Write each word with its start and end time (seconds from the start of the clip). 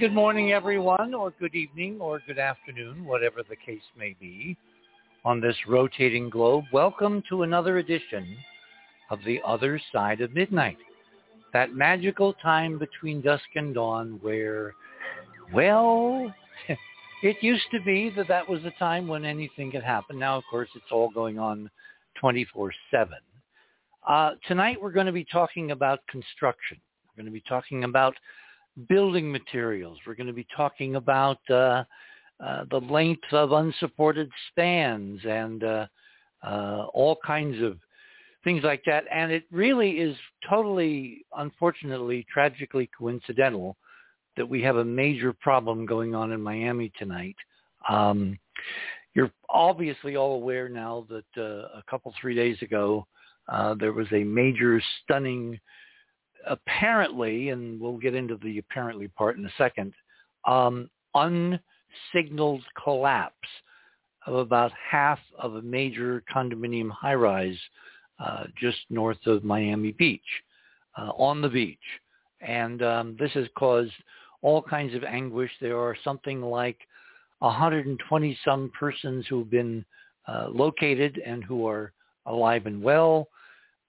Good 0.00 0.14
morning, 0.14 0.52
everyone, 0.52 1.12
or 1.12 1.30
good 1.38 1.54
evening, 1.54 2.00
or 2.00 2.22
good 2.26 2.38
afternoon, 2.38 3.04
whatever 3.04 3.42
the 3.46 3.54
case 3.54 3.82
may 3.98 4.16
be, 4.18 4.56
on 5.26 5.42
this 5.42 5.56
rotating 5.68 6.30
globe. 6.30 6.64
Welcome 6.72 7.22
to 7.28 7.42
another 7.42 7.76
edition 7.76 8.34
of 9.10 9.18
The 9.26 9.42
Other 9.46 9.78
Side 9.92 10.22
of 10.22 10.32
Midnight, 10.32 10.78
that 11.52 11.74
magical 11.74 12.32
time 12.32 12.78
between 12.78 13.20
dusk 13.20 13.44
and 13.56 13.74
dawn 13.74 14.18
where, 14.22 14.72
well, 15.52 16.34
it 17.22 17.36
used 17.42 17.70
to 17.70 17.80
be 17.82 18.10
that 18.16 18.28
that 18.28 18.48
was 18.48 18.64
a 18.64 18.72
time 18.78 19.06
when 19.06 19.26
anything 19.26 19.70
could 19.70 19.84
happen. 19.84 20.18
Now, 20.18 20.38
of 20.38 20.44
course, 20.50 20.70
it's 20.76 20.90
all 20.90 21.10
going 21.10 21.38
on 21.38 21.70
24-7. 22.24 22.70
Uh, 24.08 24.30
tonight, 24.48 24.80
we're 24.80 24.92
going 24.92 25.04
to 25.04 25.12
be 25.12 25.26
talking 25.30 25.72
about 25.72 26.00
construction. 26.06 26.78
We're 27.06 27.22
going 27.22 27.30
to 27.30 27.38
be 27.38 27.44
talking 27.46 27.84
about 27.84 28.14
building 28.88 29.30
materials. 29.30 29.98
We're 30.06 30.14
going 30.14 30.26
to 30.26 30.32
be 30.32 30.46
talking 30.56 30.96
about 30.96 31.38
uh, 31.50 31.84
uh, 32.44 32.64
the 32.70 32.80
length 32.90 33.32
of 33.32 33.52
unsupported 33.52 34.30
spans 34.48 35.20
and 35.24 35.62
uh, 35.64 35.86
uh, 36.42 36.86
all 36.94 37.18
kinds 37.26 37.62
of 37.62 37.78
things 38.44 38.62
like 38.64 38.82
that. 38.86 39.04
And 39.12 39.30
it 39.30 39.44
really 39.50 39.92
is 39.92 40.16
totally, 40.48 41.24
unfortunately, 41.36 42.26
tragically 42.32 42.88
coincidental 42.96 43.76
that 44.36 44.48
we 44.48 44.62
have 44.62 44.76
a 44.76 44.84
major 44.84 45.32
problem 45.32 45.84
going 45.84 46.14
on 46.14 46.32
in 46.32 46.40
Miami 46.40 46.92
tonight. 46.98 47.36
Um, 47.88 48.38
you're 49.14 49.30
obviously 49.48 50.16
all 50.16 50.36
aware 50.36 50.68
now 50.68 51.06
that 51.10 51.40
uh, 51.42 51.78
a 51.78 51.82
couple, 51.90 52.14
three 52.20 52.34
days 52.34 52.56
ago, 52.62 53.06
uh, 53.48 53.74
there 53.74 53.92
was 53.92 54.06
a 54.12 54.22
major, 54.22 54.80
stunning 55.02 55.58
apparently, 56.46 57.50
and 57.50 57.80
we'll 57.80 57.96
get 57.96 58.14
into 58.14 58.36
the 58.36 58.58
apparently 58.58 59.08
part 59.08 59.36
in 59.36 59.46
a 59.46 59.52
second, 59.58 59.92
um, 60.46 60.88
unsignaled 61.14 62.62
collapse 62.82 63.34
of 64.26 64.34
about 64.34 64.72
half 64.90 65.18
of 65.38 65.56
a 65.56 65.62
major 65.62 66.22
condominium 66.32 66.90
high-rise 66.90 67.58
uh, 68.18 68.44
just 68.60 68.78
north 68.90 69.26
of 69.26 69.44
Miami 69.44 69.92
Beach, 69.92 70.20
uh, 70.98 71.10
on 71.16 71.40
the 71.40 71.48
beach. 71.48 71.78
And 72.40 72.82
um, 72.82 73.16
this 73.18 73.32
has 73.32 73.46
caused 73.56 73.92
all 74.42 74.62
kinds 74.62 74.94
of 74.94 75.04
anguish. 75.04 75.50
There 75.60 75.78
are 75.78 75.96
something 76.04 76.42
like 76.42 76.78
120 77.40 78.38
some 78.44 78.70
persons 78.78 79.26
who 79.28 79.38
have 79.40 79.50
been 79.50 79.84
uh, 80.28 80.48
located 80.50 81.20
and 81.24 81.42
who 81.42 81.66
are 81.66 81.92
alive 82.26 82.66
and 82.66 82.82
well. 82.82 83.28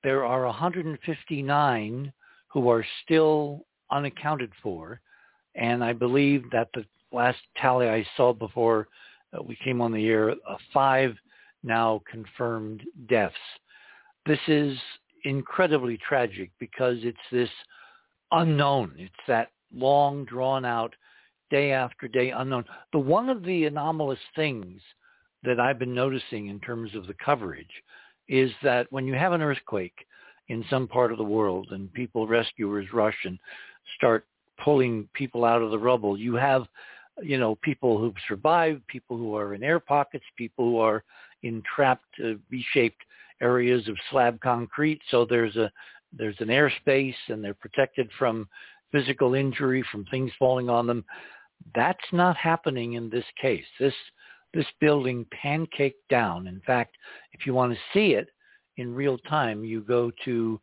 There 0.03 0.25
are 0.25 0.45
159 0.45 2.13
who 2.52 2.69
are 2.69 2.85
still 3.03 3.66
unaccounted 3.91 4.52
for. 4.61 4.99
And 5.55 5.83
I 5.83 5.94
believe 5.94 6.49
that 6.52 6.69
the 6.73 6.85
last 7.12 7.39
tally 7.57 7.89
I 7.89 8.06
saw 8.16 8.34
before 8.34 8.88
uh, 9.34 9.41
we 9.44 9.57
came 9.63 9.81
on 9.81 9.91
the 9.91 10.07
air, 10.07 10.31
uh, 10.31 10.56
five 10.73 11.16
now 11.63 12.01
confirmed 12.09 12.84
deaths. 13.07 13.35
This 14.25 14.39
is 14.47 14.78
incredibly 15.23 15.97
tragic 15.97 16.51
because 16.59 16.97
it's 17.01 17.17
this 17.31 17.50
unknown. 18.31 18.94
It's 18.97 19.13
that 19.28 19.50
long 19.73 20.25
drawn 20.25 20.66
out 20.66 20.94
day 21.50 21.72
after 21.72 22.07
day 22.07 22.31
unknown. 22.31 22.66
The 22.91 23.00
one 23.00 23.29
of 23.29 23.44
the 23.44 23.66
anomalous 23.66 24.19
things 24.35 24.81
that 25.44 25.59
I've 25.59 25.79
been 25.79 25.94
noticing 25.94 26.47
in 26.47 26.59
terms 26.59 26.95
of 26.95 27.07
the 27.07 27.16
coverage 27.23 27.83
is 28.28 28.51
that 28.63 28.88
when 28.91 29.06
you 29.06 29.13
have 29.16 29.33
an 29.33 29.41
earthquake, 29.41 30.06
in 30.51 30.66
some 30.69 30.85
part 30.85 31.13
of 31.13 31.17
the 31.17 31.23
world 31.23 31.69
and 31.72 31.94
people 31.94 32.28
rescuers 32.28 32.85
rush 32.91 33.16
and 33.23 33.39
start 33.95 34.25
pulling 34.62 35.07
people 35.13 35.45
out 35.45 35.62
of 35.62 35.72
the 35.72 35.79
rubble. 35.79 36.17
You 36.17 36.35
have, 36.35 36.67
you 37.23 37.39
know, 37.39 37.56
people 37.62 37.97
who've 37.97 38.13
survived, 38.28 38.85
people 38.88 39.16
who 39.16 39.34
are 39.34 39.53
in 39.53 39.63
air 39.63 39.79
pockets, 39.79 40.25
people 40.38 40.66
who 40.66 40.78
are 40.79 41.06
in 41.44 41.63
trapped 41.73 42.03
uh, 42.22 42.34
V-shaped 42.50 43.01
areas 43.41 43.88
of 43.88 43.95
slab 44.09 44.41
concrete. 44.41 45.00
So 45.09 45.25
there's 45.25 45.56
a 45.56 45.72
there's 46.12 46.35
an 46.39 46.50
airspace 46.50 47.16
and 47.29 47.41
they're 47.41 47.53
protected 47.53 48.09
from 48.19 48.50
physical 48.91 49.35
injury, 49.35 49.81
from 49.89 50.03
things 50.12 50.31
falling 50.38 50.69
on 50.69 50.85
them. 50.85 51.06
That's 51.73 52.12
not 52.12 52.35
happening 52.35 52.94
in 52.94 53.09
this 53.09 53.23
case. 53.41 53.63
This 53.79 53.94
this 54.53 54.68
building 54.81 55.25
pancaked 55.33 56.03
down. 56.09 56.47
In 56.47 56.62
fact, 56.68 56.97
if 57.31 57.45
you 57.45 57.53
want 57.53 57.72
to 57.72 57.79
see 57.94 58.16
it, 58.16 58.28
in 58.77 58.93
real 58.93 59.17
time, 59.19 59.63
you 59.63 59.81
go 59.81 60.11
to 60.25 60.59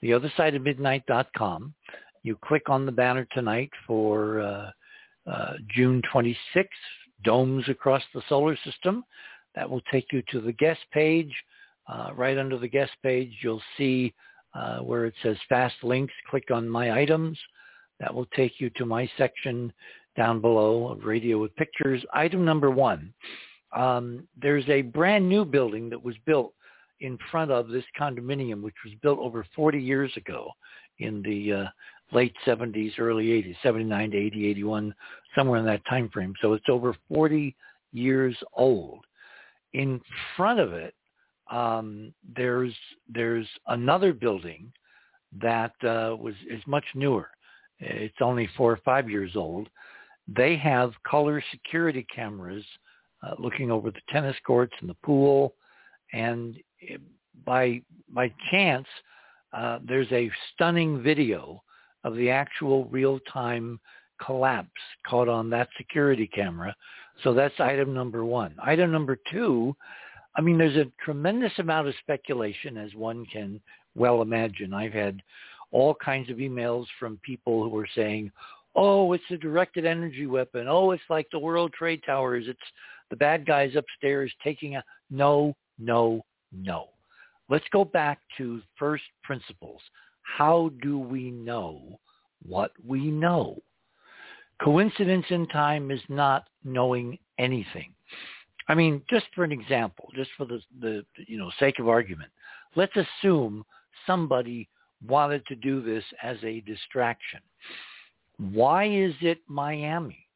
the 0.00 0.12
other 0.12 0.32
side 0.36 0.54
of 0.54 0.62
midnight.com. 0.62 1.74
You 2.22 2.36
click 2.44 2.68
on 2.68 2.86
the 2.86 2.92
banner 2.92 3.26
tonight 3.32 3.70
for 3.86 4.40
uh, 4.40 4.70
uh, 5.30 5.52
June 5.74 6.02
26th, 6.12 6.66
domes 7.24 7.68
across 7.68 8.02
the 8.14 8.22
solar 8.28 8.56
system. 8.64 9.04
That 9.54 9.68
will 9.68 9.82
take 9.92 10.06
you 10.12 10.22
to 10.30 10.40
the 10.40 10.52
guest 10.52 10.80
page. 10.92 11.32
Uh, 11.88 12.10
right 12.14 12.38
under 12.38 12.58
the 12.58 12.68
guest 12.68 12.92
page, 13.02 13.32
you'll 13.42 13.62
see 13.76 14.14
uh, 14.54 14.78
where 14.78 15.06
it 15.06 15.14
says 15.22 15.36
fast 15.48 15.74
links. 15.82 16.14
Click 16.30 16.50
on 16.50 16.68
my 16.68 16.92
items. 16.98 17.38
That 18.00 18.14
will 18.14 18.26
take 18.36 18.60
you 18.60 18.70
to 18.70 18.86
my 18.86 19.08
section 19.16 19.72
down 20.16 20.40
below 20.40 20.88
of 20.88 21.04
radio 21.04 21.38
with 21.40 21.54
pictures. 21.56 22.04
Item 22.12 22.44
number 22.44 22.70
one. 22.70 23.12
Um, 23.74 24.28
there's 24.40 24.68
a 24.68 24.82
brand 24.82 25.28
new 25.28 25.44
building 25.44 25.88
that 25.90 26.02
was 26.02 26.14
built 26.26 26.52
in 27.02 27.18
front 27.30 27.50
of 27.50 27.68
this 27.68 27.84
condominium, 27.98 28.62
which 28.62 28.76
was 28.84 28.94
built 29.02 29.18
over 29.18 29.44
40 29.54 29.78
years 29.78 30.12
ago 30.16 30.50
in 30.98 31.20
the 31.22 31.52
uh, 31.52 31.66
late 32.12 32.32
70s, 32.46 32.92
early 32.98 33.26
80s, 33.26 33.56
79 33.62 34.12
to 34.12 34.16
80, 34.16 34.46
81, 34.46 34.94
somewhere 35.34 35.58
in 35.58 35.66
that 35.66 35.84
time 35.86 36.08
frame. 36.10 36.32
So 36.40 36.52
it's 36.52 36.68
over 36.68 36.94
40 37.12 37.56
years 37.92 38.36
old. 38.54 39.04
In 39.72 40.00
front 40.36 40.60
of 40.60 40.72
it, 40.72 40.94
um, 41.50 42.14
there's 42.36 42.74
there's 43.12 43.46
another 43.66 44.12
building 44.12 44.72
that 45.40 45.72
uh, 45.82 46.14
was 46.16 46.34
is 46.48 46.62
much 46.66 46.84
newer. 46.94 47.28
It's 47.80 48.14
only 48.20 48.48
four 48.56 48.70
or 48.70 48.80
five 48.84 49.10
years 49.10 49.32
old. 49.34 49.68
They 50.28 50.56
have 50.56 50.92
color 51.04 51.42
security 51.50 52.06
cameras 52.14 52.64
uh, 53.22 53.34
looking 53.38 53.70
over 53.70 53.90
the 53.90 54.00
tennis 54.08 54.36
courts 54.46 54.72
and 54.80 54.88
the 54.88 54.96
pool, 55.02 55.54
and 56.12 56.56
by 57.44 57.82
by 58.08 58.32
chance, 58.50 58.86
uh, 59.52 59.78
there's 59.86 60.10
a 60.12 60.30
stunning 60.52 61.02
video 61.02 61.62
of 62.04 62.16
the 62.16 62.30
actual 62.30 62.86
real-time 62.86 63.78
collapse 64.24 64.68
caught 65.06 65.28
on 65.28 65.48
that 65.50 65.68
security 65.76 66.26
camera. 66.26 66.74
So 67.22 67.32
that's 67.34 67.58
item 67.58 67.94
number 67.94 68.24
one. 68.24 68.54
Item 68.62 68.90
number 68.90 69.18
two, 69.30 69.74
I 70.36 70.40
mean, 70.40 70.58
there's 70.58 70.76
a 70.76 70.90
tremendous 71.04 71.52
amount 71.58 71.88
of 71.88 71.94
speculation, 72.00 72.76
as 72.76 72.94
one 72.94 73.24
can 73.26 73.60
well 73.94 74.22
imagine. 74.22 74.72
I've 74.72 74.92
had 74.92 75.22
all 75.70 75.94
kinds 75.94 76.30
of 76.30 76.38
emails 76.38 76.86
from 76.98 77.18
people 77.22 77.68
who 77.68 77.76
are 77.78 77.88
saying, 77.94 78.32
oh, 78.74 79.12
it's 79.12 79.24
a 79.30 79.36
directed 79.36 79.84
energy 79.84 80.26
weapon. 80.26 80.66
Oh, 80.68 80.90
it's 80.92 81.02
like 81.10 81.28
the 81.30 81.38
World 81.38 81.72
Trade 81.72 82.02
Towers. 82.04 82.44
It's 82.48 82.58
the 83.10 83.16
bad 83.16 83.46
guys 83.46 83.76
upstairs 83.76 84.32
taking 84.42 84.76
a... 84.76 84.84
No, 85.10 85.54
no, 85.78 86.24
no. 86.52 86.88
Let's 87.48 87.64
go 87.72 87.84
back 87.84 88.20
to 88.38 88.62
first 88.78 89.04
principles. 89.22 89.80
How 90.22 90.70
do 90.82 90.98
we 90.98 91.30
know 91.30 92.00
what 92.46 92.72
we 92.86 93.10
know? 93.10 93.58
Coincidence 94.62 95.26
in 95.30 95.46
time 95.48 95.90
is 95.90 96.00
not 96.08 96.48
knowing 96.64 97.18
anything. 97.38 97.92
I 98.68 98.74
mean, 98.74 99.02
just 99.10 99.26
for 99.34 99.44
an 99.44 99.52
example, 99.52 100.08
just 100.14 100.30
for 100.36 100.46
the, 100.46 100.60
the 100.80 101.04
you 101.26 101.36
know 101.36 101.50
sake 101.58 101.78
of 101.78 101.88
argument, 101.88 102.30
let's 102.76 102.94
assume 102.96 103.64
somebody 104.06 104.68
wanted 105.06 105.44
to 105.46 105.56
do 105.56 105.82
this 105.82 106.04
as 106.22 106.36
a 106.44 106.60
distraction. 106.60 107.40
Why 108.38 108.88
is 108.88 109.14
it 109.20 109.38
Miami? 109.48 110.26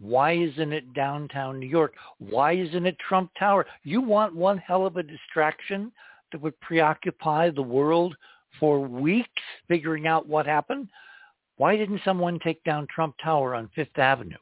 Why 0.00 0.32
isn't 0.32 0.72
it 0.72 0.94
downtown 0.94 1.60
New 1.60 1.68
York? 1.68 1.94
Why 2.18 2.52
isn't 2.52 2.86
it 2.86 2.96
Trump 2.98 3.30
Tower? 3.38 3.66
You 3.84 4.00
want 4.00 4.34
one 4.34 4.56
hell 4.56 4.86
of 4.86 4.96
a 4.96 5.02
distraction 5.02 5.92
that 6.32 6.40
would 6.40 6.58
preoccupy 6.60 7.50
the 7.50 7.62
world 7.62 8.16
for 8.58 8.80
weeks 8.80 9.42
figuring 9.68 10.06
out 10.06 10.26
what 10.26 10.46
happened? 10.46 10.88
Why 11.58 11.76
didn't 11.76 12.00
someone 12.02 12.38
take 12.38 12.64
down 12.64 12.86
Trump 12.86 13.14
Tower 13.22 13.54
on 13.54 13.68
Fifth 13.74 13.98
Avenue? 13.98 14.38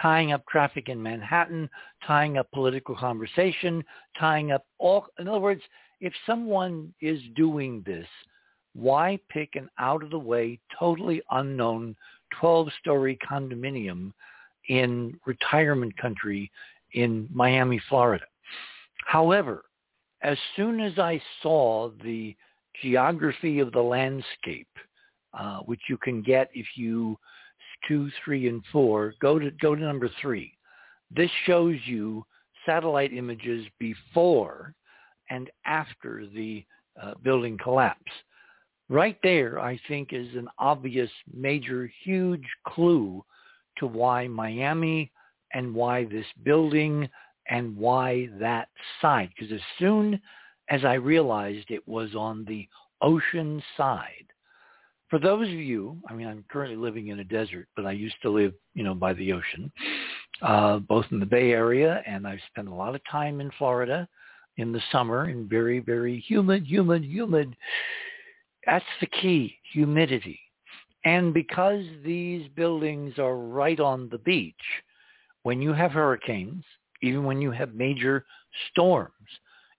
Tying 0.00 0.32
up 0.32 0.46
traffic 0.46 0.88
in 0.88 1.02
Manhattan, 1.02 1.68
tying 2.06 2.38
up 2.38 2.50
political 2.52 2.94
conversation, 2.94 3.84
tying 4.18 4.52
up 4.52 4.64
all, 4.78 5.06
in 5.18 5.26
other 5.26 5.40
words, 5.40 5.62
if 6.00 6.12
someone 6.24 6.94
is 7.00 7.20
doing 7.34 7.82
this, 7.84 8.06
why 8.74 9.18
pick 9.28 9.56
an 9.56 9.68
out 9.78 10.02
of 10.02 10.10
the 10.10 10.18
way, 10.18 10.60
totally 10.78 11.20
unknown 11.32 11.96
12-story 12.40 13.18
condominium 13.28 14.12
in 14.68 15.18
retirement 15.26 15.96
country 15.96 16.50
in 16.92 17.28
Miami, 17.32 17.80
Florida. 17.88 18.24
However, 19.06 19.64
as 20.22 20.38
soon 20.56 20.80
as 20.80 20.98
I 20.98 21.20
saw 21.42 21.90
the 22.04 22.36
geography 22.82 23.58
of 23.58 23.72
the 23.72 23.82
landscape, 23.82 24.68
uh, 25.34 25.58
which 25.60 25.80
you 25.88 25.96
can 25.96 26.22
get 26.22 26.50
if 26.54 26.66
you 26.76 27.18
two, 27.86 28.10
three, 28.24 28.48
and 28.48 28.62
four. 28.72 29.14
Go 29.20 29.38
to 29.38 29.50
go 29.50 29.74
to 29.74 29.82
number 29.82 30.10
three. 30.20 30.52
This 31.14 31.30
shows 31.46 31.76
you 31.84 32.24
satellite 32.64 33.12
images 33.12 33.66
before 33.78 34.74
and 35.30 35.50
after 35.66 36.26
the 36.34 36.64
uh, 37.02 37.14
building 37.22 37.58
collapse. 37.62 38.12
Right 38.88 39.18
there, 39.22 39.58
I 39.58 39.80
think, 39.88 40.12
is 40.12 40.34
an 40.34 40.48
obvious, 40.58 41.10
major, 41.32 41.90
huge 42.04 42.46
clue 42.66 43.24
to 43.78 43.86
why 43.86 44.28
Miami 44.28 45.10
and 45.54 45.74
why 45.74 46.04
this 46.04 46.26
building 46.42 47.08
and 47.48 47.76
why 47.76 48.28
that 48.38 48.68
side. 49.00 49.30
Because 49.36 49.52
as 49.52 49.60
soon 49.78 50.20
as 50.70 50.84
I 50.84 50.94
realized 50.94 51.70
it 51.70 51.86
was 51.86 52.14
on 52.14 52.44
the 52.44 52.68
ocean 53.00 53.62
side, 53.76 54.26
for 55.08 55.18
those 55.18 55.46
of 55.46 55.54
you, 55.54 55.98
I 56.08 56.14
mean, 56.14 56.26
I'm 56.26 56.44
currently 56.50 56.76
living 56.76 57.08
in 57.08 57.20
a 57.20 57.24
desert, 57.24 57.68
but 57.76 57.84
I 57.84 57.92
used 57.92 58.16
to 58.22 58.30
live, 58.30 58.54
you 58.72 58.82
know, 58.82 58.94
by 58.94 59.12
the 59.12 59.32
ocean, 59.32 59.70
uh, 60.40 60.78
both 60.78 61.04
in 61.10 61.20
the 61.20 61.26
Bay 61.26 61.52
Area, 61.52 62.02
and 62.06 62.26
I've 62.26 62.40
spent 62.50 62.68
a 62.68 62.74
lot 62.74 62.94
of 62.94 63.02
time 63.10 63.42
in 63.42 63.50
Florida 63.58 64.08
in 64.56 64.72
the 64.72 64.80
summer 64.90 65.28
in 65.28 65.48
very, 65.48 65.80
very 65.80 66.18
humid, 66.20 66.66
humid, 66.66 67.04
humid. 67.04 67.54
That's 68.64 68.84
the 69.00 69.06
key, 69.06 69.58
humidity. 69.72 70.40
And 71.04 71.34
because 71.34 71.84
these 72.04 72.48
buildings 72.54 73.18
are 73.18 73.36
right 73.36 73.80
on 73.80 74.08
the 74.10 74.18
beach, 74.18 74.54
when 75.42 75.60
you 75.60 75.72
have 75.72 75.92
hurricanes, 75.92 76.64
even 77.02 77.24
when 77.24 77.40
you 77.40 77.50
have 77.50 77.74
major 77.74 78.24
storms, 78.70 79.12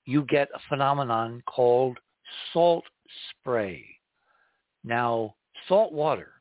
you 0.05 0.23
get 0.23 0.49
a 0.53 0.59
phenomenon 0.67 1.41
called 1.45 1.97
salt 2.51 2.83
spray. 3.29 3.85
Now, 4.83 5.35
salt 5.67 5.93
water 5.93 6.31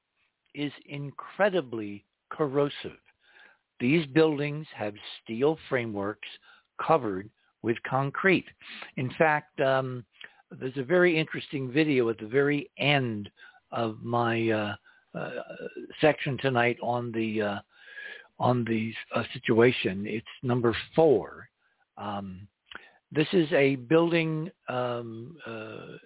is 0.55 0.73
incredibly 0.87 2.05
corrosive. 2.31 2.99
These 3.79 4.07
buildings 4.07 4.67
have 4.75 4.95
steel 5.23 5.59
frameworks 5.69 6.29
covered 6.85 7.31
with 7.63 7.77
concrete. 7.89 8.47
In 8.97 9.11
fact, 9.17 9.61
um, 9.61 10.05
there's 10.51 10.77
a 10.77 10.85
very 10.85 11.19
interesting 11.19 11.71
video 11.71 12.09
at 12.09 12.19
the 12.19 12.27
very 12.27 12.71
end 12.79 13.31
of 13.73 14.03
my 14.03 14.51
uh, 14.51 14.75
uh, 15.19 15.31
section 16.01 16.39
tonight 16.39 16.77
on 16.83 17.13
the 17.13 17.43
uh, 17.43 17.59
on 18.39 18.65
the 18.65 18.93
situation. 19.33 20.05
It's 20.07 20.27
number 20.43 20.77
four. 20.95 21.49
Um, 21.97 22.47
this 23.11 23.29
is 23.33 23.53
a 23.53 23.77
building 23.77 24.51
um, 24.69 25.37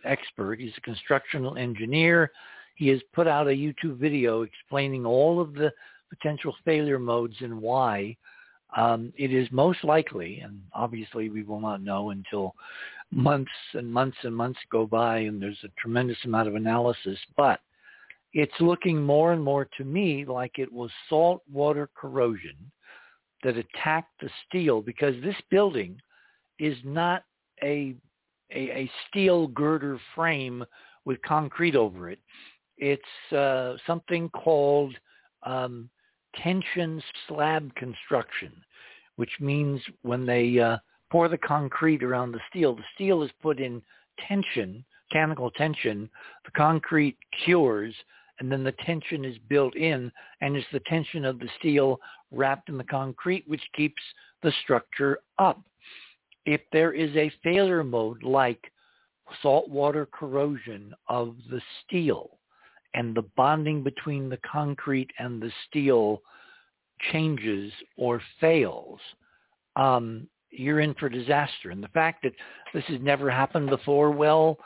expert. 0.04 0.58
He's 0.60 0.72
a 0.76 0.80
constructional 0.80 1.56
engineer. 1.56 2.32
He 2.74 2.88
has 2.88 3.00
put 3.14 3.26
out 3.26 3.46
a 3.46 3.50
YouTube 3.50 3.96
video 3.96 4.42
explaining 4.42 5.06
all 5.06 5.40
of 5.40 5.54
the 5.54 5.72
potential 6.10 6.54
failure 6.64 6.98
modes 6.98 7.36
and 7.40 7.60
why. 7.60 8.16
Um, 8.76 9.12
it 9.16 9.32
is 9.32 9.48
most 9.52 9.84
likely, 9.84 10.40
and 10.40 10.60
obviously 10.72 11.30
we 11.30 11.42
will 11.42 11.60
not 11.60 11.80
know 11.80 12.10
until 12.10 12.54
months 13.12 13.50
and 13.75 13.91
months 13.91 14.17
and 14.23 14.35
months 14.35 14.61
go 14.70 14.87
by 14.87 15.19
and 15.19 15.41
there's 15.41 15.62
a 15.64 15.81
tremendous 15.81 16.19
amount 16.25 16.49
of 16.49 16.55
analysis, 16.55 17.19
but 17.37 17.61
it's 18.32 18.61
looking 18.61 19.03
more 19.03 19.32
and 19.32 19.43
more 19.43 19.69
to 19.79 19.85
me 19.85 20.25
like 20.25 20.58
it 20.58 20.70
was 20.70 20.91
salt 21.08 21.43
water 21.50 21.88
corrosion 21.94 22.56
that 23.43 23.56
attacked 23.56 24.20
the 24.20 24.29
steel 24.47 24.82
because 24.82 25.14
this 25.23 25.37
building 25.50 25.99
is 26.58 26.76
not 26.85 27.23
a, 27.62 27.94
a, 28.53 28.58
a 28.70 28.91
steel 29.09 29.47
girder 29.49 29.99
frame 30.14 30.64
with 31.05 31.20
concrete 31.23 31.76
over 31.76 32.11
it. 32.11 32.19
It's 32.76 33.32
uh, 33.35 33.76
something 33.87 34.29
called 34.31 34.94
um, 35.44 35.88
tension 36.43 37.02
slab 37.26 37.75
construction, 37.75 38.52
which 39.17 39.31
means 39.41 39.81
when 40.02 40.26
they 40.26 40.59
uh, 40.59 40.76
pour 41.11 41.29
the 41.29 41.38
concrete 41.38 42.03
around 42.03 42.32
the 42.32 42.41
steel, 42.50 42.75
the 42.75 42.82
steel 42.94 43.23
is 43.23 43.31
put 43.43 43.61
in 43.61 43.82
tension, 44.29 44.85
mechanical 45.11 45.50
tension, 45.53 46.08
the 46.44 46.50
concrete 46.53 47.17
cures, 47.44 47.94
and 48.38 48.50
then 48.50 48.64
the 48.64 48.75
tension 48.85 49.25
is 49.25 49.37
built 49.49 49.75
in, 49.76 50.11
and 50.41 50.56
it's 50.56 50.67
the 50.73 50.81
tension 50.81 51.25
of 51.25 51.38
the 51.38 51.49
steel 51.58 51.99
wrapped 52.32 52.69
in 52.69 52.76
the 52.76 52.85
concrete 52.85 53.44
which 53.47 53.62
keeps 53.75 54.03
the 54.43 54.53
structure 54.62 55.20
up. 55.38 55.61
If 56.44 56.61
there 56.73 56.93
is 56.93 57.14
a 57.17 57.32
failure 57.43 57.82
mode 57.82 58.23
like 58.23 58.61
saltwater 59.43 60.06
corrosion 60.06 60.94
of 61.09 61.37
the 61.50 61.61
steel, 61.85 62.38
and 62.94 63.14
the 63.14 63.25
bonding 63.37 63.82
between 63.82 64.29
the 64.29 64.38
concrete 64.50 65.11
and 65.19 65.41
the 65.41 65.52
steel 65.69 66.23
changes 67.12 67.73
or 67.97 68.23
fails, 68.41 68.99
um, 69.76 70.26
you're 70.58 70.81
in 70.81 70.94
for 70.94 71.08
disaster. 71.08 71.70
And 71.70 71.82
the 71.82 71.88
fact 71.88 72.23
that 72.23 72.32
this 72.75 72.85
has 72.85 73.00
never 73.00 73.31
happened 73.31 73.70
before, 73.70 74.11
well, 74.11 74.58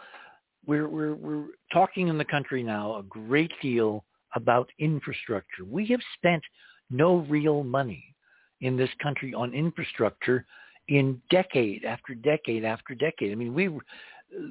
we're, 0.67 0.89
we're, 0.89 1.15
we're 1.15 1.47
talking 1.73 2.09
in 2.09 2.19
the 2.19 2.25
country 2.25 2.63
now 2.63 2.97
a 2.97 3.03
great 3.03 3.53
deal 3.63 4.05
about 4.35 4.69
infrastructure. 4.79 5.65
We 5.65 5.87
have 5.87 6.01
spent 6.17 6.43
no 6.91 7.27
real 7.29 7.65
money 7.65 8.15
in 8.61 8.77
this 8.77 8.91
country 9.03 9.33
on 9.35 9.55
infrastructure 9.55 10.47
in 10.89 11.21
decade 11.31 11.85
after 11.85 12.15
decade 12.15 12.65
after 12.65 12.95
decade. 12.95 13.33
I 13.33 13.35
mean, 13.35 13.55
we 13.55 13.69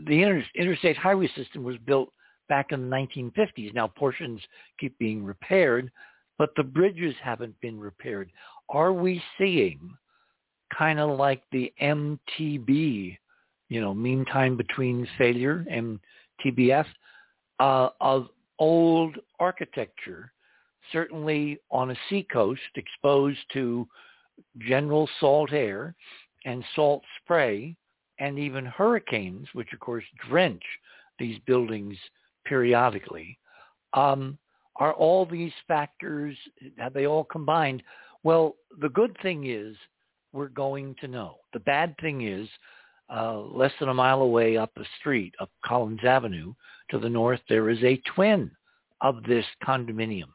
the 0.08 0.22
inter, 0.22 0.44
interstate 0.56 0.98
highway 0.98 1.30
system 1.36 1.64
was 1.64 1.78
built 1.86 2.12
back 2.48 2.68
in 2.72 2.90
the 2.90 2.96
1950s. 2.96 3.74
Now 3.74 3.88
portions 3.88 4.42
keep 4.80 4.98
being 4.98 5.24
repaired, 5.24 5.92
but 6.38 6.50
the 6.56 6.64
bridges 6.64 7.16
haven't 7.24 7.60
been 7.62 7.80
repaired. 7.80 8.32
Are 8.70 8.94
we 8.94 9.22
seeing 9.38 9.80
kind 10.78 11.00
of 11.00 11.18
like 11.18 11.44
the 11.52 11.72
MTB, 11.82 13.18
you 13.70 13.82
know, 13.82 13.94
mean 13.94 14.26
time 14.26 14.58
between 14.58 15.08
failure, 15.18 15.66
MTBF, 15.72 16.86
uh, 17.60 17.90
of 18.02 18.28
old 18.58 19.18
architecture, 19.40 20.32
certainly 20.92 21.60
on 21.72 21.92
a 21.92 21.96
seacoast 22.10 22.62
exposed 22.76 23.40
to 23.54 23.88
general 24.60 25.10
salt 25.20 25.52
air 25.52 25.96
and 26.46 26.64
salt 26.76 27.04
spray 27.22 27.76
and 28.20 28.38
even 28.38 28.66
hurricanes, 28.66 29.48
which 29.54 29.72
of 29.74 29.80
course 29.80 30.04
drench 30.30 30.64
these 31.18 31.40
buildings 31.46 31.98
periodically. 32.46 33.38
Um, 33.94 34.38
are 34.78 34.94
all 34.94 35.26
these 35.26 35.52
factors, 35.68 36.38
have 36.78 36.94
they 36.94 37.06
all 37.06 37.26
combined? 37.26 37.84
Well, 38.24 38.56
the 38.82 38.90
good 38.90 39.16
thing 39.22 39.50
is 39.50 39.76
we're 40.34 40.50
going 40.50 40.96
to 41.02 41.08
know. 41.08 41.38
The 41.54 41.60
bad 41.60 41.96
thing 42.00 42.28
is 42.28 42.48
uh, 43.10 43.40
less 43.40 43.72
than 43.80 43.90
a 43.90 43.94
mile 43.94 44.22
away 44.22 44.58
up 44.58 44.72
the 44.76 44.86
street, 45.00 45.34
up 45.40 45.50
Collins 45.66 46.02
Avenue 46.04 46.54
to 46.92 47.00
the 47.00 47.10
north, 47.10 47.40
there 47.50 47.70
is 47.70 47.84
a 47.84 48.02
twin 48.16 48.52
of 49.02 49.24
this 49.24 49.46
condominium 49.64 50.30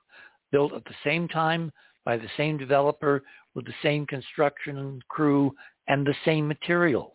built 0.51 0.73
at 0.73 0.85
the 0.85 0.95
same 1.05 1.29
time 1.29 1.73
by 2.05 2.17
the 2.17 2.29
same 2.37 2.57
developer 2.57 3.23
with 3.55 3.65
the 3.67 3.75
same 3.83 4.07
construction 4.07 5.01
crew 5.09 5.53
and 5.89 6.07
the 6.07 6.15
same 6.25 6.47
materials. 6.47 7.13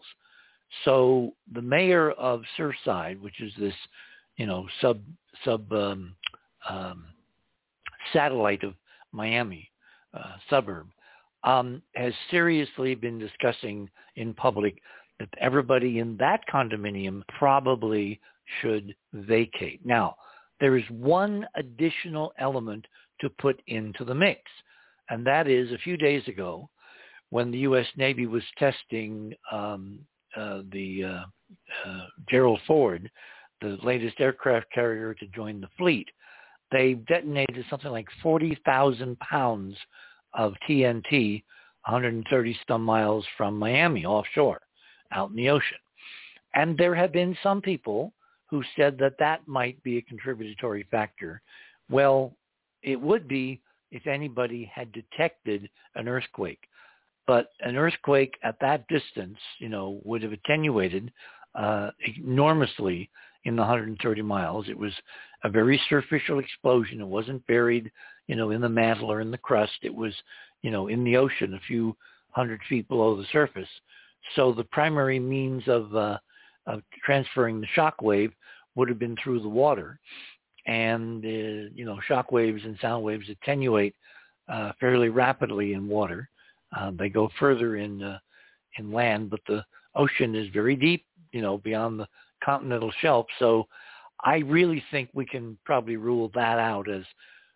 So 0.86 1.34
the 1.54 1.62
mayor 1.62 2.12
of 2.12 2.44
Surfside, 2.58 3.20
which 3.20 3.42
is 3.42 3.52
this, 3.60 3.74
you 4.38 4.46
know, 4.46 4.68
sub 4.82 5.02
sub 5.44 5.72
um, 5.74 6.16
um, 6.70 7.06
satellite 8.14 8.64
of 8.64 8.76
Miami 9.12 9.70
uh, 10.14 10.36
suburb, 10.50 10.88
um, 11.44 11.82
has 11.96 12.14
seriously 12.30 12.96
been 12.96 13.20
discussing 13.20 13.90
in 14.16 14.34
public 14.34 14.82
that 15.20 15.30
everybody 15.40 16.00
in 16.00 16.18
that 16.18 16.42
condominium 16.52 17.24
probably 17.38 18.20
should 18.62 18.96
vacate. 19.14 19.86
Now, 19.86 20.16
there 20.60 20.78
is 20.78 20.84
one 20.90 21.46
additional 21.56 22.34
element 22.40 22.86
to 23.22 23.30
put 23.30 23.62
into 23.68 24.04
the 24.04 24.16
mix, 24.16 24.42
and 25.10 25.26
that 25.26 25.48
is 25.48 25.72
a 25.72 25.78
few 25.78 25.98
days 25.98 26.28
ago 26.28 26.70
when 27.30 27.52
the 27.52 27.60
U.S. 27.60 27.86
Navy 27.96 28.26
was 28.26 28.44
testing 28.58 29.34
um, 29.52 30.00
uh, 30.36 30.62
the 30.72 31.04
uh, 31.04 31.90
uh, 31.90 32.06
Gerald 32.30 32.60
Ford, 32.66 33.10
the 33.62 33.78
latest 33.84 34.20
aircraft 34.20 34.68
carrier 34.74 35.14
to 35.14 35.28
join 35.28 35.62
the 35.62 35.70
fleet, 35.78 36.08
they 36.72 36.94
detonated 36.94 37.66
something 37.70 37.92
like 37.92 38.08
40,000 38.22 39.18
pounds 39.20 39.76
of 40.34 40.54
TNT 40.68 41.44
130 41.86 42.58
some 42.68 42.84
miles 42.84 43.26
from 43.38 43.58
Miami 43.58 44.06
offshore 44.06 44.62
out 45.12 45.30
in 45.32 45.36
the 45.36 45.50
ocean. 45.50 45.78
And 46.54 46.78
there 46.78 46.96
have 46.96 47.12
been 47.12 47.38
some 47.42 47.62
people 47.62 48.14
who 48.48 48.64
said 48.76 48.98
that 49.00 49.18
that 49.20 49.48
might 49.48 49.82
be 49.84 49.98
a 49.98 50.02
contributory 50.02 50.86
factor. 50.90 51.42
Well, 51.90 52.34
it 52.82 53.00
would 53.00 53.28
be 53.28 53.62
if 53.92 54.08
anybody 54.08 54.70
had 54.74 54.92
detected 54.92 55.70
an 55.96 56.08
earthquake. 56.08 56.60
But 57.28 57.52
an 57.62 57.76
earthquake 57.76 58.36
at 58.44 58.60
that 58.62 58.88
distance, 58.88 59.38
you 59.60 59.70
know, 59.70 60.00
would 60.04 60.24
have 60.24 60.32
attenuated 60.32 61.12
uh, 61.56 61.92
enormously 62.18 63.10
in 63.46 63.56
the 63.56 63.62
130 63.62 64.22
miles. 64.22 64.68
It 64.68 64.78
was 64.78 64.94
a 65.44 65.50
very 65.50 65.80
superficial 65.88 66.40
explosion. 66.40 67.02
It 67.02 67.08
wasn't 67.08 67.46
buried, 67.48 67.92
you 68.28 68.36
know, 68.36 68.52
in 68.52 68.62
the 68.62 68.70
mantle 68.70 69.12
or 69.12 69.22
in 69.22 69.32
the 69.32 69.38
crust. 69.38 69.78
It 69.82 69.94
was, 69.94 70.14
you 70.62 70.72
know, 70.72 70.88
in 70.88 71.04
the 71.04 71.18
ocean 71.18 71.54
a 71.54 71.60
few 71.68 71.96
hundred 72.32 72.60
feet 72.68 72.88
below 72.88 73.16
the 73.16 73.26
surface. 73.32 73.70
So 74.36 74.54
the 74.54 74.66
primary 74.66 75.20
means 75.20 75.64
of, 75.68 75.96
uh, 75.96 76.18
of 76.68 76.82
transferring 77.04 77.62
the 77.62 77.68
shock 77.68 78.02
wave 78.02 78.32
would 78.76 78.90
have 78.90 79.00
been 79.00 79.18
through 79.24 79.42
the 79.42 79.50
water. 79.50 80.00
And, 80.68 81.24
uh, 81.26 81.70
you 81.74 81.86
know, 81.86 82.00
shock 82.08 82.32
waves 82.32 82.62
and 82.64 82.78
sound 82.80 83.04
waves 83.04 83.30
attenuate 83.30 83.96
uh, 84.50 84.74
fairly 84.80 85.10
rapidly 85.10 85.74
in 85.74 85.88
water. 85.88 86.30
Uh, 86.76 86.92
they 86.98 87.10
go 87.10 87.30
further 87.40 87.78
in 87.78 88.04
uh, 88.04 88.20
in 88.78 88.92
land, 88.92 89.30
but 89.30 89.40
the 89.48 89.66
ocean 89.96 90.36
is 90.36 90.48
very 90.54 90.76
deep, 90.76 91.06
you 91.32 91.42
know, 91.42 91.58
beyond 91.58 92.00
the 92.00 92.08
continental 92.44 92.92
shelf. 93.02 93.26
So 93.40 93.68
I 94.24 94.38
really 94.38 94.84
think 94.92 95.10
we 95.14 95.26
can 95.26 95.58
probably 95.66 95.96
rule 95.96 96.32
that 96.36 96.60
out 96.60 96.90
as 96.90 97.04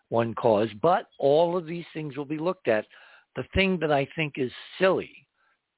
one 0.10 0.34
cause. 0.36 0.70
But 0.82 1.08
all 1.20 1.58
of 1.58 1.66
these 1.66 1.86
things 1.94 2.16
will 2.16 2.26
be 2.26 2.38
looked 2.38 2.68
at. 2.68 2.86
The 3.36 3.46
thing 3.54 3.80
that 3.80 3.92
I 3.92 4.08
think 4.16 4.36
is 4.38 4.52
silly, 4.80 5.12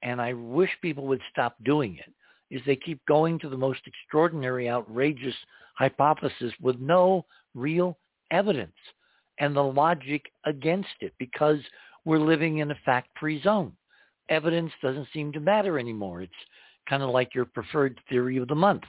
and 0.04 0.22
I 0.22 0.34
wish 0.34 0.70
people 0.82 1.08
would 1.08 1.22
stop 1.32 1.56
doing 1.64 1.98
it, 1.98 2.14
is 2.54 2.62
they 2.66 2.76
keep 2.76 3.00
going 3.08 3.40
to 3.40 3.50
the 3.50 3.58
most 3.58 3.82
extraordinary, 3.86 4.70
outrageous 4.70 5.36
hypothesis 5.76 6.54
with 6.62 6.78
no 6.80 7.26
real 7.54 7.98
evidence 8.32 8.76
and 9.40 9.56
the 9.56 9.64
logic 9.64 10.26
against 10.46 10.96
it 11.02 11.14
because 11.18 11.60
we're 12.06 12.20
living 12.20 12.60
in 12.60 12.72
a 12.72 12.80
fact-free 12.86 13.42
zone. 13.42 13.74
Evidence 14.30 14.72
doesn't 14.82 15.08
seem 15.14 15.32
to 15.32 15.40
matter 15.40 15.80
anymore. 15.80 16.22
It's 16.22 16.34
kind 16.88 17.04
of 17.04 17.10
like 17.10 17.34
your 17.34 17.46
preferred 17.46 18.00
theory 18.10 18.38
of 18.38 18.48
the 18.48 18.56
month. 18.56 18.84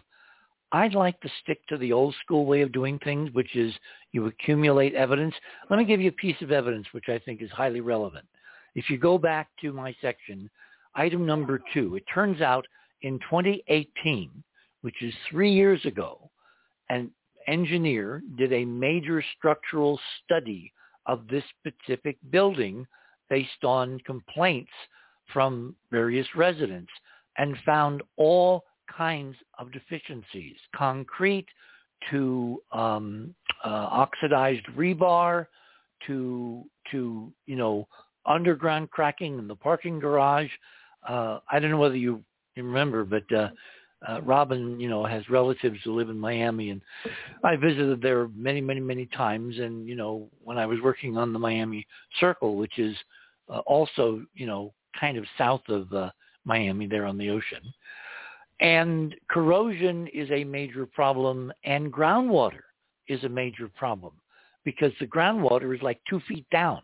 I'd 0.72 0.94
like 0.94 1.20
to 1.20 1.30
stick 1.42 1.64
to 1.68 1.78
the 1.78 1.92
old 1.92 2.14
school 2.22 2.44
way 2.44 2.62
of 2.62 2.72
doing 2.72 2.98
things, 2.98 3.30
which 3.32 3.54
is 3.54 3.72
you 4.12 4.26
accumulate 4.26 4.94
evidence. 4.94 5.34
Let 5.70 5.78
me 5.78 5.84
give 5.84 6.00
you 6.00 6.08
a 6.08 6.12
piece 6.12 6.40
of 6.42 6.50
evidence 6.50 6.86
which 6.92 7.08
I 7.08 7.18
think 7.20 7.40
is 7.40 7.50
highly 7.50 7.80
relevant. 7.80 8.26
If 8.74 8.90
you 8.90 8.98
go 8.98 9.16
back 9.16 9.48
to 9.60 9.72
my 9.72 9.94
section, 10.00 10.50
item 10.94 11.24
number 11.24 11.60
two, 11.72 11.96
it 11.96 12.04
turns 12.12 12.40
out 12.40 12.66
in 13.02 13.18
2018, 13.20 14.30
which 14.82 15.02
is 15.02 15.14
three 15.30 15.52
years 15.52 15.84
ago, 15.84 16.30
an 16.90 17.10
engineer 17.46 18.22
did 18.36 18.52
a 18.52 18.64
major 18.64 19.22
structural 19.36 20.00
study 20.24 20.72
of 21.06 21.28
this 21.28 21.44
specific 21.60 22.16
building 22.30 22.86
based 23.30 23.64
on 23.64 24.00
complaints 24.00 24.70
from 25.32 25.74
various 25.90 26.26
residents 26.34 26.90
and 27.38 27.56
found 27.64 28.02
all 28.16 28.64
kinds 28.94 29.36
of 29.58 29.72
deficiencies, 29.72 30.56
concrete 30.74 31.46
to 32.10 32.62
um, 32.72 33.34
uh, 33.64 33.68
oxidized 33.90 34.64
rebar 34.76 35.46
to 36.06 36.64
to 36.90 37.32
you 37.46 37.56
know 37.56 37.86
underground 38.26 38.90
cracking 38.90 39.38
in 39.38 39.48
the 39.48 39.54
parking 39.54 39.98
garage. 39.98 40.50
Uh, 41.08 41.38
I 41.50 41.58
don't 41.58 41.70
know 41.70 41.78
whether 41.78 41.96
you 41.96 42.22
remember, 42.56 43.04
but 43.04 43.30
uh, 43.32 43.48
uh, 44.06 44.20
Robin, 44.22 44.78
you 44.78 44.88
know, 44.88 45.04
has 45.04 45.28
relatives 45.30 45.78
who 45.84 45.96
live 45.96 46.10
in 46.10 46.18
Miami, 46.18 46.70
and 46.70 46.80
I 47.42 47.56
visited 47.56 48.02
there 48.02 48.28
many, 48.34 48.60
many, 48.60 48.80
many 48.80 49.06
times. 49.06 49.58
And 49.58 49.88
you 49.88 49.96
know, 49.96 50.28
when 50.44 50.58
I 50.58 50.66
was 50.66 50.78
working 50.82 51.16
on 51.16 51.32
the 51.32 51.38
Miami 51.38 51.86
Circle, 52.20 52.56
which 52.56 52.78
is 52.78 52.96
uh, 53.48 53.60
also, 53.60 54.22
you 54.34 54.46
know, 54.46 54.72
kind 54.98 55.16
of 55.16 55.24
south 55.38 55.62
of 55.68 55.92
uh, 55.92 56.10
Miami, 56.44 56.86
there 56.86 57.06
on 57.06 57.18
the 57.18 57.30
ocean, 57.30 57.62
and 58.60 59.14
corrosion 59.28 60.08
is 60.08 60.30
a 60.30 60.44
major 60.44 60.86
problem, 60.86 61.52
and 61.64 61.92
groundwater 61.92 62.62
is 63.08 63.22
a 63.24 63.28
major 63.28 63.68
problem 63.68 64.12
because 64.64 64.92
the 64.98 65.06
groundwater 65.06 65.74
is 65.74 65.82
like 65.82 66.00
two 66.08 66.20
feet 66.26 66.46
down. 66.50 66.80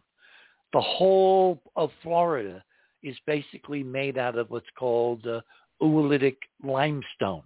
The 0.72 0.80
whole 0.80 1.60
of 1.76 1.90
Florida 2.02 2.62
is 3.02 3.16
basically 3.26 3.82
made 3.82 4.18
out 4.18 4.38
of 4.38 4.50
what's 4.50 4.66
called 4.78 5.26
uh, 5.26 5.40
oolitic 5.82 6.36
limestone. 6.62 7.42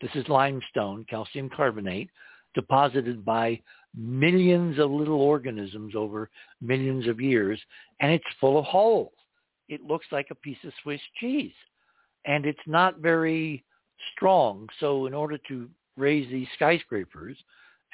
This 0.00 0.10
is 0.14 0.28
limestone, 0.28 1.06
calcium 1.08 1.48
carbonate, 1.54 2.10
deposited 2.54 3.24
by 3.24 3.60
millions 3.96 4.78
of 4.78 4.90
little 4.90 5.20
organisms 5.20 5.94
over 5.94 6.28
millions 6.60 7.06
of 7.06 7.20
years, 7.20 7.60
and 8.00 8.12
it's 8.12 8.24
full 8.40 8.58
of 8.58 8.64
holes. 8.64 9.12
It 9.68 9.82
looks 9.82 10.06
like 10.12 10.28
a 10.30 10.34
piece 10.34 10.58
of 10.64 10.72
Swiss 10.82 11.00
cheese, 11.20 11.52
and 12.26 12.44
it's 12.46 12.58
not 12.66 12.98
very 12.98 13.64
strong. 14.14 14.68
So 14.80 15.06
in 15.06 15.14
order 15.14 15.38
to 15.48 15.68
raise 15.96 16.30
these 16.30 16.48
skyscrapers, 16.54 17.36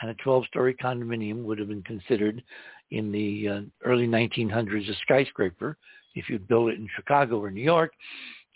and 0.01 0.11
a 0.11 0.15
12-story 0.27 0.75
condominium 0.83 1.45
would 1.45 1.59
have 1.59 1.69
been 1.69 1.83
considered 1.83 2.43
in 2.91 3.13
the 3.13 3.49
uh, 3.49 3.61
early 3.85 4.07
1900s 4.07 4.91
a 4.91 4.95
skyscraper 5.03 5.77
if 6.15 6.29
you'd 6.29 6.49
build 6.49 6.71
it 6.71 6.79
in 6.79 6.89
Chicago 6.95 7.41
or 7.41 7.51
New 7.51 7.63
York, 7.63 7.93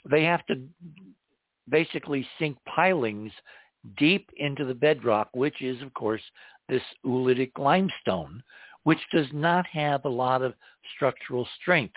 they 0.09 0.25
have 0.25 0.45
to 0.47 0.61
basically 1.69 2.27
sink 2.39 2.57
pilings 2.75 3.33
deep 3.99 4.31
into 4.37 4.65
the 4.65 4.75
bedrock, 4.75 5.29
which 5.33 5.63
is, 5.63 5.81
of 5.83 5.93
course, 5.95 6.23
this 6.69 6.83
oolitic 7.05 7.53
limestone, 7.59 8.43
which 8.85 8.99
does 9.13 9.27
not 9.33 9.67
have 9.67 10.05
a 10.05 10.09
lot 10.09 10.43
of 10.43 10.55
structural 10.95 11.47
strength. 11.61 11.95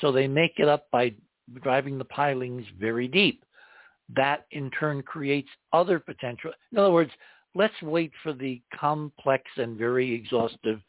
So 0.00 0.12
they 0.12 0.26
make 0.26 0.54
it 0.58 0.68
up 0.68 0.86
by 0.90 1.14
driving 1.62 1.98
the 1.98 2.04
pilings 2.04 2.64
very 2.78 3.08
deep. 3.08 3.44
That 4.14 4.46
in 4.52 4.70
turn 4.70 5.02
creates 5.02 5.48
other 5.72 5.98
potential. 5.98 6.52
In 6.72 6.78
other 6.78 6.92
words, 6.92 7.10
let's 7.54 7.80
wait 7.82 8.12
for 8.22 8.32
the 8.32 8.60
complex 8.78 9.44
and 9.56 9.76
very 9.76 10.12
exhaustive 10.12 10.80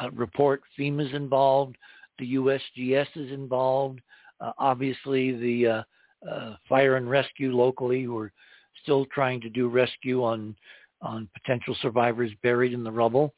uh, 0.00 0.10
report. 0.12 0.62
FEMA's 0.78 1.12
involved. 1.14 1.76
The 2.18 2.34
USGS 2.34 3.08
is 3.16 3.32
involved. 3.32 4.00
Uh, 4.40 4.52
obviously, 4.58 5.32
the 5.32 5.66
uh, 5.66 5.82
uh, 6.30 6.56
fire 6.68 6.96
and 6.96 7.10
rescue 7.10 7.54
locally 7.54 8.02
who 8.04 8.16
are 8.18 8.32
still 8.82 9.06
trying 9.06 9.40
to 9.40 9.50
do 9.50 9.68
rescue 9.68 10.22
on 10.22 10.54
on 11.02 11.26
potential 11.32 11.74
survivors 11.80 12.30
buried 12.42 12.74
in 12.74 12.84
the 12.84 12.92
rubble. 12.92 13.32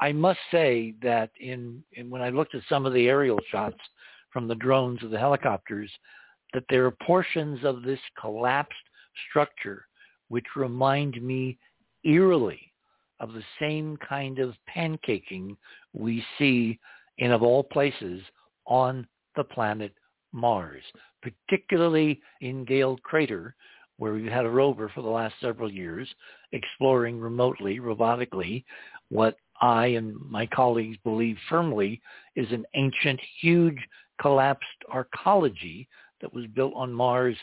I 0.00 0.12
must 0.12 0.40
say 0.50 0.94
that 1.02 1.30
in, 1.40 1.82
in 1.92 2.10
when 2.10 2.20
I 2.20 2.30
looked 2.30 2.54
at 2.54 2.62
some 2.68 2.84
of 2.84 2.92
the 2.92 3.08
aerial 3.08 3.38
shots 3.50 3.78
from 4.36 4.48
the 4.48 4.54
drones 4.56 5.02
of 5.02 5.08
the 5.08 5.18
helicopters, 5.18 5.90
that 6.52 6.64
there 6.68 6.84
are 6.84 6.90
portions 6.90 7.64
of 7.64 7.82
this 7.82 7.98
collapsed 8.20 8.76
structure 9.30 9.86
which 10.28 10.44
remind 10.54 11.22
me 11.22 11.56
eerily 12.04 12.60
of 13.18 13.32
the 13.32 13.42
same 13.58 13.96
kind 14.06 14.38
of 14.38 14.52
pancaking 14.68 15.56
we 15.94 16.22
see 16.36 16.78
in, 17.16 17.30
of 17.32 17.42
all 17.42 17.64
places, 17.64 18.20
on 18.66 19.06
the 19.36 19.44
planet 19.44 19.94
Mars, 20.32 20.82
particularly 21.22 22.20
in 22.42 22.66
Gale 22.66 22.98
Crater, 23.04 23.54
where 23.96 24.12
we've 24.12 24.30
had 24.30 24.44
a 24.44 24.50
rover 24.50 24.90
for 24.94 25.00
the 25.00 25.08
last 25.08 25.34
several 25.40 25.72
years 25.72 26.06
exploring 26.52 27.18
remotely, 27.18 27.80
robotically, 27.80 28.64
what 29.08 29.38
I 29.62 29.86
and 29.86 30.14
my 30.28 30.44
colleagues 30.44 30.98
believe 31.04 31.38
firmly 31.48 32.02
is 32.34 32.52
an 32.52 32.66
ancient, 32.74 33.18
huge, 33.40 33.78
collapsed 34.20 34.64
arcology 34.92 35.86
that 36.20 36.32
was 36.32 36.46
built 36.54 36.72
on 36.74 36.92
Mars 36.92 37.36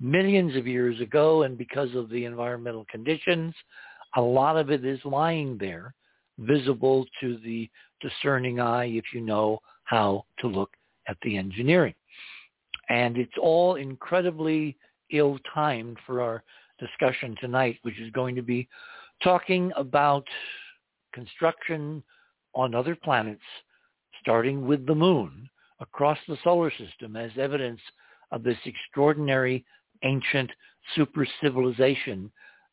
millions 0.00 0.56
of 0.56 0.66
years 0.66 1.00
ago. 1.00 1.42
And 1.42 1.56
because 1.56 1.94
of 1.94 2.10
the 2.10 2.24
environmental 2.24 2.86
conditions, 2.90 3.54
a 4.16 4.20
lot 4.20 4.56
of 4.56 4.70
it 4.70 4.84
is 4.84 5.00
lying 5.04 5.56
there, 5.58 5.94
visible 6.38 7.06
to 7.20 7.38
the 7.38 7.68
discerning 8.00 8.60
eye 8.60 8.86
if 8.86 9.04
you 9.14 9.20
know 9.20 9.58
how 9.84 10.24
to 10.40 10.46
look 10.46 10.70
at 11.08 11.16
the 11.22 11.36
engineering. 11.36 11.94
And 12.88 13.16
it's 13.16 13.32
all 13.40 13.76
incredibly 13.76 14.76
ill-timed 15.12 15.98
for 16.06 16.20
our 16.20 16.42
discussion 16.78 17.36
tonight, 17.40 17.78
which 17.82 17.98
is 17.98 18.10
going 18.12 18.34
to 18.34 18.42
be 18.42 18.68
talking 19.22 19.72
about 19.76 20.24
construction 21.12 22.02
on 22.54 22.74
other 22.74 22.96
planets, 22.96 23.42
starting 24.20 24.66
with 24.66 24.86
the 24.86 24.94
moon, 24.94 25.48
across 25.80 26.18
the 26.28 26.38
solar 26.42 26.70
system 26.70 27.16
as 27.16 27.30
evidence 27.38 27.80
of 28.32 28.42
this 28.42 28.58
extraordinary 28.64 29.64
ancient 30.02 30.50
super 30.94 31.26
civilization 31.42 32.30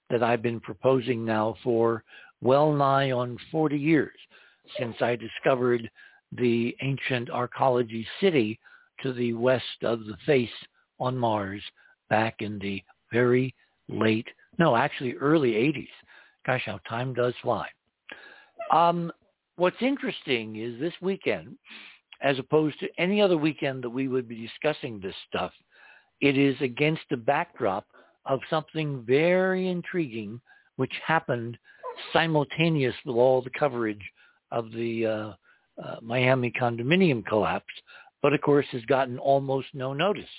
that 0.10 0.24
I've 0.24 0.41
been 0.41 0.60
proposing 0.60 1.25
now 1.25 1.55
for 1.63 2.03
well 2.41 2.74
nigh 2.74 3.12
on 3.12 3.38
40 3.51 3.77
years 3.77 4.17
since 4.77 4.95
I 5.01 5.15
discovered 5.15 5.89
the 6.31 6.75
ancient 6.81 7.29
arcology 7.29 8.05
city 8.19 8.60
to 9.01 9.13
the 9.13 9.33
west 9.33 9.83
of 9.83 10.05
the 10.05 10.17
face 10.25 10.50
on 11.00 11.17
Mars 11.17 11.62
back 12.10 12.36
in 12.39 12.60
the 12.60 12.81
very 13.12 13.53
late, 13.89 14.27
no, 14.57 14.75
actually 14.75 15.13
early 15.15 15.51
80s. 15.51 15.88
Gosh, 16.45 16.63
how 16.65 16.79
time 16.89 17.13
does 17.13 17.33
fly. 17.41 17.67
Um, 18.72 19.12
what's 19.55 19.81
interesting 19.81 20.57
is 20.57 20.79
this 20.79 20.93
weekend, 21.01 21.57
as 22.24 22.39
opposed 22.39 22.80
to 22.80 22.88
any 22.98 23.22
other 23.22 23.38
weekend 23.38 23.84
that 23.84 23.89
we 23.89 24.08
would 24.08 24.27
be 24.27 24.48
discussing 24.48 25.00
this 25.00 25.15
stuff, 25.27 25.51
it 26.22 26.38
is 26.38 26.56
against 26.62 27.01
the 27.10 27.18
backdrop 27.18 27.86
of 28.25 28.39
something 28.50 29.03
very 29.06 29.68
intriguing 29.68 30.39
which 30.77 30.94
happened 31.06 31.58
simultaneous 32.12 32.96
with 33.06 33.15
all 33.15 33.42
the 33.42 33.51
coverage 33.60 34.01
of 34.51 34.72
the 34.72 35.06
uh, 35.06 35.34
uh, 35.84 35.96
Miami 36.01 36.51
condominium 36.51 37.25
collapse, 37.25 37.65
but 38.22 38.34
of 38.34 38.42
course 38.42 38.65
has 38.72 38.84
gotten 38.86 39.20
almost 39.20 39.68
no 39.74 39.94
notice. 39.94 40.30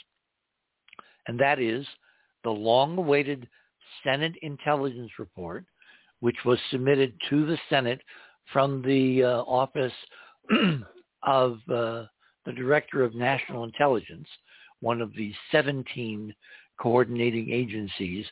And 1.29 1.39
that 1.39 1.59
is 1.59 1.87
the 2.45 2.51
long-awaited 2.51 3.49
Senate 4.03 4.35
intelligence 4.43 5.11
report, 5.19 5.65
which 6.21 6.37
was 6.45 6.59
submitted 6.71 7.15
to 7.31 7.47
the 7.47 7.59
Senate 7.69 8.01
from 8.53 8.83
the 8.83 9.25
uh, 9.25 9.43
office 9.43 9.93
of 11.27 11.59
uh, 11.69 12.05
the 12.45 12.53
Director 12.55 13.03
of 13.03 13.15
National 13.15 13.65
Intelligence, 13.65 14.29
one 14.81 15.01
of 15.01 15.15
the 15.15 15.33
17 15.51 16.35
coordinating 16.81 17.51
agencies 17.51 18.27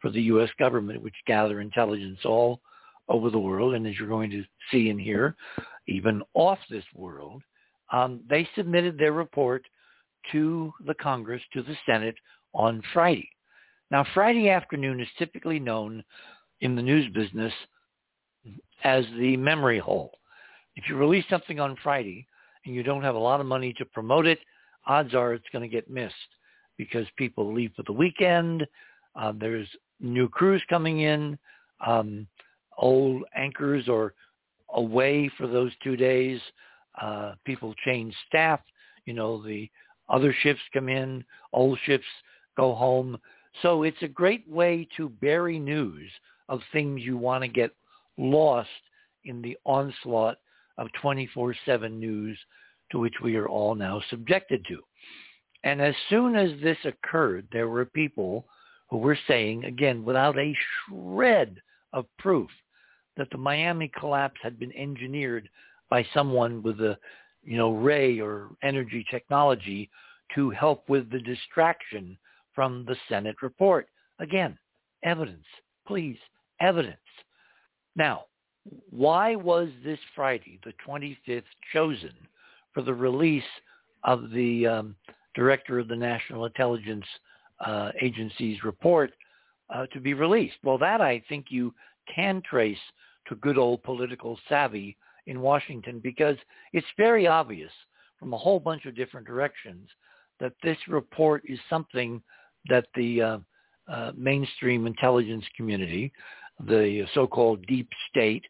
for 0.00 0.10
the 0.10 0.22
U.S. 0.22 0.50
government, 0.58 1.02
which 1.02 1.14
gather 1.26 1.60
intelligence 1.60 2.20
all 2.24 2.60
over 3.08 3.30
the 3.30 3.38
world, 3.38 3.74
and 3.74 3.86
as 3.86 3.94
you're 3.98 4.08
going 4.08 4.30
to 4.30 4.44
see 4.70 4.90
and 4.90 5.00
hear, 5.00 5.34
even 5.86 6.22
off 6.34 6.58
this 6.70 6.84
world, 6.94 7.42
um, 7.92 8.20
they 8.28 8.48
submitted 8.54 8.98
their 8.98 9.12
report 9.12 9.64
to 10.32 10.72
the 10.86 10.94
Congress, 10.94 11.42
to 11.52 11.62
the 11.62 11.76
Senate 11.86 12.16
on 12.52 12.82
Friday. 12.92 13.28
Now, 13.90 14.04
Friday 14.12 14.50
afternoon 14.50 15.00
is 15.00 15.08
typically 15.18 15.58
known 15.58 16.04
in 16.60 16.76
the 16.76 16.82
news 16.82 17.10
business 17.14 17.52
as 18.84 19.04
the 19.18 19.36
memory 19.36 19.78
hole. 19.78 20.12
If 20.76 20.84
you 20.88 20.96
release 20.96 21.24
something 21.30 21.58
on 21.58 21.76
Friday 21.82 22.26
and 22.64 22.74
you 22.74 22.82
don't 22.82 23.02
have 23.02 23.14
a 23.14 23.18
lot 23.18 23.40
of 23.40 23.46
money 23.46 23.72
to 23.74 23.84
promote 23.84 24.26
it, 24.26 24.38
odds 24.86 25.14
are 25.14 25.34
it's 25.34 25.48
going 25.52 25.62
to 25.62 25.74
get 25.74 25.90
missed 25.90 26.14
because 26.76 27.06
people 27.16 27.52
leave 27.52 27.72
for 27.76 27.82
the 27.84 27.92
weekend. 27.92 28.66
Uh, 29.16 29.32
there's 29.38 29.68
new 30.00 30.28
crews 30.28 30.62
coming 30.68 31.00
in. 31.00 31.38
Um, 31.86 32.26
old 32.78 33.22
anchors 33.34 33.88
are 33.88 34.14
away 34.74 35.30
for 35.36 35.46
those 35.46 35.72
two 35.82 35.96
days. 35.96 36.40
Uh, 37.00 37.34
people 37.44 37.74
change 37.84 38.14
staff. 38.26 38.60
You 39.04 39.14
know, 39.14 39.42
the 39.42 39.68
other 40.08 40.34
ships 40.42 40.60
come 40.72 40.88
in. 40.88 41.24
Old 41.52 41.78
ships 41.84 42.04
go 42.56 42.74
home. 42.74 43.18
So 43.62 43.82
it's 43.82 44.02
a 44.02 44.08
great 44.08 44.48
way 44.48 44.86
to 44.96 45.08
bury 45.08 45.58
news 45.58 46.10
of 46.48 46.60
things 46.72 47.02
you 47.02 47.16
want 47.16 47.42
to 47.42 47.48
get 47.48 47.72
lost 48.16 48.68
in 49.24 49.42
the 49.42 49.56
onslaught 49.64 50.38
of 50.78 50.88
24-7 51.02 51.92
news 51.92 52.38
to 52.90 52.98
which 52.98 53.14
we 53.22 53.36
are 53.36 53.48
all 53.48 53.74
now 53.74 54.00
subjected 54.08 54.64
to. 54.68 54.78
And 55.64 55.82
as 55.82 55.94
soon 56.08 56.36
as 56.36 56.50
this 56.62 56.78
occurred, 56.84 57.46
there 57.52 57.68
were 57.68 57.84
people 57.84 58.46
who 58.88 58.98
were 58.98 59.18
saying, 59.26 59.64
again, 59.64 60.04
without 60.04 60.38
a 60.38 60.56
shred 60.88 61.60
of 61.92 62.06
proof, 62.18 62.48
that 63.16 63.28
the 63.30 63.38
Miami 63.38 63.90
collapse 63.98 64.40
had 64.42 64.58
been 64.58 64.72
engineered 64.76 65.48
by 65.90 66.06
someone 66.14 66.62
with 66.62 66.80
a, 66.80 66.96
you 67.42 67.56
know, 67.56 67.72
ray 67.72 68.20
or 68.20 68.50
energy 68.62 69.04
technology 69.10 69.90
to 70.34 70.50
help 70.50 70.88
with 70.88 71.10
the 71.10 71.20
distraction 71.20 72.16
from 72.54 72.84
the 72.86 72.96
Senate 73.08 73.36
report. 73.42 73.88
Again, 74.20 74.56
evidence, 75.02 75.46
please, 75.86 76.18
evidence. 76.60 76.96
Now, 77.96 78.24
why 78.90 79.34
was 79.34 79.68
this 79.84 79.98
Friday, 80.14 80.58
the 80.64 80.72
25th, 80.86 81.42
chosen 81.72 82.12
for 82.72 82.82
the 82.82 82.94
release 82.94 83.42
of 84.04 84.30
the 84.30 84.66
um, 84.66 84.96
director 85.34 85.78
of 85.78 85.88
the 85.88 85.96
National 85.96 86.46
Intelligence 86.46 87.04
uh, 87.64 87.90
Agency's 88.00 88.62
report 88.64 89.12
uh, 89.74 89.86
to 89.92 90.00
be 90.00 90.14
released? 90.14 90.56
Well, 90.62 90.78
that 90.78 91.00
I 91.00 91.22
think 91.28 91.46
you 91.50 91.74
can 92.14 92.42
trace 92.48 92.78
to 93.28 93.34
good 93.36 93.58
old 93.58 93.82
political 93.82 94.38
savvy 94.48 94.96
in 95.26 95.40
Washington 95.40 96.00
because 96.02 96.36
it's 96.72 96.86
very 96.96 97.26
obvious 97.26 97.72
from 98.18 98.32
a 98.32 98.38
whole 98.38 98.58
bunch 98.58 98.86
of 98.86 98.96
different 98.96 99.26
directions 99.26 99.88
that 100.40 100.52
this 100.62 100.78
report 100.88 101.42
is 101.46 101.58
something 101.68 102.22
that 102.68 102.86
the 102.94 103.22
uh, 103.22 103.38
uh, 103.88 104.12
mainstream 104.16 104.86
intelligence 104.86 105.44
community, 105.56 106.12
the 106.66 107.06
so-called 107.14 107.64
deep 107.66 107.88
state, 108.10 108.44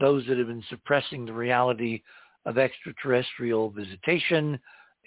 those 0.00 0.26
that 0.26 0.38
have 0.38 0.48
been 0.48 0.64
suppressing 0.68 1.24
the 1.24 1.32
reality 1.32 2.02
of 2.46 2.58
extraterrestrial 2.58 3.70
visitation 3.70 4.58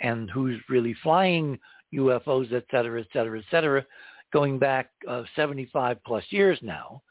and 0.02 0.30
who's 0.30 0.60
really 0.70 0.96
flying 1.04 1.60
UFOs, 1.94 2.52
et 2.54 2.66
cetera, 2.72 3.02
et 3.02 3.08
cetera, 3.14 3.40
et 3.40 3.46
cetera, 3.50 3.86
going 4.34 4.60
back 4.60 4.90
uh, 5.08 5.24
75 5.36 5.98
plus 6.06 6.24
years 6.30 6.60
now, 6.62 7.02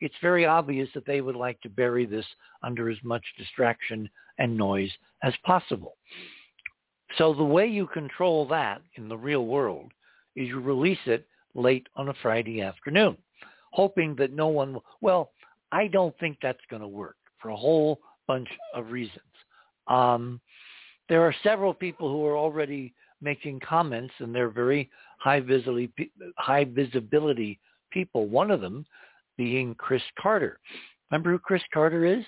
it's 0.00 0.14
very 0.20 0.44
obvious 0.44 0.88
that 0.94 1.06
they 1.06 1.20
would 1.20 1.36
like 1.36 1.60
to 1.62 1.70
bury 1.70 2.04
this 2.04 2.26
under 2.62 2.90
as 2.90 2.98
much 3.02 3.24
distraction 3.38 4.08
and 4.38 4.56
noise 4.56 4.90
as 5.22 5.32
possible. 5.44 5.96
So 7.16 7.32
the 7.32 7.44
way 7.44 7.66
you 7.66 7.86
control 7.86 8.46
that 8.48 8.82
in 8.96 9.08
the 9.08 9.16
real 9.16 9.46
world 9.46 9.92
is 10.34 10.48
you 10.48 10.60
release 10.60 10.98
it 11.06 11.26
late 11.54 11.86
on 11.96 12.08
a 12.08 12.14
Friday 12.20 12.60
afternoon, 12.60 13.16
hoping 13.72 14.14
that 14.16 14.32
no 14.32 14.48
one 14.48 14.74
will. 14.74 14.84
Well, 15.00 15.30
I 15.72 15.86
don't 15.86 16.16
think 16.18 16.38
that's 16.42 16.60
going 16.68 16.82
to 16.82 16.88
work 16.88 17.16
for 17.46 17.50
a 17.50 17.56
whole 17.56 18.00
bunch 18.26 18.48
of 18.74 18.90
reasons. 18.90 19.20
Um, 19.86 20.40
there 21.08 21.22
are 21.22 21.34
several 21.44 21.72
people 21.72 22.10
who 22.10 22.26
are 22.26 22.36
already 22.36 22.92
making 23.20 23.60
comments, 23.60 24.12
and 24.18 24.34
they're 24.34 24.50
very 24.50 24.90
high 25.18 25.38
visibility, 25.38 26.10
high 26.36 26.64
visibility 26.64 27.60
people. 27.92 28.26
One 28.26 28.50
of 28.50 28.60
them 28.60 28.84
being 29.36 29.76
Chris 29.76 30.02
Carter. 30.20 30.58
Remember 31.10 31.30
who 31.30 31.38
Chris 31.38 31.62
Carter 31.72 32.04
is? 32.04 32.24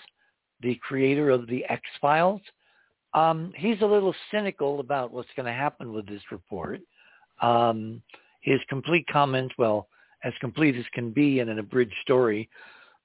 The 0.61 0.77
creator 0.77 1.31
of 1.31 1.49
the 1.49 1.65
X-Files. 1.69 2.41
Um, 3.13 3.53
he's 3.57 3.81
a 3.83 3.87
little 3.87 4.15
cynical 4.31 4.79
about 4.79 5.13
what's 5.13 5.29
going 5.35 5.47
to 5.47 5.53
happen 5.53 5.93
with 5.93 6.07
this 6.07 6.23
report. 6.31 6.81
Um, 7.43 8.03
his 8.43 8.61
complete 8.69 9.07
comment, 9.13 9.51
well, 9.59 9.89
as 10.23 10.33
complete 10.41 10.77
as 10.77 10.85
can 10.95 11.11
be 11.11 11.41
in 11.41 11.49
an 11.49 11.59
abridged 11.59 11.95
story 12.03 12.49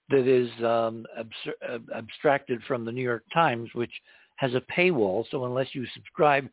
that 0.10 0.28
is 0.28 0.50
um, 0.64 1.06
abs- 1.18 1.84
abstracted 1.96 2.62
from 2.68 2.86
the 2.86 2.92
New 2.92 3.04
York 3.04 3.24
Times, 3.34 3.70
which 3.74 3.94
has 4.38 4.54
a 4.54 4.62
paywall. 4.78 5.26
So 5.32 5.46
unless 5.46 5.74
you 5.74 5.86
subscribe 5.94 6.48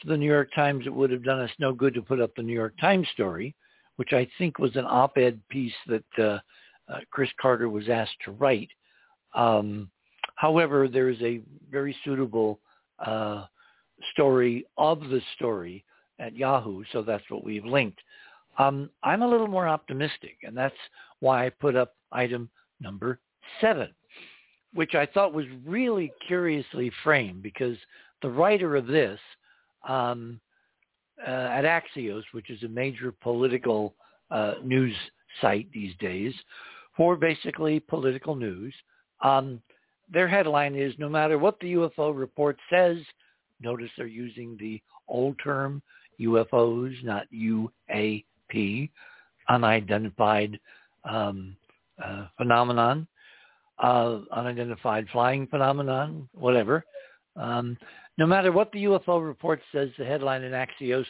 to 0.00 0.08
the 0.08 0.16
New 0.16 0.30
York 0.30 0.50
Times, 0.54 0.86
it 0.86 0.94
would 0.94 1.10
have 1.10 1.24
done 1.24 1.40
us 1.40 1.50
no 1.58 1.72
good 1.72 1.94
to 1.94 2.02
put 2.02 2.20
up 2.20 2.30
the 2.36 2.42
New 2.42 2.52
York 2.52 2.74
Times 2.80 3.06
story, 3.12 3.54
which 3.96 4.12
I 4.12 4.28
think 4.38 4.58
was 4.58 4.76
an 4.76 4.86
op-ed 4.86 5.40
piece 5.48 5.74
that 5.86 6.04
uh, 6.18 6.38
uh, 6.88 6.98
Chris 7.10 7.30
Carter 7.40 7.68
was 7.68 7.88
asked 7.88 8.16
to 8.24 8.32
write. 8.32 8.70
Um, 9.34 9.90
however, 10.36 10.88
there 10.88 11.08
is 11.08 11.20
a 11.22 11.40
very 11.70 11.96
suitable 12.04 12.60
uh, 13.04 13.46
story 14.12 14.66
of 14.76 15.00
the 15.00 15.20
story 15.36 15.84
at 16.18 16.36
Yahoo, 16.36 16.84
so 16.92 17.02
that's 17.02 17.24
what 17.28 17.44
we've 17.44 17.64
linked. 17.64 17.98
Um, 18.58 18.90
I'm 19.02 19.22
a 19.22 19.28
little 19.28 19.48
more 19.48 19.66
optimistic, 19.66 20.36
and 20.44 20.56
that's 20.56 20.74
why 21.20 21.46
I 21.46 21.50
put 21.50 21.74
up 21.74 21.94
item 22.12 22.48
number 22.84 23.18
seven, 23.60 23.88
which 24.74 24.94
I 24.94 25.06
thought 25.06 25.34
was 25.34 25.46
really 25.66 26.12
curiously 26.28 26.92
framed 27.02 27.42
because 27.42 27.76
the 28.22 28.30
writer 28.30 28.76
of 28.76 28.86
this 28.86 29.18
um, 29.88 30.40
uh, 31.26 31.30
at 31.30 31.64
Axios, 31.64 32.22
which 32.32 32.50
is 32.50 32.62
a 32.62 32.68
major 32.68 33.12
political 33.12 33.94
uh, 34.30 34.54
news 34.62 34.94
site 35.40 35.66
these 35.72 35.94
days 35.98 36.32
for 36.96 37.16
basically 37.16 37.80
political 37.80 38.36
news, 38.36 38.72
um, 39.22 39.60
their 40.12 40.28
headline 40.28 40.74
is 40.74 40.92
no 40.98 41.08
matter 41.08 41.38
what 41.38 41.58
the 41.60 41.72
UFO 41.74 42.16
report 42.16 42.58
says, 42.70 42.98
notice 43.60 43.90
they're 43.96 44.06
using 44.06 44.56
the 44.60 44.80
old 45.08 45.36
term 45.42 45.82
UFOs, 46.20 46.92
not 47.02 47.26
UAP, 47.32 48.90
unidentified 49.48 50.58
um, 51.04 51.56
uh, 52.02 52.26
phenomenon, 52.36 53.06
uh, 53.82 54.20
unidentified 54.32 55.06
flying 55.12 55.46
phenomenon, 55.46 56.28
whatever. 56.32 56.84
Um, 57.36 57.76
no 58.16 58.26
matter 58.26 58.52
what 58.52 58.70
the 58.72 58.84
UFO 58.84 59.24
report 59.24 59.60
says, 59.72 59.90
the 59.98 60.04
headline 60.04 60.42
in 60.42 60.52
Axios, 60.52 61.06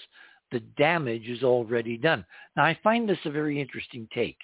the 0.50 0.60
damage 0.78 1.28
is 1.28 1.42
already 1.42 1.96
done. 1.96 2.24
Now, 2.56 2.64
I 2.64 2.78
find 2.82 3.08
this 3.08 3.18
a 3.24 3.30
very 3.30 3.60
interesting 3.60 4.08
take. 4.14 4.38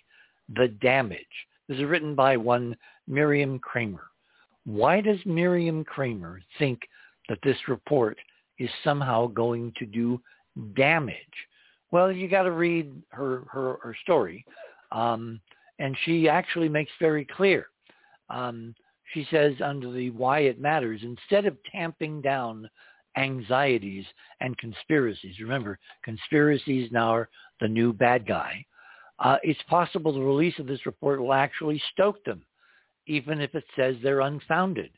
The 0.55 0.68
damage. 0.83 1.20
This 1.68 1.79
is 1.79 1.85
written 1.85 2.14
by 2.14 2.37
one 2.37 2.76
Miriam 3.07 3.59
Kramer. 3.59 4.11
Why 4.64 5.00
does 5.00 5.18
Miriam 5.24 5.85
Kramer 5.85 6.42
think 6.59 6.81
that 7.29 7.38
this 7.42 7.57
report 7.68 8.18
is 8.59 8.68
somehow 8.85 9.29
going 9.29 9.72
to 9.79 9.87
do 9.87 10.20
damage? 10.76 11.14
Well, 11.92 12.12
you 12.12 12.29
got 12.29 12.42
to 12.42 12.50
read 12.50 12.90
her, 13.11 13.44
her, 13.50 13.76
her 13.83 13.96
story. 14.03 14.44
Um, 14.92 15.40
and 15.80 15.96
she 16.04 16.28
actually 16.28 16.68
makes 16.68 16.92
very 17.00 17.24
clear. 17.24 17.66
Um, 18.28 18.74
she 19.12 19.26
says 19.32 19.54
under 19.60 19.90
the 19.90 20.10
why 20.10 20.40
it 20.40 20.60
matters, 20.60 21.00
instead 21.02 21.44
of 21.46 21.56
tamping 21.72 22.20
down 22.20 22.70
anxieties 23.16 24.04
and 24.40 24.56
conspiracies, 24.58 25.40
remember, 25.40 25.80
conspiracies 26.04 26.92
now 26.92 27.10
are 27.16 27.28
the 27.60 27.66
new 27.66 27.92
bad 27.92 28.24
guy. 28.24 28.64
uh, 29.20 29.36
it's 29.42 29.62
possible 29.68 30.12
the 30.12 30.20
release 30.20 30.58
of 30.58 30.66
this 30.66 30.86
report 30.86 31.20
will 31.20 31.34
actually 31.34 31.80
stoke 31.92 32.22
them, 32.24 32.42
even 33.06 33.40
if 33.40 33.54
it 33.54 33.64
says 33.76 33.94
they're 34.02 34.20
unfounded. 34.20 34.90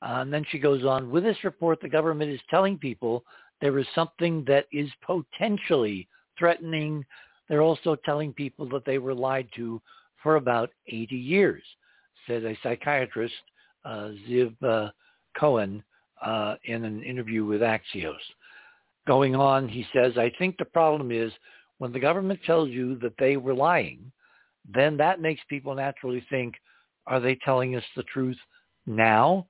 Uh, 0.00 0.20
and 0.20 0.32
then 0.32 0.44
she 0.50 0.58
goes 0.58 0.84
on, 0.84 1.10
with 1.10 1.22
this 1.24 1.44
report, 1.44 1.80
the 1.80 1.88
government 1.88 2.30
is 2.30 2.40
telling 2.48 2.78
people 2.78 3.24
there 3.60 3.78
is 3.78 3.86
something 3.94 4.44
that 4.46 4.66
is 4.72 4.88
potentially 5.04 6.08
threatening. 6.38 7.04
They're 7.48 7.62
also 7.62 7.96
telling 8.04 8.32
people 8.32 8.68
that 8.70 8.84
they 8.84 8.98
were 8.98 9.14
lied 9.14 9.48
to 9.56 9.82
for 10.22 10.36
about 10.36 10.70
80 10.88 11.16
years, 11.16 11.62
said 12.26 12.44
a 12.44 12.56
psychiatrist, 12.62 13.34
uh, 13.84 14.10
Ziv 14.28 14.54
uh, 14.62 14.90
Cohen, 15.38 15.82
uh, 16.24 16.56
in 16.64 16.84
an 16.84 17.02
interview 17.02 17.44
with 17.44 17.60
Axios. 17.60 18.16
Going 19.06 19.34
on, 19.34 19.68
he 19.68 19.86
says, 19.92 20.18
I 20.18 20.32
think 20.38 20.56
the 20.58 20.64
problem 20.64 21.10
is 21.10 21.32
when 21.78 21.92
the 21.92 22.00
government 22.00 22.40
tells 22.44 22.68
you 22.70 22.98
that 22.98 23.14
they 23.18 23.36
were 23.36 23.54
lying, 23.54 24.12
then 24.72 24.96
that 24.98 25.20
makes 25.20 25.40
people 25.48 25.74
naturally 25.74 26.24
think, 26.28 26.54
are 27.06 27.20
they 27.20 27.36
telling 27.36 27.76
us 27.76 27.84
the 27.96 28.02
truth 28.04 28.36
now? 28.86 29.46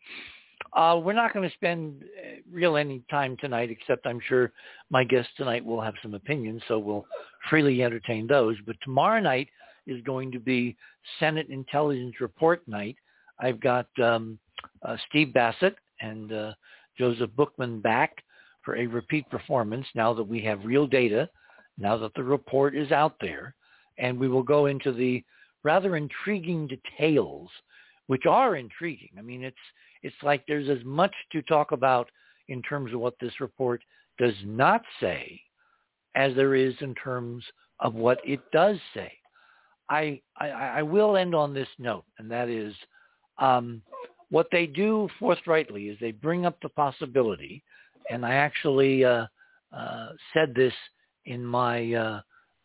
Uh, 0.75 1.01
we're 1.03 1.13
not 1.13 1.33
going 1.33 1.49
to 1.49 1.55
spend 1.55 2.03
uh, 2.03 2.41
real 2.53 2.77
any 2.77 3.03
time 3.11 3.37
tonight, 3.41 3.71
except 3.71 4.07
I'm 4.07 4.21
sure 4.29 4.53
my 4.91 5.05
guests 5.05 5.33
tonight 5.37 5.65
will 5.65 5.81
have 5.81 5.95
some 6.03 6.15
opinions, 6.15 6.63
so 6.69 6.79
we'll 6.79 7.07
freely 7.49 7.83
entertain 7.83 8.27
those. 8.27 8.57
But 8.67 8.77
tomorrow 8.83 9.21
night 9.21 9.49
is 9.89 10.03
going 10.03 10.31
to 10.33 10.39
be 10.39 10.77
Senate 11.19 11.49
Intelligence 11.49 12.17
Report 12.21 12.67
night. 12.69 12.97
I've 13.41 13.61
got 13.61 13.87
um, 14.03 14.39
uh, 14.83 14.97
Steve 15.09 15.33
Bassett 15.33 15.77
and 16.01 16.33
uh, 16.33 16.53
Joseph 16.97 17.31
Bookman 17.37 17.81
back 17.81 18.23
for 18.65 18.77
a 18.77 18.87
repeat 18.87 19.29
performance 19.31 19.87
now 19.95 20.13
that 20.13 20.23
we 20.23 20.43
have 20.43 20.65
real 20.65 20.87
data, 20.87 21.29
now 21.79 21.97
that 21.97 22.13
the 22.15 22.23
report 22.23 22.77
is 22.77 22.93
out 22.93 23.15
there, 23.21 23.55
and 23.99 24.19
we 24.19 24.29
will 24.29 24.43
go 24.43 24.67
into 24.67 24.93
the 24.93 25.23
rather 25.63 25.97
intriguing 25.97 26.67
details, 26.67 27.49
which 28.07 28.27
are 28.27 28.57
intriguing. 28.57 29.11
I 29.19 29.23
mean, 29.23 29.43
it's 29.43 29.57
it's 30.03 30.17
like 30.23 30.45
there's 30.47 30.69
as 30.69 30.85
much 30.85 31.15
to 31.33 31.43
talk 31.43 31.73
about 31.73 32.09
in 32.49 32.63
terms 32.63 32.93
of 32.93 33.01
what 33.01 33.15
this 33.21 33.41
report 33.41 33.83
does 34.19 34.35
not 34.45 34.83
say 35.01 35.41
as 36.15 36.35
there 36.35 36.55
is 36.55 36.75
in 36.81 36.95
terms 36.95 37.45
of 37.81 37.95
what 37.95 38.19
it 38.25 38.41
does 38.53 38.77
say. 38.95 39.13
I, 39.91 40.21
I, 40.37 40.49
I 40.49 40.83
will 40.83 41.17
end 41.17 41.35
on 41.35 41.55
this 41.55 41.69
note, 41.79 42.05
and 42.19 42.31
that 42.31 42.49
is 42.49 42.75
um, 43.39 43.83
what 44.31 44.49
they 44.53 44.67
do 44.67 45.09
forthrightly 45.19 45.89
is 45.89 45.99
they 46.01 46.13
bring 46.13 46.45
up 46.47 46.59
the 46.61 46.69
possibility, 46.69 47.63
and 48.11 48.25
I 48.25 48.35
actually 48.35 49.05
uh, 49.05 49.27
uh, 49.75 50.09
said 50.35 50.55
this 50.55 50.75
in 51.25 51.45
my 51.45 51.93
uh, 51.93 52.21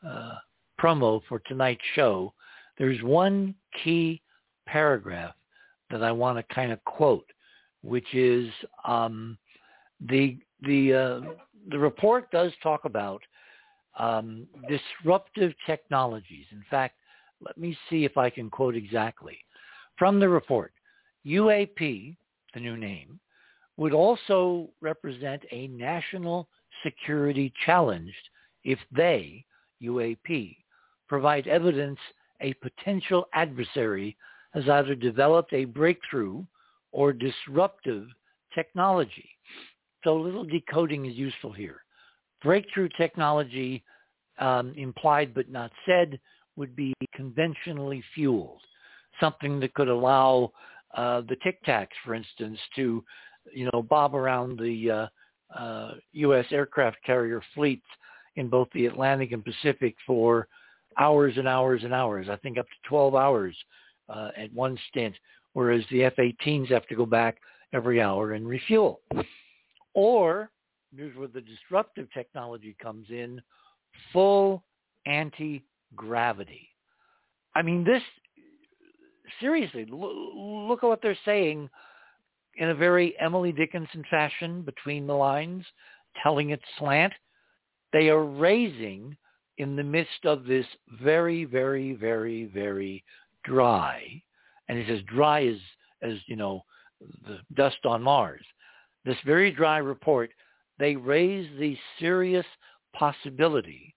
uh 0.07 0.35
promo 0.81 1.21
for 1.29 1.39
tonight's 1.39 1.81
show. 1.95 2.33
There's 2.77 3.01
one 3.03 3.55
key 3.83 4.21
paragraph 4.65 5.35
that 5.91 6.03
I 6.03 6.11
want 6.11 6.37
to 6.37 6.55
kind 6.55 6.71
of 6.71 6.83
quote, 6.83 7.29
which 7.81 8.13
is 8.13 8.49
um, 8.85 9.37
the 10.09 10.37
the 10.63 10.93
uh, 10.93 11.21
the 11.69 11.79
report 11.79 12.29
does 12.31 12.51
talk 12.61 12.85
about 12.85 13.21
um, 13.97 14.47
disruptive 14.67 15.53
technologies. 15.65 16.45
In 16.51 16.63
fact, 16.69 16.95
let 17.45 17.57
me 17.57 17.77
see 17.89 18.05
if 18.05 18.17
I 18.17 18.29
can 18.29 18.49
quote 18.49 18.75
exactly 18.75 19.37
from 19.97 20.19
the 20.19 20.29
report. 20.29 20.73
UAP, 21.25 22.15
the 22.53 22.59
new 22.59 22.77
name, 22.77 23.19
would 23.77 23.93
also 23.93 24.69
represent 24.81 25.41
a 25.51 25.67
national 25.67 26.47
security 26.83 27.51
challenge 27.65 28.13
if 28.63 28.79
they, 28.95 29.45
UAP, 29.81 30.57
provide 31.07 31.47
evidence 31.47 31.99
a 32.41 32.53
potential 32.55 33.27
adversary 33.33 34.15
has 34.53 34.67
either 34.69 34.95
developed 34.95 35.53
a 35.53 35.65
breakthrough 35.65 36.43
or 36.91 37.13
disruptive 37.13 38.07
technology. 38.53 39.29
So 40.03 40.17
a 40.17 40.21
little 40.21 40.43
decoding 40.43 41.05
is 41.05 41.15
useful 41.15 41.51
here. 41.51 41.81
Breakthrough 42.43 42.89
technology 42.97 43.83
um, 44.39 44.73
implied 44.75 45.33
but 45.33 45.49
not 45.49 45.71
said 45.85 46.19
would 46.55 46.75
be 46.75 46.92
conventionally 47.15 48.03
fueled, 48.13 48.61
something 49.19 49.59
that 49.59 49.73
could 49.73 49.89
allow 49.89 50.51
uh, 50.95 51.21
the 51.21 51.37
Tic 51.43 51.63
Tacs, 51.65 51.87
for 52.05 52.13
instance, 52.13 52.59
to 52.75 53.03
you 53.51 53.69
know 53.71 53.81
bob 53.81 54.15
around 54.15 54.59
the 54.59 54.91
uh, 54.91 55.57
uh, 55.57 55.93
U.S. 56.13 56.45
aircraft 56.51 56.97
carrier 57.05 57.41
fleets 57.53 57.85
in 58.35 58.49
both 58.49 58.67
the 58.73 58.85
Atlantic 58.85 59.31
and 59.31 59.43
Pacific 59.43 59.95
for 60.05 60.47
hours 60.99 61.33
and 61.37 61.47
hours 61.47 61.83
and 61.83 61.93
hours. 61.93 62.27
I 62.29 62.35
think 62.37 62.57
up 62.57 62.67
to 62.67 62.89
12 62.89 63.15
hours 63.15 63.55
uh, 64.09 64.29
at 64.37 64.53
one 64.53 64.77
stint, 64.89 65.15
whereas 65.53 65.83
the 65.91 66.03
F-18s 66.05 66.69
have 66.69 66.87
to 66.87 66.95
go 66.95 67.05
back 67.05 67.37
every 67.73 68.01
hour 68.01 68.33
and 68.33 68.47
refuel. 68.47 69.01
Or, 69.93 70.49
here's 70.95 71.15
where 71.15 71.27
the 71.27 71.41
disruptive 71.41 72.11
technology 72.13 72.75
comes 72.81 73.07
in, 73.09 73.41
full 74.11 74.63
anti-gravity. 75.05 76.69
I 77.55 77.61
mean, 77.61 77.83
this, 77.83 78.01
seriously, 79.39 79.85
look 79.89 80.83
at 80.83 80.87
what 80.87 81.01
they're 81.01 81.17
saying 81.25 81.69
in 82.55 82.69
a 82.69 82.75
very 82.75 83.15
Emily 83.19 83.51
Dickinson 83.51 84.03
fashion 84.09 84.61
between 84.61 85.07
the 85.07 85.13
lines, 85.13 85.65
telling 86.21 86.51
it 86.51 86.61
slant. 86.77 87.13
They 87.91 88.09
are 88.09 88.23
raising 88.23 89.15
in 89.57 89.75
the 89.75 89.83
midst 89.83 90.25
of 90.25 90.45
this 90.45 90.65
very, 91.01 91.45
very, 91.45 91.93
very, 91.93 92.45
very 92.45 93.03
dry, 93.43 94.21
and 94.67 94.77
it's 94.77 94.89
as 94.89 95.03
dry 95.03 95.45
as, 95.45 95.57
as 96.01 96.17
you 96.25 96.35
know, 96.35 96.63
the 97.27 97.39
dust 97.55 97.85
on 97.85 98.01
Mars. 98.01 98.43
This 99.05 99.17
very 99.25 99.51
dry 99.51 99.77
report, 99.77 100.31
they 100.79 100.95
raise 100.95 101.49
the 101.59 101.77
serious 101.99 102.45
possibility 102.93 103.93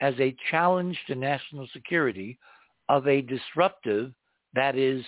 as 0.00 0.14
a 0.18 0.36
challenge 0.50 0.98
to 1.06 1.14
national 1.14 1.66
security 1.72 2.38
of 2.88 3.06
a 3.06 3.22
disruptive, 3.22 4.12
that 4.54 4.76
is, 4.76 5.04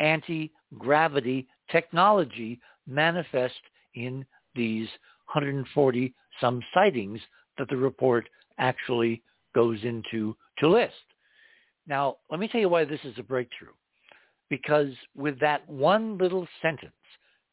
anti-gravity 0.00 1.46
technology 1.70 2.60
manifest 2.86 3.60
in 3.94 4.24
these 4.54 4.88
140 5.32 6.14
some 6.40 6.62
sightings 6.72 7.20
that 7.58 7.68
the 7.68 7.76
report 7.76 8.28
actually 8.58 9.22
goes 9.54 9.78
into 9.82 10.36
to 10.58 10.68
list. 10.68 10.94
Now, 11.86 12.16
let 12.30 12.38
me 12.38 12.48
tell 12.48 12.60
you 12.60 12.68
why 12.68 12.84
this 12.84 13.00
is 13.04 13.14
a 13.18 13.22
breakthrough. 13.22 13.72
Because 14.50 14.92
with 15.14 15.38
that 15.40 15.68
one 15.68 16.16
little 16.16 16.46
sentence, 16.62 16.92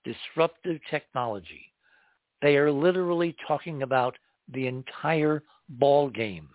disruptive 0.04 0.80
technology, 0.89 1.73
they 2.41 2.58
are 2.58 2.71
literally 2.71 3.36
talking 3.47 3.82
about 3.82 4.15
the 4.54 4.67
entire 4.67 5.43
ball 5.67 6.10
game. 6.10 6.49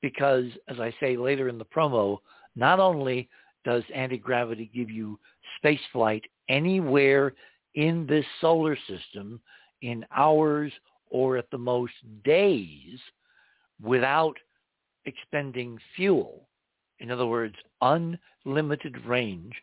Because, 0.00 0.46
as 0.68 0.80
I 0.80 0.94
say 1.00 1.16
later 1.16 1.48
in 1.48 1.58
the 1.58 1.64
promo, 1.64 2.18
not 2.56 2.80
only 2.80 3.28
does 3.64 3.82
anti-gravity 3.94 4.70
give 4.74 4.90
you 4.90 5.18
space 5.56 5.80
flight 5.92 6.24
anywhere 6.48 7.34
in 7.74 8.06
this 8.06 8.24
solar 8.40 8.76
system 8.88 9.40
in 9.82 10.04
hours 10.16 10.72
or 11.10 11.36
at 11.36 11.50
the 11.50 11.58
most 11.58 11.92
days 12.24 12.98
without 13.82 14.36
expending 15.04 15.78
fuel. 15.96 16.48
In 17.00 17.10
other 17.10 17.26
words, 17.26 17.54
unlimited 17.82 19.04
range 19.06 19.54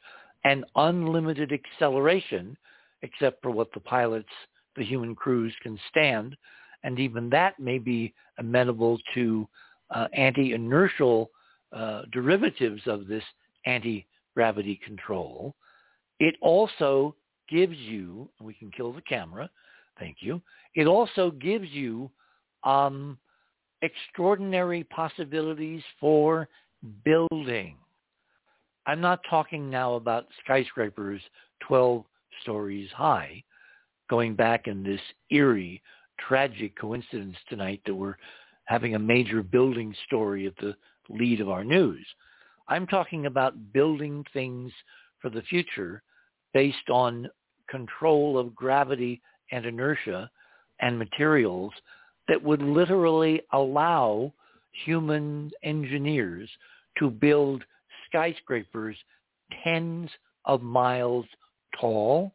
and 0.43 0.63
unlimited 0.75 1.51
acceleration, 1.51 2.57
except 3.01 3.41
for 3.41 3.51
what 3.51 3.71
the 3.73 3.79
pilots, 3.79 4.29
the 4.75 4.85
human 4.85 5.15
crews 5.15 5.53
can 5.61 5.77
stand. 5.89 6.35
And 6.83 6.99
even 6.99 7.29
that 7.31 7.59
may 7.59 7.79
be 7.79 8.13
amenable 8.37 8.99
to 9.13 9.47
uh, 9.89 10.07
anti-inertial 10.13 11.29
uh, 11.73 12.03
derivatives 12.11 12.81
of 12.85 13.07
this 13.07 13.23
anti-gravity 13.65 14.79
control. 14.85 15.55
It 16.19 16.35
also 16.41 17.15
gives 17.49 17.77
you, 17.77 18.29
we 18.39 18.53
can 18.53 18.71
kill 18.71 18.93
the 18.93 19.01
camera, 19.01 19.49
thank 19.99 20.17
you. 20.19 20.41
It 20.75 20.87
also 20.87 21.31
gives 21.31 21.69
you 21.69 22.09
um, 22.63 23.17
extraordinary 23.81 24.83
possibilities 24.85 25.83
for 25.99 26.47
building. 27.03 27.75
I'm 28.87 29.01
not 29.01 29.19
talking 29.29 29.69
now 29.69 29.95
about 29.95 30.27
skyscrapers 30.43 31.21
12 31.67 32.03
stories 32.41 32.89
high, 32.91 33.43
going 34.09 34.35
back 34.35 34.67
in 34.67 34.83
this 34.83 35.01
eerie, 35.31 35.81
tragic 36.19 36.77
coincidence 36.79 37.35
tonight 37.49 37.81
that 37.85 37.95
we're 37.95 38.17
having 38.65 38.95
a 38.95 38.99
major 38.99 39.43
building 39.43 39.93
story 40.05 40.47
at 40.47 40.55
the 40.57 40.75
lead 41.09 41.41
of 41.41 41.49
our 41.49 41.63
news. 41.63 42.05
I'm 42.67 42.87
talking 42.87 43.25
about 43.25 43.73
building 43.73 44.25
things 44.33 44.71
for 45.21 45.29
the 45.29 45.41
future 45.43 46.01
based 46.53 46.89
on 46.89 47.29
control 47.69 48.37
of 48.37 48.55
gravity 48.55 49.21
and 49.51 49.65
inertia 49.65 50.29
and 50.79 50.97
materials 50.97 51.73
that 52.27 52.41
would 52.41 52.61
literally 52.61 53.41
allow 53.53 54.33
human 54.85 55.51
engineers 55.63 56.49
to 56.99 57.09
build 57.09 57.63
skyscrapers 58.07 58.97
tens 59.63 60.09
of 60.45 60.61
miles 60.61 61.25
tall, 61.79 62.33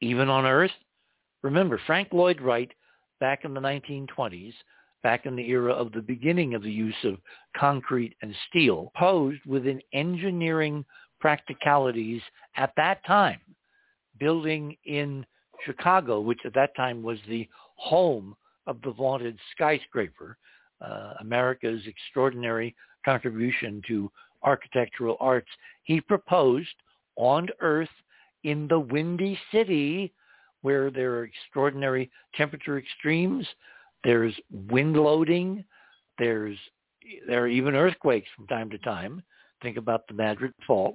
even 0.00 0.28
on 0.28 0.46
Earth? 0.46 0.70
Remember, 1.42 1.80
Frank 1.86 2.08
Lloyd 2.12 2.40
Wright, 2.40 2.70
back 3.20 3.44
in 3.44 3.54
the 3.54 3.60
1920s, 3.60 4.54
back 5.04 5.26
in 5.26 5.36
the 5.36 5.48
era 5.48 5.72
of 5.72 5.92
the 5.92 6.02
beginning 6.02 6.54
of 6.54 6.62
the 6.62 6.72
use 6.72 6.94
of 7.04 7.18
concrete 7.56 8.16
and 8.22 8.34
steel, 8.48 8.90
posed 8.96 9.44
within 9.46 9.80
engineering 9.92 10.84
practicalities 11.20 12.20
at 12.56 12.72
that 12.76 13.04
time, 13.06 13.40
building 14.18 14.76
in 14.84 15.24
Chicago, 15.64 16.20
which 16.20 16.40
at 16.44 16.54
that 16.54 16.74
time 16.74 17.02
was 17.02 17.18
the 17.28 17.48
home 17.76 18.34
of 18.66 18.80
the 18.82 18.90
vaunted 18.90 19.38
skyscraper, 19.52 20.36
uh, 20.80 21.12
America's 21.20 21.82
extraordinary 21.86 22.74
contribution 23.04 23.80
to 23.86 24.10
architectural 24.42 25.16
arts, 25.20 25.48
he 25.84 26.00
proposed 26.00 26.74
on 27.16 27.48
Earth 27.60 27.88
in 28.42 28.68
the 28.68 28.78
Windy 28.78 29.38
City, 29.52 30.12
where 30.62 30.90
there 30.90 31.12
are 31.14 31.24
extraordinary 31.24 32.10
temperature 32.34 32.78
extremes, 32.78 33.46
there's 34.04 34.34
wind 34.50 34.96
loading, 34.96 35.64
there's 36.18 36.58
there 37.26 37.42
are 37.42 37.48
even 37.48 37.74
earthquakes 37.74 38.28
from 38.34 38.46
time 38.46 38.70
to 38.70 38.78
time. 38.78 39.22
Think 39.62 39.76
about 39.76 40.06
the 40.08 40.14
Madrid 40.14 40.52
Fault. 40.66 40.94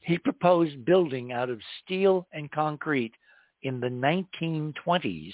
He 0.00 0.18
proposed 0.18 0.84
building 0.84 1.32
out 1.32 1.50
of 1.50 1.60
steel 1.84 2.26
and 2.32 2.50
concrete 2.50 3.14
in 3.62 3.80
the 3.80 3.88
1920s 3.88 5.32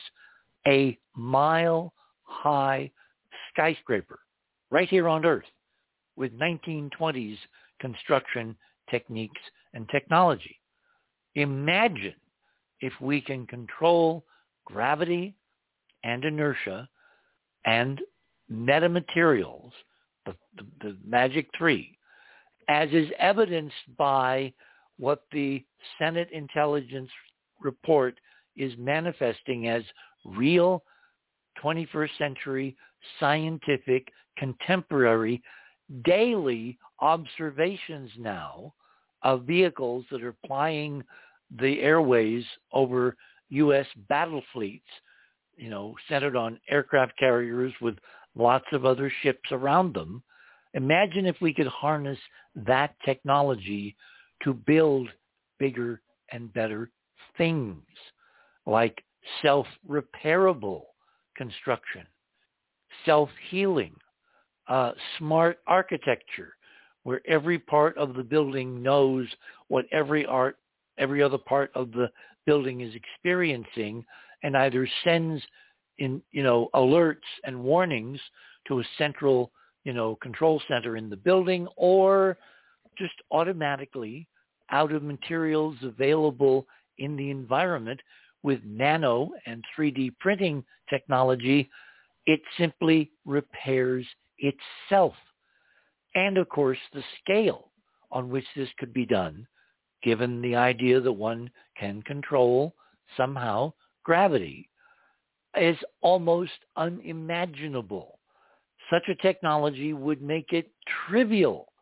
a 0.67 0.99
mile 1.15 1.93
high 2.23 2.91
skyscraper 3.51 4.21
right 4.71 4.89
here 4.89 5.09
on 5.09 5.25
Earth 5.25 5.45
with 6.17 6.33
1920s 6.39 7.37
construction 7.81 8.57
techniques 8.91 9.41
and 9.75 9.89
technology. 9.89 10.59
Imagine 11.35 12.15
if 12.81 12.93
we 13.01 13.21
can 13.21 13.47
control 13.47 14.25
gravity 14.65 15.35
and 16.05 16.25
inertia 16.25 16.89
and 17.65 18.01
metamaterials, 18.51 19.71
the, 20.27 20.35
the, 20.57 20.67
the 20.81 20.97
magic 21.07 21.49
three, 21.57 21.97
as 22.69 22.89
is 22.93 23.09
evidenced 23.19 23.75
by 23.97 24.53
what 24.99 25.25
the 25.33 25.65
Senate 25.99 26.29
Intelligence 26.33 27.11
Report 27.61 28.15
is 28.57 28.73
manifesting 28.79 29.69
as 29.69 29.83
real 30.25 30.83
21st 31.63 32.19
century 32.19 32.77
scientific 33.21 34.09
contemporary 34.39 35.43
daily 36.05 36.79
observations 37.01 38.11
now 38.19 38.73
of 39.23 39.45
vehicles 39.45 40.05
that 40.11 40.23
are 40.23 40.37
plying 40.47 41.03
the 41.59 41.81
airways 41.81 42.45
over 42.73 43.17
U.S. 43.51 43.87
battle 44.09 44.43
fleets, 44.53 44.87
you 45.57 45.71
know, 45.71 45.95
centered 46.09 46.37
on 46.37 46.61
aircraft 46.69 47.19
carriers 47.19 47.73
with 47.81 47.97
lots 48.37 48.67
of 48.73 48.85
other 48.85 49.13
ships 49.23 49.49
around 49.53 49.95
them. 49.95 50.23
Imagine 50.75 51.27
if 51.27 51.37
we 51.41 51.55
could 51.55 51.69
harness 51.69 52.19
that 52.55 52.95
technology 53.05 53.97
to 54.43 54.53
build 54.53 55.09
bigger 55.59 56.01
and 56.31 56.53
better 56.53 56.91
things 57.39 57.83
like 58.67 59.03
self-repairable 59.43 60.83
construction, 61.37 62.07
self-healing, 63.05 63.95
uh, 64.69 64.93
smart 65.19 65.59
architecture, 65.67 66.57
where 67.03 67.21
every 67.27 67.59
part 67.59 67.97
of 67.99 68.15
the 68.15 68.23
building 68.23 68.83
knows 68.83 69.27
what 69.69 69.85
every 69.93 70.25
art, 70.27 70.57
every 70.99 71.23
other 71.23 71.39
part 71.39 71.71
of 71.75 71.93
the 71.93 72.11
building 72.47 72.81
is 72.81 72.95
experiencing, 72.95 74.05
and 74.45 74.57
either 74.57 74.89
sends 75.03 75.43
in 75.99 76.23
you 76.31 76.45
know 76.45 76.69
alerts 76.75 77.27
and 77.45 77.65
warnings 77.65 78.21
to 78.69 78.79
a 78.79 78.85
central 78.97 79.51
you 79.83 79.93
know 79.93 80.17
control 80.23 80.63
center 80.69 80.97
in 80.97 81.11
the 81.11 81.17
building, 81.17 81.67
or 81.77 82.37
just 82.97 83.15
automatically 83.33 84.29
out 84.71 84.93
of 84.93 85.03
materials 85.03 85.77
available 85.83 86.67
in 86.99 87.17
the 87.17 87.31
environment 87.31 88.01
with 88.45 88.61
nano 88.65 89.31
and 89.47 89.65
3D 89.77 90.13
printing 90.21 90.63
technology, 90.89 91.69
it 92.27 92.41
simply 92.59 93.11
repairs 93.25 94.07
itself. 94.39 95.15
And 96.15 96.39
of 96.39 96.49
course, 96.49 96.79
the 96.93 97.03
scale 97.21 97.71
on 98.13 98.29
which 98.29 98.45
this 98.55 98.69
could 98.79 98.93
be 98.95 99.07
done, 99.07 99.47
given 100.03 100.41
the 100.41 100.55
idea 100.55 101.01
that 101.01 101.13
one 101.13 101.51
can 101.77 102.03
control 102.03 102.75
somehow 103.17 103.73
gravity, 104.05 104.69
is 105.57 105.77
almost 106.01 106.53
unimaginable. 106.77 108.19
Such 108.91 109.09
a 109.09 109.15
technology 109.23 109.93
would 109.93 110.23
make 110.23 110.53
it 110.53 110.71
trivial 111.09 111.73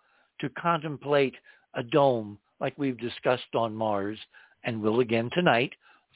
to 0.41 0.49
contemplate 0.51 1.35
a 1.75 1.83
dome 1.83 2.39
like 2.61 2.75
we've 2.77 2.99
discussed 2.99 3.55
on 3.55 3.75
Mars 3.75 4.19
and 4.65 4.81
will 4.81 5.01
again 5.01 5.31
tonight 5.33 5.73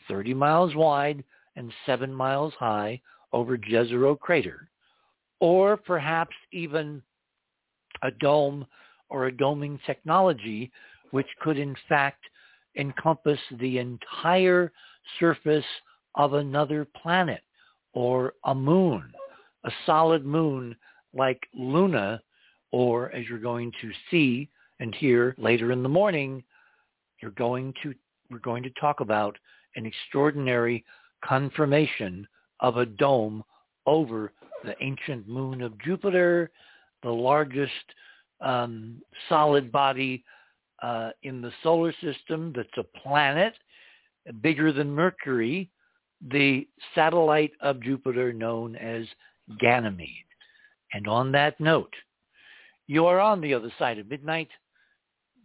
30 0.09 0.35
miles 0.35 0.75
wide 0.75 1.25
and 1.57 1.73
7 1.87 2.13
miles 2.13 2.53
high 2.59 3.01
over 3.33 3.57
Jezero 3.57 4.19
Crater, 4.19 4.69
or 5.41 5.77
perhaps 5.77 6.37
even 6.53 7.03
a 8.03 8.11
dome 8.21 8.67
or 9.09 9.27
a 9.27 9.33
doming 9.33 9.79
technology 9.87 10.71
which 11.11 11.27
could 11.41 11.59
in 11.59 11.75
fact 11.89 12.23
encompass 12.77 13.39
the 13.59 13.79
entire 13.79 14.73
surface 15.19 15.65
of 16.17 16.35
another 16.35 16.87
planet 17.01 17.43
or 17.93 18.35
a 18.45 18.55
moon, 18.55 19.05
a 19.65 19.71
solid 19.85 20.25
moon 20.25 20.75
like 21.15 21.41
Luna, 21.55 22.21
or 22.73 23.11
as 23.13 23.27
you're 23.29 23.39
going 23.39 23.73
to 23.81 23.91
see 24.11 24.49
and 24.81 24.95
hear 24.95 25.35
later 25.39 25.73
in 25.73 25.83
the 25.83 25.89
morning, 25.89 26.43
you're 27.23 27.31
going 27.33 27.73
to 27.83 27.95
we're 28.31 28.39
going 28.39 28.63
to 28.63 28.71
talk 28.81 29.01
about 29.01 29.37
an 29.77 29.87
extraordinary 29.87 30.85
confirmation 31.25 32.27
of 32.61 32.79
a 32.79 32.87
dome 32.87 33.45
over 33.87 34.33
the 34.65 34.75
ancient 34.81 35.29
moon 35.29 35.63
of 35.63 35.79
Jupiter, 35.81 36.51
the 37.03 37.11
largest 37.11 37.73
um, 38.41 39.01
solid 39.29 39.71
body 39.71 40.25
uh, 40.83 41.11
in 41.23 41.41
the 41.41 41.53
solar 41.63 41.95
system 42.03 42.53
that's 42.55 42.69
a 42.79 42.99
planet, 42.99 43.55
bigger 44.43 44.73
than 44.73 44.91
Mercury, 44.91 45.71
the 46.31 46.67
satellite 46.95 47.53
of 47.61 47.83
Jupiter 47.83 48.33
known 48.33 48.77
as 48.77 49.05
Ganymede. 49.59 50.11
And 50.93 51.07
on 51.07 51.33
that 51.33 51.59
note, 51.61 51.93
you 52.87 53.07
are 53.07 53.21
on 53.21 53.41
the 53.41 53.55
other 53.55 53.73
side 53.79 53.99
of 53.99 54.09
midnight. 54.09 54.49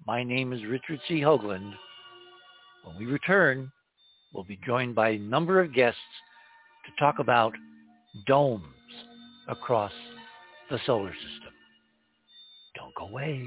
My 0.05 0.23
name 0.23 0.53
is 0.53 0.63
Richard 0.65 0.99
C. 1.07 1.19
Hoagland. 1.19 1.73
When 2.84 2.97
we 2.97 3.05
return, 3.05 3.71
we'll 4.34 4.43
be 4.43 4.60
joined 4.65 4.95
by 4.95 5.10
a 5.10 5.19
number 5.19 5.60
of 5.60 5.73
guests 5.73 5.99
to 6.86 7.03
talk 7.03 7.19
about 7.19 7.53
domes 8.27 8.63
across 9.47 9.91
the 10.69 10.79
solar 10.86 11.13
system. 11.13 11.53
Don't 12.75 12.95
go 12.95 13.05
away. 13.05 13.45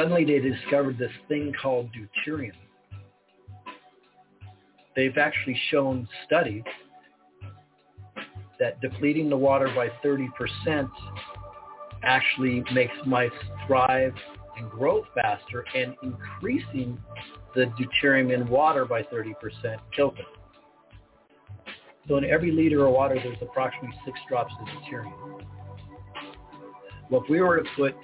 Suddenly 0.00 0.24
they 0.24 0.38
discovered 0.38 0.98
this 0.98 1.10
thing 1.28 1.52
called 1.60 1.90
deuterium. 1.92 2.52
They've 4.96 5.18
actually 5.18 5.60
shown 5.70 6.08
studies 6.26 6.62
that 8.58 8.80
depleting 8.80 9.28
the 9.28 9.36
water 9.36 9.70
by 9.74 9.88
30% 10.04 10.88
actually 12.02 12.64
makes 12.72 12.94
mice 13.06 13.30
thrive 13.66 14.14
and 14.56 14.70
grow 14.70 15.04
faster 15.14 15.64
and 15.74 15.94
increasing 16.02 16.98
the 17.54 17.66
deuterium 17.78 18.32
in 18.34 18.48
water 18.48 18.86
by 18.86 19.02
30% 19.02 19.34
kills 19.94 20.14
it. 20.18 20.24
So 22.08 22.16
in 22.16 22.24
every 22.24 22.52
liter 22.52 22.86
of 22.86 22.94
water, 22.94 23.16
there's 23.22 23.36
approximately 23.42 23.96
six 24.06 24.18
drops 24.28 24.52
of 24.60 24.66
deuterium. 24.66 25.44
Well, 27.10 27.22
if 27.22 27.28
we 27.28 27.40
were 27.40 27.58
to 27.58 27.68
put 27.76 27.94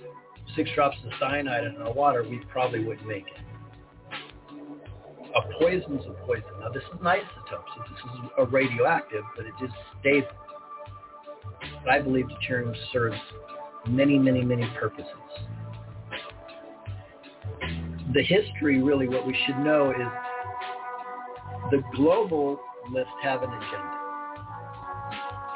six 0.57 0.71
drops 0.75 0.97
of 1.05 1.13
cyanide 1.21 1.65
in 1.65 1.77
our 1.83 1.93
water, 1.93 2.25
we 2.29 2.41
probably 2.51 2.85
wouldn't 2.85 3.07
make 3.07 3.27
it. 3.27 3.41
A 5.37 5.43
poison 5.61 5.99
is 5.99 6.07
a 6.07 6.27
poison. 6.27 6.45
Now, 6.61 6.71
this 6.71 6.83
is 6.83 6.99
an 6.99 7.07
isotope, 7.07 7.65
so 7.77 7.83
this 7.91 7.99
is 7.99 8.31
a 8.39 8.47
radioactive, 8.47 9.23
but 9.37 9.45
it 9.45 9.53
is 9.63 9.71
stable. 10.01 10.29
I 11.89 12.01
believe 12.01 12.27
deuterium 12.27 12.75
serves 12.93 13.19
many, 13.87 14.19
many, 14.19 14.43
many 14.43 14.67
purposes. 14.79 15.13
The 18.15 18.23
history, 18.23 18.83
really, 18.83 19.09
what 19.09 19.27
we 19.27 19.37
should 19.47 19.59
know 19.59 19.91
is 19.91 20.09
the 21.71 21.83
globalists 21.97 23.05
have 23.23 23.43
an 23.43 23.51
agenda. 23.51 23.93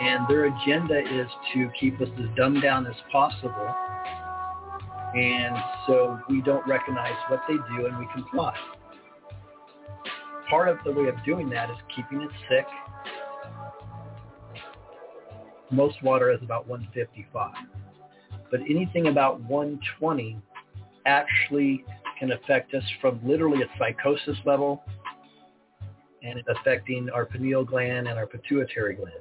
And 0.00 0.28
their 0.28 0.46
agenda 0.46 0.98
is 0.98 1.28
to 1.54 1.70
keep 1.78 2.00
us 2.00 2.08
as 2.18 2.36
dumbed 2.36 2.62
down 2.62 2.86
as 2.86 2.94
possible. 3.10 3.74
And 5.14 5.56
so 5.86 6.20
we 6.28 6.40
don't 6.40 6.66
recognize 6.68 7.14
what 7.28 7.42
they 7.48 7.54
do 7.54 7.86
and 7.86 7.98
we 7.98 8.06
comply. 8.14 8.54
Part 10.48 10.68
of 10.68 10.78
the 10.84 10.92
way 10.92 11.08
of 11.08 11.16
doing 11.24 11.48
that 11.50 11.70
is 11.70 11.76
keeping 11.94 12.22
it 12.22 12.30
sick. 12.48 12.66
Most 15.70 16.02
water 16.02 16.30
is 16.32 16.40
about 16.42 16.66
155 16.66 17.52
but 18.50 18.60
anything 18.68 19.06
about 19.06 19.40
120 19.42 20.38
actually 21.06 21.84
can 22.18 22.32
affect 22.32 22.74
us 22.74 22.82
from 23.00 23.20
literally 23.24 23.62
a 23.62 23.66
psychosis 23.78 24.36
level 24.44 24.82
and 26.22 26.42
affecting 26.48 27.08
our 27.10 27.24
pineal 27.24 27.64
gland 27.64 28.08
and 28.08 28.18
our 28.18 28.26
pituitary 28.26 28.96
gland 28.96 29.14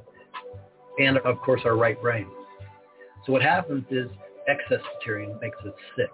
and 0.99 1.17
of 1.19 1.38
course 1.39 1.62
our 1.63 1.78
right 1.78 2.02
brain. 2.02 2.28
So 3.25 3.32
what 3.32 3.41
happens 3.41 3.86
is 3.89 4.10
excess 4.50 4.82
deuterium 5.06 5.40
makes 5.42 5.58
us 5.66 5.74
sick. 5.96 6.10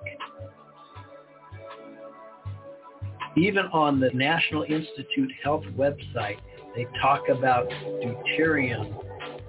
Even 3.38 3.66
on 3.68 4.00
the 4.00 4.10
National 4.14 4.64
Institute 4.64 5.32
Health 5.44 5.64
website, 5.78 6.38
they 6.76 6.86
talk 7.02 7.28
about 7.30 7.70
deuterium 7.70 8.94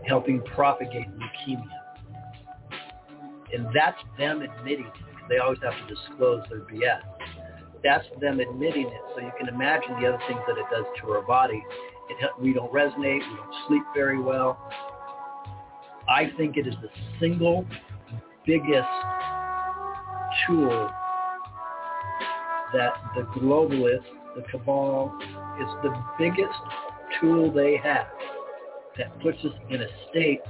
helping 0.07 0.41
propagate 0.55 1.07
leukemia. 1.09 1.69
And 3.53 3.67
that's 3.75 3.99
them 4.19 4.43
admitting 4.43 4.87
it. 4.87 4.93
They 5.29 5.39
always 5.39 5.59
have 5.63 5.75
to 5.87 5.95
disclose 5.95 6.43
their 6.49 6.61
BS. 6.61 7.01
That's 7.83 8.07
them 8.21 8.41
admitting 8.41 8.87
it. 8.87 9.01
So 9.15 9.21
you 9.21 9.33
can 9.39 9.49
imagine 9.49 10.01
the 10.01 10.09
other 10.09 10.21
things 10.27 10.41
that 10.47 10.57
it 10.59 10.67
does 10.71 10.85
to 11.03 11.11
our 11.13 11.23
body. 11.23 11.63
It, 12.09 12.31
we 12.41 12.53
don't 12.53 12.73
resonate. 12.73 13.19
We 13.19 13.37
don't 13.37 13.55
sleep 13.69 13.83
very 13.95 14.21
well. 14.21 14.59
I 16.09 16.31
think 16.37 16.57
it 16.57 16.67
is 16.67 16.75
the 16.83 16.89
single 17.21 17.67
biggest 18.47 18.89
tool 20.47 20.91
that 22.73 22.95
the 23.15 23.23
globalists, 23.39 24.05
the 24.37 24.43
cabal, 24.51 25.17
is 25.61 25.69
the 25.83 25.93
biggest 26.19 26.59
tool 27.21 27.53
they 27.53 27.77
have 27.77 28.07
that 28.97 29.19
puts 29.21 29.39
us 29.45 29.53
in 29.71 29.83
a 29.83 29.87
state 30.11 30.41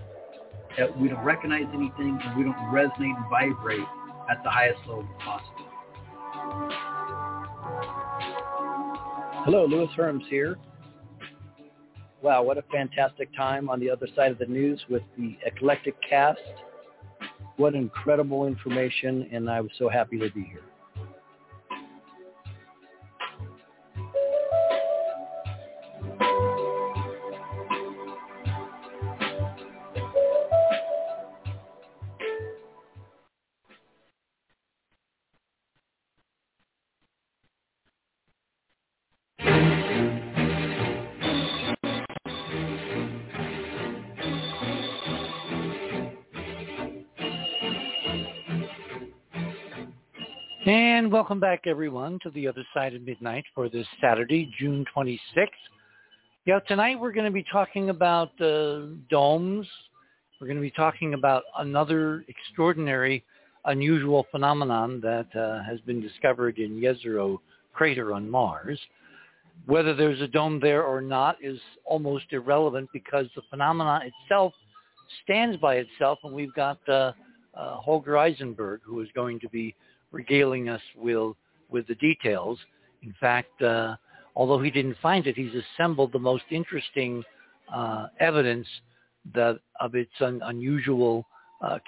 that 0.76 0.98
we 0.98 1.08
don't 1.08 1.24
recognize 1.24 1.64
anything 1.72 2.18
and 2.22 2.36
we 2.36 2.44
don't 2.44 2.56
resonate 2.70 3.16
and 3.16 3.30
vibrate 3.30 3.86
at 4.30 4.42
the 4.44 4.50
highest 4.50 4.78
level 4.86 5.08
possible. 5.18 5.66
Hello, 9.44 9.64
Louis 9.64 9.88
Herms 9.96 10.26
here. 10.28 10.56
Wow, 12.20 12.42
what 12.42 12.58
a 12.58 12.62
fantastic 12.72 13.34
time 13.36 13.68
on 13.68 13.78
the 13.78 13.88
other 13.88 14.08
side 14.16 14.32
of 14.32 14.38
the 14.38 14.46
news 14.46 14.80
with 14.90 15.02
the 15.16 15.36
eclectic 15.46 15.94
cast. 16.02 16.40
What 17.56 17.74
incredible 17.74 18.46
information, 18.46 19.28
and 19.32 19.48
I 19.48 19.60
was 19.60 19.70
so 19.78 19.88
happy 19.88 20.18
to 20.18 20.30
be 20.30 20.42
here. 20.42 20.62
And 51.06 51.12
welcome 51.12 51.38
back, 51.38 51.68
everyone, 51.68 52.18
to 52.24 52.30
the 52.30 52.48
other 52.48 52.66
side 52.74 52.92
of 52.92 53.02
midnight 53.02 53.44
for 53.54 53.68
this 53.68 53.86
Saturday, 54.00 54.50
June 54.58 54.84
26th. 54.92 55.46
Yeah, 56.46 56.58
tonight 56.66 56.98
we're 56.98 57.12
going 57.12 57.26
to 57.26 57.30
be 57.30 57.44
talking 57.44 57.90
about 57.90 58.32
uh, 58.40 58.86
domes. 59.08 59.68
We're 60.40 60.48
going 60.48 60.56
to 60.56 60.62
be 60.62 60.72
talking 60.72 61.14
about 61.14 61.44
another 61.58 62.24
extraordinary, 62.26 63.22
unusual 63.66 64.26
phenomenon 64.32 65.00
that 65.02 65.28
uh, 65.36 65.62
has 65.62 65.78
been 65.82 66.00
discovered 66.00 66.58
in 66.58 66.80
Jezero 66.80 67.38
crater 67.72 68.12
on 68.12 68.28
Mars. 68.28 68.80
Whether 69.66 69.94
there's 69.94 70.20
a 70.20 70.26
dome 70.26 70.58
there 70.58 70.82
or 70.82 71.00
not 71.00 71.36
is 71.40 71.60
almost 71.84 72.24
irrelevant 72.30 72.88
because 72.92 73.26
the 73.36 73.42
phenomenon 73.48 74.02
itself 74.02 74.52
stands 75.22 75.56
by 75.58 75.76
itself, 75.76 76.18
and 76.24 76.34
we've 76.34 76.54
got 76.54 76.80
uh, 76.88 77.12
uh 77.56 77.76
Holger 77.76 78.14
Isenberg, 78.14 78.78
who 78.82 79.00
is 79.02 79.08
going 79.14 79.38
to 79.38 79.48
be 79.50 79.72
regaling 80.16 80.68
us 80.68 80.80
with, 80.96 81.34
with 81.70 81.86
the 81.86 81.94
details. 81.96 82.58
In 83.02 83.14
fact, 83.20 83.60
uh, 83.62 83.96
although 84.34 84.60
he 84.60 84.70
didn't 84.70 84.96
find 85.02 85.26
it, 85.26 85.36
he's 85.36 85.52
assembled 85.54 86.12
the 86.12 86.18
most 86.18 86.44
interesting 86.50 87.22
uh, 87.72 88.06
evidence 88.18 88.66
that 89.34 89.58
of 89.80 89.94
its 89.94 90.12
un- 90.20 90.40
unusual 90.44 91.26
uh. 91.62 91.78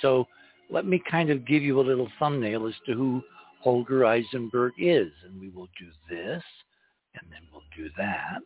So 0.00 0.26
let 0.70 0.86
me 0.86 1.02
kind 1.10 1.30
of 1.30 1.46
give 1.46 1.62
you 1.62 1.80
a 1.80 1.82
little 1.82 2.08
thumbnail 2.18 2.66
as 2.66 2.74
to 2.86 2.94
who 2.94 3.22
Holger 3.60 4.00
Isenberg 4.00 4.72
is. 4.78 5.10
And 5.24 5.40
we 5.40 5.48
will 5.48 5.68
do 5.78 5.88
this, 6.08 6.42
and 7.14 7.30
then 7.30 7.40
we'll 7.52 7.62
do 7.76 7.90
that. 7.96 8.38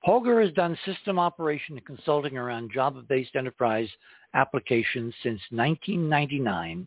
Holger 0.00 0.42
has 0.42 0.52
done 0.52 0.76
system 0.84 1.18
operation 1.18 1.76
and 1.76 1.86
consulting 1.86 2.36
around 2.36 2.70
Java-based 2.72 3.36
enterprise 3.36 3.88
applications 4.34 5.14
since 5.22 5.40
1999 5.50 6.86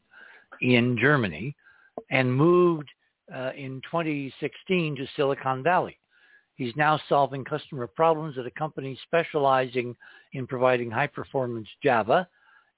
in 0.61 0.97
Germany 0.99 1.55
and 2.11 2.33
moved 2.33 2.89
uh, 3.33 3.51
in 3.55 3.81
2016 3.89 4.95
to 4.95 5.07
Silicon 5.15 5.63
Valley. 5.63 5.97
He's 6.55 6.75
now 6.75 6.99
solving 7.07 7.43
customer 7.43 7.85
problems 7.87 8.37
at 8.37 8.47
a 8.47 8.51
company 8.51 8.97
specializing 9.03 9.95
in 10.33 10.47
providing 10.47 10.89
high-performance 10.89 11.67
Java. 11.83 12.27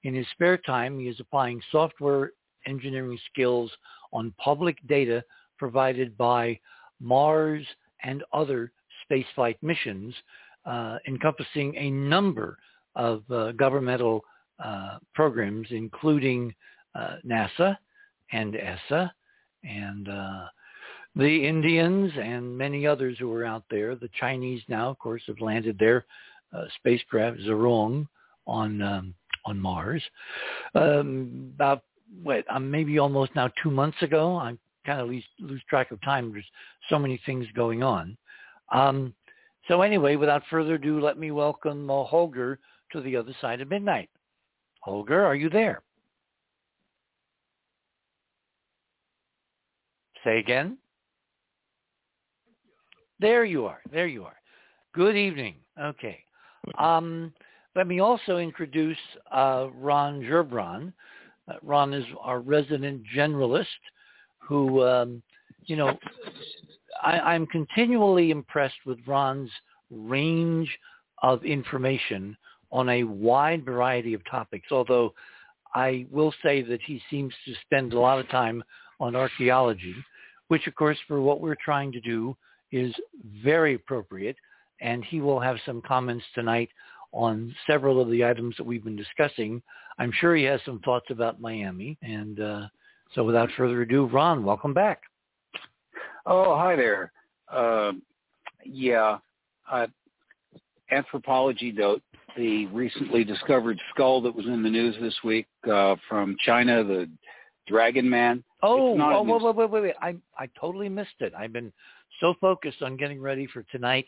In 0.02 0.14
his 0.14 0.26
spare 0.32 0.58
time, 0.58 0.98
he 0.98 1.08
is 1.08 1.18
applying 1.18 1.62
software 1.72 2.32
engineering 2.66 3.18
skills 3.32 3.70
on 4.12 4.34
public 4.38 4.76
data 4.86 5.24
provided 5.58 6.16
by 6.18 6.58
Mars 7.00 7.66
and 8.02 8.22
other 8.32 8.72
spaceflight 9.10 9.56
missions, 9.62 10.14
uh, 10.66 10.98
encompassing 11.06 11.74
a 11.76 11.90
number 11.90 12.58
of 12.96 13.22
uh, 13.30 13.52
governmental 13.52 14.22
uh, 14.62 14.98
programs, 15.14 15.68
including 15.70 16.54
uh, 16.94 17.16
NASA 17.26 17.76
and 18.32 18.56
ESA 18.56 19.12
and 19.64 20.08
uh, 20.08 20.44
the 21.16 21.46
Indians 21.46 22.12
and 22.20 22.56
many 22.56 22.86
others 22.86 23.16
who 23.18 23.32
are 23.32 23.44
out 23.44 23.64
there. 23.70 23.94
The 23.94 24.10
Chinese 24.18 24.62
now, 24.68 24.90
of 24.90 24.98
course, 24.98 25.22
have 25.26 25.40
landed 25.40 25.78
their 25.78 26.04
uh, 26.56 26.64
spacecraft 26.76 27.38
Zhurong 27.40 28.06
on 28.46 28.82
um, 28.82 29.14
on 29.46 29.58
Mars. 29.58 30.02
Um, 30.74 31.52
about 31.54 31.82
what, 32.22 32.44
um, 32.50 32.70
maybe 32.70 32.98
almost 32.98 33.34
now 33.34 33.50
two 33.62 33.70
months 33.70 34.00
ago. 34.02 34.36
I 34.36 34.56
kind 34.84 35.00
of 35.00 35.08
lose, 35.08 35.24
lose 35.38 35.62
track 35.68 35.90
of 35.90 36.00
time. 36.02 36.32
There's 36.32 36.44
so 36.88 36.98
many 36.98 37.20
things 37.26 37.46
going 37.54 37.82
on. 37.82 38.16
Um, 38.72 39.14
so 39.68 39.82
anyway, 39.82 40.16
without 40.16 40.42
further 40.50 40.74
ado, 40.74 41.00
let 41.00 41.18
me 41.18 41.30
welcome 41.30 41.90
uh, 41.90 42.04
Holger 42.04 42.58
to 42.92 43.00
the 43.00 43.16
other 43.16 43.34
side 43.40 43.60
of 43.60 43.68
midnight. 43.68 44.10
Holger, 44.80 45.24
are 45.24 45.34
you 45.34 45.50
there? 45.50 45.82
Say 50.24 50.38
again. 50.38 50.78
There 53.18 53.44
you 53.44 53.66
are. 53.66 53.80
There 53.92 54.06
you 54.06 54.24
are. 54.24 54.36
Good 54.94 55.16
evening. 55.16 55.56
Okay. 55.80 56.18
Um, 56.78 57.32
let 57.76 57.86
me 57.86 58.00
also 58.00 58.38
introduce 58.38 58.98
uh, 59.30 59.68
Ron 59.74 60.20
Gerbron. 60.20 60.92
Uh, 61.48 61.54
Ron 61.62 61.94
is 61.94 62.04
our 62.20 62.40
resident 62.40 63.02
generalist 63.14 63.66
who, 64.38 64.82
um, 64.84 65.22
you 65.66 65.76
know, 65.76 65.96
I, 67.02 67.20
I'm 67.20 67.46
continually 67.46 68.30
impressed 68.30 68.84
with 68.84 68.98
Ron's 69.06 69.50
range 69.90 70.68
of 71.22 71.44
information 71.44 72.36
on 72.72 72.88
a 72.88 73.04
wide 73.04 73.64
variety 73.64 74.14
of 74.14 74.22
topics, 74.30 74.68
although 74.70 75.14
I 75.74 76.06
will 76.10 76.34
say 76.42 76.62
that 76.62 76.80
he 76.82 77.00
seems 77.10 77.32
to 77.44 77.54
spend 77.62 77.92
a 77.92 78.00
lot 78.00 78.18
of 78.18 78.28
time 78.28 78.62
on 78.98 79.16
archaeology, 79.16 79.94
which 80.50 80.66
of 80.66 80.74
course 80.74 80.98
for 81.06 81.20
what 81.20 81.40
we're 81.40 81.54
trying 81.64 81.92
to 81.92 82.00
do 82.00 82.36
is 82.72 82.92
very 83.40 83.74
appropriate. 83.74 84.34
And 84.80 85.04
he 85.04 85.20
will 85.20 85.38
have 85.38 85.58
some 85.64 85.80
comments 85.80 86.24
tonight 86.34 86.70
on 87.12 87.54
several 87.68 88.00
of 88.00 88.10
the 88.10 88.24
items 88.24 88.56
that 88.56 88.66
we've 88.66 88.82
been 88.82 88.96
discussing. 88.96 89.62
I'm 90.00 90.10
sure 90.12 90.34
he 90.34 90.42
has 90.44 90.60
some 90.66 90.80
thoughts 90.80 91.06
about 91.10 91.40
Miami. 91.40 91.96
And 92.02 92.40
uh, 92.40 92.66
so 93.14 93.22
without 93.22 93.48
further 93.56 93.82
ado, 93.82 94.06
Ron, 94.06 94.44
welcome 94.44 94.74
back. 94.74 95.02
Oh, 96.26 96.56
hi 96.56 96.74
there. 96.74 97.12
Uh, 97.48 97.92
yeah, 98.64 99.18
uh, 99.70 99.86
anthropology 100.90 101.70
note, 101.70 102.02
the 102.36 102.66
recently 102.66 103.22
discovered 103.22 103.78
skull 103.94 104.20
that 104.22 104.34
was 104.34 104.46
in 104.46 104.64
the 104.64 104.70
news 104.70 104.96
this 105.00 105.16
week 105.22 105.46
uh, 105.70 105.94
from 106.08 106.34
China, 106.44 106.82
the 106.82 107.08
Dragon 107.70 108.10
Man. 108.10 108.42
Oh, 108.62 109.00
oh 109.00 109.22
wait, 109.22 109.42
wait, 109.42 109.56
wait, 109.56 109.70
wait, 109.70 109.82
wait. 109.82 109.94
I, 110.02 110.16
I 110.36 110.48
totally 110.60 110.88
missed 110.88 111.20
it. 111.20 111.32
I've 111.38 111.52
been 111.52 111.72
so 112.20 112.34
focused 112.40 112.82
on 112.82 112.96
getting 112.96 113.20
ready 113.20 113.46
for 113.46 113.62
tonight 113.70 114.06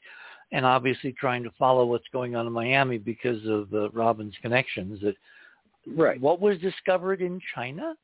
and 0.50 0.66
obviously 0.66 1.12
trying 1.12 1.44
to 1.44 1.50
follow 1.58 1.86
what's 1.86 2.08
going 2.12 2.34
on 2.34 2.46
in 2.46 2.52
Miami 2.52 2.98
because 2.98 3.40
of 3.46 3.72
uh, 3.72 3.88
Robin's 3.90 4.34
connections 4.42 5.00
that 5.00 5.14
right. 5.96 6.20
What 6.20 6.40
was 6.40 6.58
discovered 6.58 7.22
in 7.22 7.40
China 7.54 7.94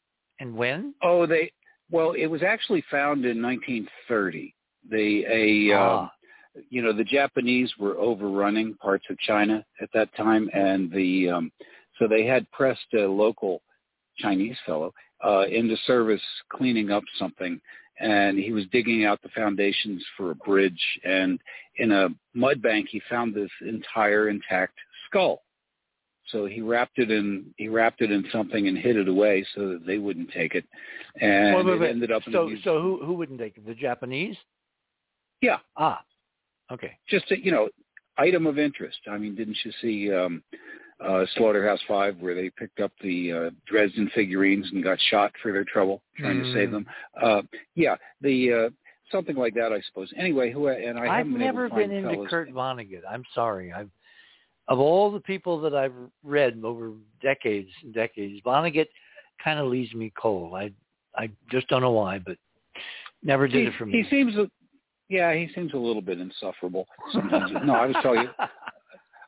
and 0.40 0.54
when? 0.54 0.94
Oh, 1.02 1.26
they 1.26 1.52
well, 1.90 2.12
it 2.12 2.26
was 2.26 2.42
actually 2.42 2.84
found 2.90 3.24
in 3.24 3.42
1930. 3.42 4.54
They 4.88 5.24
a 5.28 5.76
ah. 5.76 6.04
uh, 6.04 6.09
you 6.70 6.82
know 6.82 6.92
the 6.92 7.04
Japanese 7.04 7.70
were 7.78 7.98
overrunning 7.98 8.74
parts 8.74 9.04
of 9.11 9.18
China 9.18 9.64
at 9.82 9.90
that 9.92 10.14
time, 10.16 10.48
and 10.54 10.90
the 10.90 11.28
um, 11.28 11.52
so 11.98 12.06
they 12.06 12.24
had 12.24 12.50
pressed 12.52 12.94
a 12.94 13.06
local 13.06 13.61
Chinese 14.18 14.56
fellow 14.64 14.92
uh, 15.24 15.44
into 15.50 15.76
service 15.86 16.22
cleaning 16.50 16.90
up 16.90 17.04
something, 17.18 17.60
and 18.00 18.38
he 18.38 18.52
was 18.52 18.64
digging 18.72 19.04
out 19.04 19.20
the 19.22 19.28
foundations 19.30 20.04
for 20.16 20.30
a 20.30 20.36
bridge, 20.36 20.80
and 21.04 21.40
in 21.76 21.92
a 21.92 22.08
mud 22.34 22.62
bank 22.62 22.88
he 22.90 23.00
found 23.08 23.34
this 23.34 23.50
entire 23.60 24.28
intact 24.28 24.74
skull. 25.06 25.42
So 26.28 26.44
he 26.44 26.60
wrapped 26.60 26.98
it 26.98 27.10
in 27.10 27.46
he 27.56 27.68
wrapped 27.68 28.02
it 28.02 28.10
in 28.10 28.24
something 28.30 28.68
and 28.68 28.76
hid 28.76 28.96
it 28.96 29.08
away 29.08 29.46
so 29.54 29.68
that 29.68 29.86
they 29.86 29.98
wouldn't 29.98 30.30
take 30.30 30.54
it, 30.54 30.64
and 31.20 31.56
wait, 31.56 31.64
wait, 31.66 31.80
wait. 31.80 31.88
it 31.88 31.92
ended 31.92 32.12
up. 32.12 32.22
So 32.30 32.48
in 32.48 32.60
so 32.62 32.80
who 32.80 33.04
who 33.04 33.14
wouldn't 33.14 33.40
take 33.40 33.56
it? 33.56 33.66
The 33.66 33.74
Japanese? 33.74 34.36
Yeah. 35.40 35.58
Ah. 35.76 36.02
Okay. 36.70 36.98
Just 37.08 37.30
a, 37.30 37.42
you 37.42 37.50
know, 37.50 37.68
item 38.18 38.46
of 38.46 38.58
interest. 38.58 38.98
I 39.10 39.18
mean, 39.18 39.34
didn't 39.34 39.56
you 39.64 39.72
see 39.80 40.12
um, 40.12 40.42
uh, 41.05 41.24
Slaughterhouse 41.36 41.80
Five 41.86 42.18
where 42.18 42.34
they 42.34 42.51
picked 42.51 42.80
up 42.80 42.92
the 43.03 43.32
uh, 43.32 43.51
Dresden 43.66 44.11
figurines 44.14 44.66
and 44.72 44.82
got 44.82 44.99
shot 45.11 45.32
for 45.42 45.53
their 45.53 45.64
trouble 45.64 46.03
trying 46.16 46.38
mm. 46.38 46.42
to 46.44 46.53
save 46.53 46.68
mm. 46.68 46.72
them? 46.72 46.86
Uh, 47.22 47.42
yeah, 47.74 47.96
the 48.20 48.53
uh, 48.53 48.70
something 49.11 49.36
like 49.36 49.55
that, 49.55 49.72
I 49.72 49.80
suppose. 49.88 50.12
Anyway, 50.16 50.53
who 50.53 50.68
and 50.68 50.99
I 50.99 51.22
been 51.22 51.38
never 51.38 51.68
been 51.68 51.90
into 51.90 52.11
fellows. 52.11 52.26
Kurt 52.28 52.51
Vonnegut. 52.51 53.03
I'm 53.09 53.24
sorry. 53.34 53.72
I've 53.72 53.90
of 54.68 54.78
all 54.78 55.11
the 55.11 55.20
people 55.20 55.61
that 55.62 55.74
I've 55.74 55.94
read 56.22 56.61
over 56.62 56.92
decades 57.22 57.70
and 57.82 57.94
decades, 57.94 58.40
Vonnegut 58.44 58.86
kind 59.42 59.59
of 59.59 59.68
leaves 59.68 59.94
me 59.94 60.12
cold. 60.20 60.55
I 60.55 60.72
I 61.16 61.30
just 61.51 61.68
don't 61.68 61.82
know 61.82 61.90
why, 61.90 62.18
but 62.18 62.36
never 63.22 63.49
did 63.49 63.62
he, 63.62 63.66
it 63.66 63.72
for 63.78 63.86
me. 63.86 64.03
He 64.03 64.09
seems, 64.11 64.34
yeah, 65.09 65.34
he 65.34 65.49
seems 65.55 65.72
a 65.72 65.78
little 65.78 66.03
bit 66.03 66.20
insufferable 66.20 66.86
sometimes. 67.12 67.53
no, 67.64 67.74
I 67.74 67.86
was 67.86 67.96
talking, 68.03 68.28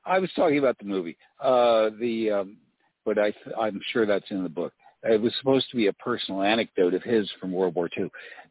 I 0.04 0.18
was 0.18 0.30
talking 0.34 0.58
about 0.58 0.78
the 0.78 0.84
movie. 0.84 1.16
Uh, 1.40 1.90
the, 2.00 2.30
um, 2.30 2.56
but 3.04 3.18
I 3.18 3.32
I'm 3.58 3.80
sure 3.92 4.06
that's 4.06 4.30
in 4.30 4.42
the 4.42 4.48
book. 4.48 4.72
It 5.02 5.20
was 5.20 5.32
supposed 5.38 5.70
to 5.70 5.76
be 5.76 5.86
a 5.86 5.92
personal 5.94 6.42
anecdote 6.42 6.94
of 6.94 7.02
his 7.02 7.30
from 7.40 7.52
World 7.52 7.74
War 7.74 7.88
II. 7.96 8.10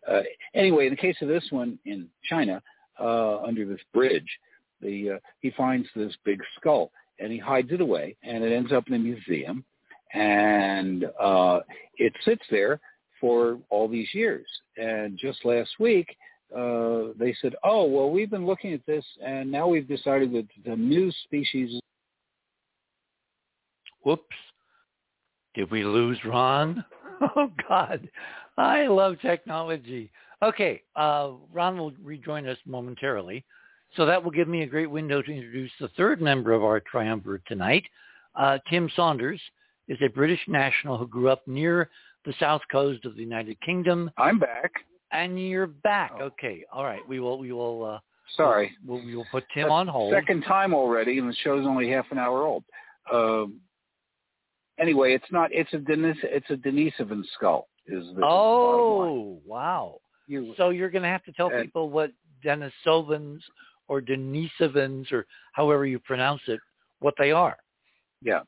Uh, 0.09 0.21
anyway, 0.55 0.85
in 0.85 0.91
the 0.91 0.97
case 0.97 1.17
of 1.21 1.27
this 1.27 1.45
one 1.51 1.77
in 1.85 2.07
China, 2.27 2.61
uh, 2.99 3.41
under 3.41 3.65
this 3.65 3.81
bridge, 3.93 4.27
the 4.81 5.11
uh, 5.11 5.17
he 5.41 5.51
finds 5.51 5.87
this 5.95 6.13
big 6.25 6.41
skull 6.59 6.91
and 7.19 7.31
he 7.31 7.37
hides 7.37 7.71
it 7.71 7.81
away, 7.81 8.15
and 8.23 8.43
it 8.43 8.51
ends 8.51 8.71
up 8.71 8.87
in 8.87 8.93
a 8.93 8.99
museum, 8.99 9.63
and 10.13 11.05
uh, 11.19 11.59
it 11.97 12.13
sits 12.23 12.43
there 12.49 12.79
for 13.19 13.59
all 13.69 13.87
these 13.87 14.07
years. 14.13 14.47
And 14.77 15.17
just 15.17 15.43
last 15.43 15.71
week, 15.79 16.15
uh, 16.55 17.13
they 17.17 17.35
said, 17.41 17.55
"Oh, 17.63 17.85
well, 17.85 18.09
we've 18.09 18.29
been 18.29 18.45
looking 18.45 18.73
at 18.73 18.85
this, 18.85 19.05
and 19.23 19.51
now 19.51 19.67
we've 19.67 19.87
decided 19.87 20.33
that 20.33 20.47
the 20.65 20.75
new 20.75 21.11
species." 21.25 21.79
Whoops! 24.03 24.35
Did 25.55 25.69
we 25.71 25.83
lose 25.83 26.17
Ron? 26.25 26.83
Oh 27.35 27.51
God, 27.67 28.07
I 28.57 28.87
love 28.87 29.17
technology. 29.21 30.09
Okay, 30.41 30.81
uh, 30.95 31.31
Ron 31.51 31.77
will 31.77 31.91
rejoin 32.01 32.47
us 32.47 32.57
momentarily. 32.65 33.43
So 33.97 34.05
that 34.05 34.23
will 34.23 34.31
give 34.31 34.47
me 34.47 34.61
a 34.61 34.67
great 34.67 34.89
window 34.89 35.21
to 35.21 35.29
introduce 35.31 35.71
the 35.79 35.89
third 35.97 36.21
member 36.21 36.53
of 36.53 36.63
our 36.63 36.79
triumvirate 36.79 37.41
tonight. 37.45 37.83
Uh, 38.35 38.59
Tim 38.69 38.89
Saunders 38.95 39.41
is 39.89 39.97
a 40.01 40.07
British 40.07 40.39
national 40.47 40.97
who 40.97 41.07
grew 41.07 41.29
up 41.29 41.45
near 41.47 41.89
the 42.23 42.33
south 42.39 42.61
coast 42.71 43.05
of 43.05 43.15
the 43.15 43.21
United 43.21 43.59
Kingdom. 43.61 44.11
I'm 44.17 44.39
back. 44.39 44.71
And 45.11 45.39
you're 45.39 45.67
back. 45.67 46.11
Oh. 46.19 46.25
Okay. 46.25 46.63
All 46.71 46.83
right. 46.83 47.01
We 47.07 47.19
will. 47.19 47.39
We 47.39 47.51
will. 47.51 47.85
Uh, 47.85 47.99
Sorry. 48.35 48.75
We'll, 48.85 49.03
we 49.03 49.15
will 49.15 49.25
put 49.31 49.43
Tim 49.53 49.63
That's 49.63 49.71
on 49.71 49.87
hold. 49.87 50.13
Second 50.13 50.43
time 50.43 50.73
already, 50.73 51.17
and 51.17 51.27
the 51.27 51.35
show's 51.43 51.65
only 51.65 51.89
half 51.89 52.05
an 52.11 52.19
hour 52.19 52.43
old. 52.43 52.63
Um, 53.11 53.59
anyway, 54.79 55.13
it's 55.13 55.31
not. 55.31 55.49
It's 55.51 55.73
a 55.73 55.79
Denis. 55.79 56.17
It's 56.23 56.49
a 56.49 56.55
Denisovan 56.55 57.23
skull. 57.35 57.67
Is 57.87 58.05
the 58.15 58.21
oh 58.23 59.39
wow. 59.45 59.99
You, 60.27 60.53
so 60.57 60.69
you're 60.69 60.91
going 60.91 61.01
to 61.01 61.09
have 61.09 61.23
to 61.23 61.31
tell 61.31 61.49
people 61.49 61.89
what 61.89 62.11
Denisovans 62.45 63.39
or 63.87 63.99
Denisovans 63.99 65.11
or 65.11 65.25
however 65.53 65.87
you 65.87 65.97
pronounce 65.97 66.41
it, 66.47 66.59
what 66.99 67.15
they 67.17 67.31
are. 67.31 67.57
Yeah. 68.21 68.41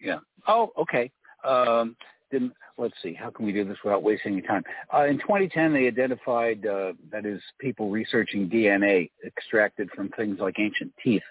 Yeah. 0.00 0.18
Oh, 0.46 0.70
okay. 0.78 1.10
Um, 1.44 1.96
then 2.30 2.52
let's 2.78 2.94
see. 3.02 3.14
How 3.14 3.30
can 3.30 3.46
we 3.46 3.52
do 3.52 3.64
this 3.64 3.78
without 3.84 4.02
wasting 4.02 4.32
any 4.32 4.42
time? 4.42 4.62
Uh, 4.92 5.06
in 5.06 5.18
2010, 5.18 5.72
they 5.72 5.86
identified 5.86 6.66
uh, 6.66 6.92
that 7.10 7.26
is 7.26 7.40
people 7.58 7.90
researching 7.90 8.48
DNA 8.48 9.10
extracted 9.24 9.90
from 9.94 10.08
things 10.10 10.38
like 10.40 10.58
ancient 10.58 10.92
teeth. 11.02 11.22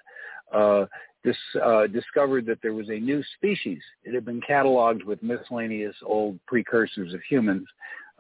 Uh, 0.53 0.85
this 1.23 1.37
uh, 1.63 1.87
discovered 1.87 2.45
that 2.45 2.59
there 2.61 2.73
was 2.73 2.89
a 2.89 2.99
new 2.99 3.23
species. 3.35 3.81
It 4.03 4.13
had 4.13 4.25
been 4.25 4.41
cataloged 4.41 5.05
with 5.05 5.23
miscellaneous 5.23 5.95
old 6.05 6.39
precursors 6.45 7.13
of 7.13 7.21
humans 7.27 7.67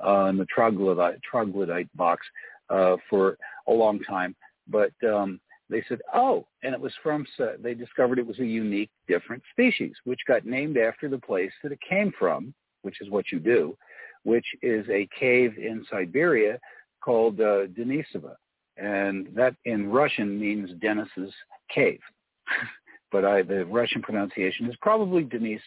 uh, 0.05 0.25
in 0.25 0.37
the 0.37 0.45
troglodyte, 0.45 1.21
troglodyte 1.21 1.87
box 1.95 2.25
uh, 2.69 2.95
for 3.09 3.37
a 3.67 3.71
long 3.71 3.99
time. 3.99 4.35
But 4.67 4.91
um, 5.07 5.39
they 5.69 5.83
said, 5.87 5.99
oh, 6.13 6.47
and 6.63 6.73
it 6.73 6.81
was 6.81 6.93
from, 7.03 7.25
they 7.59 7.75
discovered 7.75 8.17
it 8.17 8.25
was 8.25 8.39
a 8.39 8.45
unique, 8.45 8.89
different 9.07 9.43
species, 9.51 9.93
which 10.03 10.19
got 10.27 10.45
named 10.45 10.77
after 10.77 11.07
the 11.07 11.19
place 11.19 11.51
that 11.61 11.71
it 11.71 11.79
came 11.87 12.11
from, 12.17 12.53
which 12.85 13.01
is 13.01 13.09
what 13.09 13.31
you 13.31 13.39
do, 13.39 13.77
which 14.23 14.45
is 14.61 14.85
a 14.89 15.07
cave 15.19 15.57
in 15.57 15.85
Siberia 15.91 16.59
called 17.01 17.39
uh, 17.39 17.67
Denisova. 17.67 18.35
And 18.77 19.27
that 19.35 19.55
in 19.65 19.89
Russian 19.89 20.39
means 20.39 20.69
Denis's 20.81 21.33
cave. 21.73 21.99
but 23.11 23.25
I, 23.25 23.41
the 23.41 23.65
Russian 23.65 24.01
pronunciation 24.01 24.67
is 24.67 24.75
probably 24.81 25.23
Denis. 25.23 25.61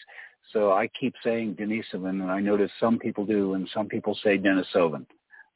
So 0.52 0.72
I 0.72 0.88
keep 0.98 1.14
saying 1.24 1.56
Denisovan, 1.56 2.22
and 2.22 2.30
I 2.30 2.40
notice 2.40 2.70
some 2.80 2.98
people 2.98 3.26
do, 3.26 3.54
and 3.54 3.68
some 3.74 3.86
people 3.86 4.18
say 4.22 4.38
Denisovan 4.38 5.06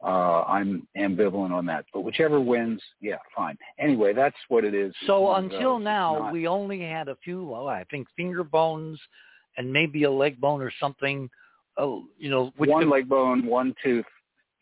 uh, 0.03 0.43
I'm 0.49 0.87
ambivalent 0.97 1.53
on 1.53 1.67
that. 1.67 1.85
But 1.93 2.01
whichever 2.01 2.41
wins, 2.41 2.83
yeah, 3.01 3.19
fine. 3.35 3.57
Anyway, 3.79 4.13
that's 4.13 4.37
what 4.49 4.65
it 4.65 4.75
is. 4.75 4.93
So 5.07 5.35
until 5.35 5.77
uh, 5.77 5.79
now, 5.79 6.19
not... 6.19 6.33
we 6.33 6.47
only 6.47 6.81
had 6.81 7.09
a 7.09 7.17
few, 7.23 7.45
well, 7.45 7.69
I 7.69 7.85
think 7.85 8.09
finger 8.17 8.43
bones 8.43 8.99
and 9.57 9.73
maybe 9.73 10.05
a 10.05 10.11
leg 10.11 10.41
bone 10.41 10.61
or 10.61 10.73
something, 10.81 11.31
uh, 11.79 11.97
you 12.19 12.31
know. 12.31 12.53
Which 12.57 12.71
one 12.71 12.85
could, 12.85 12.91
leg 12.91 13.09
bone, 13.09 13.47
one 13.47 13.75
tooth, 13.83 14.05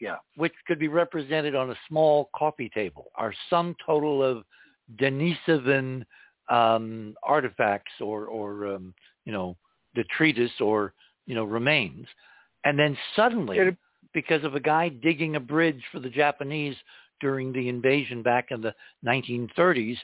yeah. 0.01 0.17
Which 0.37 0.55
could 0.67 0.79
be 0.79 0.89
represented 0.89 1.55
on 1.55 1.71
a 1.71 1.77
small 1.89 2.31
coffee 2.35 2.71
table. 2.75 3.11
Our 3.17 3.35
sum 3.49 3.77
total 3.85 4.23
of 4.23 4.45
Denisovan 5.01 6.05
um, 6.49 7.15
artifacts 7.23 7.93
or, 8.01 8.27
or 8.27 8.75
um, 8.75 8.95
you 9.25 9.33
know, 9.33 9.57
detritus 9.95 10.51
or, 10.61 10.95
you 11.27 11.35
know, 11.35 11.45
remains. 11.45 12.07
And 12.65 12.79
then 12.79 12.97
suddenly... 13.15 13.59
It, 13.59 13.77
because 14.13 14.43
of 14.45 14.55
a 14.57 14.61
guy 14.61 14.89
digging 14.89 15.37
a 15.37 15.41
bridge 15.41 15.83
for 15.93 16.01
the 16.01 16.09
Japanese 16.09 16.75
during 17.21 17.53
the 17.53 17.69
invasion 17.69 18.23
back 18.23 18.47
in 18.51 18.61
the 18.61 18.75
1930s. 19.07 19.97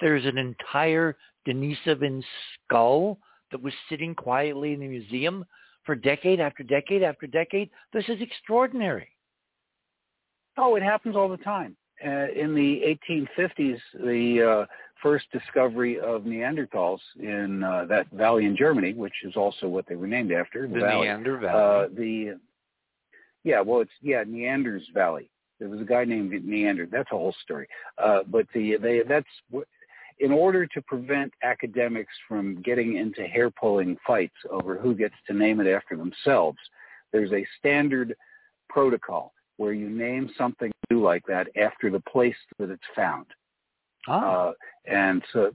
There's 0.00 0.24
an 0.24 0.38
entire 0.38 1.16
Denisovan 1.46 2.22
skull 2.64 3.18
that 3.50 3.62
was 3.62 3.74
sitting 3.88 4.14
quietly 4.14 4.72
in 4.72 4.80
the 4.80 4.88
museum 4.88 5.44
for 5.84 5.94
decade 5.94 6.40
after 6.40 6.62
decade 6.62 7.02
after 7.02 7.26
decade? 7.26 7.70
This 7.92 8.04
is 8.08 8.20
extraordinary. 8.20 9.08
Oh, 10.56 10.76
it 10.76 10.82
happens 10.82 11.16
all 11.16 11.28
the 11.28 11.36
time. 11.38 11.76
Uh, 12.04 12.28
in 12.34 12.54
the 12.54 12.96
1850s, 13.10 13.78
the 13.94 14.42
uh, 14.42 14.66
first 15.02 15.26
discovery 15.32 15.98
of 16.00 16.22
Neanderthals 16.22 17.00
in 17.18 17.62
uh, 17.62 17.84
that 17.86 18.10
valley 18.10 18.46
in 18.46 18.56
Germany, 18.56 18.94
which 18.94 19.12
is 19.24 19.36
also 19.36 19.68
what 19.68 19.86
they 19.86 19.96
were 19.96 20.06
named 20.06 20.32
after, 20.32 20.66
the, 20.66 20.74
the 20.74 20.80
valley. 20.80 21.06
Neander 21.06 21.38
Valley. 21.38 21.84
Uh, 21.84 21.88
the 21.94 22.38
yeah, 23.44 23.60
well, 23.60 23.80
it's 23.80 23.90
yeah 24.02 24.22
Neander's 24.26 24.86
Valley. 24.94 25.30
There 25.58 25.68
was 25.68 25.80
a 25.80 25.84
guy 25.84 26.04
named 26.04 26.32
Neander. 26.44 26.86
That's 26.90 27.10
a 27.12 27.16
whole 27.16 27.34
story. 27.42 27.68
Uh, 27.98 28.20
but 28.26 28.46
the 28.54 28.76
they 28.80 29.02
that's 29.06 29.28
in 30.20 30.30
order 30.30 30.66
to 30.66 30.82
prevent 30.82 31.32
academics 31.42 32.12
from 32.28 32.60
getting 32.62 32.96
into 32.96 33.22
hair 33.22 33.50
pulling 33.50 33.96
fights 34.06 34.36
over 34.50 34.78
who 34.78 34.94
gets 34.94 35.14
to 35.26 35.34
name 35.34 35.60
it 35.60 35.66
after 35.66 35.96
themselves. 35.96 36.58
There's 37.10 37.32
a 37.32 37.46
standard 37.58 38.14
protocol 38.68 39.32
where 39.56 39.72
you 39.72 39.88
name 39.88 40.30
something 40.36 40.70
new 40.90 41.02
like 41.02 41.24
that 41.26 41.48
after 41.56 41.90
the 41.90 42.00
place 42.00 42.36
that 42.58 42.70
it's 42.70 42.82
found. 42.94 43.26
Ah. 44.08 44.48
Uh, 44.48 44.52
and 44.86 45.22
so, 45.32 45.52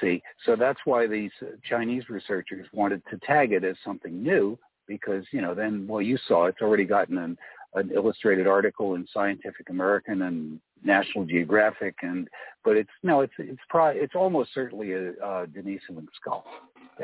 see, 0.00 0.22
so 0.46 0.56
that's 0.56 0.80
why 0.84 1.06
these 1.06 1.32
Chinese 1.68 2.08
researchers 2.08 2.66
wanted 2.72 3.02
to 3.10 3.18
tag 3.18 3.52
it 3.52 3.64
as 3.64 3.76
something 3.84 4.22
new 4.22 4.58
because, 4.86 5.24
you 5.32 5.40
know, 5.40 5.54
then, 5.54 5.86
well, 5.86 6.02
you 6.02 6.18
saw 6.26 6.46
it's 6.46 6.62
already 6.62 6.84
gotten 6.84 7.18
an, 7.18 7.36
an 7.74 7.90
illustrated 7.92 8.46
article 8.46 8.94
in 8.94 9.06
Scientific 9.12 9.70
American 9.70 10.22
and 10.22 10.60
National 10.84 11.24
Geographic, 11.24 11.96
and 12.02 12.28
but 12.64 12.76
it's 12.76 12.90
no, 13.02 13.20
it's 13.20 13.32
it's 13.38 13.60
probably 13.68 14.00
it's 14.00 14.14
almost 14.14 14.50
certainly 14.54 14.92
a, 14.92 15.10
a 15.10 15.46
Denisovan 15.46 16.06
skull, 16.14 16.44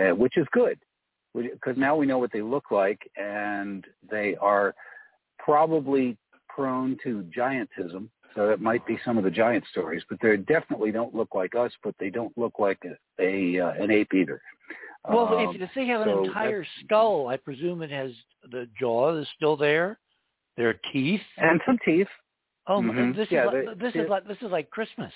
uh, 0.00 0.14
which 0.14 0.36
is 0.36 0.46
good 0.52 0.78
because 1.34 1.76
now 1.76 1.96
we 1.96 2.06
know 2.06 2.18
what 2.18 2.32
they 2.32 2.42
look 2.42 2.70
like, 2.70 3.10
and 3.16 3.84
they 4.10 4.36
are 4.40 4.74
probably 5.38 6.16
prone 6.48 6.96
to 7.04 7.24
giantism. 7.36 8.08
So 8.34 8.46
that 8.48 8.60
might 8.60 8.86
be 8.86 8.98
some 9.04 9.16
of 9.16 9.24
the 9.24 9.30
giant 9.30 9.64
stories, 9.70 10.02
but 10.10 10.18
they 10.20 10.36
definitely 10.36 10.92
don't 10.92 11.14
look 11.14 11.34
like 11.34 11.54
us, 11.54 11.72
but 11.82 11.94
they 11.98 12.10
don't 12.10 12.36
look 12.36 12.58
like 12.58 12.78
a, 12.84 13.22
a 13.22 13.60
uh, 13.60 13.72
an 13.82 13.90
ape 13.90 14.12
either. 14.12 14.42
Well, 15.08 15.38
um, 15.38 15.56
if, 15.58 15.70
they 15.74 15.86
have 15.86 16.02
an 16.02 16.08
so 16.08 16.24
entire 16.24 16.66
skull, 16.84 17.28
I 17.28 17.36
presume 17.36 17.82
it 17.82 17.90
has 17.90 18.10
the 18.50 18.68
jaw 18.78 19.16
is 19.16 19.26
still 19.36 19.56
there, 19.56 19.98
their 20.56 20.78
teeth, 20.92 21.20
and 21.38 21.60
some 21.64 21.78
teeth. 21.84 22.08
Oh, 22.68 22.80
Mhm. 22.80 23.14
this 23.14 23.30
Yeah, 23.30 23.42
is 23.42 23.46
like, 23.46 23.64
they- 23.66 23.74
this 23.74 23.94
is 23.96 24.08
like 24.08 24.24
this 24.24 24.42
is 24.42 24.50
like 24.50 24.70
Christmas. 24.70 25.12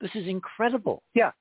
This 0.00 0.14
is 0.16 0.26
incredible. 0.26 1.02
Yeah, 1.14 1.32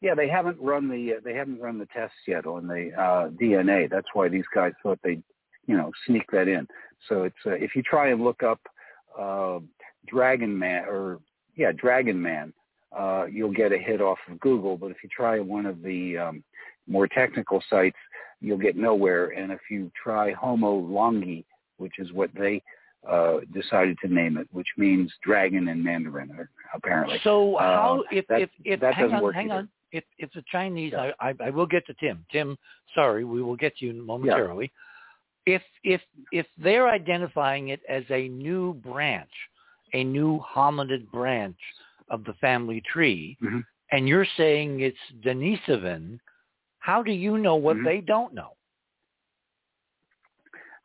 yeah, 0.00 0.14
they 0.14 0.28
haven't 0.28 0.60
run 0.60 0.88
the 0.88 1.14
uh, 1.14 1.20
they 1.24 1.34
haven't 1.34 1.60
run 1.60 1.78
the 1.78 1.86
tests 1.86 2.16
yet 2.26 2.46
on 2.46 2.66
the 2.66 2.92
uh, 3.00 3.28
DNA. 3.30 3.88
That's 3.88 4.08
why 4.14 4.28
these 4.28 4.46
guys 4.54 4.72
thought 4.82 4.98
they'd 5.02 5.22
you 5.66 5.76
know 5.76 5.90
sneak 6.06 6.30
that 6.32 6.48
in. 6.48 6.66
So 7.08 7.22
it's 7.24 7.36
uh, 7.46 7.50
if 7.52 7.74
you 7.76 7.82
try 7.82 8.08
and 8.08 8.22
look 8.22 8.42
up 8.42 8.60
uh, 9.18 9.60
Dragon 10.06 10.58
Man 10.58 10.84
or 10.86 11.20
yeah 11.56 11.72
Dragon 11.72 12.20
Man, 12.20 12.52
uh, 12.90 13.26
you'll 13.30 13.52
get 13.52 13.72
a 13.72 13.78
hit 13.78 14.00
off 14.00 14.18
of 14.28 14.40
Google. 14.40 14.76
But 14.76 14.90
if 14.90 15.02
you 15.02 15.08
try 15.08 15.38
one 15.38 15.66
of 15.66 15.82
the 15.82 16.18
um, 16.18 16.44
more 16.88 17.06
technical 17.06 17.62
sites, 17.70 17.98
you'll 18.40 18.58
get 18.58 18.76
nowhere. 18.76 19.28
And 19.30 19.52
if 19.52 19.60
you 19.70 19.90
try 20.00 20.32
Homo 20.32 20.80
longi, 20.80 21.44
which 21.76 21.98
is 21.98 22.12
what 22.12 22.30
they 22.34 22.62
uh, 23.08 23.38
decided 23.52 23.98
to 24.00 24.08
name 24.08 24.36
it, 24.36 24.46
which 24.52 24.68
means 24.76 25.12
dragon 25.22 25.68
in 25.68 25.82
Mandarin, 25.82 26.30
apparently. 26.74 27.18
So 27.24 27.56
Uh, 27.56 27.74
how 27.74 28.04
if 28.12 28.26
that- 28.28 28.42
if 28.42 28.50
if 28.64 28.80
that 28.80 28.94
hang 28.94 29.12
on 29.14 29.22
work 29.22 29.34
hang 29.34 29.50
either. 29.50 29.60
on 29.60 29.68
if 29.92 30.04
if 30.18 30.30
the 30.32 30.42
Chinese 30.50 30.92
Yeah. 30.92 31.12
I, 31.20 31.30
I 31.30 31.34
I 31.46 31.50
will 31.50 31.66
get 31.66 31.84
to 31.86 31.94
Tim 31.94 32.24
Tim 32.30 32.56
sorry 32.94 33.24
we 33.24 33.42
will 33.42 33.56
get 33.56 33.76
to 33.78 33.86
you 33.86 33.92
momentarily 33.92 34.70
if 35.46 35.62
if 35.84 36.00
if 36.30 36.46
they're 36.56 36.88
identifying 36.88 37.68
it 37.68 37.80
as 37.88 38.04
a 38.10 38.28
new 38.28 38.74
branch 38.74 39.34
a 39.92 40.02
new 40.04 40.38
hominid 40.40 41.10
branch 41.10 41.58
of 42.08 42.24
the 42.24 42.32
family 42.34 42.80
tree 42.92 43.36
Mhm. 43.42 43.64
and 43.90 44.08
you're 44.08 44.24
saying 44.36 44.80
it's 44.80 45.04
Denisovan 45.20 46.18
how 46.78 47.02
do 47.02 47.12
you 47.12 47.36
know 47.38 47.56
what 47.56 47.76
Mhm. 47.76 47.84
they 47.84 48.00
don't 48.00 48.32
know 48.32 48.52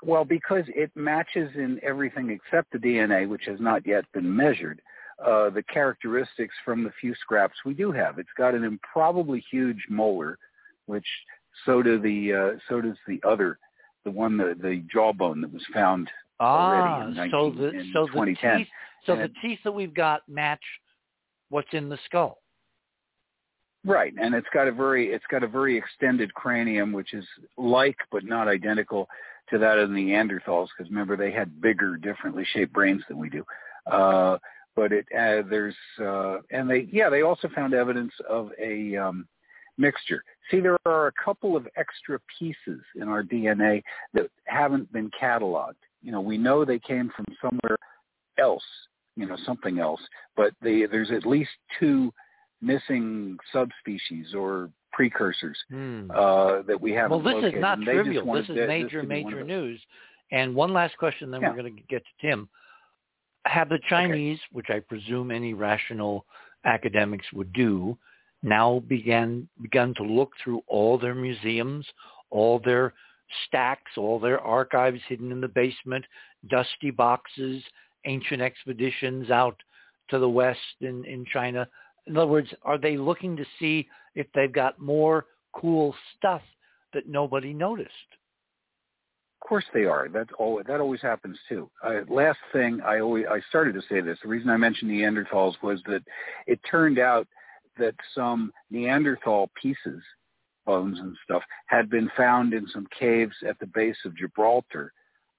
Well, 0.03 0.25
because 0.25 0.63
it 0.67 0.91
matches 0.95 1.49
in 1.55 1.79
everything 1.83 2.29
except 2.29 2.71
the 2.71 2.77
DNA, 2.77 3.27
which 3.27 3.45
has 3.45 3.59
not 3.59 3.85
yet 3.85 4.05
been 4.13 4.35
measured, 4.35 4.81
uh, 5.25 5.49
the 5.49 5.63
characteristics 5.63 6.53
from 6.63 6.83
the 6.83 6.91
few 7.01 7.15
scraps 7.15 7.55
we 7.65 7.73
do 7.73 7.91
have. 7.91 8.19
It's 8.19 8.29
got 8.37 8.53
an 8.53 8.63
improbably 8.63 9.43
huge 9.49 9.83
molar, 9.89 10.37
which 10.85 11.07
so 11.65 11.81
do 11.81 11.99
the 11.99 12.33
uh, 12.33 12.59
so 12.69 12.81
does 12.81 12.97
the 13.07 13.19
other, 13.27 13.57
the 14.05 14.11
one 14.11 14.37
the 14.37 14.55
the 14.61 14.83
jawbone 14.91 15.41
that 15.41 15.51
was 15.51 15.63
found 15.73 16.09
ah 16.39 16.71
already 16.71 17.19
in, 17.19 17.29
so 17.31 17.49
19, 17.49 17.57
the 17.57 17.69
in 17.79 17.91
so 17.93 18.01
the 18.01 18.07
2010. 18.11 18.57
teeth 18.57 18.67
so 19.05 19.15
the 19.15 19.31
teeth 19.41 19.59
that 19.63 19.71
we've 19.71 19.95
got 19.95 20.21
match 20.29 20.61
what's 21.49 21.69
in 21.71 21.89
the 21.89 21.97
skull 22.05 22.37
Right, 23.85 24.13
and 24.19 24.35
it's 24.35 24.47
got 24.53 24.67
a 24.67 24.71
very 24.71 25.07
it's 25.13 25.25
got 25.31 25.43
a 25.43 25.47
very 25.47 25.77
extended 25.77 26.33
cranium, 26.33 26.91
which 26.91 27.13
is 27.13 27.23
like 27.57 27.95
but 28.11 28.25
not 28.25 28.49
identical 28.49 29.07
to 29.49 29.57
that 29.57 29.77
of 29.77 29.89
Neanderthals. 29.89 30.67
Because 30.77 30.89
remember, 30.91 31.15
they 31.17 31.31
had 31.31 31.61
bigger, 31.61 31.97
differently 31.97 32.45
shaped 32.53 32.73
brains 32.73 33.03
than 33.07 33.17
we 33.17 33.29
do. 33.29 33.43
Uh, 33.85 34.37
but 34.75 34.91
it 34.91 35.05
uh, 35.17 35.41
there's 35.49 35.75
uh, 35.99 36.37
and 36.51 36.69
they 36.69 36.87
yeah 36.91 37.09
they 37.09 37.23
also 37.23 37.49
found 37.55 37.73
evidence 37.73 38.13
of 38.29 38.51
a 38.61 38.95
um, 38.95 39.27
mixture. 39.77 40.23
See, 40.49 40.59
there 40.59 40.77
are 40.85 41.07
a 41.07 41.11
couple 41.23 41.55
of 41.55 41.67
extra 41.75 42.19
pieces 42.39 42.81
in 42.95 43.07
our 43.07 43.23
DNA 43.23 43.83
that 44.13 44.29
haven't 44.45 44.91
been 44.91 45.11
cataloged. 45.19 45.73
You 46.01 46.11
know, 46.11 46.21
we 46.21 46.37
know 46.37 46.63
they 46.63 46.79
came 46.79 47.11
from 47.15 47.25
somewhere 47.41 47.77
else, 48.37 48.63
you 49.15 49.25
know, 49.25 49.37
something 49.45 49.79
else, 49.79 50.01
but 50.35 50.53
they, 50.61 50.85
there's 50.85 51.11
at 51.11 51.25
least 51.25 51.51
two 51.79 52.13
missing 52.61 53.37
subspecies 53.51 54.33
or 54.33 54.69
precursors 54.97 55.57
Hmm. 55.69 56.09
uh, 56.09 56.63
that 56.63 56.81
we 56.81 56.91
haven't 56.91 57.11
Well, 57.11 57.19
this 57.19 57.35
located. 57.35 57.53
is 57.55 57.61
not 57.61 57.77
and 57.77 57.87
they 57.87 57.93
just 57.93 58.03
trivial. 58.05 58.33
This 58.33 58.49
is 58.49 58.55
major, 58.67 59.01
to 59.03 59.07
be 59.07 59.23
one 59.23 59.31
major 59.31 59.43
news. 59.43 59.79
And 60.31 60.55
one 60.55 60.73
last 60.73 60.97
question, 60.97 61.29
then 61.29 61.41
Yeah. 61.41 61.51
we're 61.51 61.61
going 61.61 61.75
to 61.75 61.81
get 61.83 62.03
to 62.03 62.27
Tim. 62.27 62.49
Have 63.45 63.69
the 63.69 63.79
Chinese, 63.87 64.39
which 64.51 64.71
I 64.71 64.79
presume 64.79 65.29
any 65.29 65.53
rational 65.53 66.25
academics 66.65 67.31
would 67.31 67.53
do, 67.53 67.95
now 68.41 68.79
began 68.87 69.47
begun 69.61 69.93
to 69.97 70.03
look 70.03 70.31
through 70.43 70.63
all 70.67 70.97
their 70.97 71.15
museums, 71.15 71.87
all 72.31 72.57
their 72.59 72.93
stacks, 73.45 73.91
all 73.97 74.19
their 74.19 74.39
archives 74.41 75.01
hidden 75.07 75.31
in 75.31 75.41
the 75.41 75.47
basement, 75.47 76.03
dusty 76.49 76.89
boxes, 76.89 77.63
ancient 78.05 78.41
expeditions 78.41 79.29
out 79.29 79.61
to 80.09 80.17
the 80.17 80.29
west 80.29 80.59
in, 80.81 81.05
in 81.05 81.23
China. 81.25 81.67
In 82.07 82.17
other 82.17 82.27
words, 82.31 82.51
are 82.63 82.77
they 82.79 82.97
looking 82.97 83.35
to 83.37 83.45
see 83.59 83.87
if 84.17 84.25
they've 84.33 84.51
got 84.51 84.79
more 84.79 85.27
cool 85.53 85.95
stuff 86.17 86.41
that 86.93 87.07
nobody 87.07 87.53
noticed? 87.53 87.91
Of 89.39 89.47
course 89.47 89.65
they 89.73 89.85
are. 89.85 90.09
That 90.09 90.27
all 90.39 90.61
that 90.67 90.81
always 90.81 91.01
happens 91.01 91.37
too. 91.47 91.69
Last 92.09 92.39
thing 92.51 92.81
I 92.83 92.99
always 92.99 93.25
I 93.29 93.39
started 93.47 93.75
to 93.75 93.81
say 93.87 94.01
this. 94.01 94.17
The 94.23 94.27
reason 94.27 94.49
I 94.49 94.57
mentioned 94.57 94.89
Neanderthals 94.91 95.53
was 95.61 95.79
that 95.85 96.01
it 96.47 96.59
turned 96.69 96.97
out 96.97 97.27
that 97.77 97.93
some 98.15 98.51
Neanderthal 98.71 99.51
pieces, 99.61 100.01
bones 100.65 100.99
and 100.99 101.15
stuff, 101.23 101.43
had 101.67 101.89
been 101.89 102.09
found 102.17 102.53
in 102.53 102.67
some 102.73 102.87
caves 102.99 103.35
at 103.47 103.59
the 103.59 103.67
base 103.67 103.97
of 104.03 104.17
Gibraltar, 104.17 104.91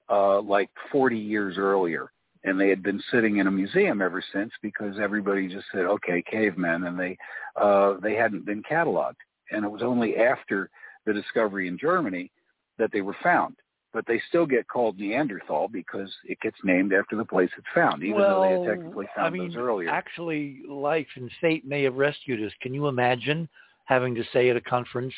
uh, 0.09 0.41
like 0.41 0.71
40 0.93 1.19
years 1.19 1.59
earlier, 1.59 2.13
and 2.49 2.61
they 2.61 2.69
had 2.69 2.83
been 2.83 3.03
sitting 3.11 3.39
in 3.39 3.47
a 3.47 3.51
museum 3.51 4.03
ever 4.03 4.23
since 4.33 4.53
because 4.63 4.99
everybody 4.99 5.49
just 5.49 5.67
said, 5.73 5.83
"Okay, 5.83 6.23
cavemen," 6.23 6.85
and 6.85 6.99
they 6.99 7.17
uh, 7.57 7.95
they 8.03 8.15
hadn't 8.15 8.47
been 8.47 8.63
cataloged. 8.63 9.17
And 9.51 9.65
it 9.65 9.71
was 9.71 9.83
only 9.83 10.17
after 10.17 10.71
the 11.07 11.13
discovery 11.13 11.69
in 11.69 11.79
Germany 11.79 12.31
that 12.79 12.91
they 12.93 13.01
were 13.01 13.17
found 13.23 13.57
but 13.93 14.05
they 14.07 14.21
still 14.29 14.47
get 14.47 14.69
called 14.69 14.99
Neanderthal 14.99 15.69
because 15.69 16.15
it 16.25 16.39
gets 16.41 16.59
named 16.63 16.93
after 16.93 17.17
the 17.17 17.25
place 17.25 17.49
it's 17.57 17.67
found, 17.75 18.03
even 18.03 18.21
well, 18.21 18.43
though 18.43 18.49
they 18.65 18.71
had 18.71 18.77
technically 18.77 19.07
found 19.17 19.27
I 19.27 19.31
mean, 19.31 19.49
those 19.49 19.57
earlier. 19.57 19.89
Actually, 19.89 20.61
life 20.69 21.07
and 21.17 21.31
fate 21.41 21.67
may 21.67 21.83
have 21.85 21.95
rescued 21.95 22.45
us. 22.47 22.53
Can 22.61 22.75
you 22.75 22.89
imagine 22.89 23.49
having 23.87 24.15
to 24.15 24.23
say 24.33 24.51
at 24.51 24.57
a 24.57 24.61
conference, 24.61 25.15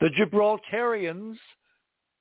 the 0.00 0.08
Gibraltarians 0.08 1.36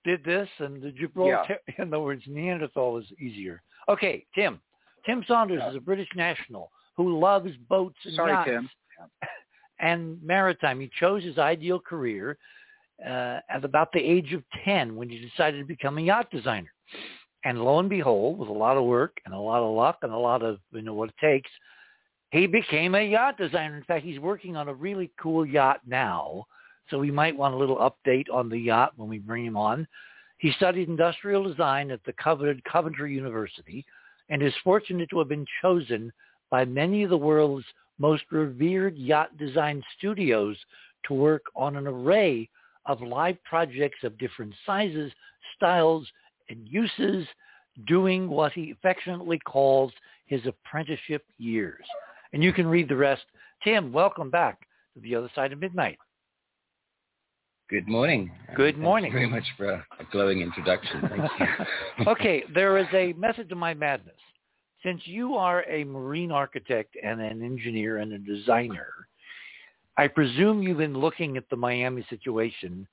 did 0.06 0.24
this, 0.24 0.48
and 0.60 0.82
the 0.82 0.92
Gibraltar. 0.92 1.58
In 1.78 1.88
other 1.94 2.00
words, 2.00 2.24
Neanderthal 2.28 2.98
is 2.98 3.06
easier. 3.20 3.62
Okay, 3.90 4.26
Tim. 4.36 4.60
Tim 5.06 5.24
Saunders 5.28 5.64
is 5.70 5.76
a 5.76 5.80
British 5.80 6.10
national 6.16 6.72
who 6.96 7.20
loves 7.20 7.52
boats 7.70 7.98
and 8.04 8.16
Sorry, 8.16 8.32
yachts 8.32 8.50
Tim. 8.50 8.70
and 9.80 10.22
maritime. 10.24 10.80
He 10.80 10.90
chose 11.00 11.24
his 11.24 11.38
ideal 11.38 11.80
career 11.80 12.38
uh, 13.06 13.40
at 13.50 13.64
about 13.64 13.92
the 13.94 14.00
age 14.00 14.34
of 14.34 14.44
10 14.66 14.96
when 14.96 15.10
he 15.10 15.20
decided 15.20 15.60
to 15.60 15.66
become 15.66 15.98
a 15.98 16.02
yacht 16.02 16.30
designer. 16.32 16.72
And 17.46 17.64
lo 17.64 17.80
and 17.80 17.90
behold, 17.90 18.40
with 18.40 18.50
a 18.50 18.54
lot 18.54 18.78
of 18.78 18.84
work 18.84 19.18
and 19.26 19.34
a 19.34 19.40
lot 19.40 19.62
of 19.62 19.74
luck 19.74 20.00
and 20.02 20.12
a 20.12 20.18
lot 20.18 20.42
of, 20.42 20.60
you 20.74 20.82
know, 20.82 20.94
what 20.94 21.10
it 21.10 21.16
takes, 21.22 21.50
he 22.32 22.48
became 22.48 22.96
a 22.96 23.02
yacht 23.02 23.38
designer. 23.38 23.78
In 23.78 23.84
fact, 23.84 24.04
he's 24.04 24.20
working 24.20 24.58
on 24.58 24.68
a 24.68 24.74
really 24.74 25.12
cool 25.22 25.46
yacht 25.46 25.82
now. 25.86 26.46
So 26.90 27.00
we 27.00 27.12
might 27.12 27.38
want 27.38 27.54
a 27.54 27.58
little 27.58 27.78
update 27.78 28.26
on 28.34 28.50
the 28.50 28.58
yacht 28.58 28.94
when 28.96 29.08
we 29.08 29.20
bring 29.20 29.46
him 29.46 29.56
on. 29.58 29.88
He 30.38 30.52
studied 30.52 30.88
industrial 30.88 31.44
design 31.44 31.92
at 31.92 32.04
the 32.06 32.14
coveted 32.14 32.64
Coventry 32.64 33.14
University 33.14 33.86
and 34.30 34.44
is 34.44 34.54
fortunate 34.64 35.10
to 35.10 35.20
have 35.20 35.30
been 35.30 35.46
chosen 35.62 36.12
by 36.50 36.66
many 36.66 37.04
of 37.04 37.10
the 37.10 37.18
world's 37.18 37.66
most 38.00 38.24
revered 38.32 38.96
yacht 38.96 39.36
design 39.38 39.84
studios 39.98 40.58
to 41.08 41.14
work 41.14 41.44
on 41.56 41.76
an 41.76 41.88
array 41.88 42.50
of 42.86 43.02
live 43.02 43.42
projects 43.44 44.04
of 44.04 44.18
different 44.18 44.54
sizes, 44.66 45.12
styles, 45.56 46.08
and 46.50 46.68
uses, 46.68 47.28
doing 47.88 48.30
what 48.30 48.54
he 48.54 48.72
affectionately 48.72 49.40
calls 49.40 49.92
his 50.26 50.46
apprenticeship 50.46 51.26
years. 51.38 51.84
And 52.34 52.44
you 52.44 52.54
can 52.54 52.68
read 52.68 52.90
the 52.90 52.96
rest. 52.96 53.24
Tim, 53.64 53.92
welcome 53.92 54.30
back 54.30 54.68
to 54.94 55.00
the 55.02 55.16
other 55.16 55.30
side 55.36 55.52
of 55.52 55.60
midnight. 55.60 55.98
Good 57.70 57.88
morning. 57.90 58.32
Good 58.56 58.78
morning. 58.78 59.12
very 59.12 59.28
much 59.28 59.44
for 59.58 59.70
a, 59.70 59.86
a 60.00 60.06
glowing 60.10 60.40
introduction. 60.40 61.02
Thank 61.10 61.30
you. 61.38 62.08
okay, 62.08 62.44
there 62.54 62.78
is 62.78 62.88
a 62.94 63.12
method 63.14 63.50
to 63.50 63.56
my 63.56 63.74
madness. 63.74 64.16
Since 64.84 65.02
you 65.06 65.36
are 65.36 65.66
a 65.70 65.84
marine 65.84 66.32
architect 66.32 66.96
and 67.04 67.20
an 67.20 67.44
engineer 67.44 67.98
and 67.98 68.14
a 68.14 68.20
designer, 68.20 68.94
I 69.98 70.08
presume 70.08 70.64
you've 70.64 70.78
been 70.78 70.98
looking 70.98 71.36
at 71.36 71.44
the 71.50 71.58
Miami 71.58 72.06
situation. 72.10 72.88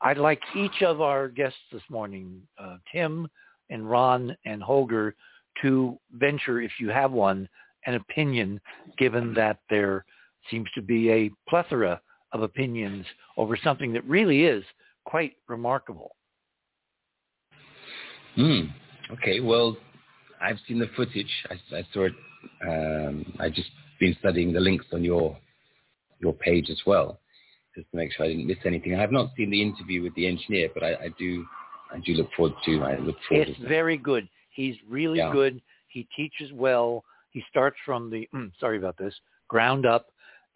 I'd 0.00 0.16
like 0.16 0.40
each 0.56 0.82
of 0.82 1.02
our 1.02 1.28
guests 1.28 1.58
this 1.70 1.82
morning, 1.90 2.40
uh, 2.58 2.78
Tim 2.92 3.28
and 3.68 3.90
Ron 3.90 4.34
and 4.46 4.62
Holger, 4.62 5.14
to 5.60 5.98
venture, 6.12 6.62
if 6.62 6.72
you 6.80 6.88
have 6.88 7.12
one, 7.12 7.46
an 7.84 7.96
opinion, 7.96 8.58
given 8.96 9.34
that 9.34 9.58
there 9.68 10.06
seems 10.50 10.68
to 10.76 10.80
be 10.80 11.10
a 11.10 11.30
plethora 11.46 12.00
of 12.34 12.42
opinions 12.42 13.06
over 13.38 13.56
something 13.56 13.92
that 13.94 14.04
really 14.04 14.44
is 14.44 14.64
quite 15.04 15.32
remarkable. 15.48 16.16
Hmm. 18.34 18.62
Okay. 19.12 19.40
Well, 19.40 19.76
I've 20.42 20.58
seen 20.66 20.78
the 20.78 20.90
footage. 20.96 21.30
I, 21.48 21.76
I 21.76 21.86
saw 21.92 22.06
it. 22.06 22.12
Um, 22.68 23.24
I 23.40 23.48
just 23.48 23.70
been 24.00 24.16
studying 24.18 24.52
the 24.52 24.60
links 24.60 24.86
on 24.92 25.02
your 25.02 25.38
your 26.20 26.32
page 26.34 26.68
as 26.70 26.80
well, 26.86 27.20
just 27.76 27.90
to 27.90 27.96
make 27.96 28.12
sure 28.12 28.26
I 28.26 28.28
didn't 28.28 28.46
miss 28.46 28.58
anything. 28.64 28.94
I 28.94 29.00
have 29.00 29.12
not 29.12 29.30
seen 29.36 29.50
the 29.50 29.62
interview 29.62 30.02
with 30.02 30.14
the 30.14 30.26
engineer, 30.26 30.68
but 30.74 30.82
I, 30.82 30.94
I 30.94 31.08
do 31.18 31.46
I 31.92 31.98
do 32.00 32.12
look 32.14 32.28
forward 32.36 32.54
to. 32.64 32.82
I 32.82 32.96
look 32.98 33.16
forward. 33.28 33.48
It's 33.48 33.60
very 33.60 33.96
good. 33.96 34.28
He's 34.50 34.74
really 34.88 35.18
yeah. 35.18 35.32
good. 35.32 35.62
He 35.88 36.08
teaches 36.16 36.52
well. 36.52 37.04
He 37.30 37.42
starts 37.48 37.76
from 37.86 38.10
the 38.10 38.28
sorry 38.60 38.78
about 38.78 38.98
this 38.98 39.14
ground 39.48 39.86
up, 39.86 40.06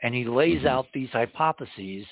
and 0.03 0.15
he 0.15 0.25
lays 0.25 0.59
mm-hmm. 0.59 0.69
out 0.69 0.87
these 0.93 1.11
hypotheses 1.11 2.07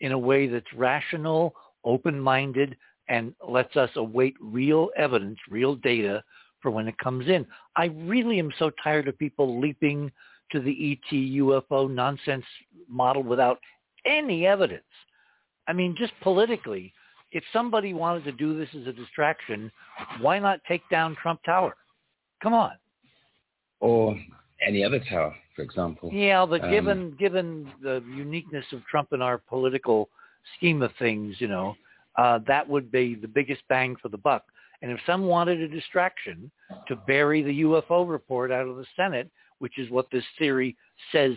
in 0.00 0.12
a 0.12 0.18
way 0.18 0.46
that's 0.46 0.72
rational, 0.74 1.54
open-minded, 1.84 2.76
and 3.08 3.34
lets 3.46 3.76
us 3.76 3.90
await 3.96 4.34
real 4.40 4.90
evidence, 4.96 5.38
real 5.50 5.76
data 5.76 6.22
for 6.60 6.70
when 6.70 6.88
it 6.88 6.98
comes 6.98 7.28
in. 7.28 7.46
I 7.76 7.86
really 7.86 8.38
am 8.38 8.52
so 8.58 8.70
tired 8.82 9.08
of 9.08 9.18
people 9.18 9.60
leaping 9.60 10.10
to 10.52 10.60
the 10.60 10.92
ET 10.92 11.14
UFO 11.14 11.90
nonsense 11.90 12.44
model 12.88 13.22
without 13.22 13.58
any 14.04 14.46
evidence. 14.46 14.82
I 15.68 15.72
mean, 15.72 15.94
just 15.98 16.12
politically, 16.22 16.92
if 17.32 17.42
somebody 17.52 17.92
wanted 17.92 18.24
to 18.24 18.32
do 18.32 18.56
this 18.56 18.68
as 18.80 18.86
a 18.86 18.92
distraction, 18.92 19.70
why 20.20 20.38
not 20.38 20.60
take 20.68 20.82
down 20.90 21.16
Trump 21.20 21.40
Tower? 21.44 21.76
Come 22.42 22.54
on. 22.54 22.72
Or 23.80 24.16
any 24.66 24.84
other 24.84 25.00
tower, 25.10 25.34
for 25.56 25.62
example. 25.62 26.10
Yeah, 26.12 26.46
but 26.46 26.62
um, 26.62 26.70
given 26.70 27.16
given 27.18 27.72
the 27.82 28.04
uniqueness 28.14 28.66
of 28.72 28.84
Trump 28.86 29.12
in 29.12 29.22
our 29.22 29.38
political 29.38 30.08
scheme 30.56 30.82
of 30.82 30.92
things, 30.98 31.36
you 31.38 31.48
know, 31.48 31.74
uh, 32.16 32.38
that 32.46 32.68
would 32.68 32.92
be 32.92 33.14
the 33.14 33.26
biggest 33.26 33.62
bang 33.68 33.96
for 34.00 34.08
the 34.08 34.18
buck. 34.18 34.44
And 34.82 34.92
if 34.92 35.00
some 35.06 35.24
wanted 35.24 35.60
a 35.60 35.68
distraction 35.68 36.50
to 36.86 36.96
bury 36.96 37.42
the 37.42 37.62
UFO 37.62 38.08
report 38.08 38.52
out 38.52 38.66
of 38.68 38.76
the 38.76 38.84
Senate, 38.94 39.30
which 39.58 39.78
is 39.78 39.90
what 39.90 40.06
this 40.12 40.24
theory 40.38 40.76
says 41.12 41.32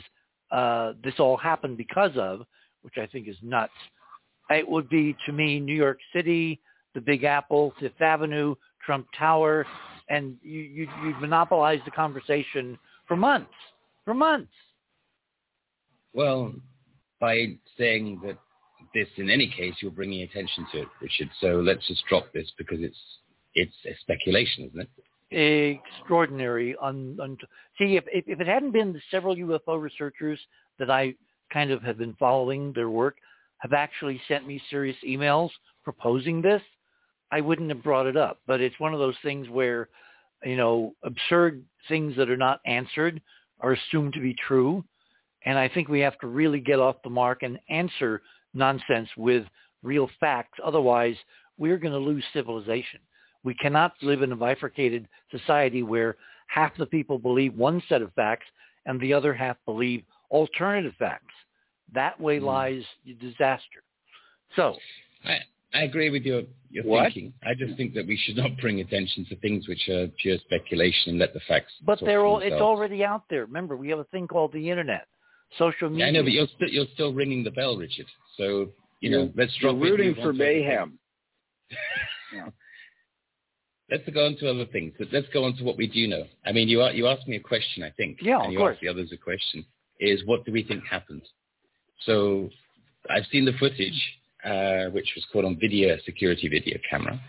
uh, 0.52 0.94
this 1.04 1.16
all 1.20 1.38
happened 1.38 1.78
because 1.78 2.12
of, 2.18 2.42
which 2.82 2.96
I 2.98 3.06
think 3.08 3.28
is 3.28 3.38
nuts, 3.42 3.72
it 4.50 4.68
would 4.68 4.90
be 4.90 5.16
to 5.26 5.32
me 5.32 5.60
New 5.60 5.76
York 5.76 6.00
City, 6.14 6.60
the 6.94 7.02
Big 7.02 7.24
Apple, 7.24 7.74
Fifth 7.80 8.02
Avenue, 8.02 8.56
Trump 8.86 9.08
Tower, 9.18 9.66
and 10.10 10.36
you, 10.42 10.60
you, 10.60 10.88
you'd 11.06 11.22
monopolize 11.22 11.80
the 11.86 11.92
conversation 11.92 12.78
for 13.08 13.16
months, 13.16 13.54
for 14.10 14.16
months. 14.16 14.52
Well, 16.14 16.52
by 17.20 17.58
saying 17.78 18.22
that 18.26 18.40
this, 18.96 19.08
in 19.18 19.30
any 19.30 19.54
case, 19.56 19.76
you're 19.84 19.92
bringing 19.92 20.24
attention 20.24 20.66
to 20.72 20.82
it, 20.82 20.88
Richard. 21.00 21.30
So 21.40 21.48
let's 21.60 21.88
just 21.88 22.04
drop 22.10 22.26
this 22.34 22.52
because 22.58 22.80
it's 22.82 22.98
it's 23.54 23.76
a 23.86 23.92
speculation, 24.02 24.66
isn't 24.66 24.90
it? 25.32 25.80
Extraordinary. 25.92 26.76
Un, 26.82 27.20
un, 27.22 27.38
see, 27.78 27.98
if, 27.98 28.04
if, 28.12 28.24
if 28.28 28.40
it 28.40 28.48
hadn't 28.48 28.72
been 28.72 28.94
the 28.94 29.02
several 29.12 29.36
UFO 29.36 29.80
researchers 29.80 30.40
that 30.80 30.90
I 30.90 31.14
kind 31.54 31.70
of 31.70 31.84
have 31.84 32.00
been 32.00 32.16
following 32.16 32.74
their 32.74 32.90
work, 32.90 33.18
have 33.60 33.74
actually 33.74 34.20
sent 34.28 34.48
me 34.48 34.60
serious 34.72 34.98
emails 35.08 35.52
proposing 35.84 36.42
this, 36.42 36.64
I 37.32 37.42
wouldn't 37.42 37.70
have 37.70 37.84
brought 37.84 38.08
it 38.08 38.18
up. 38.18 38.40
But 38.48 38.60
it's 38.60 38.80
one 38.80 38.94
of 38.96 39.00
those 39.00 39.18
things 39.22 39.50
where, 39.50 39.90
you 40.44 40.58
know, 40.58 40.96
absurd 41.04 41.64
things 41.88 42.16
that 42.18 42.32
are 42.32 42.38
not 42.38 42.60
answered 42.66 43.22
are 43.60 43.74
assumed 43.74 44.14
to 44.14 44.22
be 44.22 44.36
true. 44.48 44.84
And 45.46 45.58
I 45.58 45.70
think 45.70 45.88
we 45.88 46.00
have 46.02 46.18
to 46.20 46.28
really 46.28 46.60
get 46.60 46.80
off 46.80 46.98
the 47.04 47.10
mark 47.10 47.44
and 47.44 47.60
answer 47.70 48.22
nonsense 48.54 49.10
with 49.18 49.46
real 49.84 50.10
facts. 50.20 50.60
Otherwise, 50.64 51.16
we're 51.58 51.78
going 51.78 51.94
to 51.94 52.00
lose 52.00 52.24
civilization. 52.34 53.00
We 53.44 53.54
cannot 53.56 53.94
live 54.02 54.22
in 54.22 54.32
a 54.32 54.36
bifurcated 54.36 55.08
society 55.32 55.84
where 55.84 56.18
half 56.48 56.76
the 56.78 56.86
people 56.86 57.18
believe 57.18 57.54
one 57.56 57.82
set 57.88 58.02
of 58.02 58.14
facts 58.14 58.46
and 58.86 59.00
the 59.00 59.14
other 59.14 59.34
half 59.34 59.58
believe 59.66 60.04
alternative 60.32 60.94
facts. 61.00 61.34
That 61.94 62.20
way 62.20 62.40
mm. 62.40 62.44
lies 62.44 62.84
disaster. 63.20 63.84
So, 64.56 64.76
I, 65.74 65.84
agree 65.84 66.10
with 66.10 66.24
your 66.24 66.44
your 66.70 66.84
what? 66.86 67.04
thinking. 67.06 67.34
I 67.44 67.54
just 67.54 67.78
think 67.78 67.94
that 67.94 68.08
we 68.08 68.18
should 68.18 68.38
not 68.38 68.58
bring 68.62 68.80
attention 68.80 69.26
to 69.30 69.36
things 69.38 69.68
which 69.68 69.88
are 69.90 70.08
pure 70.22 70.38
speculation 70.40 71.12
and 71.12 71.20
let 71.20 71.34
the 71.34 71.40
facts. 71.48 71.74
But 71.86 72.00
they're 72.02 72.26
all, 72.26 72.40
it's 72.40 72.54
already 72.54 73.04
out 73.04 73.24
there. 73.30 73.46
Remember, 73.46 73.76
we 73.76 73.90
have 73.90 74.00
a 74.00 74.06
thing 74.06 74.28
called 74.28 74.54
the 74.54 74.70
internet, 74.70 75.08
social 75.58 75.90
media. 75.90 76.06
Yeah, 76.06 76.10
I 76.10 76.12
know, 76.12 76.24
but 76.24 76.32
you're 76.32 76.48
still 76.56 76.70
you're 76.70 76.86
still 76.94 77.14
ringing 77.14 77.44
the 77.44 77.52
bell, 77.52 77.78
Richard. 77.78 78.08
So 78.38 78.70
you 79.00 79.10
know, 79.10 79.32
let's 79.36 79.56
drop. 79.58 79.76
You're 79.76 79.92
rooting 79.92 80.16
for 80.16 80.34
mayhem. 80.34 81.00
yeah. 82.34 82.50
Let's 83.92 84.08
go 84.10 84.28
on 84.28 84.36
to 84.38 84.50
other 84.50 84.66
things. 84.68 84.94
Let's 85.12 85.28
go 85.34 85.46
on 85.46 85.56
to 85.58 85.64
what 85.64 85.78
we 85.78 85.88
do 85.88 86.08
know. 86.08 86.24
I 86.46 86.52
mean, 86.52 86.68
you 86.68 86.84
you 86.90 87.08
asked 87.08 87.28
me 87.28 87.38
a 87.38 87.42
question, 87.42 87.84
I 87.84 87.92
think. 87.92 88.20
Yeah, 88.22 88.44
and 88.44 88.54
you 88.54 88.60
course. 88.60 88.76
asked 88.76 88.82
the 88.82 88.88
others 88.88 89.12
a 89.12 89.18
question. 89.18 89.66
Is 90.00 90.24
what 90.26 90.46
do 90.46 90.52
we 90.52 90.64
think 90.64 90.84
happened? 90.86 91.24
So 92.06 92.50
I've 93.10 93.26
seen 93.32 93.46
the 93.46 93.54
footage, 93.60 94.00
uh, 94.46 94.86
which 94.92 95.12
was 95.16 95.26
caught 95.32 95.46
on 95.46 95.58
video, 95.60 95.98
security 96.06 96.48
video 96.48 96.78
camera, 96.90 97.20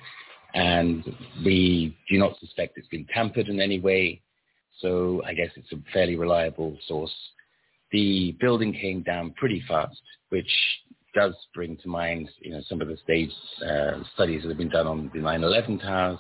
and 0.55 1.05
we 1.45 1.97
do 2.09 2.19
not 2.19 2.39
suspect 2.39 2.77
it's 2.77 2.89
been 2.89 3.07
tampered 3.13 3.49
in 3.49 3.61
any 3.61 3.81
way. 3.81 4.21
So 4.81 5.23
I 5.27 5.35
guess 5.35 5.51
it's 5.57 5.73
a 5.73 5.93
fairly 5.93 6.17
reliable 6.17 6.77
source. 6.87 7.15
The 7.93 8.37
building 8.41 8.73
came 8.73 9.03
down 9.03 9.35
pretty 9.37 9.63
fast, 9.67 10.01
which 10.31 10.51
does 11.15 11.35
bring 11.55 11.77
to 11.79 11.89
mind, 11.89 12.31
you 12.41 12.53
know, 12.53 12.61
some 12.69 12.81
of 12.81 12.89
the 12.89 12.97
stage 13.03 13.31
uh, 13.69 14.03
studies 14.15 14.43
that 14.43 14.49
have 14.49 14.59
been 14.59 14.69
done 14.69 14.87
on 14.87 15.11
the 15.13 15.19
9/11 15.19 15.81
towers, 15.81 16.19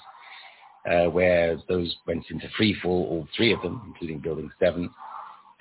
uh, 0.90 1.10
where 1.10 1.56
those 1.68 1.94
went 2.06 2.24
into 2.30 2.48
free 2.56 2.74
fall, 2.82 3.06
all 3.10 3.28
three 3.36 3.52
of 3.52 3.62
them, 3.62 3.82
including 3.86 4.18
Building 4.18 4.50
7, 4.58 4.90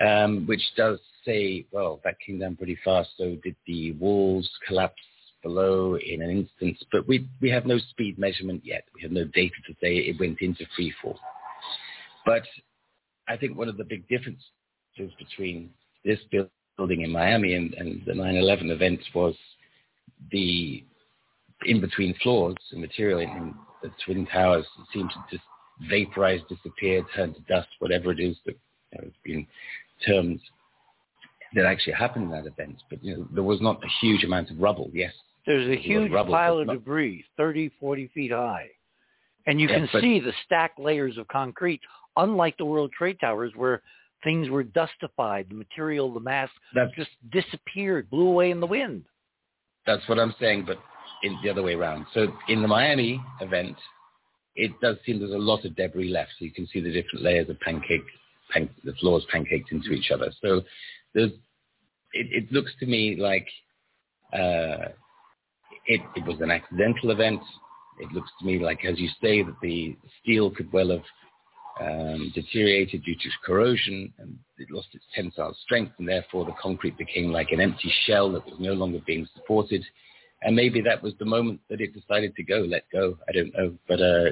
um, 0.02 0.46
which 0.48 0.64
does 0.76 1.00
say, 1.26 1.66
well, 1.72 2.00
that 2.04 2.16
came 2.26 2.40
down 2.40 2.56
pretty 2.56 2.78
fast. 2.84 3.10
So 3.18 3.36
did 3.44 3.56
the 3.68 3.92
walls 3.94 4.50
collapse 4.68 5.02
below 5.42 5.98
in 5.98 6.22
an 6.22 6.30
instance, 6.30 6.84
But 6.92 7.08
we 7.08 7.28
we 7.42 7.50
have 7.50 7.66
no 7.66 7.78
speed 7.78 8.18
measurement 8.18 8.62
yet. 8.66 8.84
We 8.96 9.02
have 9.02 9.12
no 9.12 9.26
data 9.26 9.56
to 9.68 9.74
say 9.82 9.98
it 9.98 10.20
went 10.20 10.42
into 10.42 10.66
free 10.76 10.94
fall. 11.02 11.20
But 12.26 12.44
I 13.28 13.38
think 13.38 13.58
one 13.58 13.70
of 13.70 13.78
the 13.78 13.84
big 13.84 14.08
differences 14.08 14.44
between 15.18 15.70
this 16.04 16.20
building 16.78 17.02
in 17.02 17.12
Miami 17.12 17.54
and, 17.54 17.74
and 17.76 18.02
the 18.06 18.14
9/11 18.14 18.72
events 18.72 19.04
was 19.14 19.36
the 20.32 20.84
in 21.66 21.82
between 21.82 22.14
floors, 22.24 22.56
and 22.72 22.82
material 22.82 23.20
in 23.20 23.54
the 23.84 23.92
twin 24.06 24.26
towers 24.26 24.66
seemed 24.94 25.10
to 25.12 25.38
just 25.38 25.44
vaporize, 25.90 26.42
disappear, 26.50 27.04
turn 27.16 27.34
to 27.34 27.40
dust, 27.42 27.68
whatever 27.80 28.12
it 28.12 28.20
is 28.20 28.38
that 28.46 28.56
you 28.92 28.98
know, 28.98 29.04
has 29.06 29.14
been 29.24 29.48
termed 30.06 30.40
that 31.56 31.66
actually 31.66 31.94
happened 31.94 32.26
in 32.26 32.32
that 32.32 32.46
event. 32.46 32.82
But 32.90 33.04
you 33.04 33.18
know, 33.18 33.28
there 33.34 33.44
was 33.44 33.62
not 33.62 33.84
a 33.84 33.88
huge 34.02 34.24
amount 34.24 34.52
of 34.52 34.60
rubble. 34.60 34.90
Yes, 34.94 35.14
there's 35.46 35.70
a 35.70 35.82
huge 35.82 36.12
pile 36.12 36.60
of 36.60 36.68
debris, 36.68 37.26
30, 37.38 37.72
40 37.80 38.08
feet 38.14 38.32
high, 38.32 38.68
and 39.48 39.60
you 39.60 39.68
can 39.68 39.90
but... 39.92 40.02
see 40.02 40.20
the 40.20 40.34
stacked 40.46 40.80
layers 40.80 41.18
of 41.18 41.28
concrete. 41.28 41.82
Unlike 42.18 42.58
the 42.58 42.66
World 42.66 42.92
Trade 42.92 43.18
Towers, 43.22 43.54
where 43.56 43.82
things 44.24 44.50
were 44.50 44.64
dustified. 44.64 45.48
The 45.50 45.56
material, 45.56 46.14
the 46.14 46.20
mass 46.20 46.50
just 46.96 47.12
disappeared, 47.32 48.10
blew 48.10 48.28
away 48.28 48.52
in 48.52 48.60
the 48.60 48.68
wind. 48.68 49.06
that's 49.86 50.08
what 50.10 50.20
I'm 50.20 50.34
saying, 50.40 50.66
but 50.66 50.78
in 51.24 51.38
the 51.44 51.50
other 51.50 51.64
way 51.64 51.74
around. 51.74 52.06
So 52.14 52.28
in 52.48 52.62
the 52.62 52.68
Miami 52.68 53.22
event, 53.42 53.76
it 54.56 54.72
does 54.82 54.98
seem 55.06 55.20
there's 55.20 55.32
a 55.32 55.38
lot 55.38 55.66
of 55.66 55.76
debris 55.76 56.10
left. 56.10 56.32
So 56.38 56.46
you 56.46 56.52
can 56.52 56.68
see 56.68 56.82
the 56.82 56.92
different 56.92 57.24
layers 57.24 57.50
of 57.50 57.60
pancake, 57.60 58.04
pan, 58.52 58.70
the 58.84 58.94
floors 58.94 59.26
pancaked 59.34 59.72
into 59.72 59.92
each 59.92 60.12
other. 60.12 60.32
So 60.42 60.62
it, 61.14 61.34
it 62.14 62.52
looks 62.52 62.72
to 62.80 62.86
me 62.86 63.16
like 63.18 63.48
uh, 64.34 64.90
it, 65.86 66.02
it 66.16 66.26
was 66.26 66.40
an 66.42 66.52
accidental 66.52 67.12
event. 67.12 67.42
It 68.00 68.12
looks 68.12 68.30
to 68.40 68.46
me 68.46 68.60
like, 68.60 68.86
as 68.86 69.00
you 69.00 69.10
say, 69.22 69.44
that 69.44 69.60
the 69.62 69.98
steel 70.22 70.50
could 70.52 70.72
well 70.72 70.90
have 70.90 71.04
um, 71.82 72.32
deteriorated 72.36 73.04
due 73.04 73.16
to 73.16 73.30
corrosion 73.46 74.14
and 74.18 74.38
it 74.58 74.70
lost 74.70 74.90
its 74.94 75.06
tensile 75.16 75.56
strength 75.64 75.94
and 75.98 76.08
therefore 76.08 76.46
the 76.46 76.54
concrete 76.62 76.98
became 76.98 77.32
like 77.32 77.52
an 77.52 77.62
empty 77.62 77.92
shell 78.06 78.32
that 78.34 78.46
was 78.46 78.56
no 78.60 78.74
longer 78.74 79.00
being 79.06 79.28
supported. 79.36 79.84
And 80.42 80.56
maybe 80.56 80.82
that 80.82 81.02
was 81.02 81.14
the 81.20 81.26
moment 81.26 81.62
that 81.70 81.82
it 81.82 81.94
decided 81.94 82.36
to 82.36 82.44
go, 82.44 82.60
let 82.60 82.84
go. 82.92 83.18
I 83.28 83.32
don't 83.34 83.54
know. 83.54 83.76
But 83.88 84.02
uh, 84.02 84.32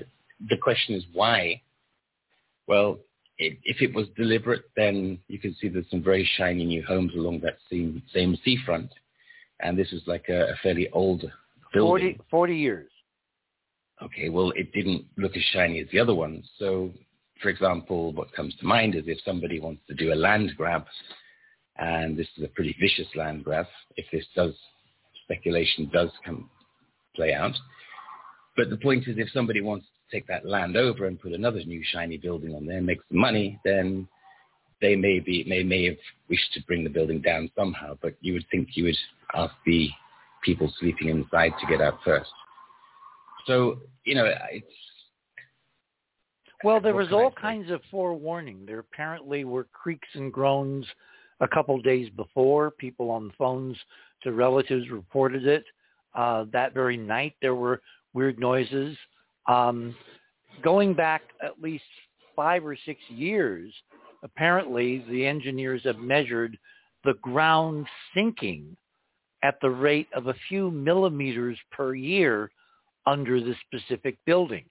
the 0.49 0.57
question 0.61 0.95
is 0.95 1.03
why? 1.13 1.61
Well, 2.67 2.99
it, 3.37 3.57
if 3.63 3.81
it 3.81 3.93
was 3.93 4.07
deliberate, 4.15 4.63
then 4.75 5.19
you 5.27 5.39
can 5.39 5.55
see 5.55 5.67
there's 5.67 5.89
some 5.89 6.03
very 6.03 6.27
shiny 6.37 6.65
new 6.65 6.83
homes 6.85 7.13
along 7.13 7.41
that 7.41 7.57
same, 7.69 8.01
same 8.13 8.37
seafront. 8.43 8.91
And 9.59 9.77
this 9.77 9.91
was 9.91 10.01
like 10.05 10.25
a, 10.29 10.51
a 10.51 10.55
fairly 10.61 10.89
old 10.91 11.21
building. 11.73 12.15
40, 12.17 12.19
40 12.29 12.55
years. 12.55 12.89
Okay, 14.01 14.29
well, 14.29 14.51
it 14.55 14.71
didn't 14.73 15.05
look 15.17 15.35
as 15.35 15.43
shiny 15.53 15.79
as 15.79 15.87
the 15.91 15.99
other 15.99 16.13
ones. 16.13 16.47
So, 16.59 16.91
for 17.41 17.49
example, 17.49 18.13
what 18.13 18.31
comes 18.33 18.55
to 18.59 18.65
mind 18.65 18.93
is 18.95 19.03
if 19.07 19.17
somebody 19.25 19.59
wants 19.59 19.81
to 19.87 19.95
do 19.95 20.13
a 20.13 20.15
land 20.15 20.51
grab, 20.55 20.85
and 21.77 22.17
this 22.17 22.27
is 22.37 22.43
a 22.43 22.47
pretty 22.49 22.75
vicious 22.79 23.07
land 23.15 23.43
grab, 23.43 23.65
if 23.95 24.05
this 24.11 24.25
does, 24.35 24.53
speculation 25.23 25.89
does 25.91 26.09
come 26.23 26.49
play 27.15 27.33
out. 27.33 27.55
But 28.55 28.69
the 28.69 28.77
point 28.77 29.07
is, 29.07 29.17
if 29.17 29.29
somebody 29.31 29.61
wants 29.61 29.85
to 29.85 30.15
take 30.15 30.27
that 30.27 30.45
land 30.45 30.77
over 30.77 31.05
and 31.05 31.19
put 31.19 31.33
another 31.33 31.63
new 31.63 31.81
shiny 31.91 32.17
building 32.17 32.55
on 32.55 32.65
there 32.65 32.77
and 32.77 32.85
make 32.85 32.99
some 33.09 33.19
money, 33.19 33.59
then 33.65 34.07
they 34.81 34.95
may 34.95 35.19
be 35.19 35.43
may 35.47 35.63
may 35.63 35.85
have 35.85 35.97
wished 36.29 36.53
to 36.53 36.63
bring 36.65 36.83
the 36.83 36.89
building 36.89 37.21
down 37.21 37.49
somehow. 37.57 37.97
But 38.01 38.15
you 38.21 38.33
would 38.33 38.45
think 38.51 38.69
you 38.73 38.85
would 38.85 38.97
ask 39.35 39.53
the 39.65 39.89
people 40.43 40.71
sleeping 40.79 41.09
inside 41.09 41.51
to 41.59 41.67
get 41.67 41.81
out 41.81 41.99
first. 42.03 42.29
So, 43.45 43.79
you 44.03 44.15
know, 44.15 44.25
it's... 44.51 44.65
Well, 46.63 46.81
there 46.81 46.95
was 46.95 47.11
all 47.11 47.31
kinds 47.31 47.71
of 47.71 47.81
forewarning. 47.91 48.65
There 48.65 48.79
apparently 48.79 49.45
were 49.45 49.67
creaks 49.71 50.07
and 50.15 50.33
groans 50.33 50.85
a 51.39 51.47
couple 51.47 51.79
days 51.81 52.09
before. 52.15 52.71
People 52.71 53.11
on 53.11 53.31
phones 53.37 53.77
to 54.23 54.33
relatives 54.33 54.89
reported 54.89 55.45
it. 55.45 55.63
Uh, 56.15 56.45
that 56.51 56.73
very 56.73 56.97
night, 56.97 57.35
there 57.41 57.55
were 57.55 57.81
weird 58.13 58.39
noises. 58.39 58.97
Um, 59.47 59.95
going 60.63 60.95
back 60.95 61.21
at 61.43 61.61
least 61.61 61.83
five 62.35 62.65
or 62.65 62.75
six 62.85 62.99
years, 63.07 63.71
apparently 64.23 65.05
the 65.09 65.25
engineers 65.25 65.81
have 65.83 65.97
measured 65.97 66.57
the 67.03 67.15
ground 67.21 67.87
sinking 68.13 68.75
at 69.43 69.55
the 69.61 69.69
rate 69.69 70.07
of 70.13 70.27
a 70.27 70.35
few 70.47 70.71
millimeters 70.71 71.57
per 71.71 71.93
year 71.93 72.49
under 73.05 73.39
the 73.39 73.55
specific 73.65 74.17
building. 74.25 74.65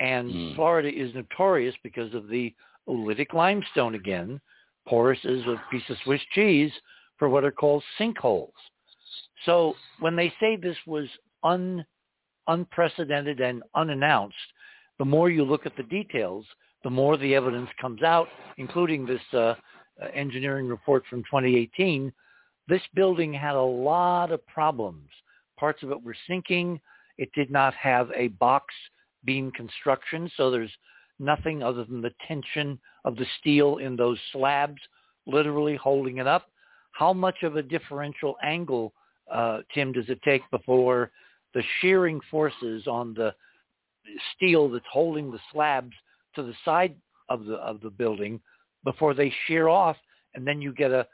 And 0.00 0.30
Hmm. 0.30 0.54
Florida 0.54 0.92
is 0.92 1.14
notorious 1.14 1.76
because 1.82 2.12
of 2.14 2.28
the 2.28 2.54
oolitic 2.88 3.32
limestone 3.32 3.94
again, 3.94 4.40
porous 4.86 5.24
as 5.24 5.46
a 5.46 5.62
piece 5.70 5.88
of 5.90 5.98
Swiss 5.98 6.22
cheese, 6.32 6.72
for 7.18 7.28
what 7.28 7.44
are 7.44 7.52
called 7.52 7.84
sinkholes. 7.98 8.52
So 9.44 9.76
when 10.00 10.16
they 10.16 10.32
say 10.40 10.56
this 10.56 10.76
was 10.86 11.08
un, 11.44 11.84
unprecedented 12.48 13.40
and 13.40 13.62
unannounced, 13.74 14.36
the 14.98 15.04
more 15.04 15.30
you 15.30 15.44
look 15.44 15.66
at 15.66 15.76
the 15.76 15.84
details, 15.84 16.46
the 16.84 16.90
more 16.90 17.16
the 17.16 17.34
evidence 17.34 17.70
comes 17.80 18.02
out, 18.02 18.28
including 18.56 19.06
this 19.06 19.20
uh, 19.32 19.38
uh, 19.38 19.54
engineering 20.14 20.68
report 20.68 21.04
from 21.08 21.20
2018. 21.24 22.12
This 22.68 22.82
building 22.94 23.32
had 23.32 23.54
a 23.54 23.60
lot 23.60 24.30
of 24.30 24.46
problems. 24.46 25.08
Parts 25.58 25.82
of 25.82 25.90
it 25.90 26.02
were 26.02 26.16
sinking. 26.28 26.80
It 27.18 27.30
did 27.34 27.50
not 27.50 27.74
have 27.74 28.10
a 28.16 28.28
box 28.28 28.66
beam 29.24 29.50
construction, 29.52 30.30
so 30.36 30.50
there's 30.50 30.72
nothing 31.18 31.62
other 31.62 31.84
than 31.84 32.00
the 32.00 32.14
tension 32.26 32.78
of 33.04 33.16
the 33.16 33.26
steel 33.38 33.78
in 33.78 33.96
those 33.96 34.18
slabs 34.32 34.80
literally 35.26 35.76
holding 35.76 36.18
it 36.18 36.26
up. 36.26 36.48
How 36.92 37.12
much 37.12 37.42
of 37.42 37.56
a 37.56 37.62
differential 37.62 38.36
angle, 38.42 38.92
uh, 39.30 39.60
Tim, 39.74 39.92
does 39.92 40.08
it 40.08 40.20
take 40.22 40.42
before 40.50 41.10
the 41.54 41.62
shearing 41.80 42.20
forces 42.30 42.86
on 42.86 43.14
the 43.14 43.34
steel 44.34 44.68
that's 44.68 44.84
holding 44.90 45.30
the 45.30 45.38
slabs 45.52 45.92
to 46.34 46.42
the 46.42 46.54
side 46.64 46.96
of 47.28 47.44
the 47.44 47.54
of 47.54 47.80
the 47.80 47.90
building 47.90 48.40
before 48.84 49.14
they 49.14 49.32
shear 49.46 49.68
off, 49.68 49.96
and 50.34 50.46
then 50.46 50.60
you 50.60 50.72
get 50.72 50.90
a 50.90 51.06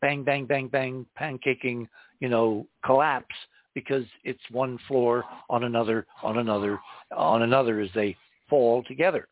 bang, 0.00 0.22
bang, 0.22 0.44
bang, 0.44 0.68
bang, 0.68 1.06
pancaking, 1.18 1.88
you 2.20 2.28
know, 2.28 2.66
collapse 2.84 3.34
because 3.74 4.04
it's 4.22 4.42
one 4.50 4.78
floor 4.86 5.24
on 5.48 5.64
another, 5.64 6.06
on 6.22 6.38
another, 6.38 6.78
on 7.16 7.42
another 7.42 7.80
as 7.80 7.88
they 7.94 8.16
fall 8.48 8.82
together. 8.84 9.26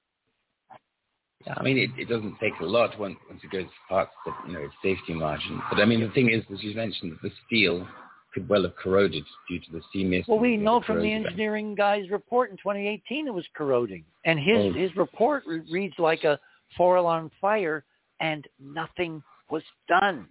Yeah, 1.46 1.54
I 1.56 1.62
mean, 1.62 1.78
it, 1.78 1.90
it 1.98 2.08
doesn't 2.08 2.38
take 2.40 2.58
a 2.60 2.64
lot 2.64 2.98
once, 2.98 3.16
once 3.28 3.42
it 3.42 3.50
goes 3.50 3.66
past 3.88 4.10
the 4.24 4.32
you 4.46 4.54
know 4.54 4.68
safety 4.82 5.12
margin. 5.12 5.60
But 5.70 5.80
I 5.80 5.84
mean, 5.84 6.00
the 6.00 6.10
thing 6.10 6.30
is, 6.30 6.42
as 6.52 6.62
you 6.62 6.74
mentioned, 6.74 7.18
the 7.22 7.30
steel 7.46 7.86
could 8.32 8.48
well 8.48 8.62
have 8.62 8.74
corroded 8.76 9.24
due 9.48 9.58
to 9.60 9.72
the 9.72 9.80
sea 9.92 10.04
mist. 10.04 10.28
Well, 10.28 10.38
we 10.38 10.56
know 10.56 10.80
from 10.80 11.00
the 11.00 11.12
engineering 11.12 11.74
guy's 11.74 12.08
report 12.10 12.50
in 12.50 12.56
2018 12.56 13.26
it 13.26 13.34
was 13.34 13.46
corroding, 13.54 14.04
and 14.24 14.38
his 14.38 14.56
Oh. 14.58 14.72
his 14.72 14.94
report 14.96 15.44
re- 15.46 15.60
reads 15.70 15.98
like 15.98 16.24
a 16.24 16.38
four-alarm 16.76 17.30
fire, 17.40 17.84
and 18.20 18.46
nothing 18.58 19.22
was 19.50 19.62
done. 19.88 20.26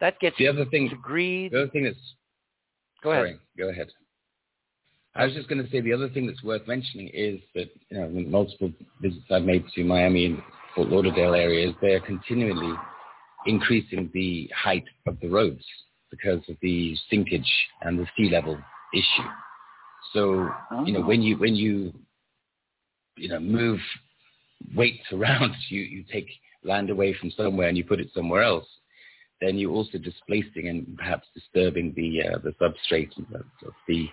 That 0.00 0.20
gets 0.20 0.36
The 0.38 0.46
other 0.46 0.64
thing, 0.66 0.88
degrees. 0.88 1.50
the 1.50 1.62
other 1.62 1.70
thing 1.70 1.86
is. 1.86 1.96
Go 3.02 3.10
ahead. 3.12 3.38
Go 3.56 3.68
ahead. 3.68 3.88
I 5.14 5.24
was 5.24 5.34
just 5.34 5.48
going 5.48 5.64
to 5.64 5.68
say 5.70 5.80
the 5.80 5.92
other 5.92 6.08
thing 6.08 6.26
that's 6.26 6.42
worth 6.44 6.66
mentioning 6.68 7.08
is 7.08 7.40
that 7.54 7.68
you 7.90 7.98
know 7.98 8.08
the 8.12 8.24
multiple 8.26 8.72
visits 9.00 9.24
I've 9.30 9.42
made 9.42 9.64
to 9.74 9.82
Miami 9.84 10.26
and 10.26 10.42
Fort 10.74 10.88
Lauderdale 10.88 11.34
areas, 11.34 11.74
they're 11.80 11.98
continually 12.00 12.76
increasing 13.46 14.10
the 14.14 14.48
height 14.54 14.84
of 15.06 15.18
the 15.20 15.28
roads 15.28 15.64
because 16.10 16.40
of 16.48 16.56
the 16.62 16.96
sinkage 17.10 17.50
and 17.82 17.98
the 17.98 18.06
sea 18.16 18.30
level 18.30 18.58
issue. 18.94 19.28
So 20.12 20.50
you 20.84 20.92
know 20.92 21.02
when 21.02 21.22
you 21.22 21.36
when 21.36 21.54
you 21.54 21.92
you 23.16 23.28
know 23.28 23.40
move 23.40 23.80
weights 24.74 25.04
around, 25.12 25.54
you 25.68 25.80
you 25.80 26.04
take 26.10 26.28
land 26.64 26.90
away 26.90 27.14
from 27.14 27.30
somewhere 27.32 27.68
and 27.68 27.76
you 27.76 27.84
put 27.84 28.00
it 28.00 28.08
somewhere 28.14 28.42
else 28.42 28.66
then 29.40 29.56
you're 29.56 29.72
also 29.72 29.98
displacing 29.98 30.68
and 30.68 30.96
perhaps 30.96 31.28
disturbing 31.34 31.92
the 31.96 32.22
uh, 32.28 32.38
the 32.38 32.52
substrate 32.60 33.16
of 33.18 33.40
of 33.66 33.72
the 33.86 34.08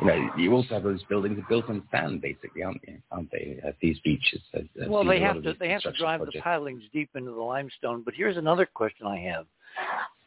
you 0.00 0.06
know 0.06 0.28
you 0.36 0.52
also 0.52 0.74
have 0.74 0.84
those 0.84 1.02
buildings 1.04 1.40
built 1.48 1.68
on 1.68 1.82
sand 1.90 2.20
basically 2.20 2.62
aren't 2.62 2.80
they 2.86 2.98
aren't 3.10 3.30
they 3.32 3.58
at 3.66 3.74
these 3.80 3.98
beaches 4.04 4.40
I've- 4.54 4.68
I've 4.80 4.88
Well, 4.88 5.02
seen 5.02 5.08
they 5.10 5.20
have 5.20 5.42
to 5.42 5.54
they 5.58 5.70
have 5.70 5.82
to 5.82 5.92
drive 5.92 6.20
the 6.24 6.40
pilings 6.40 6.82
deep 6.92 7.10
into 7.14 7.32
the 7.32 7.42
limestone. 7.42 8.02
But 8.02 8.14
here's 8.14 8.36
another 8.36 8.66
question 8.66 9.06
I 9.06 9.18
have: 9.18 9.46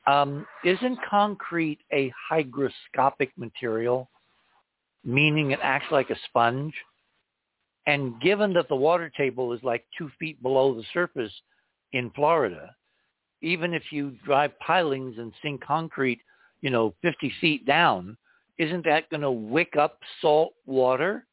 um, 0.08 0.46
Isn't 0.64 0.98
concrete 1.10 1.80
a 1.94 2.12
hygroscopic 2.32 3.30
material, 3.38 4.10
meaning 5.04 5.52
it 5.52 5.60
acts 5.62 5.92
like 5.92 6.10
a 6.10 6.16
sponge? 6.28 6.74
And 7.88 8.20
given 8.22 8.54
that 8.54 8.68
the 8.68 8.76
water 8.76 9.12
table 9.16 9.54
is 9.54 9.64
like 9.64 9.86
two 9.98 10.10
feet 10.20 10.42
below 10.42 10.74
the 10.74 10.84
surface 10.94 11.34
in 11.94 12.12
Florida, 12.12 12.76
even 13.42 13.74
if 13.74 13.84
you 13.92 14.16
drive 14.24 14.58
pilings 14.60 15.18
and 15.18 15.34
sink 15.42 15.64
concrete, 15.64 16.22
you 16.62 16.70
know, 16.70 16.94
50 17.02 17.34
feet 17.42 17.66
down, 17.66 18.18
isn't 18.58 18.86
that 18.86 19.10
going 19.10 19.22
to 19.22 19.32
wick 19.32 19.76
up 19.76 20.00
salt 20.22 20.54
water, 20.68 21.26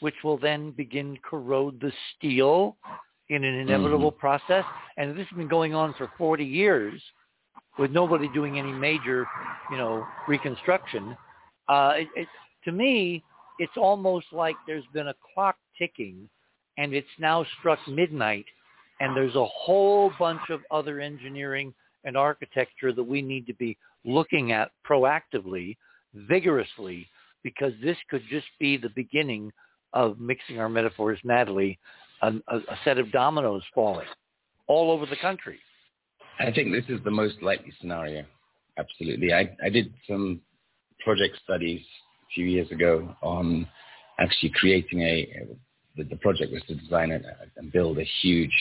which 0.00 0.14
will 0.24 0.38
then 0.38 0.72
begin 0.72 1.16
corrode 1.28 1.80
the 1.80 1.92
steel 2.16 2.76
in 3.28 3.44
an 3.44 3.54
inevitable 3.54 4.10
process? 4.10 4.64
And 4.96 5.16
this 5.16 5.28
has 5.28 5.36
been 5.36 5.48
going 5.48 5.74
on 5.74 5.94
for 5.96 6.10
40 6.18 6.44
years 6.44 7.00
with 7.78 7.90
nobody 7.90 8.28
doing 8.28 8.58
any 8.58 8.72
major, 8.72 9.26
you 9.70 9.76
know, 9.76 10.06
reconstruction. 10.28 11.16
Uh, 11.68 11.92
it, 11.96 12.08
it, 12.16 12.28
to 12.64 12.72
me, 12.72 13.22
it's 13.58 13.76
almost 13.76 14.26
like 14.32 14.56
there's 14.66 14.84
been 14.92 15.08
a 15.08 15.14
clock 15.34 15.56
ticking 15.78 16.28
and 16.78 16.94
it's 16.94 17.06
now 17.18 17.44
struck 17.58 17.78
midnight 17.88 18.44
and 19.00 19.16
there's 19.16 19.34
a 19.34 19.44
whole 19.46 20.12
bunch 20.18 20.40
of 20.50 20.60
other 20.70 21.00
engineering 21.00 21.74
and 22.04 22.16
architecture 22.16 22.92
that 22.92 23.02
we 23.02 23.22
need 23.22 23.46
to 23.46 23.54
be 23.54 23.76
looking 24.04 24.52
at 24.52 24.70
proactively, 24.88 25.76
vigorously, 26.14 27.06
because 27.42 27.72
this 27.82 27.96
could 28.10 28.22
just 28.30 28.46
be 28.60 28.76
the 28.76 28.90
beginning 28.94 29.50
of 29.92 30.18
mixing 30.18 30.58
our 30.58 30.68
metaphors 30.68 31.18
madly, 31.24 31.78
a, 32.22 32.28
a, 32.28 32.56
a 32.56 32.78
set 32.84 32.98
of 32.98 33.10
dominoes 33.12 33.62
falling. 33.74 34.06
all 34.66 34.90
over 34.90 35.06
the 35.06 35.16
country. 35.16 35.58
I 36.38 36.50
think 36.50 36.72
this 36.72 36.84
is 36.88 37.02
the 37.04 37.10
most 37.10 37.42
likely 37.42 37.72
scenario. 37.80 38.24
Absolutely. 38.78 39.32
I, 39.32 39.56
I 39.64 39.68
did 39.68 39.92
some 40.08 40.40
project 41.04 41.36
studies 41.44 41.80
a 41.80 42.34
few 42.34 42.46
years 42.46 42.70
ago 42.70 43.14
on 43.22 43.68
actually 44.18 44.52
creating 44.54 45.00
a, 45.02 45.46
the, 45.96 46.04
the 46.04 46.16
project 46.16 46.52
was 46.52 46.62
to 46.68 46.74
design 46.74 47.12
a, 47.12 47.20
and 47.56 47.70
build 47.70 47.98
a 47.98 48.04
huge 48.22 48.54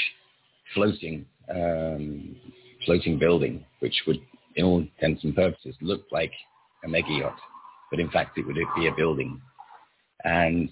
floating, 0.73 1.25
um, 1.49 2.35
floating 2.85 3.17
building, 3.17 3.65
which 3.79 4.03
would, 4.07 4.19
in 4.55 4.65
all 4.65 4.79
intents 4.79 5.23
and 5.23 5.35
purposes, 5.35 5.75
look 5.81 6.03
like 6.11 6.31
a 6.85 6.87
mega 6.87 7.11
yacht, 7.11 7.37
but 7.89 7.99
in 7.99 8.09
fact 8.11 8.37
it 8.37 8.45
would 8.45 8.57
be 8.75 8.87
a 8.87 8.95
building. 8.95 9.41
And 10.23 10.69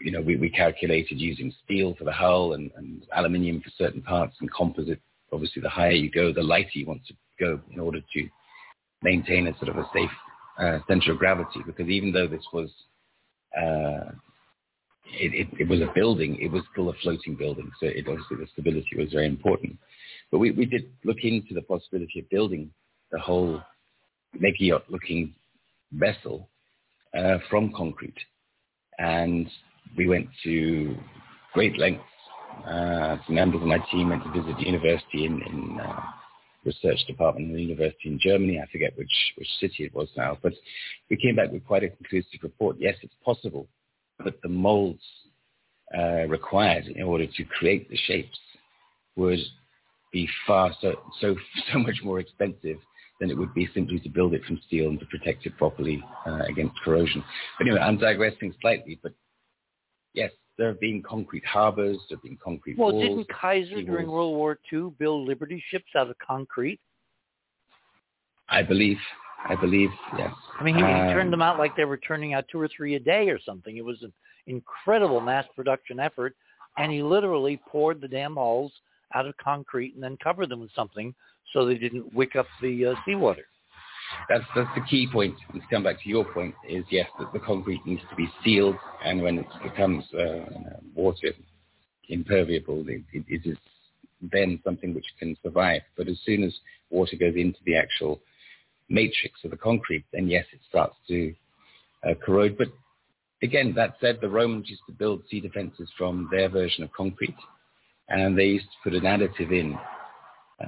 you 0.00 0.10
know, 0.10 0.20
we, 0.20 0.36
we 0.36 0.50
calculated 0.50 1.20
using 1.20 1.52
steel 1.64 1.94
for 1.96 2.04
the 2.04 2.12
hull 2.12 2.54
and, 2.54 2.70
and 2.76 3.06
aluminium 3.16 3.60
for 3.60 3.70
certain 3.78 4.02
parts 4.02 4.36
and 4.40 4.50
composite. 4.52 5.00
Obviously, 5.32 5.62
the 5.62 5.68
higher 5.68 5.92
you 5.92 6.10
go, 6.10 6.32
the 6.32 6.42
lighter 6.42 6.70
you 6.74 6.86
want 6.86 7.04
to 7.06 7.14
go 7.40 7.60
in 7.70 7.80
order 7.80 8.00
to 8.00 8.28
maintain 9.02 9.46
a 9.46 9.56
sort 9.58 9.68
of 9.70 9.76
a 9.76 9.88
safe 9.94 10.10
uh, 10.58 10.78
center 10.86 11.12
of 11.12 11.18
gravity. 11.18 11.60
Because 11.66 11.88
even 11.88 12.12
though 12.12 12.26
this 12.26 12.44
was 12.52 12.70
uh, 13.56 14.12
it, 15.14 15.34
it, 15.34 15.60
it, 15.60 15.68
was 15.68 15.80
a 15.80 15.92
building, 15.94 16.38
it 16.40 16.50
was 16.50 16.62
still 16.72 16.88
a 16.88 16.94
floating 17.02 17.34
building. 17.34 17.70
So 17.80 17.86
it, 17.86 18.06
obviously 18.08 18.36
the 18.38 18.46
stability 18.52 18.96
was 18.96 19.12
very 19.12 19.26
important. 19.26 19.76
But 20.30 20.38
we, 20.38 20.50
we 20.52 20.64
did 20.64 20.90
look 21.04 21.18
into 21.22 21.54
the 21.54 21.62
possibility 21.62 22.20
of 22.20 22.30
building 22.30 22.70
the 23.10 23.18
whole 23.18 23.60
mega 24.38 24.56
yacht 24.64 24.84
looking 24.88 25.34
vessel 25.92 26.48
uh, 27.16 27.38
from 27.50 27.72
concrete. 27.76 28.16
And 28.98 29.48
we 29.96 30.08
went 30.08 30.28
to 30.44 30.96
great 31.52 31.78
lengths. 31.78 32.04
Uh, 32.66 33.16
some 33.26 33.34
members 33.34 33.60
of 33.60 33.66
my 33.66 33.78
team 33.90 34.10
went 34.10 34.22
to 34.24 34.30
visit 34.30 34.56
the 34.56 34.66
university 34.66 35.24
in, 35.24 35.42
in 35.42 35.80
uh, 35.80 36.00
research 36.64 36.98
department 37.06 37.50
in 37.50 37.56
the 37.56 37.62
university 37.62 38.08
in 38.08 38.18
Germany. 38.20 38.60
I 38.60 38.70
forget 38.70 38.96
which, 38.96 39.12
which 39.36 39.48
city 39.60 39.84
it 39.84 39.94
was 39.94 40.08
now, 40.16 40.38
but 40.42 40.52
we 41.10 41.16
came 41.16 41.36
back 41.36 41.50
with 41.50 41.66
quite 41.66 41.84
a 41.84 41.88
conclusive 41.88 42.40
report. 42.42 42.76
Yes, 42.78 42.94
it's 43.02 43.14
possible, 43.24 43.66
but 44.22 44.40
the 44.42 44.48
molds 44.48 45.02
uh, 45.96 46.26
required 46.28 46.86
in 46.86 47.02
order 47.02 47.26
to 47.26 47.44
create 47.44 47.90
the 47.90 47.96
shapes 47.96 48.38
would 49.16 49.40
be 50.12 50.28
far 50.46 50.72
so, 50.80 50.94
so, 51.20 51.34
so 51.72 51.78
much 51.78 51.96
more 52.04 52.20
expensive 52.20 52.78
than 53.20 53.30
it 53.30 53.38
would 53.38 53.54
be 53.54 53.68
simply 53.74 54.00
to 54.00 54.08
build 54.08 54.34
it 54.34 54.44
from 54.44 54.60
steel 54.66 54.88
and 54.88 54.98
to 55.00 55.06
protect 55.06 55.46
it 55.46 55.56
properly 55.56 56.02
uh, 56.26 56.42
against 56.48 56.74
corrosion. 56.84 57.22
But 57.58 57.66
anyway, 57.66 57.80
I'm 57.80 57.98
digressing 57.98 58.54
slightly, 58.60 58.98
but 59.02 59.12
yes, 60.12 60.30
there 60.62 60.70
have 60.70 60.80
been 60.80 61.02
concrete 61.02 61.44
harbors, 61.44 61.98
there 62.08 62.16
have 62.16 62.22
been 62.22 62.38
concrete 62.42 62.78
well, 62.78 62.92
walls. 62.92 63.04
Well, 63.04 63.16
didn't 63.16 63.28
Kaiser 63.28 63.82
during 63.82 64.08
World 64.08 64.36
War 64.36 64.60
II 64.72 64.92
build 64.96 65.26
Liberty 65.26 65.60
ships 65.72 65.90
out 65.96 66.08
of 66.08 66.16
concrete? 66.24 66.78
I 68.48 68.62
believe. 68.62 68.98
I 69.48 69.56
believe, 69.56 69.90
yes. 70.16 70.30
I 70.60 70.62
mean, 70.62 70.76
he, 70.76 70.82
um, 70.84 71.08
he 71.08 71.12
turned 71.14 71.32
them 71.32 71.42
out 71.42 71.58
like 71.58 71.74
they 71.74 71.84
were 71.84 71.96
turning 71.96 72.32
out 72.32 72.44
two 72.48 72.60
or 72.60 72.68
three 72.68 72.94
a 72.94 73.00
day 73.00 73.28
or 73.28 73.40
something. 73.44 73.76
It 73.76 73.84
was 73.84 74.00
an 74.02 74.12
incredible 74.46 75.20
mass 75.20 75.46
production 75.56 75.98
effort, 75.98 76.36
and 76.78 76.92
he 76.92 77.02
literally 77.02 77.60
poured 77.66 78.00
the 78.00 78.06
damn 78.06 78.36
hulls 78.36 78.70
out 79.16 79.26
of 79.26 79.36
concrete 79.38 79.94
and 79.94 80.02
then 80.02 80.16
covered 80.22 80.48
them 80.48 80.60
with 80.60 80.70
something 80.76 81.12
so 81.52 81.66
they 81.66 81.74
didn't 81.74 82.14
wick 82.14 82.36
up 82.36 82.46
the 82.60 82.86
uh, 82.86 82.94
seawater. 83.04 83.46
That's 84.28 84.44
that's 84.54 84.70
the 84.74 84.82
key 84.88 85.08
point. 85.10 85.34
And 85.52 85.60
to 85.60 85.68
come 85.68 85.82
back 85.82 86.02
to 86.02 86.08
your 86.08 86.24
point, 86.24 86.54
is 86.68 86.84
yes, 86.90 87.08
that 87.18 87.32
the 87.32 87.40
concrete 87.40 87.84
needs 87.86 88.02
to 88.10 88.16
be 88.16 88.28
sealed, 88.44 88.76
and 89.04 89.22
when 89.22 89.38
it 89.38 89.46
becomes 89.62 90.04
uh, 90.14 90.78
water 90.94 91.32
impermeable, 92.08 92.84
it, 92.88 93.02
it, 93.12 93.24
it 93.28 93.48
is 93.48 93.58
then 94.32 94.60
something 94.64 94.94
which 94.94 95.06
can 95.18 95.36
survive. 95.42 95.82
But 95.96 96.08
as 96.08 96.18
soon 96.24 96.44
as 96.44 96.54
water 96.90 97.16
goes 97.16 97.34
into 97.36 97.58
the 97.64 97.76
actual 97.76 98.20
matrix 98.88 99.40
of 99.44 99.50
the 99.50 99.56
concrete, 99.56 100.04
then 100.12 100.28
yes, 100.28 100.44
it 100.52 100.60
starts 100.68 100.96
to 101.08 101.34
uh, 102.08 102.14
corrode. 102.24 102.56
But 102.56 102.68
again, 103.42 103.72
that 103.76 103.96
said, 104.00 104.18
the 104.20 104.28
Romans 104.28 104.68
used 104.68 104.82
to 104.86 104.92
build 104.92 105.22
sea 105.30 105.40
defenses 105.40 105.90
from 105.98 106.28
their 106.30 106.48
version 106.48 106.84
of 106.84 106.92
concrete, 106.92 107.36
and 108.08 108.38
they 108.38 108.44
used 108.44 108.66
to 108.66 108.90
put 108.90 108.94
an 108.94 109.04
additive 109.04 109.52
in 109.52 109.78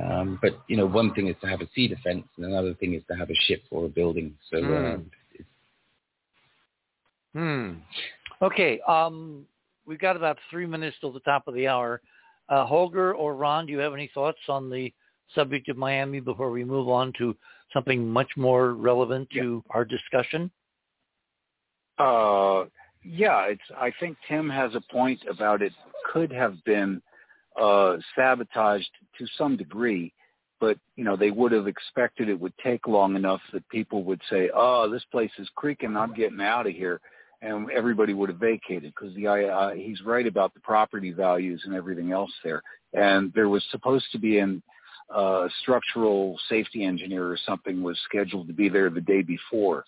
um, 0.03 0.38
but 0.42 0.59
you 0.68 0.76
know, 0.76 0.86
one 0.86 1.14
thing 1.14 1.28
is 1.28 1.36
to 1.42 1.47
have 1.47 1.61
a 1.61 1.68
sea 1.74 1.88
defense, 1.88 2.24
and 2.36 2.47
another 2.47 2.74
thing 2.74 2.95
is 2.95 3.03
to 3.11 3.16
have 3.16 3.30
a 3.30 3.34
ship 3.47 3.62
or 3.70 3.86
a 3.86 3.88
building. 3.88 4.34
So. 4.51 4.57
Mm. 4.59 4.95
Uh, 4.95 5.42
hmm. 7.34 7.72
Okay. 8.42 8.80
Um, 8.86 9.47
we've 9.86 9.99
got 9.99 10.16
about 10.16 10.38
three 10.51 10.66
minutes 10.66 10.97
till 11.01 11.12
the 11.12 11.20
top 11.20 11.49
of 11.49 11.55
the 11.55 11.68
hour. 11.68 12.01
Uh, 12.49 12.66
Holger 12.66 13.14
or 13.14 13.34
Ron, 13.34 13.66
do 13.66 13.72
you 13.72 13.78
have 13.78 13.95
any 13.95 14.11
thoughts 14.12 14.38
on 14.49 14.68
the 14.68 14.92
subject 15.34 15.68
of 15.68 15.76
Miami 15.76 16.20
before 16.20 16.51
we 16.51 16.64
move 16.64 16.88
on 16.88 17.12
to 17.18 17.34
something 17.72 18.09
much 18.09 18.28
more 18.36 18.74
relevant 18.74 19.28
to 19.30 19.62
yeah. 19.66 19.74
our 19.74 19.84
discussion? 19.84 20.51
Uh, 21.99 22.64
yeah, 23.03 23.45
it's. 23.45 23.62
I 23.76 23.92
think 24.01 24.16
Tim 24.28 24.49
has 24.51 24.74
a 24.74 24.80
point 24.92 25.20
about 25.28 25.62
it 25.62 25.72
could 26.12 26.32
have 26.32 26.62
been 26.64 27.01
uh, 27.61 27.96
sabotaged 28.16 28.90
to 29.18 29.26
some 29.38 29.57
degree, 29.57 30.12
but 30.61 30.78
you 30.96 31.05
know 31.05 31.16
they 31.16 31.30
would 31.30 31.52
have 31.52 31.66
expected 31.66 32.28
it 32.28 32.40
would 32.40 32.57
take 32.62 32.86
long 32.86 33.16
enough 33.16 33.40
that 33.52 33.68
people 33.68 34.05
would 34.05 34.20
say, 34.30 34.50
"Oh, 34.55 34.88
this 34.90 35.05
place 35.11 35.30
is 35.38 35.48
creaking. 35.55 35.96
I'm 35.96 36.14
getting 36.14 36.40
out 36.40 36.66
of 36.66 36.72
here," 36.72 37.00
and 37.42 37.70
everybody 37.70 38.14
would 38.14 38.30
have 38.30 38.38
vacated 38.38 38.92
because 38.94 39.14
the 39.14 39.28
uh, 39.28 39.70
he's 39.70 40.00
right 40.02 40.26
about 40.26 40.55
the 40.55 40.61
property 40.61 41.12
values 41.12 41.62
and 41.64 41.74
everything 41.74 42.12
else 42.12 42.32
there. 42.42 42.62
And 42.92 43.32
there 43.34 43.48
was 43.48 43.64
supposed 43.70 44.07
to 44.12 44.18
be 44.18 44.38
an 44.38 44.62
uh, 45.14 45.48
structural 45.62 46.38
safety 46.48 46.84
engineer 46.84 47.26
or 47.30 47.38
something 47.46 47.82
was 47.82 47.98
scheduled 48.09 48.46
to 48.46 48.55
be 48.55 48.68
there 48.68 48.90
the 48.90 49.00
day 49.00 49.22
before. 49.22 49.84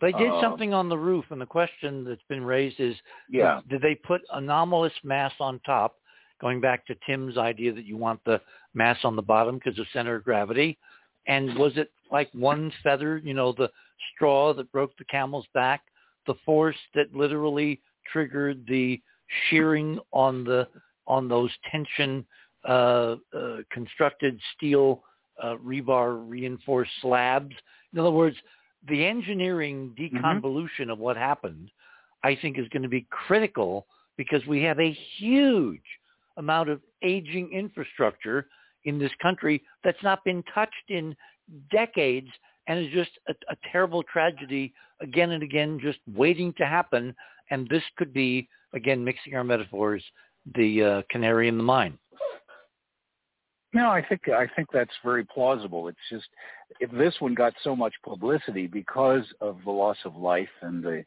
They 0.00 0.12
did 0.12 0.30
uh, 0.30 0.40
something 0.42 0.74
on 0.74 0.88
the 0.88 0.98
roof, 0.98 1.24
and 1.30 1.40
the 1.40 1.46
question 1.46 2.04
that's 2.04 2.20
been 2.28 2.44
raised 2.44 2.78
is, 2.78 2.94
yeah. 3.30 3.60
did 3.70 3.80
they 3.80 3.94
put 3.94 4.20
anomalous 4.32 4.92
mass 5.02 5.32
on 5.40 5.60
top 5.64 5.96
going 6.40 6.60
back 6.60 6.86
to 6.86 6.96
Tim's 7.06 7.36
idea 7.38 7.72
that 7.72 7.86
you 7.86 7.96
want 7.96 8.20
the 8.24 8.40
mass 8.74 8.98
on 9.04 9.16
the 9.16 9.22
bottom 9.22 9.58
because 9.58 9.78
of 9.78 9.86
center 9.92 10.16
of 10.16 10.24
gravity. 10.24 10.78
And 11.26 11.56
was 11.56 11.72
it 11.76 11.90
like 12.10 12.28
one 12.32 12.72
feather, 12.82 13.18
you 13.18 13.34
know, 13.34 13.52
the 13.52 13.70
straw 14.14 14.52
that 14.54 14.70
broke 14.72 14.96
the 14.98 15.04
camel's 15.04 15.46
back, 15.54 15.82
the 16.26 16.34
force 16.44 16.76
that 16.94 17.14
literally 17.14 17.80
triggered 18.12 18.66
the 18.68 19.00
shearing 19.48 19.98
on 20.12 20.44
the 20.44 20.68
on 21.06 21.28
those 21.28 21.50
tension 21.70 22.24
uh, 22.68 23.16
uh, 23.36 23.56
constructed 23.70 24.38
steel 24.56 25.02
uh, 25.42 25.56
rebar 25.56 26.22
reinforced 26.28 26.90
slabs. 27.02 27.54
In 27.92 27.98
other 27.98 28.10
words, 28.10 28.36
the 28.88 29.04
engineering 29.04 29.94
mm-hmm. 29.98 30.16
deconvolution 30.16 30.80
mm-hmm. 30.80 30.90
of 30.90 30.98
what 30.98 31.16
happened, 31.16 31.70
I 32.22 32.36
think, 32.40 32.58
is 32.58 32.68
going 32.68 32.82
to 32.82 32.88
be 32.88 33.06
critical 33.10 33.86
because 34.16 34.44
we 34.46 34.62
have 34.62 34.80
a 34.80 34.96
huge 35.16 35.82
amount 36.36 36.68
of 36.68 36.80
aging 37.02 37.52
infrastructure 37.52 38.46
in 38.84 38.98
this 38.98 39.12
country 39.20 39.62
that's 39.82 40.02
not 40.02 40.24
been 40.24 40.42
touched 40.54 40.88
in 40.88 41.16
decades 41.70 42.28
and 42.66 42.78
is 42.78 42.92
just 42.92 43.10
a, 43.28 43.32
a 43.50 43.56
terrible 43.70 44.02
tragedy 44.02 44.72
again 45.00 45.32
and 45.32 45.42
again 45.42 45.78
just 45.82 45.98
waiting 46.14 46.52
to 46.54 46.66
happen. 46.66 47.14
And 47.50 47.68
this 47.68 47.82
could 47.96 48.12
be, 48.12 48.48
again, 48.72 49.04
mixing 49.04 49.34
our 49.34 49.44
metaphors, 49.44 50.02
the 50.54 50.82
uh, 50.82 51.02
canary 51.10 51.48
in 51.48 51.58
the 51.58 51.64
mine. 51.64 51.98
No, 53.74 53.90
I 53.90 54.04
think 54.06 54.28
I 54.28 54.46
think 54.54 54.68
that's 54.72 54.92
very 55.04 55.24
plausible. 55.24 55.88
It's 55.88 55.98
just 56.08 56.28
if 56.78 56.92
this 56.92 57.14
one 57.18 57.34
got 57.34 57.52
so 57.64 57.74
much 57.74 57.92
publicity 58.04 58.68
because 58.68 59.24
of 59.40 59.58
the 59.64 59.70
loss 59.72 59.96
of 60.04 60.14
life 60.14 60.48
and 60.62 60.82
the 60.82 61.04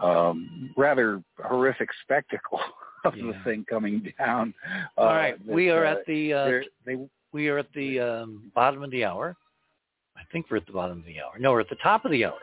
um, 0.00 0.70
rather 0.76 1.22
horrific 1.44 1.88
spectacle 2.02 2.60
of 3.04 3.16
yeah. 3.16 3.26
the 3.26 3.34
thing 3.44 3.64
coming 3.68 4.12
down. 4.18 4.54
All 4.96 5.08
uh, 5.08 5.14
right, 5.14 5.46
we 5.46 5.70
are 5.70 5.86
uh, 5.86 5.92
at 5.92 6.06
the 6.06 6.32
uh, 6.32 6.50
they, 6.86 6.96
we 7.32 7.48
are 7.48 7.58
at 7.58 7.72
the 7.74 8.00
um, 8.00 8.50
bottom 8.54 8.82
of 8.82 8.90
the 8.90 9.04
hour. 9.04 9.36
I 10.16 10.22
think 10.32 10.46
we're 10.50 10.58
at 10.58 10.66
the 10.66 10.72
bottom 10.72 10.98
of 10.98 11.04
the 11.04 11.20
hour. 11.20 11.38
No, 11.38 11.52
we're 11.52 11.60
at 11.60 11.68
the 11.68 11.76
top 11.76 12.04
of 12.04 12.10
the 12.10 12.24
hour. 12.24 12.38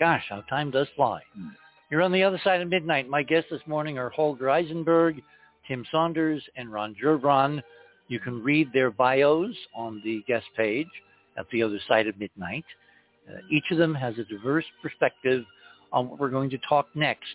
Gosh, 0.00 0.24
how 0.28 0.40
time 0.42 0.70
does 0.70 0.88
fly. 0.96 1.20
Hmm. 1.36 1.48
You're 1.90 2.02
on 2.02 2.12
the 2.12 2.22
other 2.22 2.40
side 2.42 2.62
of 2.62 2.68
midnight. 2.68 3.08
My 3.08 3.22
guests 3.22 3.50
this 3.50 3.60
morning 3.66 3.98
are 3.98 4.08
Holger 4.08 4.46
Isenberg, 4.46 5.22
Tim 5.68 5.84
Saunders, 5.90 6.42
and 6.56 6.72
Ron 6.72 6.94
Gerbron. 6.94 7.62
You 8.08 8.18
can 8.18 8.42
read 8.42 8.72
their 8.72 8.90
bios 8.90 9.54
on 9.74 10.00
the 10.02 10.24
guest 10.26 10.46
page 10.56 10.88
at 11.36 11.46
the 11.52 11.62
other 11.62 11.78
side 11.88 12.06
of 12.06 12.18
midnight. 12.18 12.64
Uh, 13.28 13.38
each 13.50 13.64
of 13.70 13.78
them 13.78 13.94
has 13.94 14.14
a 14.18 14.24
diverse 14.24 14.64
perspective 14.80 15.44
on 15.92 16.08
what 16.08 16.18
we're 16.18 16.30
going 16.30 16.50
to 16.50 16.58
talk 16.66 16.86
next 16.94 17.34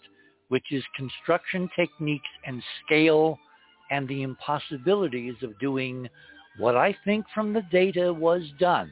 which 0.50 0.72
is 0.72 0.84
construction 0.96 1.70
techniques 1.76 2.30
and 2.46 2.62
scale 2.86 3.38
and 3.92 4.08
the 4.08 4.24
impossibilities 4.24 5.36
of 5.42 5.58
doing 5.60 6.10
what 6.58 6.76
I 6.76 6.96
think 7.06 7.26
from 7.34 7.54
the 7.54 7.64
data 7.72 8.12
was 8.12 8.44
done, 8.60 8.92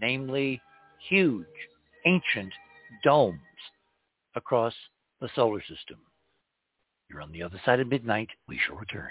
namely 0.00 0.60
huge, 1.08 1.46
ancient 2.06 2.52
domes 3.02 3.38
across 4.34 4.74
the 5.20 5.28
solar 5.34 5.60
system. 5.60 5.98
You're 7.08 7.22
on 7.22 7.32
the 7.32 7.42
other 7.42 7.60
side 7.64 7.80
of 7.80 7.88
midnight. 7.88 8.28
We 8.48 8.58
shall 8.66 8.76
return. 8.76 9.10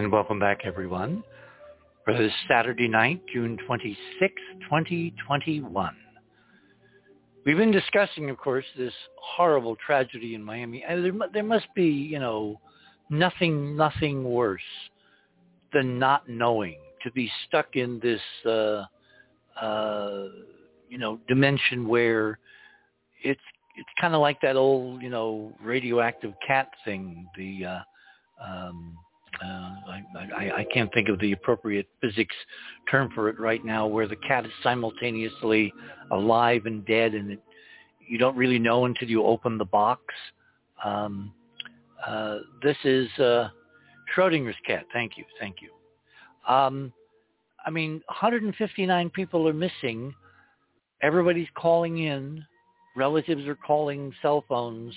And 0.00 0.10
welcome 0.10 0.38
back, 0.38 0.60
everyone, 0.64 1.22
for 2.06 2.16
this 2.16 2.32
Saturday 2.48 2.88
night, 2.88 3.20
June 3.34 3.58
26, 3.66 4.32
2021. 4.62 5.96
We've 7.44 7.58
been 7.58 7.70
discussing, 7.70 8.30
of 8.30 8.38
course, 8.38 8.64
this 8.78 8.94
horrible 9.16 9.76
tragedy 9.84 10.34
in 10.34 10.42
Miami. 10.42 10.82
There, 10.88 11.12
there 11.34 11.42
must 11.42 11.66
be, 11.76 11.84
you 11.84 12.18
know, 12.18 12.58
nothing, 13.10 13.76
nothing 13.76 14.24
worse 14.24 14.62
than 15.74 15.98
not 15.98 16.26
knowing, 16.30 16.78
to 17.02 17.12
be 17.12 17.30
stuck 17.46 17.76
in 17.76 18.00
this, 18.02 18.22
uh, 18.46 18.84
uh, 19.60 20.28
you 20.88 20.96
know, 20.96 21.20
dimension 21.28 21.86
where 21.86 22.38
it's 23.22 23.38
it's 23.76 23.90
kind 24.00 24.14
of 24.14 24.22
like 24.22 24.40
that 24.40 24.56
old, 24.56 25.02
you 25.02 25.10
know, 25.10 25.52
radioactive 25.62 26.32
cat 26.46 26.70
thing. 26.86 27.28
The 27.36 27.66
uh, 27.66 27.80
um, 28.42 28.96
uh, 29.42 29.46
I, 29.46 30.02
I, 30.36 30.56
I 30.58 30.66
can't 30.72 30.92
think 30.92 31.08
of 31.08 31.18
the 31.18 31.32
appropriate 31.32 31.88
physics 32.00 32.34
term 32.90 33.10
for 33.14 33.28
it 33.28 33.40
right 33.40 33.64
now, 33.64 33.86
where 33.86 34.06
the 34.06 34.16
cat 34.16 34.44
is 34.44 34.52
simultaneously 34.62 35.72
alive 36.10 36.66
and 36.66 36.84
dead, 36.84 37.14
and 37.14 37.32
it, 37.32 37.42
you 38.06 38.18
don't 38.18 38.36
really 38.36 38.58
know 38.58 38.84
until 38.84 39.08
you 39.08 39.24
open 39.24 39.56
the 39.56 39.64
box. 39.64 40.02
Um, 40.84 41.32
uh, 42.06 42.38
this 42.62 42.76
is 42.84 43.08
uh, 43.18 43.48
Schrodinger's 44.14 44.56
cat. 44.66 44.84
Thank 44.92 45.16
you, 45.16 45.24
thank 45.38 45.56
you. 45.62 45.70
Um, 46.52 46.92
I 47.64 47.70
mean, 47.70 48.02
159 48.06 49.10
people 49.10 49.46
are 49.48 49.52
missing. 49.52 50.14
Everybody's 51.02 51.48
calling 51.54 51.98
in. 51.98 52.44
Relatives 52.96 53.46
are 53.46 53.56
calling 53.56 54.12
cell 54.20 54.44
phones. 54.48 54.94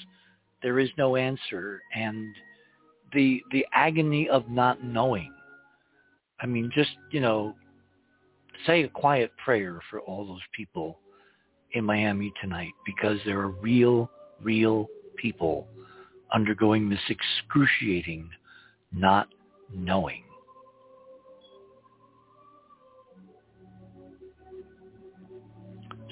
There 0.61 0.79
is 0.79 0.89
no 0.97 1.15
answer, 1.15 1.81
and 1.93 2.33
the 3.13 3.41
the 3.51 3.65
agony 3.73 4.29
of 4.29 4.49
not 4.49 4.83
knowing. 4.83 5.33
I 6.41 6.45
mean, 6.45 6.71
just 6.73 6.91
you 7.11 7.19
know, 7.19 7.55
say 8.65 8.83
a 8.83 8.89
quiet 8.89 9.31
prayer 9.43 9.79
for 9.89 10.01
all 10.01 10.25
those 10.25 10.41
people 10.55 10.99
in 11.73 11.83
Miami 11.83 12.31
tonight 12.41 12.73
because 12.85 13.17
there 13.25 13.39
are 13.39 13.49
real, 13.49 14.09
real 14.41 14.87
people 15.17 15.67
undergoing 16.33 16.89
this 16.89 16.99
excruciating 17.09 18.29
not 18.91 19.27
knowing. 19.73 20.23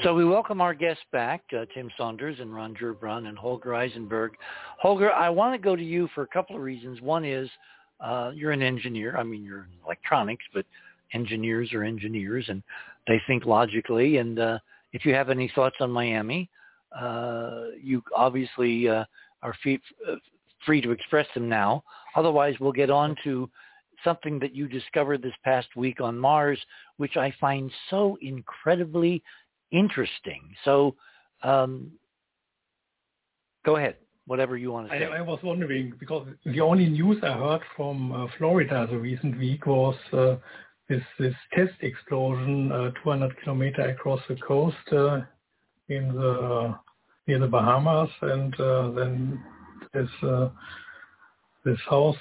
So 0.03 0.15
we 0.15 0.25
welcome 0.25 0.61
our 0.61 0.73
guests 0.73 1.03
back, 1.11 1.43
uh, 1.55 1.65
Tim 1.75 1.91
Saunders 1.95 2.39
and 2.39 2.51
Ron 2.51 2.73
Gerbron 2.73 3.27
and 3.27 3.37
Holger 3.37 3.69
Isenberg. 3.69 4.31
Holger, 4.79 5.11
I 5.11 5.29
want 5.29 5.53
to 5.53 5.63
go 5.63 5.75
to 5.75 5.83
you 5.83 6.09
for 6.15 6.23
a 6.23 6.27
couple 6.27 6.55
of 6.55 6.63
reasons. 6.63 6.99
One 7.01 7.23
is 7.23 7.47
uh, 7.99 8.31
you're 8.33 8.49
an 8.49 8.63
engineer. 8.63 9.15
I 9.15 9.21
mean, 9.21 9.43
you're 9.43 9.59
in 9.59 9.69
electronics, 9.85 10.43
but 10.55 10.65
engineers 11.13 11.71
are 11.73 11.83
engineers, 11.83 12.45
and 12.47 12.63
they 13.07 13.21
think 13.27 13.45
logically. 13.45 14.17
And 14.17 14.39
uh, 14.39 14.57
if 14.91 15.05
you 15.05 15.13
have 15.13 15.29
any 15.29 15.51
thoughts 15.53 15.75
on 15.79 15.91
Miami, 15.91 16.49
uh, 16.99 17.65
you 17.79 18.01
obviously 18.15 18.89
uh, 18.89 19.05
are 19.43 19.53
free, 19.61 19.79
uh, 20.09 20.15
free 20.65 20.81
to 20.81 20.89
express 20.89 21.27
them 21.35 21.47
now. 21.47 21.83
Otherwise, 22.15 22.55
we'll 22.59 22.71
get 22.71 22.89
on 22.89 23.15
to 23.23 23.47
something 24.03 24.39
that 24.39 24.55
you 24.55 24.67
discovered 24.67 25.21
this 25.21 25.33
past 25.43 25.67
week 25.75 26.01
on 26.01 26.17
Mars, 26.17 26.59
which 26.97 27.17
I 27.17 27.31
find 27.39 27.71
so 27.91 28.17
incredibly 28.21 29.21
interesting. 29.71 30.41
So 30.65 30.95
um, 31.43 31.91
go 33.65 33.77
ahead, 33.77 33.95
whatever 34.25 34.57
you 34.57 34.71
want 34.71 34.89
to 34.89 34.97
say. 34.97 35.05
I, 35.05 35.17
I, 35.17 35.21
was 35.21 35.39
wondering 35.43 35.93
because 35.99 36.27
the 36.45 36.61
only 36.61 36.87
news 36.87 37.17
I 37.23 37.33
heard 37.33 37.61
from 37.75 38.11
uh, 38.11 38.27
Florida 38.37 38.87
the 38.89 38.97
recent 38.97 39.37
week 39.37 39.65
was 39.65 39.95
uh, 40.13 40.35
this 40.89 41.03
this 41.19 41.35
test 41.53 41.73
explosion 41.81 42.71
uh, 42.71 42.91
200 43.03 43.35
kilometer 43.43 43.81
across 43.89 44.19
the 44.27 44.35
coast 44.35 44.75
uh, 44.91 45.21
in 45.89 46.13
the 46.13 46.75
near 47.27 47.39
the 47.39 47.47
Bahamas, 47.47 48.09
and 48.21 48.59
uh, 48.59 48.91
then 48.91 49.43
this 49.93 50.09
uh, 50.23 50.49
this 51.63 51.79
house 51.89 52.17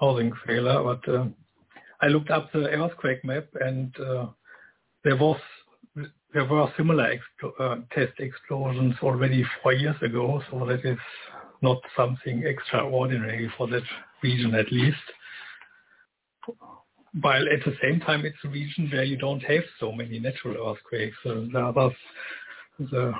housing 0.00 0.32
failure. 0.46 0.82
But 0.82 1.32
I 2.00 2.08
looked 2.08 2.30
up 2.30 2.52
the 2.52 2.68
earthquake 2.68 3.24
map 3.24 3.46
and 3.60 3.94
there 5.04 5.16
was 5.16 5.38
there 6.32 6.44
were 6.44 6.66
similar 6.76 7.14
uh, 7.60 7.76
test 7.92 8.18
explosions 8.18 8.94
already 9.02 9.44
four 9.62 9.72
years 9.72 9.94
ago, 10.02 10.42
so 10.50 10.66
that 10.66 10.84
is 10.84 10.98
not 11.62 11.78
something 11.96 12.42
extraordinary 12.44 13.50
for 13.56 13.68
that 13.68 13.84
region 14.22 14.54
at 14.54 14.70
least. 14.72 14.96
While 17.20 17.44
at 17.44 17.64
the 17.64 17.76
same 17.80 18.00
time, 18.00 18.24
it's 18.26 18.44
a 18.44 18.48
region 18.48 18.90
where 18.90 19.04
you 19.04 19.16
don't 19.16 19.42
have 19.42 19.62
so 19.78 19.92
many 19.92 20.18
natural 20.18 20.56
earthquakes. 20.68 21.16
Uh, 21.24 21.46
the 21.52 21.60
others, 21.60 21.96
the 22.80 23.12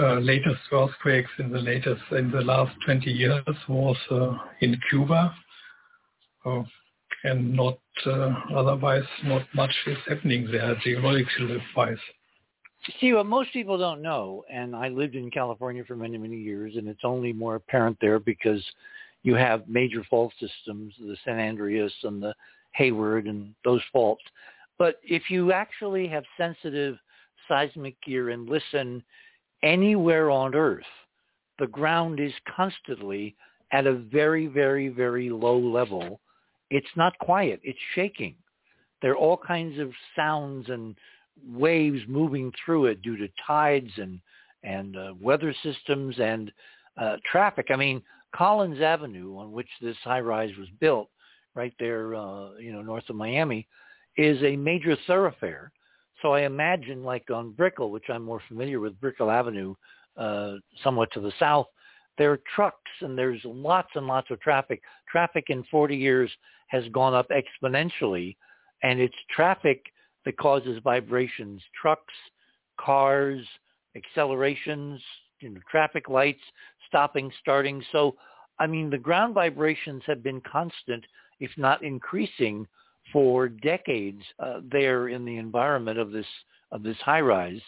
uh, 0.00 0.14
latest 0.20 0.60
earthquakes 0.72 1.30
in 1.38 1.52
the 1.52 1.58
latest 1.58 2.02
in 2.12 2.30
the 2.30 2.40
last 2.40 2.74
20 2.86 3.10
years 3.10 3.44
was 3.68 3.96
uh, 4.10 4.32
in 4.60 4.80
Cuba. 4.88 5.34
Uh, 6.46 6.62
and 7.24 7.54
not 7.54 7.78
uh, 8.06 8.34
otherwise 8.54 9.04
not 9.24 9.42
much 9.54 9.74
is 9.86 9.96
happening 10.06 10.48
there 10.50 10.74
geologically 10.82 11.62
wise. 11.76 11.96
See, 13.00 13.12
what 13.12 13.26
most 13.26 13.52
people 13.52 13.76
don't 13.76 14.00
know, 14.00 14.44
and 14.50 14.74
I 14.74 14.88
lived 14.88 15.16
in 15.16 15.30
California 15.30 15.84
for 15.84 15.96
many, 15.96 16.16
many 16.16 16.36
years, 16.36 16.76
and 16.76 16.88
it's 16.88 17.04
only 17.04 17.32
more 17.32 17.56
apparent 17.56 17.98
there 18.00 18.20
because 18.20 18.64
you 19.24 19.34
have 19.34 19.68
major 19.68 20.04
fault 20.08 20.32
systems, 20.38 20.94
the 20.98 21.16
San 21.24 21.38
Andreas 21.40 21.92
and 22.04 22.22
the 22.22 22.34
Hayward 22.74 23.26
and 23.26 23.52
those 23.64 23.82
faults. 23.92 24.22
But 24.78 25.00
if 25.02 25.28
you 25.28 25.52
actually 25.52 26.06
have 26.06 26.24
sensitive 26.36 26.96
seismic 27.48 28.00
gear 28.02 28.30
and 28.30 28.48
listen 28.48 29.02
anywhere 29.62 30.30
on 30.30 30.54
Earth, 30.54 30.84
the 31.58 31.66
ground 31.66 32.20
is 32.20 32.32
constantly 32.54 33.34
at 33.72 33.86
a 33.86 33.94
very, 33.94 34.46
very, 34.46 34.88
very 34.88 35.30
low 35.30 35.58
level. 35.58 36.20
It's 36.70 36.86
not 36.96 37.18
quiet. 37.18 37.60
It's 37.62 37.78
shaking. 37.94 38.34
There 39.00 39.12
are 39.12 39.16
all 39.16 39.36
kinds 39.36 39.78
of 39.78 39.90
sounds 40.16 40.68
and 40.68 40.96
waves 41.46 42.00
moving 42.08 42.52
through 42.64 42.86
it 42.86 43.02
due 43.02 43.16
to 43.16 43.28
tides 43.46 43.90
and 43.96 44.20
and 44.64 44.96
uh, 44.96 45.14
weather 45.20 45.54
systems 45.62 46.18
and 46.18 46.52
uh, 47.00 47.16
traffic. 47.30 47.68
I 47.70 47.76
mean, 47.76 48.02
Collins 48.34 48.80
Avenue, 48.80 49.38
on 49.38 49.52
which 49.52 49.68
this 49.80 49.96
high 50.02 50.20
rise 50.20 50.50
was 50.58 50.66
built, 50.80 51.08
right 51.54 51.72
there, 51.78 52.16
uh, 52.16 52.54
you 52.58 52.72
know, 52.72 52.82
north 52.82 53.08
of 53.08 53.16
Miami, 53.16 53.68
is 54.16 54.42
a 54.42 54.56
major 54.56 54.96
thoroughfare. 55.06 55.70
So 56.22 56.32
I 56.32 56.40
imagine, 56.40 57.04
like 57.04 57.30
on 57.30 57.52
Brickell, 57.52 57.92
which 57.92 58.10
I'm 58.10 58.24
more 58.24 58.42
familiar 58.48 58.80
with, 58.80 59.00
Brickell 59.00 59.30
Avenue, 59.30 59.74
uh, 60.16 60.54
somewhat 60.82 61.12
to 61.12 61.20
the 61.20 61.32
south, 61.38 61.66
there 62.18 62.32
are 62.32 62.40
trucks 62.54 62.90
and 63.00 63.16
there's 63.16 63.40
lots 63.44 63.88
and 63.94 64.06
lots 64.06 64.30
of 64.30 64.40
traffic. 64.40 64.82
Traffic 65.10 65.44
in 65.48 65.64
40 65.70 65.96
years 65.96 66.30
has 66.66 66.84
gone 66.88 67.14
up 67.14 67.28
exponentially, 67.30 68.36
and 68.82 69.00
it's 69.00 69.14
traffic 69.34 69.84
that 70.24 70.36
causes 70.36 70.80
vibrations. 70.84 71.62
Trucks, 71.80 72.14
cars, 72.78 73.44
accelerations, 73.96 75.00
you 75.40 75.50
know, 75.50 75.60
traffic 75.70 76.08
lights, 76.08 76.42
stopping, 76.88 77.30
starting. 77.40 77.82
So, 77.92 78.16
I 78.58 78.66
mean, 78.66 78.90
the 78.90 78.98
ground 78.98 79.34
vibrations 79.34 80.02
have 80.06 80.22
been 80.22 80.40
constant, 80.40 81.04
if 81.40 81.50
not 81.56 81.82
increasing, 81.82 82.66
for 83.12 83.48
decades 83.48 84.22
uh, 84.38 84.60
there 84.70 85.08
in 85.08 85.24
the 85.24 85.36
environment 85.36 85.98
of 85.98 86.10
this 86.10 86.26
of 86.72 86.82
this 86.82 86.98
high 86.98 87.20
rise. 87.20 87.60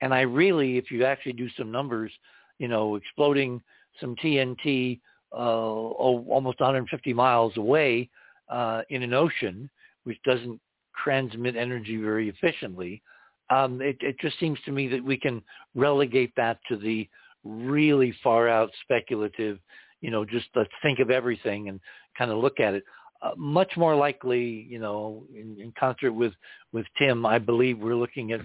And 0.00 0.12
I 0.12 0.22
really, 0.22 0.78
if 0.78 0.90
you 0.90 1.04
actually 1.04 1.34
do 1.34 1.48
some 1.56 1.70
numbers, 1.70 2.10
you 2.58 2.66
know, 2.66 2.96
exploding 2.96 3.60
some 4.00 4.14
TNT 4.16 5.00
uh, 5.32 5.36
almost 5.36 6.60
150 6.60 7.12
miles 7.12 7.56
away 7.56 8.08
uh, 8.48 8.82
in 8.90 9.02
an 9.02 9.14
ocean, 9.14 9.70
which 10.04 10.18
doesn't 10.24 10.60
transmit 11.02 11.56
energy 11.56 11.96
very 11.96 12.28
efficiently. 12.28 13.02
Um, 13.50 13.80
it, 13.80 13.96
it 14.00 14.16
just 14.20 14.38
seems 14.38 14.58
to 14.64 14.72
me 14.72 14.88
that 14.88 15.04
we 15.04 15.16
can 15.16 15.42
relegate 15.74 16.32
that 16.36 16.58
to 16.68 16.76
the 16.76 17.08
really 17.44 18.14
far 18.22 18.48
out 18.48 18.70
speculative, 18.82 19.58
you 20.00 20.10
know, 20.10 20.24
just 20.24 20.46
let's 20.54 20.70
think 20.82 20.98
of 20.98 21.10
everything 21.10 21.68
and 21.68 21.80
kind 22.16 22.30
of 22.30 22.38
look 22.38 22.60
at 22.60 22.74
it. 22.74 22.84
Uh, 23.22 23.32
much 23.36 23.72
more 23.76 23.94
likely, 23.94 24.66
you 24.68 24.78
know, 24.78 25.24
in, 25.34 25.56
in 25.60 25.72
concert 25.78 26.12
with, 26.12 26.32
with 26.72 26.86
Tim, 26.98 27.26
I 27.26 27.38
believe 27.38 27.78
we're 27.78 27.94
looking 27.94 28.32
at 28.32 28.40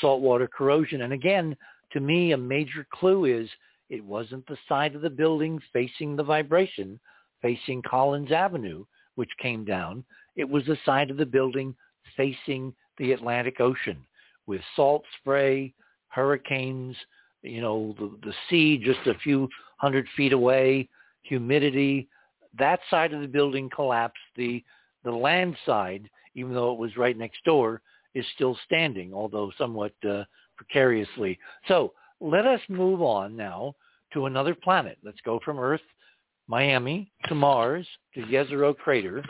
saltwater 0.00 0.46
corrosion. 0.48 1.02
And 1.02 1.12
again, 1.12 1.56
to 1.92 2.00
me, 2.00 2.32
a 2.32 2.36
major 2.36 2.86
clue 2.92 3.24
is 3.24 3.48
it 3.90 4.04
wasn't 4.04 4.46
the 4.46 4.56
side 4.68 4.94
of 4.94 5.02
the 5.02 5.10
building 5.10 5.60
facing 5.72 6.16
the 6.16 6.22
vibration, 6.22 6.98
facing 7.42 7.82
Collins 7.82 8.30
Avenue, 8.30 8.84
which 9.16 9.30
came 9.42 9.64
down. 9.64 10.04
It 10.36 10.48
was 10.48 10.64
the 10.64 10.78
side 10.86 11.10
of 11.10 11.16
the 11.16 11.26
building 11.26 11.74
facing 12.16 12.72
the 12.98 13.12
Atlantic 13.12 13.60
Ocean 13.60 13.98
with 14.46 14.60
salt 14.76 15.02
spray, 15.20 15.74
hurricanes, 16.08 16.96
you 17.42 17.60
know, 17.60 17.94
the, 17.98 18.16
the 18.22 18.34
sea 18.48 18.78
just 18.78 19.06
a 19.06 19.18
few 19.18 19.48
hundred 19.76 20.06
feet 20.16 20.32
away, 20.32 20.88
humidity. 21.22 22.08
That 22.58 22.80
side 22.90 23.12
of 23.12 23.20
the 23.20 23.26
building 23.28 23.68
collapsed. 23.74 24.18
The, 24.36 24.62
the 25.04 25.10
land 25.10 25.56
side, 25.66 26.08
even 26.34 26.54
though 26.54 26.72
it 26.72 26.78
was 26.78 26.96
right 26.96 27.16
next 27.16 27.42
door, 27.44 27.82
is 28.14 28.24
still 28.34 28.56
standing, 28.66 29.12
although 29.14 29.50
somewhat 29.56 29.92
uh, 30.08 30.24
precariously. 30.56 31.38
So 31.66 31.92
let 32.20 32.46
us 32.46 32.60
move 32.68 33.02
on 33.02 33.36
now 33.36 33.74
to 34.12 34.26
another 34.26 34.54
planet. 34.54 34.98
Let's 35.04 35.20
go 35.24 35.40
from 35.44 35.58
Earth, 35.58 35.80
Miami, 36.48 37.12
to 37.26 37.34
Mars, 37.34 37.86
to 38.14 38.22
Jezero 38.22 38.76
Crater. 38.76 39.24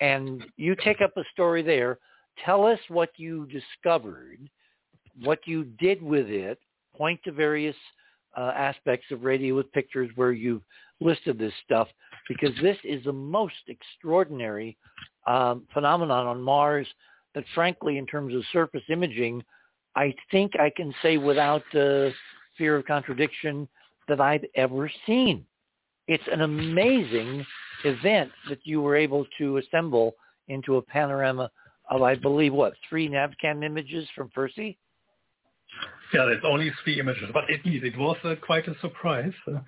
And 0.00 0.44
you 0.56 0.74
take 0.82 1.00
up 1.00 1.12
a 1.16 1.24
story 1.32 1.62
there 1.62 1.98
Tell 2.44 2.66
us 2.66 2.78
what 2.88 3.10
you 3.16 3.46
discovered, 3.46 4.38
what 5.22 5.40
you 5.46 5.64
did 5.78 6.02
with 6.02 6.28
it, 6.28 6.58
point 6.96 7.20
to 7.24 7.32
various 7.32 7.76
uh, 8.36 8.52
aspects 8.54 9.06
of 9.10 9.24
radio 9.24 9.54
with 9.56 9.72
pictures 9.72 10.10
where 10.14 10.32
you've 10.32 10.62
listed 11.00 11.38
this 11.38 11.52
stuff, 11.64 11.88
because 12.28 12.54
this 12.62 12.76
is 12.84 13.04
the 13.04 13.12
most 13.12 13.54
extraordinary 13.68 14.76
um, 15.26 15.66
phenomenon 15.72 16.26
on 16.26 16.40
Mars 16.40 16.86
that 17.34 17.44
frankly, 17.54 17.98
in 17.98 18.06
terms 18.06 18.34
of 18.34 18.42
surface 18.52 18.82
imaging, 18.88 19.42
I 20.00 20.14
think 20.30 20.58
I 20.58 20.70
can 20.70 20.94
say 21.02 21.18
without 21.18 21.62
uh, 21.74 22.08
fear 22.56 22.76
of 22.78 22.86
contradiction 22.86 23.68
that 24.08 24.18
I've 24.18 24.46
ever 24.54 24.90
seen. 25.06 25.44
It's 26.08 26.24
an 26.32 26.40
amazing 26.40 27.44
event 27.84 28.30
that 28.48 28.60
you 28.64 28.80
were 28.80 28.96
able 28.96 29.26
to 29.36 29.58
assemble 29.58 30.14
into 30.48 30.76
a 30.76 30.82
panorama 30.82 31.50
of, 31.90 32.00
I 32.00 32.14
believe, 32.14 32.54
what, 32.54 32.72
three 32.88 33.10
NavCam 33.10 33.62
images 33.62 34.08
from 34.16 34.30
Percy? 34.30 34.78
Yeah, 36.14 36.24
there's 36.24 36.44
only 36.46 36.72
three 36.82 36.98
images, 36.98 37.28
but 37.34 37.44
at 37.50 37.64
least 37.66 37.84
it 37.84 37.98
was 37.98 38.16
uh, 38.24 38.36
quite 38.40 38.66
a 38.68 38.74
surprise. 38.80 39.34
Uh, 39.46 39.58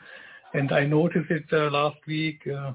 and 0.55 0.73
I 0.73 0.87
noticed 0.87 1.31
it 1.31 1.45
uh, 1.53 1.71
last 1.71 1.99
week 2.07 2.41
uh, 2.49 2.73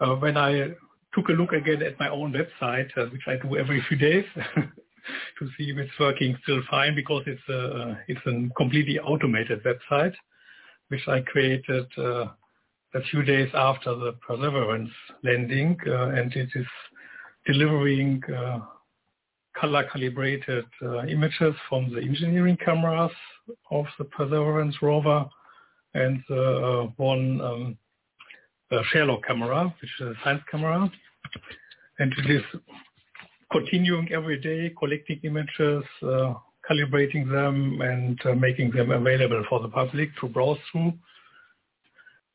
uh, 0.00 0.16
when 0.16 0.36
I 0.36 0.68
took 1.14 1.30
a 1.30 1.32
look 1.32 1.52
again 1.52 1.82
at 1.82 1.98
my 1.98 2.10
own 2.10 2.34
website, 2.34 2.90
uh, 2.98 3.06
which 3.06 3.22
I 3.26 3.36
do 3.36 3.56
every 3.56 3.82
few 3.88 3.96
days, 3.96 4.26
to 5.38 5.48
see 5.56 5.70
if 5.70 5.78
it's 5.78 5.98
working 5.98 6.36
still 6.42 6.60
fine 6.70 6.94
because 6.94 7.22
it's 7.26 7.48
a, 7.48 7.98
it's 8.08 8.20
a 8.26 8.48
completely 8.56 8.98
automated 8.98 9.62
website, 9.64 10.14
which 10.88 11.06
I 11.08 11.20
created 11.20 11.86
a 11.98 13.02
few 13.10 13.22
days 13.22 13.48
after 13.54 13.94
the 13.94 14.12
Perseverance 14.26 14.90
landing, 15.22 15.76
and 15.84 16.32
it 16.34 16.48
is 16.54 16.66
delivering 17.46 18.22
uh, 18.32 18.60
color 19.58 19.84
calibrated 19.92 20.64
uh, 20.82 21.04
images 21.06 21.54
from 21.68 21.92
the 21.92 22.00
engineering 22.00 22.56
cameras 22.64 23.12
of 23.70 23.86
the 23.98 24.04
Perseverance 24.04 24.76
rover 24.82 25.26
and 25.94 26.22
uh, 26.30 26.88
one 26.96 27.40
um, 27.40 27.78
SHERLOC 28.72 29.24
camera, 29.26 29.74
which 29.80 29.90
is 30.00 30.08
a 30.08 30.14
science 30.24 30.42
camera. 30.50 30.90
And 31.98 32.12
it 32.12 32.30
is 32.30 32.42
continuing 33.54 34.12
every 34.12 34.38
day, 34.40 34.74
collecting 34.76 35.20
images, 35.22 35.84
uh, 36.02 36.34
calibrating 36.68 37.30
them, 37.30 37.80
and 37.80 38.18
uh, 38.26 38.34
making 38.34 38.70
them 38.72 38.90
available 38.90 39.44
for 39.48 39.60
the 39.60 39.68
public 39.68 40.08
to 40.20 40.28
browse 40.28 40.58
through. 40.72 40.92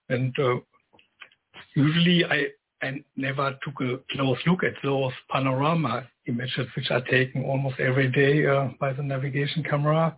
And 0.08 0.34
uh, 0.40 0.56
usually 1.76 2.24
I 2.26 2.48
and 2.82 3.04
never 3.18 3.58
took 3.64 3.82
a 3.82 4.00
close 4.12 4.38
look 4.48 4.64
at 4.64 4.74
those 4.82 5.12
panorama 5.30 6.08
images 6.28 6.68
which 6.76 6.90
are 6.91 7.02
taken 7.02 7.44
almost 7.44 7.78
every 7.80 8.10
day 8.10 8.46
uh, 8.46 8.70
by 8.80 8.94
the 8.94 9.04
navigation 9.04 9.64
camera, 9.64 10.16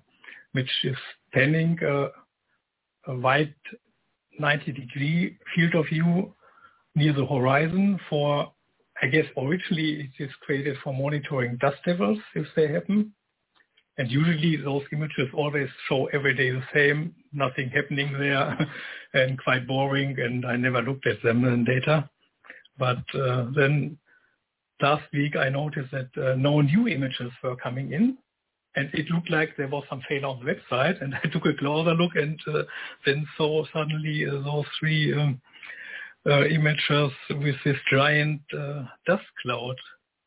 which 0.52 0.70
is 0.84 0.96
spanning 1.28 1.78
uh, 1.84 2.10
a 3.08 3.16
wide 3.16 3.56
90 4.40 4.72
degree 4.74 5.38
field 5.56 5.74
of 5.76 5.86
view 5.88 6.34
near 6.96 7.14
the 7.14 7.26
horizon 7.26 8.00
for, 8.10 8.52
I 9.02 9.08
guess 9.08 9.26
originally 9.36 10.12
it 10.18 10.24
is 10.24 10.32
created 10.42 10.78
for 10.84 10.94
monitoring 10.94 11.58
dust 11.58 11.78
devils 11.86 12.20
if 12.36 12.46
they 12.56 12.68
happen. 12.68 13.14
And 13.98 14.10
usually 14.10 14.58
those 14.58 14.84
images 14.94 15.28
always 15.34 15.70
show 15.90 16.06
every 16.14 16.36
day 16.36 16.52
the 16.52 16.64
same, 16.74 17.14
nothing 17.34 17.70
happening 17.70 18.14
there 18.14 18.70
and 19.14 19.42
quite 19.42 19.68
boring 19.68 20.16
and 20.20 20.46
I 20.46 20.56
never 20.56 20.82
looked 20.82 21.08
at 21.08 21.22
them 21.24 21.44
in 21.46 21.66
data. 21.66 22.10
But 22.78 23.04
uh, 23.16 23.48
then 23.56 23.98
last 24.82 25.04
week 25.14 25.36
I 25.36 25.50
noticed 25.50 25.92
that 25.92 26.10
uh, 26.18 26.36
no 26.36 26.62
new 26.62 26.88
images 26.88 27.32
were 27.44 27.56
coming 27.56 27.94
in. 27.94 28.18
And 28.76 28.90
it 28.94 29.10
looked 29.10 29.30
like 29.30 29.58
there 29.58 29.68
was 29.68 29.84
some 29.90 30.02
failure 30.08 30.28
on 30.28 30.46
the 30.46 30.54
website. 30.54 31.02
And 31.02 31.14
I 31.24 31.28
took 31.28 31.46
a 31.46 31.54
closer 31.54 31.94
look 31.94 32.16
and 32.16 32.40
uh, 32.48 32.64
then 33.06 33.28
saw 33.36 33.66
suddenly 33.74 34.26
those 34.26 34.66
three 34.80 35.14
um, 35.14 35.42
images 36.26 37.12
with 37.30 37.56
this 37.66 37.78
giant 37.92 38.42
dust 39.08 39.24
cloud 39.42 39.76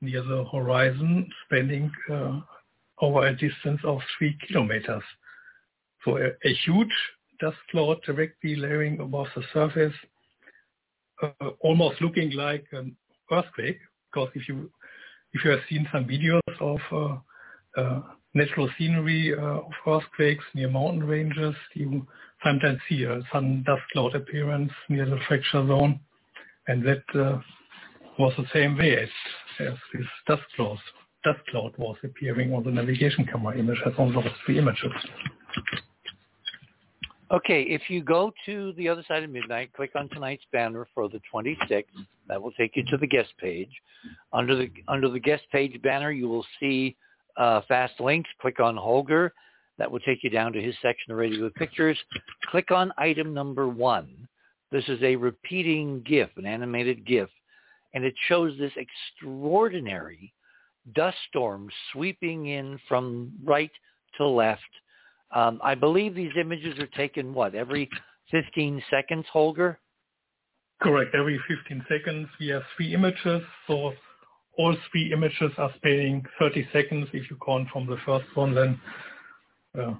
near 0.01 0.23
the 0.23 0.45
horizon 0.53 1.29
spanning 1.45 1.91
over 3.01 3.27
a 3.27 3.33
distance 3.33 3.81
of 3.85 4.01
three 4.17 4.37
kilometers. 4.47 5.03
So 6.05 6.19
a, 6.19 6.27
a, 6.27 6.55
huge 6.65 6.93
dust 7.41 7.57
cloud 7.71 7.99
directly 8.05 8.57
layering 8.57 9.01
above 9.01 9.27
the 9.35 9.43
surface 9.53 9.95
uh, 11.23 11.51
almost 11.61 12.01
looking 12.01 12.33
like 12.33 12.67
an 12.73 12.97
earthquake 13.31 13.79
because 14.13 14.29
if 14.35 14.49
you 14.49 14.71
if 15.33 15.45
you 15.45 15.51
have 15.51 15.61
seen 15.69 15.89
some 15.93 16.05
videos 16.05 16.41
of 16.61 16.81
uh, 16.93 17.81
uh, 17.81 18.03
natural 18.35 18.69
scenery 18.79 19.35
uh, 19.35 19.61
of 19.61 19.73
earthquakes 19.87 20.45
near 20.55 20.69
mountain 20.69 21.05
ranges, 21.05 21.55
you 21.75 22.07
sometimes 22.45 22.79
see 22.89 23.05
a 23.05 23.21
sudden 23.33 23.63
dust 23.65 23.83
cloud 23.93 24.15
appearance 24.15 24.73
near 24.89 25.07
the 25.07 25.19
fracture 25.29 25.67
zone, 25.67 25.99
and 26.67 26.85
that 26.85 27.03
uh, 27.15 27.39
was 28.19 28.33
the 28.37 28.45
same 28.53 28.77
way 28.77 28.97
as, 28.97 29.09
as 29.61 29.75
this 29.93 30.07
dust 30.27 30.43
cloud, 30.57 30.79
dust 31.25 31.41
cloud 31.51 31.73
was 31.79 31.97
appearing 32.03 32.53
on 32.53 32.65
the 32.65 32.71
navigation 32.71 33.25
camera 33.25 33.59
image 33.59 33.79
as 33.87 33.93
on 33.99 34.13
those 34.13 34.25
three 34.45 34.59
images. 34.59 34.93
Okay, 37.33 37.63
if 37.63 37.83
you 37.89 38.03
go 38.03 38.33
to 38.47 38.73
the 38.77 38.89
other 38.89 39.03
side 39.09 39.25
of 39.25 39.31
midnight, 39.31 39.73
click 39.73 39.91
on 39.97 40.09
tonight's 40.11 40.45
banner 40.53 40.87
for 40.95 41.09
the 41.09 41.21
26th. 41.33 41.85
That 42.29 42.41
will 42.41 42.53
take 42.53 42.77
you 42.77 42.85
to 42.91 42.97
the 42.97 43.07
guest 43.07 43.31
page. 43.41 43.71
Under 44.33 44.55
the 44.55 44.71
under 44.89 45.09
the 45.09 45.19
guest 45.19 45.43
page 45.51 45.81
banner, 45.83 46.11
you 46.11 46.29
will 46.29 46.47
see 46.61 46.97
uh, 47.37 47.63
fast 47.69 48.01
links. 48.01 48.31
Click 48.41 48.61
on 48.61 48.77
Holger. 48.77 49.33
That 49.79 49.91
will 49.91 50.01
take 50.01 50.23
you 50.23 50.31
down 50.31 50.53
to 50.53 50.63
his 50.63 50.75
section 50.81 51.11
of 51.11 51.19
Radio 51.19 51.51
Pictures. 51.51 51.99
Click 52.51 52.71
on 52.71 52.93
item 52.97 53.35
number 53.35 53.69
one. 53.69 54.29
This 54.71 54.85
is 54.89 55.03
a 55.03 55.17
repeating 55.17 56.03
GIF, 56.07 56.31
an 56.37 56.47
animated 56.47 57.05
GIF, 57.05 57.29
and 57.93 58.05
it 58.05 58.15
shows 58.29 58.57
this 58.59 58.73
extraordinary 58.77 60.33
dust 60.95 61.17
storm 61.29 61.69
sweeping 61.93 62.47
in 62.47 62.79
from 62.89 63.33
right 63.45 63.71
to 64.17 64.27
left 64.27 64.63
um, 65.35 65.61
I 65.63 65.75
believe 65.75 66.15
these 66.15 66.33
images 66.41 66.79
are 66.79 66.87
taken, 66.87 67.35
what, 67.35 67.55
every 67.55 67.91
15 68.31 68.83
seconds, 68.89 69.27
Holger? 69.33 69.79
Correct. 70.81 71.15
Every 71.15 71.41
15 71.49 71.85
seconds, 71.89 72.29
we 72.39 72.49
have 72.49 72.63
three 72.77 72.95
images. 72.95 73.43
So 73.67 73.93
all 74.57 74.77
three 74.91 75.13
images 75.13 75.53
are 75.59 75.73
spanning 75.77 76.25
30 76.39 76.69
seconds. 76.73 77.09
If 77.13 77.31
you 77.31 77.37
count 77.45 77.69
from 77.73 77.87
the 77.87 77.97
first 78.07 78.27
one, 78.35 78.55
then 78.55 78.81
uh, 79.79 79.95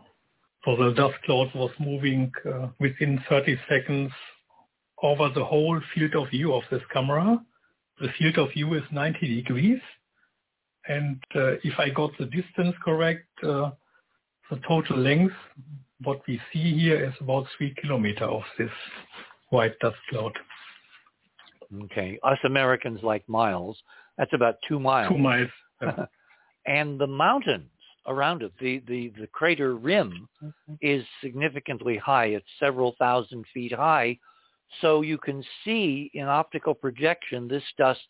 so 0.65 0.77
the 0.77 0.93
dust 0.95 1.17
cloud 1.25 1.51
was 1.55 1.71
moving 1.79 2.33
uh, 2.47 2.69
within 2.81 3.23
30 3.29 3.59
seconds 3.69 4.11
over 5.03 5.29
the 5.35 5.45
whole 5.45 5.79
field 5.95 6.15
of 6.15 6.31
view 6.31 6.55
of 6.55 6.63
this 6.71 6.83
camera. 6.93 7.39
The 8.01 8.09
field 8.19 8.39
of 8.39 8.53
view 8.53 8.73
is 8.75 8.83
90 8.91 9.43
degrees. 9.43 9.81
And 10.89 11.23
uh, 11.35 11.53
if 11.63 11.79
I 11.79 11.91
got 11.91 12.13
the 12.19 12.27
distance 12.27 12.75
correct, 12.83 13.27
uh, 13.43 13.71
the 14.51 14.57
total 14.67 14.99
length, 14.99 15.35
what 16.03 16.21
we 16.27 16.41
see 16.53 16.79
here 16.79 17.05
is 17.05 17.15
about 17.21 17.47
three 17.57 17.75
kilometer 17.81 18.25
of 18.25 18.43
this 18.59 18.71
white 19.51 19.79
dust 19.81 19.97
cloud. 20.09 20.33
Okay. 21.85 22.19
Us 22.23 22.39
Americans 22.45 23.01
like 23.03 23.29
miles. 23.29 23.77
That's 24.19 24.33
about 24.33 24.57
two 24.69 24.79
miles. 24.79 25.13
Two 25.13 25.19
miles. 25.19 25.51
and 26.67 26.99
the 26.99 27.07
mountains 27.07 27.71
around 28.07 28.43
it, 28.43 28.53
the, 28.61 28.83
the, 28.87 29.13
the 29.19 29.27
crater 29.29 29.77
rim 29.77 30.29
mm-hmm. 30.43 30.75
is 30.81 31.05
significantly 31.23 31.97
high. 31.97 32.27
It's 32.27 32.47
several 32.61 32.95
thousand 32.99 33.45
feet 33.53 33.73
high. 33.73 34.19
So 34.81 35.03
you 35.03 35.19
can 35.19 35.45
see 35.65 36.11
in 36.15 36.25
optical 36.25 36.75
projection, 36.75 37.49
this 37.49 37.63
dust 37.79 38.01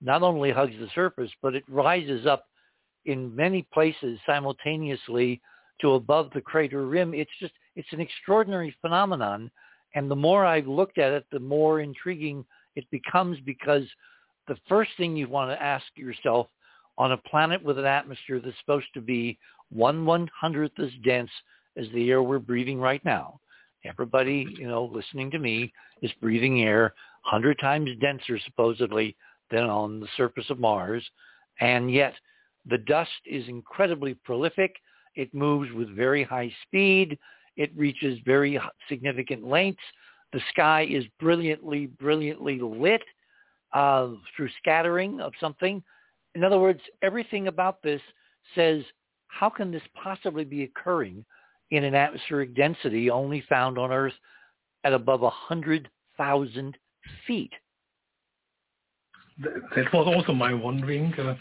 not 0.00 0.22
only 0.22 0.50
hugs 0.50 0.74
the 0.78 0.88
surface, 0.94 1.30
but 1.42 1.54
it 1.54 1.64
rises 1.68 2.26
up 2.26 2.46
in 3.04 3.34
many 3.34 3.66
places 3.72 4.18
simultaneously 4.26 5.40
to 5.80 5.92
above 5.92 6.30
the 6.34 6.40
crater 6.40 6.86
rim. 6.86 7.14
It's 7.14 7.30
just, 7.40 7.52
it's 7.76 7.92
an 7.92 8.00
extraordinary 8.00 8.74
phenomenon. 8.80 9.50
And 9.94 10.10
the 10.10 10.16
more 10.16 10.44
I've 10.44 10.66
looked 10.66 10.98
at 10.98 11.12
it, 11.12 11.24
the 11.30 11.38
more 11.38 11.80
intriguing 11.80 12.44
it 12.74 12.84
becomes 12.90 13.38
because 13.44 13.84
the 14.48 14.56
first 14.68 14.90
thing 14.96 15.16
you 15.16 15.28
want 15.28 15.50
to 15.50 15.62
ask 15.62 15.84
yourself 15.96 16.48
on 16.98 17.12
a 17.12 17.16
planet 17.18 17.62
with 17.62 17.78
an 17.78 17.84
atmosphere 17.84 18.40
that's 18.42 18.58
supposed 18.60 18.86
to 18.94 19.00
be 19.00 19.38
one 19.70 20.06
one 20.06 20.28
hundredth 20.38 20.78
as 20.78 20.90
dense 21.04 21.30
as 21.76 21.86
the 21.92 22.10
air 22.10 22.22
we're 22.22 22.38
breathing 22.38 22.80
right 22.80 23.04
now. 23.04 23.40
Everybody, 23.84 24.46
you 24.58 24.66
know, 24.66 24.84
listening 24.84 25.30
to 25.32 25.38
me 25.38 25.72
is 26.02 26.10
breathing 26.20 26.62
air 26.62 26.94
hundred 27.22 27.58
times 27.58 27.90
denser 28.00 28.38
supposedly 28.44 29.16
than 29.50 29.64
on 29.64 30.00
the 30.00 30.08
surface 30.16 30.48
of 30.50 30.58
Mars. 30.58 31.04
And 31.60 31.92
yet 31.92 32.14
the 32.68 32.78
dust 32.78 33.10
is 33.26 33.48
incredibly 33.48 34.14
prolific. 34.14 34.74
It 35.14 35.32
moves 35.34 35.72
with 35.72 35.94
very 35.94 36.22
high 36.22 36.52
speed. 36.66 37.18
It 37.56 37.70
reaches 37.76 38.18
very 38.24 38.60
significant 38.88 39.44
lengths. 39.44 39.82
The 40.32 40.40
sky 40.50 40.86
is 40.90 41.04
brilliantly, 41.18 41.86
brilliantly 41.86 42.60
lit 42.60 43.02
uh, 43.76 44.08
through 44.34 44.48
scattering 44.58 45.20
of 45.20 45.34
something. 45.38 45.82
In 46.34 46.42
other 46.42 46.58
words, 46.58 46.80
everything 47.02 47.48
about 47.48 47.82
this 47.82 48.00
says, 48.54 48.82
how 49.26 49.50
can 49.50 49.70
this 49.70 49.82
possibly 50.02 50.44
be 50.44 50.62
occurring 50.62 51.26
in 51.70 51.84
an 51.84 51.94
atmospheric 51.94 52.56
density 52.56 53.10
only 53.10 53.44
found 53.50 53.76
on 53.76 53.92
Earth 53.92 54.14
at 54.82 54.94
above 54.94 55.20
100,000 55.20 56.78
feet? 57.26 57.52
That 59.40 59.92
was 59.92 60.06
also 60.06 60.32
my 60.32 60.54
wondering. 60.54 61.12
Uh, 61.18 61.34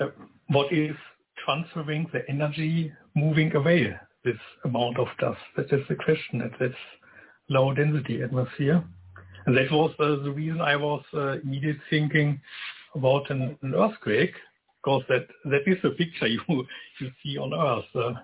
uh, 0.00 0.08
what 0.48 0.70
is 0.70 0.94
transferring 1.42 2.06
the 2.12 2.20
energy 2.28 2.92
moving 3.16 3.56
away 3.56 3.96
this 4.22 4.36
amount 4.66 4.98
of 4.98 5.08
dust? 5.18 5.40
That 5.56 5.72
is 5.72 5.80
the 5.88 5.94
question 5.94 6.42
at 6.42 6.58
this 6.58 6.76
low 7.48 7.72
density 7.72 8.22
atmosphere. 8.22 8.84
And 9.46 9.56
that 9.56 9.70
was 9.70 9.92
uh, 9.98 10.22
the 10.22 10.30
reason 10.30 10.60
I 10.60 10.76
was 10.76 11.02
uh, 11.14 11.40
immediately 11.40 11.80
thinking 11.88 12.40
about 12.94 13.30
an, 13.30 13.56
an, 13.62 13.74
earthquake, 13.74 14.34
because 14.82 15.02
that, 15.08 15.26
that 15.44 15.62
is 15.66 15.78
the 15.82 15.90
picture 15.90 16.26
you, 16.26 16.40
you 17.00 17.10
see 17.22 17.38
on 17.38 17.54
Earth. 17.54 17.84
Uh, 17.94 18.18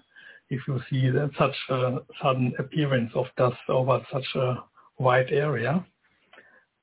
if 0.48 0.60
you 0.68 0.80
see 0.90 1.10
that 1.10 1.30
such 1.38 1.56
a 1.70 1.98
sudden 2.22 2.52
appearance 2.58 3.10
of 3.14 3.26
dust 3.36 3.56
over 3.68 4.00
such 4.12 4.26
a 4.36 4.62
wide 4.98 5.30
area. 5.30 5.84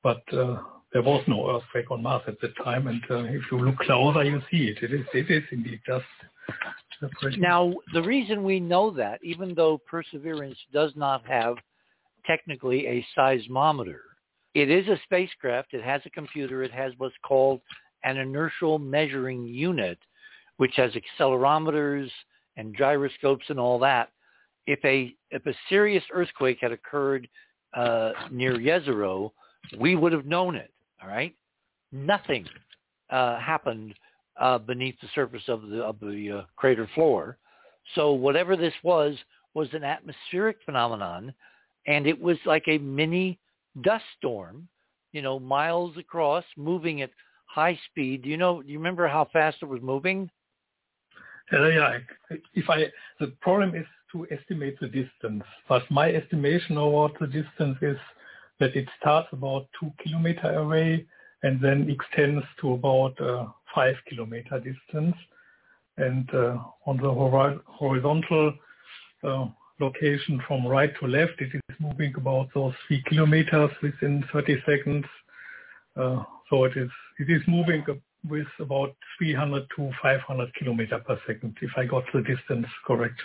But 0.02 0.22
uh, 0.34 0.58
there 0.92 1.02
was 1.02 1.24
no 1.26 1.56
earthquake 1.56 1.90
on 1.90 2.02
Mars 2.02 2.22
at 2.26 2.40
that 2.42 2.54
time, 2.62 2.88
and 2.88 3.02
uh, 3.10 3.24
if 3.24 3.42
you 3.50 3.58
look 3.58 3.78
closer, 3.78 4.22
you 4.22 4.40
see 4.50 4.68
it. 4.68 4.82
It 4.82 4.92
is, 4.92 5.06
it 5.14 5.30
is 5.30 5.42
indeed 5.50 5.80
just 5.86 6.04
now, 7.38 7.72
the 7.92 8.02
reason 8.02 8.44
we 8.44 8.60
know 8.60 8.90
that, 8.92 9.20
even 9.22 9.54
though 9.54 9.78
Perseverance 9.78 10.58
does 10.72 10.92
not 10.94 11.26
have 11.26 11.56
technically 12.26 12.86
a 12.86 13.06
seismometer, 13.16 14.00
it 14.54 14.70
is 14.70 14.86
a 14.88 15.00
spacecraft. 15.04 15.74
It 15.74 15.82
has 15.82 16.00
a 16.06 16.10
computer. 16.10 16.62
It 16.62 16.72
has 16.72 16.92
what's 16.98 17.14
called 17.24 17.60
an 18.04 18.18
inertial 18.18 18.78
measuring 18.78 19.44
unit, 19.44 19.98
which 20.58 20.74
has 20.76 20.92
accelerometers 20.92 22.08
and 22.56 22.76
gyroscopes 22.76 23.46
and 23.48 23.58
all 23.58 23.78
that. 23.80 24.10
If 24.66 24.78
a 24.84 25.14
if 25.30 25.44
a 25.46 25.54
serious 25.68 26.04
earthquake 26.12 26.58
had 26.60 26.72
occurred 26.72 27.28
uh, 27.74 28.12
near 28.30 28.56
Jezero, 28.56 29.32
we 29.78 29.96
would 29.96 30.12
have 30.12 30.26
known 30.26 30.54
it. 30.54 30.72
All 31.02 31.08
right, 31.08 31.34
nothing 31.92 32.46
uh, 33.10 33.38
happened 33.40 33.94
uh, 34.40 34.58
beneath 34.58 34.98
the 35.00 35.08
surface 35.14 35.42
of 35.48 35.68
the 35.68 35.82
of 35.82 35.98
the 36.00 36.38
uh, 36.40 36.42
crater 36.56 36.88
floor. 36.94 37.38
So 37.94 38.12
whatever 38.12 38.56
this 38.56 38.72
was 38.82 39.16
was 39.52 39.68
an 39.72 39.84
atmospheric 39.84 40.58
phenomenon, 40.64 41.34
and 41.86 42.06
it 42.06 42.18
was 42.18 42.38
like 42.46 42.64
a 42.68 42.78
mini 42.78 43.38
dust 43.80 44.04
storm, 44.16 44.68
you 45.12 45.22
know, 45.22 45.38
miles 45.38 45.96
across, 45.96 46.44
moving 46.56 47.02
at 47.02 47.10
high 47.46 47.78
speed. 47.90 48.22
Do 48.22 48.28
you 48.28 48.36
know? 48.36 48.62
Do 48.62 48.70
you 48.70 48.78
remember 48.78 49.08
how 49.08 49.28
fast 49.32 49.58
it 49.62 49.66
was 49.66 49.80
moving? 49.82 50.30
Uh, 51.52 51.68
yeah. 51.68 51.98
If 52.54 52.68
I 52.70 52.86
the 53.20 53.28
problem 53.40 53.74
is 53.74 53.86
to 54.12 54.26
estimate 54.30 54.78
the 54.80 54.88
distance, 54.88 55.44
but 55.68 55.82
my 55.90 56.10
estimation 56.10 56.78
of 56.78 56.92
what 56.92 57.12
the 57.20 57.26
distance 57.26 57.78
is 57.82 57.98
that 58.60 58.74
it 58.76 58.88
starts 59.00 59.28
about 59.32 59.66
two 59.78 59.92
kilometer 60.02 60.54
away 60.54 61.06
and 61.42 61.60
then 61.60 61.90
extends 61.90 62.44
to 62.60 62.72
about 62.72 63.20
uh, 63.20 63.46
five 63.74 63.96
kilometer 64.08 64.58
distance. 64.60 65.16
And 65.96 66.28
uh, 66.34 66.58
on 66.86 66.96
the 66.96 67.10
hor- 67.10 67.60
horizontal 67.66 68.54
uh, 69.22 69.46
location 69.80 70.40
from 70.46 70.66
right 70.66 70.92
to 71.00 71.06
left, 71.06 71.40
it 71.40 71.54
is 71.54 71.76
moving 71.80 72.14
about 72.16 72.48
those 72.54 72.72
three 72.86 73.02
kilometers 73.06 73.70
within 73.82 74.24
30 74.32 74.62
seconds. 74.66 75.04
Uh, 75.96 76.22
so 76.50 76.64
it 76.64 76.76
is 76.76 76.90
it 77.18 77.30
is 77.30 77.42
moving 77.46 77.84
with 78.28 78.46
about 78.58 78.94
300 79.18 79.66
to 79.76 79.90
500 80.02 80.54
kilometer 80.54 80.98
per 80.98 81.18
second, 81.26 81.56
if 81.60 81.70
I 81.76 81.84
got 81.84 82.04
the 82.12 82.22
distance 82.22 82.66
correct. 82.86 83.20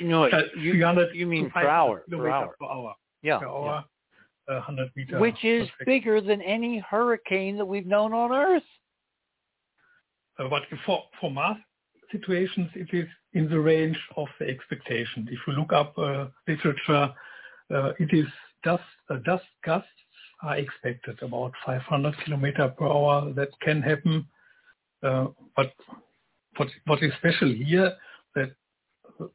You 0.00 0.08
know, 0.08 0.24
uh, 0.24 0.42
you, 0.56 0.74
you 1.12 1.26
mean 1.26 1.50
per 1.50 1.68
hour, 1.68 2.02
per 2.10 2.28
hour. 2.28 2.54
Per 2.58 2.66
hour. 2.66 2.94
Yeah. 3.22 3.38
Per 3.38 3.46
hour, 3.46 3.84
yeah. 4.48 4.54
100 4.54 4.90
meter. 4.96 5.18
Which 5.20 5.44
is 5.44 5.68
bigger 5.86 6.20
than 6.20 6.42
any 6.42 6.78
hurricane 6.78 7.56
that 7.58 7.64
we've 7.64 7.86
known 7.86 8.12
on 8.12 8.32
Earth. 8.32 8.62
Uh, 10.38 10.48
but 10.48 10.62
for, 10.84 11.04
for 11.20 11.30
Mars 11.30 11.56
situations, 12.10 12.70
it 12.74 12.88
is 12.92 13.06
in 13.34 13.48
the 13.48 13.58
range 13.58 13.98
of 14.16 14.28
the 14.38 14.46
expectation. 14.46 15.28
If 15.30 15.40
you 15.46 15.52
look 15.54 15.72
up 15.72 15.96
uh, 15.98 16.26
literature, 16.48 17.12
uh, 17.74 17.92
it 17.98 18.12
is 18.12 18.26
dust, 18.62 18.82
uh, 19.10 19.16
dust 19.24 19.44
gusts 19.64 19.88
are 20.42 20.56
expected, 20.56 21.20
about 21.22 21.52
500 21.66 22.14
kilometer 22.24 22.68
per 22.68 22.86
hour. 22.86 23.32
That 23.32 23.48
can 23.60 23.82
happen. 23.82 24.26
Uh, 25.02 25.26
but 25.56 25.72
what, 26.56 26.68
what 26.86 27.02
is 27.02 27.12
special 27.18 27.52
here, 27.52 27.92
that 28.34 28.52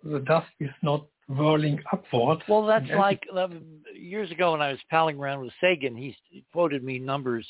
the 0.04 0.20
dust 0.20 0.50
is 0.60 0.70
not 0.82 1.06
whirling 1.28 1.80
upwards. 1.94 2.42
Well, 2.48 2.66
that's 2.66 2.90
like 2.98 3.24
um, 3.36 3.62
years 3.94 4.32
ago 4.32 4.54
when 4.54 4.62
I 4.62 4.72
was 4.72 4.80
palling 4.90 5.18
around 5.20 5.42
with 5.42 5.52
Sagan, 5.62 5.96
he 5.96 6.16
quoted 6.52 6.84
me 6.84 7.00
numbers 7.00 7.48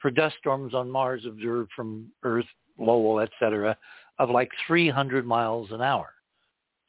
for 0.00 0.10
dust 0.10 0.36
storms 0.38 0.74
on 0.74 0.90
Mars 0.90 1.24
observed 1.26 1.70
from 1.74 2.08
Earth, 2.24 2.46
Lowell, 2.78 3.20
et 3.20 3.30
cetera, 3.38 3.76
of 4.18 4.30
like 4.30 4.50
300 4.66 5.26
miles 5.26 5.70
an 5.70 5.80
hour. 5.82 6.10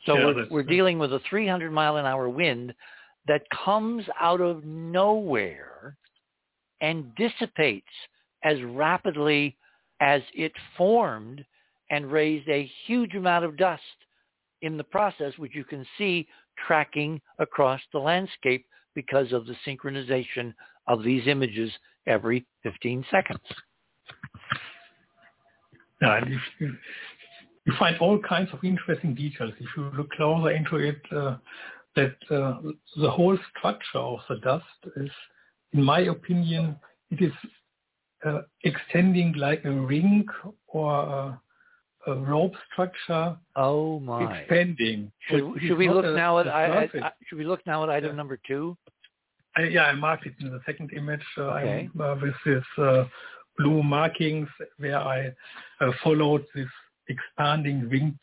So 0.06 0.18
yeah, 0.18 0.26
we're, 0.26 0.48
we're 0.50 0.64
dealing 0.64 1.00
with 1.00 1.14
a 1.14 1.22
300 1.30 1.72
mile 1.72 1.98
an 1.98 2.06
hour 2.06 2.30
wind 2.30 2.74
that 3.28 3.44
comes 3.66 4.04
out 4.20 4.42
of 4.42 4.66
nowhere 4.66 5.98
and 6.82 7.16
dissipates 7.16 7.88
as 8.44 8.58
rapidly 8.64 9.58
as 10.02 10.22
it 10.34 10.52
formed 10.78 11.44
and 11.90 12.12
raised 12.12 12.50
a 12.50 12.70
huge 12.86 13.16
amount 13.16 13.46
of 13.46 13.56
dust 13.56 13.82
in 14.62 14.78
the 14.78 14.84
process, 14.84 15.34
which 15.38 15.56
you 15.56 15.64
can 15.64 15.86
see 15.98 16.28
tracking 16.68 17.22
across 17.40 17.80
the 17.92 18.00
landscape 18.00 18.66
because 18.96 19.32
of 19.32 19.46
the 19.46 19.56
synchronization 19.66 20.54
of 20.88 21.04
these 21.04 21.28
images 21.28 21.72
every 22.08 22.46
15 22.64 23.06
seconds. 23.10 23.40
Yeah, 26.04 26.20
you, 26.60 26.74
you 27.66 27.74
find 27.80 27.98
all 28.00 28.20
kinds 28.20 28.50
of 28.54 28.60
interesting 28.64 29.16
details. 29.16 29.54
If 29.60 29.68
you 29.78 29.92
look 29.98 30.12
closer 30.12 30.52
into 30.52 30.78
it, 30.78 31.02
uh, 31.16 31.38
that 31.96 32.16
uh, 32.30 32.60
the 32.98 33.10
whole 33.10 33.38
structure 33.58 34.00
of 34.00 34.20
the 34.28 34.38
dust 34.38 34.66
is, 34.98 35.12
in 35.74 35.84
my 35.84 36.02
opinion, 36.02 36.76
it 37.10 37.22
is 37.22 37.32
uh, 38.26 38.42
extending 38.64 39.34
like 39.38 39.64
a 39.66 39.72
ring 39.72 40.26
or 40.68 40.92
a, 40.94 41.42
a 42.12 42.16
rope 42.16 42.54
structure. 42.72 43.38
Oh 43.56 44.00
my! 44.00 44.40
Expanding. 44.40 45.12
Should, 45.30 45.54
should 45.62 45.78
we 45.78 45.90
look 45.90 46.06
a, 46.06 46.12
now 46.12 46.40
at 46.40 46.48
I, 46.48 46.90
I, 46.94 47.12
should 47.28 47.38
we 47.38 47.46
look 47.46 47.66
now 47.66 47.84
at 47.84 47.90
item 47.90 48.12
yeah. 48.12 48.16
number 48.16 48.40
two? 48.48 48.78
I, 49.56 49.64
yeah, 49.64 49.84
I 49.84 49.94
marked 49.94 50.26
it 50.26 50.34
in 50.42 50.52
the 50.52 50.60
second 50.66 50.92
image. 50.94 51.22
Uh, 51.38 51.44
okay. 51.44 51.90
Uh, 52.00 52.16
with 52.22 52.34
this 52.46 52.64
uh, 52.78 53.06
blue 53.58 53.84
markings 53.84 54.48
where 54.78 54.98
I 55.00 55.28
uh, 55.82 55.92
followed 56.04 56.46
this 56.56 56.68
expanding 57.08 57.90
ring 57.90 58.18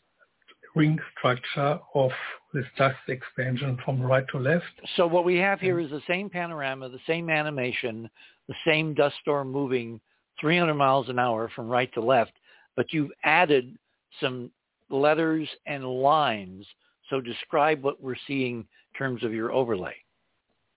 ring 0.76 0.98
structure 1.18 1.78
of 1.94 2.10
this 2.54 2.64
dust 2.78 2.96
expansion 3.08 3.76
from 3.84 4.00
right 4.00 4.24
to 4.30 4.38
left. 4.38 4.64
So 4.96 5.06
what 5.06 5.24
we 5.24 5.36
have 5.36 5.60
here 5.60 5.80
is 5.80 5.90
the 5.90 6.02
same 6.06 6.30
panorama, 6.30 6.88
the 6.88 7.00
same 7.06 7.28
animation, 7.28 8.08
the 8.48 8.54
same 8.64 8.94
dust 8.94 9.16
storm 9.20 9.50
moving 9.50 10.00
300 10.40 10.74
miles 10.74 11.08
an 11.08 11.18
hour 11.18 11.50
from 11.54 11.68
right 11.68 11.92
to 11.94 12.00
left, 12.00 12.32
but 12.76 12.92
you've 12.92 13.10
added 13.24 13.76
some 14.20 14.50
letters 14.90 15.48
and 15.66 15.84
lines. 15.84 16.66
So 17.08 17.20
describe 17.20 17.82
what 17.82 18.00
we're 18.02 18.16
seeing 18.26 18.58
in 18.58 18.98
terms 18.98 19.24
of 19.24 19.32
your 19.32 19.52
overlay. 19.52 19.94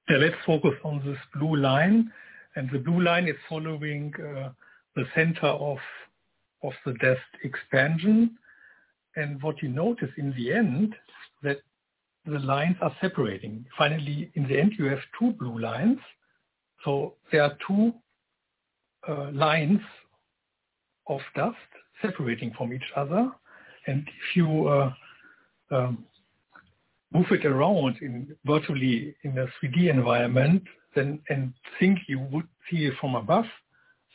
Yeah, 0.10 0.18
let's 0.18 0.36
focus 0.46 0.74
on 0.84 1.02
this 1.06 1.18
blue 1.36 1.56
line. 1.56 2.12
And 2.56 2.70
the 2.72 2.80
blue 2.80 3.02
line 3.02 3.28
is 3.28 3.36
following 3.50 4.14
uh, 4.16 4.50
the 4.96 5.06
center 5.16 5.48
of, 5.48 5.78
of 6.64 6.74
the 6.86 6.94
dust 6.94 7.22
expansion. 7.44 8.38
And 9.16 9.42
what 9.42 9.62
you 9.62 9.70
notice 9.70 10.10
in 10.18 10.34
the 10.38 10.54
end, 10.54 10.96
that 11.44 11.58
the 12.26 12.40
lines 12.40 12.78
are 12.82 12.96
separating. 13.02 13.66
Finally, 13.78 14.32
in 14.36 14.48
the 14.48 14.60
end, 14.60 14.74
you 14.78 14.86
have 14.86 15.00
two 15.20 15.32
blue 15.34 15.60
lines. 15.60 16.00
So 16.86 17.16
there 17.32 17.44
are 17.44 17.58
two 17.68 17.94
uh, 19.08 19.32
lines 19.32 19.82
of 21.08 21.20
dust 21.36 21.58
separating 22.02 22.54
from 22.58 22.74
each 22.74 22.92
other. 22.96 23.32
And 23.88 24.08
if 24.08 24.36
you 24.36 24.68
uh, 24.68 24.94
um, 25.72 26.06
move 27.14 27.28
it 27.32 27.46
around 27.46 27.98
in 28.02 28.36
virtually 28.46 29.16
in 29.24 29.38
a 29.38 29.46
3D 29.46 29.90
environment, 29.90 30.64
then 30.96 31.22
and 31.30 31.54
think 31.80 32.00
you 32.08 32.20
would 32.32 32.48
see 32.70 32.86
it 32.86 32.94
from 33.00 33.16
above, 33.16 33.46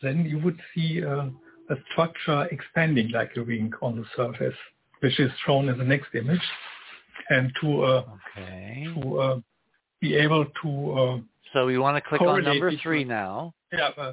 then 0.02 0.24
you 0.24 0.38
would 0.38 0.58
see 0.74 1.04
uh, 1.04 1.26
a 1.70 1.74
structure 1.92 2.46
expanding 2.50 3.10
like 3.10 3.30
a 3.36 3.42
ring 3.42 3.72
on 3.82 3.96
the 3.96 4.04
surface, 4.16 4.58
which 5.00 5.18
is 5.20 5.30
shown 5.46 5.68
in 5.68 5.78
the 5.78 5.84
next 5.84 6.14
image. 6.14 6.40
And 7.30 7.52
to 7.60 7.82
uh, 7.82 8.04
okay. 8.36 8.88
to 8.94 9.18
uh, 9.18 9.40
be 10.00 10.16
able 10.16 10.46
to 10.62 10.92
uh, 10.92 11.18
so 11.52 11.66
we 11.66 11.78
want 11.78 11.96
to 11.96 12.08
click 12.08 12.20
on 12.20 12.44
number 12.44 12.72
three 12.82 13.04
now. 13.04 13.54
Yeah, 13.72 13.90
uh, 13.96 14.12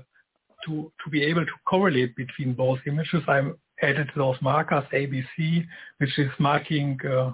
to 0.65 0.91
to 1.03 1.09
be 1.09 1.23
able 1.23 1.45
to 1.45 1.51
correlate 1.65 2.15
between 2.15 2.53
both 2.53 2.79
images, 2.87 3.23
I 3.27 3.41
added 3.81 4.09
those 4.15 4.37
markers 4.41 4.83
ABC, 4.93 5.65
which 5.97 6.17
is 6.17 6.29
marking 6.39 6.97
uh, 7.05 7.31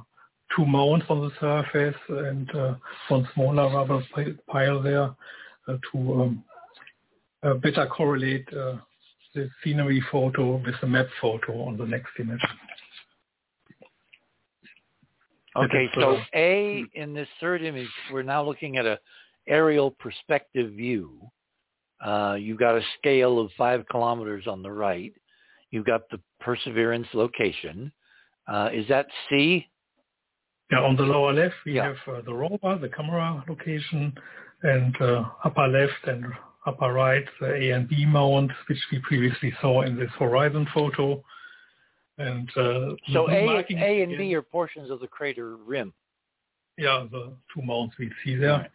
two 0.55 0.65
mounds 0.65 1.05
on 1.09 1.21
the 1.21 1.31
surface 1.39 1.99
and 2.09 2.53
uh, 2.55 2.75
one 3.09 3.27
smaller 3.33 3.73
rubber 3.73 4.03
pile 4.47 4.81
there 4.81 5.13
uh, 5.67 5.77
to 5.91 6.21
um, 6.21 6.43
uh, 7.43 7.53
better 7.55 7.85
correlate 7.87 8.47
uh, 8.53 8.77
the 9.33 9.49
scenery 9.63 10.03
photo 10.11 10.57
with 10.57 10.75
the 10.81 10.87
map 10.87 11.07
photo 11.21 11.63
on 11.63 11.77
the 11.77 11.85
next 11.85 12.09
image. 12.19 12.41
Okay, 15.55 15.89
so 15.95 16.17
A 16.33 16.85
in 16.93 17.13
this 17.13 17.27
third 17.39 17.61
image, 17.61 17.89
we're 18.11 18.23
now 18.23 18.43
looking 18.43 18.77
at 18.77 18.85
a 18.85 18.99
aerial 19.47 19.91
perspective 19.91 20.71
view. 20.73 21.19
Uh, 22.03 22.35
you've 22.39 22.59
got 22.59 22.75
a 22.75 22.81
scale 22.97 23.39
of 23.39 23.51
five 23.57 23.85
kilometers 23.91 24.47
on 24.47 24.63
the 24.63 24.71
right. 24.71 25.13
You've 25.71 25.85
got 25.85 26.09
the 26.09 26.19
Perseverance 26.39 27.07
location. 27.13 27.91
Uh, 28.47 28.69
is 28.73 28.87
that 28.87 29.07
C? 29.29 29.67
Yeah, 30.71 30.79
on 30.79 30.95
the 30.95 31.03
lower 31.03 31.33
left, 31.33 31.55
we 31.65 31.75
yeah. 31.75 31.87
have 31.87 32.15
uh, 32.15 32.21
the 32.21 32.33
rover, 32.33 32.77
the 32.79 32.87
camera 32.87 33.43
location, 33.47 34.13
and 34.63 34.95
uh, 35.01 35.25
upper 35.43 35.67
left 35.67 36.07
and 36.07 36.25
upper 36.65 36.93
right, 36.93 37.25
the 37.41 37.53
A 37.53 37.71
and 37.71 37.89
B 37.89 38.05
mount, 38.05 38.51
which 38.69 38.77
we 38.91 38.99
previously 38.99 39.53
saw 39.59 39.81
in 39.81 39.97
this 39.97 40.11
horizon 40.17 40.65
photo. 40.73 41.21
And 42.17 42.49
uh, 42.51 42.95
so 43.11 43.29
A, 43.29 43.65
A 43.69 44.03
and 44.03 44.17
B 44.17 44.33
are 44.35 44.41
portions 44.41 44.89
of 44.89 44.99
the 44.99 45.07
crater 45.07 45.57
rim. 45.57 45.93
Yeah, 46.77 47.05
the 47.11 47.33
two 47.53 47.61
mounts 47.63 47.95
we 47.99 48.09
see 48.23 48.35
there. 48.35 48.51
Right. 48.51 48.71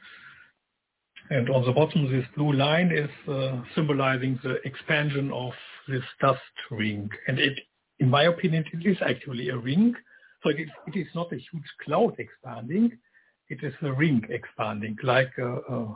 And 1.30 1.48
on 1.50 1.64
the 1.64 1.72
bottom, 1.72 2.10
this 2.12 2.26
blue 2.36 2.52
line 2.52 2.92
is 2.92 3.10
uh, 3.28 3.62
symbolizing 3.74 4.38
the 4.42 4.56
expansion 4.66 5.32
of 5.32 5.52
this 5.88 6.02
dust 6.20 6.40
ring. 6.70 7.08
And 7.26 7.38
it, 7.38 7.58
in 8.00 8.10
my 8.10 8.24
opinion, 8.24 8.64
it 8.72 8.86
is 8.86 8.98
actually 9.00 9.48
a 9.48 9.56
ring 9.56 9.94
it 10.48 10.60
is, 10.60 10.68
it 10.86 10.98
is 10.98 11.06
not 11.14 11.32
a 11.32 11.36
huge 11.36 11.70
cloud 11.84 12.14
expanding. 12.18 12.92
It 13.48 13.62
is 13.62 13.74
a 13.82 13.92
ring 13.92 14.22
expanding, 14.28 14.96
like 15.02 15.32
a, 15.38 15.94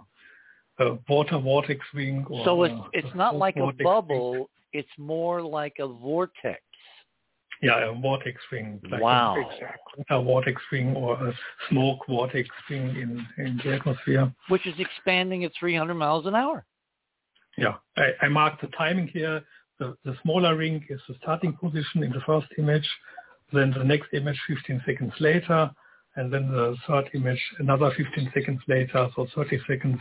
water 1.08 1.38
vortex 1.38 1.84
ring. 1.92 2.24
It's, 2.30 3.14
not 3.14 3.36
like 3.36 3.56
a 3.56 3.72
bubble. 3.82 4.48
It's 4.72 4.88
more 4.98 5.42
like 5.42 5.74
a 5.78 5.86
vortex. 5.86 6.62
Yeah, 7.62 7.90
a 7.90 7.94
vortex 7.94 8.40
ring. 8.50 8.80
Like 8.90 9.02
wow. 9.02 9.36
A, 10.08 10.16
a 10.16 10.22
vortex 10.22 10.62
ring 10.72 10.94
or 10.96 11.14
a 11.14 11.34
smoke 11.68 11.98
vortex 12.08 12.48
ring 12.70 13.26
in, 13.36 13.60
the 13.62 13.74
atmosphere. 13.74 14.32
Which 14.48 14.66
is 14.66 14.74
expanding 14.78 15.44
at 15.44 15.52
300 15.58 15.94
miles 15.94 16.26
an 16.26 16.34
hour. 16.34 16.64
Yeah, 17.58 17.74
I, 17.96 18.12
I 18.22 18.28
marked 18.28 18.62
the 18.62 18.68
timing 18.68 19.08
here. 19.08 19.42
The 19.78 20.14
smaller 20.22 20.56
ring 20.56 20.84
is 20.90 21.00
the 21.08 21.14
starting 21.22 21.54
position 21.54 22.02
in 22.02 22.10
the 22.10 22.20
first 22.26 22.46
image 22.58 22.86
then 23.52 23.72
the 23.76 23.84
next 23.84 24.12
image 24.12 24.38
15 24.48 24.82
seconds 24.86 25.12
later, 25.20 25.70
and 26.16 26.32
then 26.32 26.50
the 26.50 26.76
third 26.86 27.08
image 27.14 27.40
another 27.58 27.90
15 27.96 28.32
seconds 28.34 28.60
later, 28.68 29.08
so 29.14 29.26
30 29.34 29.60
seconds 29.68 29.98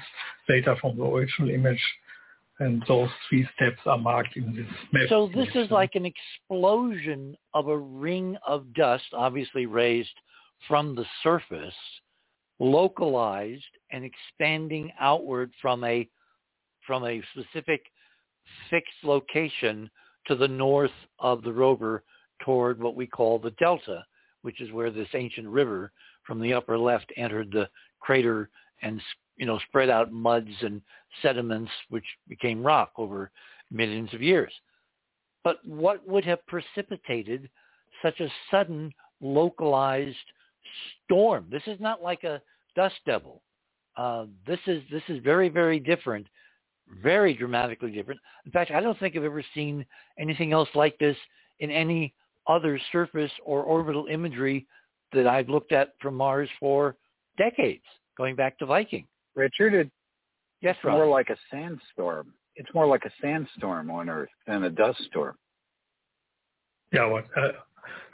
later 0.47 0.75
from 0.81 0.97
the 0.97 1.03
original 1.03 1.49
image. 1.49 1.81
And 2.61 2.83
those 2.89 3.09
three 3.29 3.47
steps 3.55 3.79
are 3.85 3.97
marked 3.97 4.35
in 4.35 4.53
this 4.53 4.65
map. 4.91 5.07
So 5.07 5.29
this 5.33 5.47
is 5.55 5.71
like 5.71 5.91
an 5.95 6.05
explosion 6.05 7.37
of 7.53 7.69
a 7.69 7.77
ring 7.77 8.35
of 8.45 8.73
dust, 8.73 9.05
obviously 9.13 9.65
raised 9.65 10.09
from 10.67 10.93
the 10.93 11.05
surface, 11.23 11.73
localized 12.59 13.63
and 13.91 14.03
expanding 14.03 14.91
outward 14.99 15.51
from 15.61 15.85
a 15.85 16.07
from 16.85 17.05
a 17.05 17.21
specific 17.31 17.81
fixed 18.69 19.03
location 19.03 19.89
to 20.27 20.35
the 20.35 20.47
north 20.47 20.91
of 21.19 21.43
the 21.43 21.53
rover 21.53 22.03
toward 22.43 22.81
what 22.81 22.95
we 22.95 23.07
call 23.07 23.39
the 23.39 23.51
delta, 23.51 24.05
which 24.41 24.61
is 24.61 24.71
where 24.71 24.91
this 24.91 25.07
ancient 25.13 25.47
river 25.47 25.91
from 26.25 26.39
the 26.39 26.53
upper 26.53 26.77
left 26.77 27.11
entered 27.17 27.51
the 27.51 27.67
crater 27.99 28.49
and 28.81 29.01
you 29.37 29.45
know 29.45 29.59
spread 29.67 29.89
out 29.89 30.11
muds 30.11 30.49
and 30.61 30.81
sediments 31.21 31.71
which 31.89 32.05
became 32.27 32.63
rock 32.63 32.91
over 32.97 33.31
millions 33.71 34.13
of 34.13 34.21
years. 34.21 34.51
But 35.43 35.65
what 35.65 36.07
would 36.07 36.25
have 36.25 36.45
precipitated 36.47 37.49
such 38.01 38.19
a 38.19 38.31
sudden 38.51 38.93
localized 39.21 40.15
storm? 41.03 41.47
This 41.49 41.63
is 41.67 41.79
not 41.79 42.01
like 42.01 42.23
a 42.23 42.41
dust 42.75 42.95
devil. 43.05 43.41
Uh, 43.97 44.25
this 44.47 44.59
is 44.67 44.81
this 44.91 45.03
is 45.09 45.19
very 45.23 45.49
very 45.49 45.79
different 45.79 46.27
very 47.03 47.33
dramatically 47.33 47.91
different. 47.91 48.19
In 48.45 48.51
fact, 48.51 48.71
I 48.71 48.81
don't 48.81 48.97
think 48.99 49.15
I've 49.15 49.23
ever 49.23 49.43
seen 49.53 49.85
anything 50.17 50.53
else 50.53 50.69
like 50.75 50.97
this 50.97 51.15
in 51.59 51.71
any 51.71 52.13
other 52.49 52.79
surface 52.91 53.31
or 53.45 53.63
orbital 53.63 54.07
imagery 54.07 54.67
that 55.13 55.27
I've 55.27 55.47
looked 55.47 55.71
at 55.71 55.93
from 56.01 56.15
Mars 56.15 56.49
for 56.59 56.95
decades, 57.37 57.83
going 58.17 58.35
back 58.35 58.57
to 58.59 58.65
Viking. 58.65 59.07
Richard, 59.35 59.73
it, 59.73 59.89
yes, 60.61 60.75
it's 60.83 60.91
more 60.91 61.07
like 61.07 61.29
a 61.29 61.37
sandstorm. 61.49 62.33
It's 62.55 62.69
more 62.73 62.87
like 62.87 63.05
a 63.05 63.11
sandstorm 63.21 63.89
on 63.89 64.09
Earth 64.09 64.29
than 64.45 64.63
a 64.63 64.69
dust 64.69 65.01
storm. 65.09 65.35
Yeah, 66.91 67.05
well, 67.05 67.23
uh, 67.37 67.49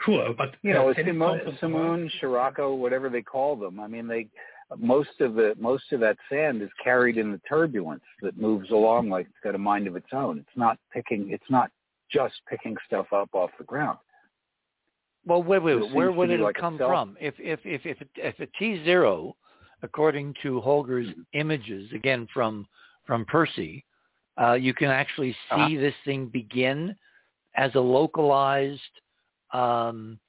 sure, 0.06 0.34
but 0.38 0.56
you 0.62 0.74
know, 0.74 0.90
uh, 0.90 0.94
Simoon, 0.94 1.60
Simoon, 1.60 2.12
Scirocco, 2.20 2.76
whatever 2.76 3.10
they 3.10 3.22
call 3.22 3.56
them. 3.56 3.80
I 3.80 3.88
mean, 3.88 4.08
they 4.08 4.28
most 4.78 5.22
of 5.22 5.36
the 5.36 5.56
most 5.60 5.92
of 5.92 6.00
that 6.02 6.18
sand 6.30 6.62
is 6.62 6.70
carried 6.84 7.18
in 7.18 7.32
the 7.32 7.42
turbulence 7.48 8.04
that 8.22 8.38
moves 8.38 8.72
along 8.72 9.10
like 9.10 9.28
it's 9.28 9.36
got 9.44 9.56
a 9.56 9.60
mind 9.60 9.88
of 9.88 9.96
its 9.96 10.08
own. 10.12 10.40
It's 10.40 10.58
not 10.58 10.78
picking. 10.92 11.30
It's 11.32 11.50
not 11.50 11.72
just 12.12 12.36
picking 12.50 12.76
stuff 12.86 13.08
up 13.14 13.30
off 13.34 13.52
the 13.58 13.64
ground. 13.64 13.98
Well, 15.26 15.42
wait, 15.42 15.64
wait, 15.64 15.76
wait. 15.76 15.94
where 15.94 16.12
would 16.12 16.30
it 16.30 16.40
like 16.40 16.56
come 16.56 16.78
from? 16.78 17.18
If 17.20 17.34
if 17.40 17.60
if 17.64 17.86
if 17.86 17.98
if 18.16 18.40
a 18.40 18.48
T 18.60 18.84
zero, 18.84 19.36
according 19.82 20.36
to 20.44 20.62
Holger's 20.62 21.08
mm-hmm. 21.08 21.22
images, 21.34 21.92
again 21.94 22.28
from 22.34 22.68
from 23.08 23.26
Percy, 23.26 23.84
uh, 24.40 24.54
you 24.54 24.74
can 24.74 24.90
actually 24.90 25.32
see 25.32 25.38
uh-huh. 25.52 25.70
this 25.80 25.94
thing 26.04 26.28
begin 26.28 26.96
as 27.56 27.74
a 27.76 27.80
localized, 27.80 28.82
um, 29.54 30.20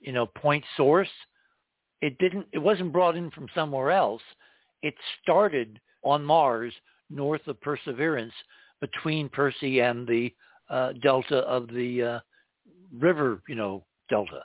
you 0.00 0.12
know, 0.12 0.26
point 0.26 0.64
source. 0.76 1.08
It 2.00 2.16
didn't. 2.18 2.46
It 2.52 2.58
wasn't 2.58 2.92
brought 2.92 3.16
in 3.16 3.30
from 3.30 3.48
somewhere 3.54 3.90
else. 3.90 4.22
It 4.82 4.94
started 5.22 5.80
on 6.02 6.22
Mars, 6.22 6.74
north 7.10 7.46
of 7.48 7.60
Perseverance, 7.60 8.34
between 8.80 9.28
Percy 9.30 9.80
and 9.80 10.06
the 10.06 10.32
uh, 10.68 10.92
delta 11.02 11.38
of 11.38 11.68
the 11.68 12.02
uh, 12.02 12.20
river, 12.98 13.42
you 13.48 13.54
know, 13.54 13.84
delta. 14.08 14.42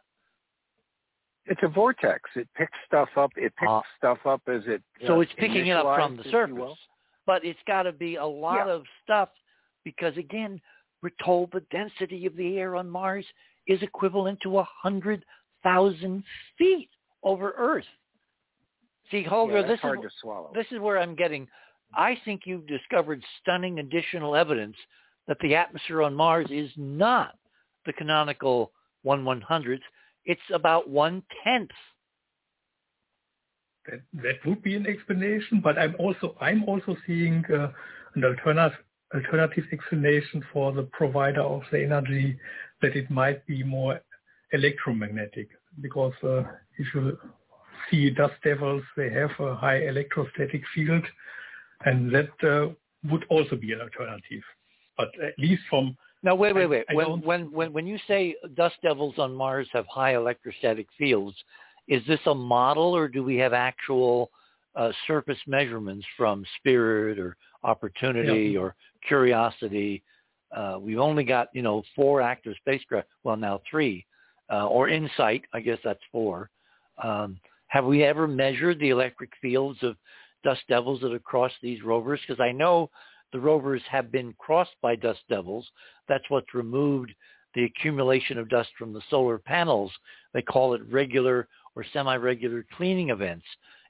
It's 1.46 1.62
a 1.64 1.68
vortex. 1.68 2.30
It 2.36 2.48
picks 2.56 2.78
stuff 2.86 3.10
up. 3.18 3.32
It 3.36 3.54
picks 3.58 3.72
uh, 3.72 3.82
stuff 3.98 4.20
up 4.26 4.42
as 4.48 4.62
it. 4.68 4.84
So 5.08 5.18
uh, 5.18 5.20
it's 5.22 5.32
picking 5.38 5.68
it 5.68 5.76
up 5.76 5.96
from 5.96 6.18
the 6.18 6.24
surface, 6.30 6.78
but 7.26 7.44
it's 7.44 7.60
got 7.66 7.84
to 7.84 7.92
be 7.92 8.16
a 8.16 8.26
lot 8.26 8.68
yeah. 8.68 8.74
of 8.74 8.84
stuff 9.04 9.30
because 9.84 10.16
again, 10.18 10.62
we're 11.02 11.12
told 11.24 11.52
the 11.52 11.64
density 11.72 12.26
of 12.26 12.36
the 12.36 12.58
air 12.58 12.76
on 12.76 12.90
Mars 12.90 13.26
is 13.68 13.82
equivalent 13.82 14.40
to 14.44 14.60
a 14.60 14.68
hundred 14.82 15.26
thousand 15.64 16.24
feet 16.58 16.90
over 17.24 17.54
Earth. 17.58 17.86
See, 19.12 19.24
Holger, 19.24 19.62
yeah, 19.62 19.68
this 19.68 19.80
hard 19.80 20.00
is 20.00 20.06
to 20.06 20.12
swallow. 20.22 20.52
this 20.54 20.68
is 20.72 20.80
where 20.80 21.00
I'm 21.00 21.16
getting. 21.16 21.48
I 21.96 22.16
think 22.26 22.42
you've 22.46 22.68
discovered 22.68 23.24
stunning 23.42 23.80
additional 23.80 24.36
evidence 24.36 24.76
that 25.28 25.38
the 25.42 25.56
atmosphere 25.56 26.04
on 26.04 26.14
Mars 26.14 26.48
is 26.52 26.70
not 26.78 27.38
the 27.86 27.94
canonical 27.94 28.72
one 29.04 29.26
one 29.26 29.42
hundredth. 29.42 29.84
It's 30.26 30.42
about 30.54 30.90
one 30.90 31.24
tenth. 31.44 31.72
That 33.88 34.02
that 34.24 34.46
would 34.46 34.62
be 34.62 34.76
an 34.76 34.88
explanation, 34.88 35.62
but 35.62 35.78
I'm 35.78 35.96
also 36.00 36.36
I'm 36.40 36.64
also 36.66 36.96
seeing 37.08 37.44
uh, 37.52 37.72
an 38.16 38.24
alternative 38.24 38.80
alternative 39.16 39.66
explanation 39.72 40.44
for 40.54 40.72
the 40.72 40.84
provider 40.84 41.42
of 41.42 41.64
the 41.72 41.84
energy 41.84 42.38
that 42.82 42.96
it 42.96 43.10
might 43.10 43.46
be 43.48 43.64
more 43.64 44.00
electromagnetic 44.54 45.50
because 45.82 46.14
uh, 46.24 46.44
if 46.78 46.88
you 46.94 47.18
see 47.90 48.10
dust 48.10 48.34
devils, 48.44 48.84
they 48.96 49.10
have 49.10 49.32
a 49.40 49.56
high 49.56 49.88
electrostatic 49.88 50.62
field, 50.74 51.04
and 51.86 52.14
that 52.14 52.30
uh, 52.44 52.74
would 53.10 53.26
also 53.30 53.56
be 53.56 53.74
an 53.74 53.82
alternative. 53.82 54.44
But 54.98 55.10
at 55.24 55.38
least 55.38 55.64
from 55.70 55.96
now, 56.22 56.36
wait, 56.36 56.54
wait, 56.54 56.68
wait. 56.68 56.86
I, 56.90 56.94
I 56.94 56.96
when, 56.96 57.22
when 57.22 57.52
when 57.52 57.74
when 57.74 57.88
you 57.88 57.98
say 58.08 58.36
dust 58.56 58.76
devils 58.84 59.16
on 59.18 59.34
Mars 59.34 59.68
have 59.72 59.86
high 59.88 60.16
electrostatic 60.16 60.88
fields, 60.98 61.36
is 61.88 62.06
this 62.08 62.20
a 62.26 62.36
model, 62.36 62.96
or 62.96 63.08
do 63.08 63.24
we 63.24 63.38
have 63.38 63.54
actual 63.54 64.30
uh, 64.76 64.92
surface 65.08 65.40
measurements 65.48 66.06
from 66.18 66.46
Spirit 66.58 67.20
or 67.20 67.36
Opportunity 67.64 68.52
yeah. 68.52 68.60
or 68.60 68.76
Curiosity? 69.08 70.04
Uh, 70.56 70.78
we've 70.80 71.00
only 71.00 71.24
got 71.24 71.48
you 71.54 71.62
know 71.62 71.84
four 71.96 72.22
active 72.22 72.56
spacecraft. 72.58 73.08
Well, 73.24 73.38
now 73.38 73.62
three, 73.70 74.06
uh, 74.52 74.68
or 74.68 74.90
InSight. 74.90 75.44
I 75.54 75.62
guess 75.62 75.80
that's 75.84 76.04
four. 76.12 76.50
Um, 77.02 77.40
have 77.68 77.86
we 77.86 78.04
ever 78.04 78.28
measured 78.28 78.80
the 78.80 78.90
electric 78.90 79.30
fields 79.42 79.80
of 79.84 79.96
dust 80.44 80.62
devils 80.68 81.00
that 81.02 81.12
have 81.12 81.24
crossed 81.24 81.56
these 81.62 81.82
rovers? 81.82 82.20
Because 82.28 82.42
I 82.42 82.52
know 82.52 82.90
the 83.32 83.40
rovers 83.40 83.82
have 83.90 84.12
been 84.12 84.34
crossed 84.38 84.76
by 84.82 84.96
dust 84.96 85.22
devils. 85.30 85.68
That's 86.08 86.30
what's 86.30 86.54
removed 86.54 87.14
the 87.56 87.64
accumulation 87.64 88.38
of 88.38 88.50
dust 88.50 88.70
from 88.78 88.94
the 88.94 89.02
solar 89.10 89.38
panels. 89.38 89.92
They 90.34 90.42
call 90.42 90.74
it 90.74 90.82
regular 90.90 91.48
or 91.76 91.86
semi-regular 91.94 92.66
cleaning 92.76 93.10
events. 93.10 93.46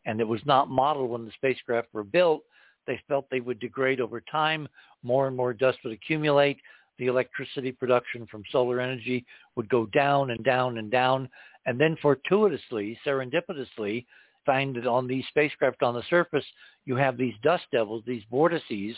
And 0.06 0.20
it 0.20 0.28
was 0.28 0.41
not 0.45 0.70
modeled 0.70 1.10
when 1.10 1.26
the 1.26 1.32
spacecraft 1.32 1.90
were 1.91 2.03
built. 2.03 2.44
They 2.88 3.02
felt 3.07 3.30
they 3.30 3.41
would 3.41 3.60
degrade 3.60 3.99
over 3.99 4.22
time. 4.22 4.68
More 5.03 5.28
and 5.28 5.36
more 5.36 5.53
dust 5.53 5.80
would 5.84 5.94
accumulate. 5.94 6.57
The 6.98 7.07
electricity 7.07 7.72
production 7.72 8.26
from 8.28 8.44
solar 8.52 8.80
energy 8.80 9.26
would 9.56 9.70
go 9.70 9.86
down 9.88 10.32
and 10.32 10.44
down 10.44 10.78
and 10.78 10.90
down. 10.90 11.30
And 11.66 11.80
then 11.80 11.98
fortuitously, 12.02 12.98
serendipitously, 13.06 14.06
find 14.45 14.76
that 14.76 14.88
on 14.88 15.07
these 15.07 15.26
spacecraft 15.30 15.84
on 15.84 15.94
the 15.94 16.03
surface, 16.10 16.45
you 16.86 16.95
have 16.95 17.18
these 17.18 17.36
dust 17.44 17.66
devils, 17.72 18.03
these 18.07 18.24
vortices 18.32 18.95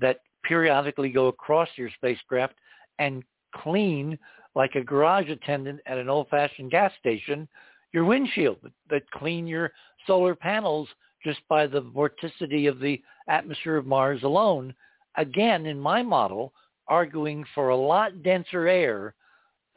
that 0.00 0.20
periodically 0.44 1.10
go 1.10 1.26
across 1.26 1.68
your 1.76 1.90
spacecraft 1.94 2.54
and 2.98 3.22
clean 3.54 4.18
like 4.54 4.74
a 4.74 4.84
garage 4.84 5.28
attendant 5.28 5.80
at 5.86 5.98
an 5.98 6.08
old-fashioned 6.08 6.70
gas 6.70 6.92
station 6.98 7.48
your 7.92 8.04
windshield 8.04 8.58
that 8.90 9.10
clean 9.12 9.46
your 9.46 9.72
solar 10.06 10.34
panels 10.34 10.88
just 11.24 11.40
by 11.48 11.66
the 11.66 11.82
vorticity 11.82 12.68
of 12.68 12.78
the 12.78 13.00
atmosphere 13.28 13.76
of 13.76 13.86
Mars 13.86 14.22
alone. 14.22 14.74
Again, 15.16 15.66
in 15.66 15.80
my 15.80 16.02
model, 16.02 16.52
arguing 16.88 17.44
for 17.54 17.70
a 17.70 17.76
lot 17.76 18.22
denser 18.22 18.68
air 18.68 19.14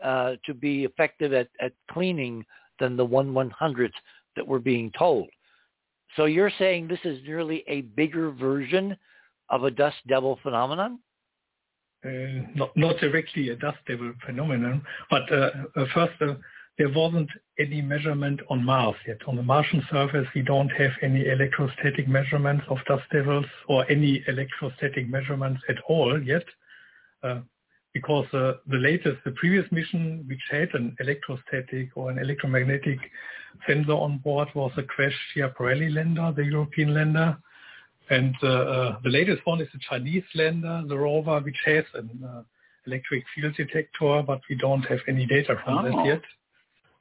uh, 0.04 0.34
to 0.46 0.54
be 0.54 0.84
effective 0.84 1.34
at, 1.34 1.48
at 1.60 1.72
cleaning 1.91 2.46
than 2.80 2.98
the 2.98 3.06
one 3.06 3.34
one 3.34 3.50
hundredth 3.50 3.96
that 4.36 4.48
we're 4.48 4.60
being 4.60 4.91
told. 4.98 5.28
So 6.16 6.26
you're 6.26 6.52
saying 6.60 6.88
this 6.88 7.00
is 7.04 7.24
nearly 7.26 7.64
a 7.68 7.82
bigger 7.82 8.32
version 8.32 8.98
of 9.50 9.64
a 9.64 9.72
dust 9.72 9.98
devil 10.08 10.40
phenomenon? 10.44 11.00
Uh, 12.06 12.10
not, 12.56 12.76
not 12.78 12.98
directly 13.00 13.50
a 13.50 13.56
dust 13.56 13.78
devil 13.86 14.14
phenomenon, 14.26 14.82
but 15.10 15.30
uh, 15.34 15.50
uh, 15.76 15.86
first, 15.94 16.14
uh, 16.22 16.34
there 16.78 16.90
wasn't 16.90 17.30
any 17.60 17.82
measurement 17.82 18.40
on 18.50 18.64
Mars 18.64 18.96
yet. 19.06 19.18
On 19.28 19.36
the 19.36 19.44
Martian 19.44 19.86
surface, 19.92 20.26
we 20.34 20.42
don't 20.42 20.70
have 20.70 20.92
any 21.02 21.28
electrostatic 21.28 22.08
measurements 22.08 22.64
of 22.70 22.78
dust 22.88 23.04
devils 23.12 23.46
or 23.68 23.86
any 23.92 24.24
electrostatic 24.30 25.10
measurements 25.10 25.62
at 25.68 25.76
all 25.90 26.24
yet, 26.24 26.46
uh, 27.22 27.42
because 27.94 28.34
uh, 28.34 28.54
the 28.68 28.78
latest, 28.78 29.18
the 29.26 29.32
previous 29.32 29.70
mission, 29.74 30.24
which 30.30 30.40
had 30.50 30.74
an 30.76 30.96
electrostatic 31.02 31.90
or 31.96 32.12
an 32.12 32.18
electromagnetic 32.18 33.00
sensor 33.68 33.92
on 33.92 34.20
board, 34.20 34.48
was 34.56 34.72
the 34.78 34.84
Crash 34.84 35.18
Schiaparelli 35.36 35.94
lander, 35.94 36.32
the 36.34 36.46
European 36.46 36.94
lander, 36.94 37.38
and 38.10 38.36
uh, 38.41 38.48
uh, 38.48 38.99
the 39.03 39.10
latest 39.10 39.45
one 39.45 39.61
is 39.61 39.68
the 39.73 39.80
Chinese 39.88 40.23
lander, 40.34 40.84
the 40.88 40.98
rover, 40.98 41.40
which 41.41 41.57
has 41.65 41.86
an 41.94 42.10
uh, 42.27 42.41
electric 42.88 43.23
field 43.36 43.56
detector, 43.56 44.23
but 44.26 44.41
we 44.49 44.56
don't 44.56 44.84
have 44.84 44.99
any 45.07 45.26
data 45.26 45.56
from 45.64 45.80
oh. 45.80 45.84
that 45.84 46.06
yet. 46.06 46.22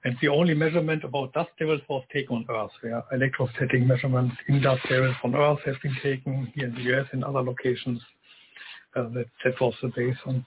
And 0.05 0.17
the 0.23 0.29
only 0.29 0.55
measurement 0.55 1.03
about 1.03 1.33
dust 1.33 1.51
devils 1.59 1.81
was 1.89 2.05
taken 2.13 2.37
on 2.37 2.47
Earth, 2.49 2.71
where 2.83 3.03
electrostatic 3.13 3.83
measurements 3.83 4.37
in 4.47 4.63
dust 4.63 4.83
devils 4.89 5.17
on 5.25 5.35
Earth 5.35 5.59
have 5.65 5.75
been 5.83 5.97
taken 6.03 6.53
here 6.55 6.69
in 6.69 6.75
the 6.75 6.95
US 6.95 7.07
and 7.13 7.25
other 7.25 7.43
locations. 7.43 8.01
Uh, 8.97 9.09
that, 9.11 9.27
that 9.45 9.61
was 9.61 9.75
the 9.83 9.89
base 9.89 10.17
on 10.27 10.45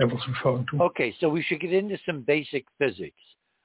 I 0.00 0.04
was 0.04 0.20
referring 0.28 0.66
to. 0.70 0.82
Okay, 0.84 1.14
so 1.20 1.28
we 1.28 1.42
should 1.42 1.60
get 1.60 1.72
into 1.72 1.98
some 2.06 2.20
basic 2.20 2.66
physics, 2.78 3.20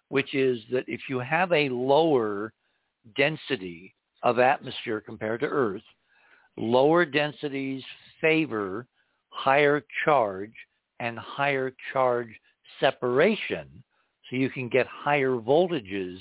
which 0.10 0.34
is 0.34 0.60
that 0.72 0.86
if 0.88 1.02
you 1.08 1.20
have 1.20 1.52
a 1.52 1.70
lower 1.70 2.54
density 3.16 3.94
of 4.24 4.40
atmosphere 4.40 5.00
compared 5.00 5.42
to 5.42 5.48
Earth, 5.48 5.84
lower 6.58 7.06
densities 7.06 7.84
favor 8.22 8.88
higher 9.30 9.84
charge 10.06 10.54
and 11.00 11.18
higher 11.18 11.74
charge 11.92 12.30
separation. 12.80 13.68
So 14.30 14.36
you 14.36 14.50
can 14.50 14.70
get 14.70 14.86
higher 14.88 15.32
voltages. 15.32 16.20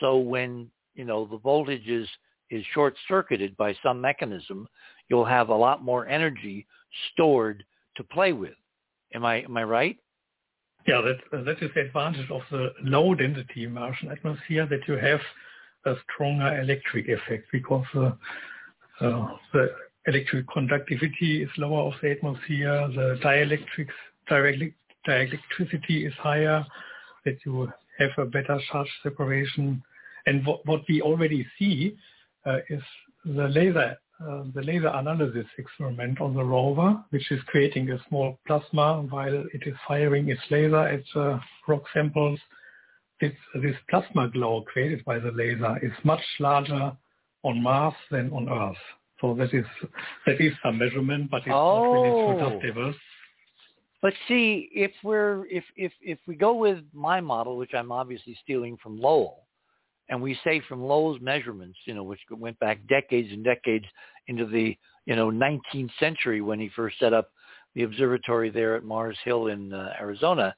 So 0.00 0.18
when 0.18 0.68
you 0.94 1.04
know 1.04 1.26
the 1.26 1.38
voltage 1.38 1.88
is 1.88 2.08
is 2.50 2.64
short 2.74 2.94
circuited 3.08 3.56
by 3.56 3.74
some 3.82 4.00
mechanism 4.00 4.68
you'll 5.08 5.24
have 5.24 5.48
a 5.48 5.54
lot 5.54 5.82
more 5.82 6.06
energy 6.06 6.66
stored 7.12 7.64
to 7.96 8.04
play 8.04 8.32
with. 8.32 8.54
Am 9.14 9.24
i 9.24 9.42
am 9.42 9.56
i 9.56 9.62
right? 9.62 9.96
Yeah 10.86 11.00
that 11.00 11.44
that 11.44 11.62
is 11.62 11.70
the 11.74 11.82
advantage 11.82 12.30
of 12.30 12.42
the 12.50 12.72
low 12.82 13.14
density 13.14 13.66
martian 13.66 14.10
atmosphere 14.10 14.66
that 14.66 14.86
you 14.88 14.94
have 14.94 15.20
a 15.84 15.94
stronger 16.04 16.60
electric 16.60 17.08
effect 17.08 17.46
because 17.52 17.86
uh, 17.94 18.00
uh, 18.00 18.12
the 19.52 19.68
electric 20.06 20.48
conductivity 20.48 21.42
is 21.42 21.50
lower 21.58 21.88
of 21.88 21.94
the 22.02 22.10
atmosphere, 22.10 22.88
the 22.94 23.18
dielectrics, 23.22 24.68
dielectricity 25.06 26.06
is 26.06 26.14
higher, 26.14 26.64
that 27.24 27.36
you 27.44 27.70
have 27.98 28.10
a 28.18 28.24
better 28.24 28.60
charge 28.70 28.88
separation. 29.02 29.82
And 30.26 30.46
what, 30.46 30.64
what 30.66 30.82
we 30.88 31.02
already 31.02 31.46
see 31.58 31.96
uh, 32.46 32.58
is 32.68 32.82
the 33.24 33.48
laser 33.48 33.96
uh, 34.20 34.44
the 34.54 34.62
laser 34.62 34.88
analysis 34.88 35.46
experiment 35.58 36.20
on 36.20 36.32
the 36.34 36.44
rover, 36.44 37.02
which 37.10 37.32
is 37.32 37.40
creating 37.48 37.90
a 37.90 37.98
small 38.08 38.38
plasma 38.46 39.02
while 39.10 39.44
it 39.52 39.62
is 39.66 39.74
firing 39.88 40.28
its 40.28 40.40
laser 40.48 40.86
at 40.86 41.02
uh, 41.16 41.40
rock 41.66 41.82
samples. 41.92 42.38
This, 43.20 43.32
this 43.60 43.74
plasma 43.90 44.28
glow 44.28 44.62
created 44.62 45.04
by 45.04 45.18
the 45.18 45.32
laser 45.32 45.76
is 45.82 45.92
much 46.04 46.22
larger 46.38 46.92
on 47.42 47.62
Mars 47.62 47.94
than 48.10 48.32
on 48.32 48.48
Earth. 48.48 48.76
So 49.20 49.34
that 49.34 49.54
is 49.54 49.64
that 50.26 50.40
is 50.40 50.52
some 50.62 50.78
measurement, 50.78 51.30
but 51.30 51.38
it's 51.38 51.48
oh. 51.50 52.32
not 52.32 52.42
really 52.42 52.50
dust 52.50 52.66
devils. 52.66 52.96
But 54.02 54.14
see, 54.26 54.68
if 54.74 54.90
we're 55.04 55.46
if 55.46 55.64
if 55.76 55.92
if 56.00 56.18
we 56.26 56.34
go 56.34 56.54
with 56.54 56.78
my 56.92 57.20
model, 57.20 57.56
which 57.56 57.72
I'm 57.72 57.92
obviously 57.92 58.36
stealing 58.42 58.76
from 58.82 59.00
Lowell, 59.00 59.44
and 60.08 60.20
we 60.20 60.36
say 60.42 60.60
from 60.68 60.82
Lowell's 60.82 61.20
measurements, 61.20 61.78
you 61.84 61.94
know, 61.94 62.02
which 62.02 62.18
went 62.30 62.58
back 62.58 62.80
decades 62.88 63.28
and 63.32 63.44
decades 63.44 63.86
into 64.26 64.44
the 64.44 64.76
you 65.06 65.14
know 65.14 65.30
19th 65.30 65.90
century 66.00 66.40
when 66.40 66.58
he 66.58 66.68
first 66.74 66.98
set 66.98 67.12
up 67.12 67.30
the 67.74 67.84
observatory 67.84 68.50
there 68.50 68.74
at 68.76 68.84
Mars 68.84 69.16
Hill 69.24 69.46
in 69.46 69.72
uh, 69.72 69.92
Arizona, 70.00 70.54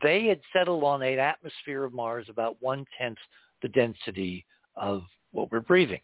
they 0.00 0.26
had 0.26 0.40
settled 0.52 0.84
on 0.84 1.02
an 1.02 1.18
atmosphere 1.18 1.84
of 1.84 1.92
Mars 1.92 2.26
about 2.30 2.56
one 2.60 2.86
tenth 2.96 3.18
the 3.60 3.68
density 3.68 4.46
of 4.76 5.02
what 5.32 5.50
we're 5.50 5.60
breathing. 5.60 6.00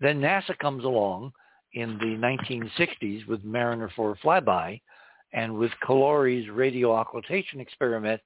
Then 0.00 0.20
NASA 0.20 0.58
comes 0.58 0.84
along 0.84 1.32
in 1.72 1.98
the 1.98 2.16
1960s 2.16 3.26
with 3.26 3.44
Mariner 3.44 3.90
4 3.94 4.16
flyby, 4.22 4.80
and 5.32 5.56
with 5.56 5.70
Kliore's 5.82 6.48
radio 6.50 6.92
occultation 6.98 7.60
experiment, 7.60 8.20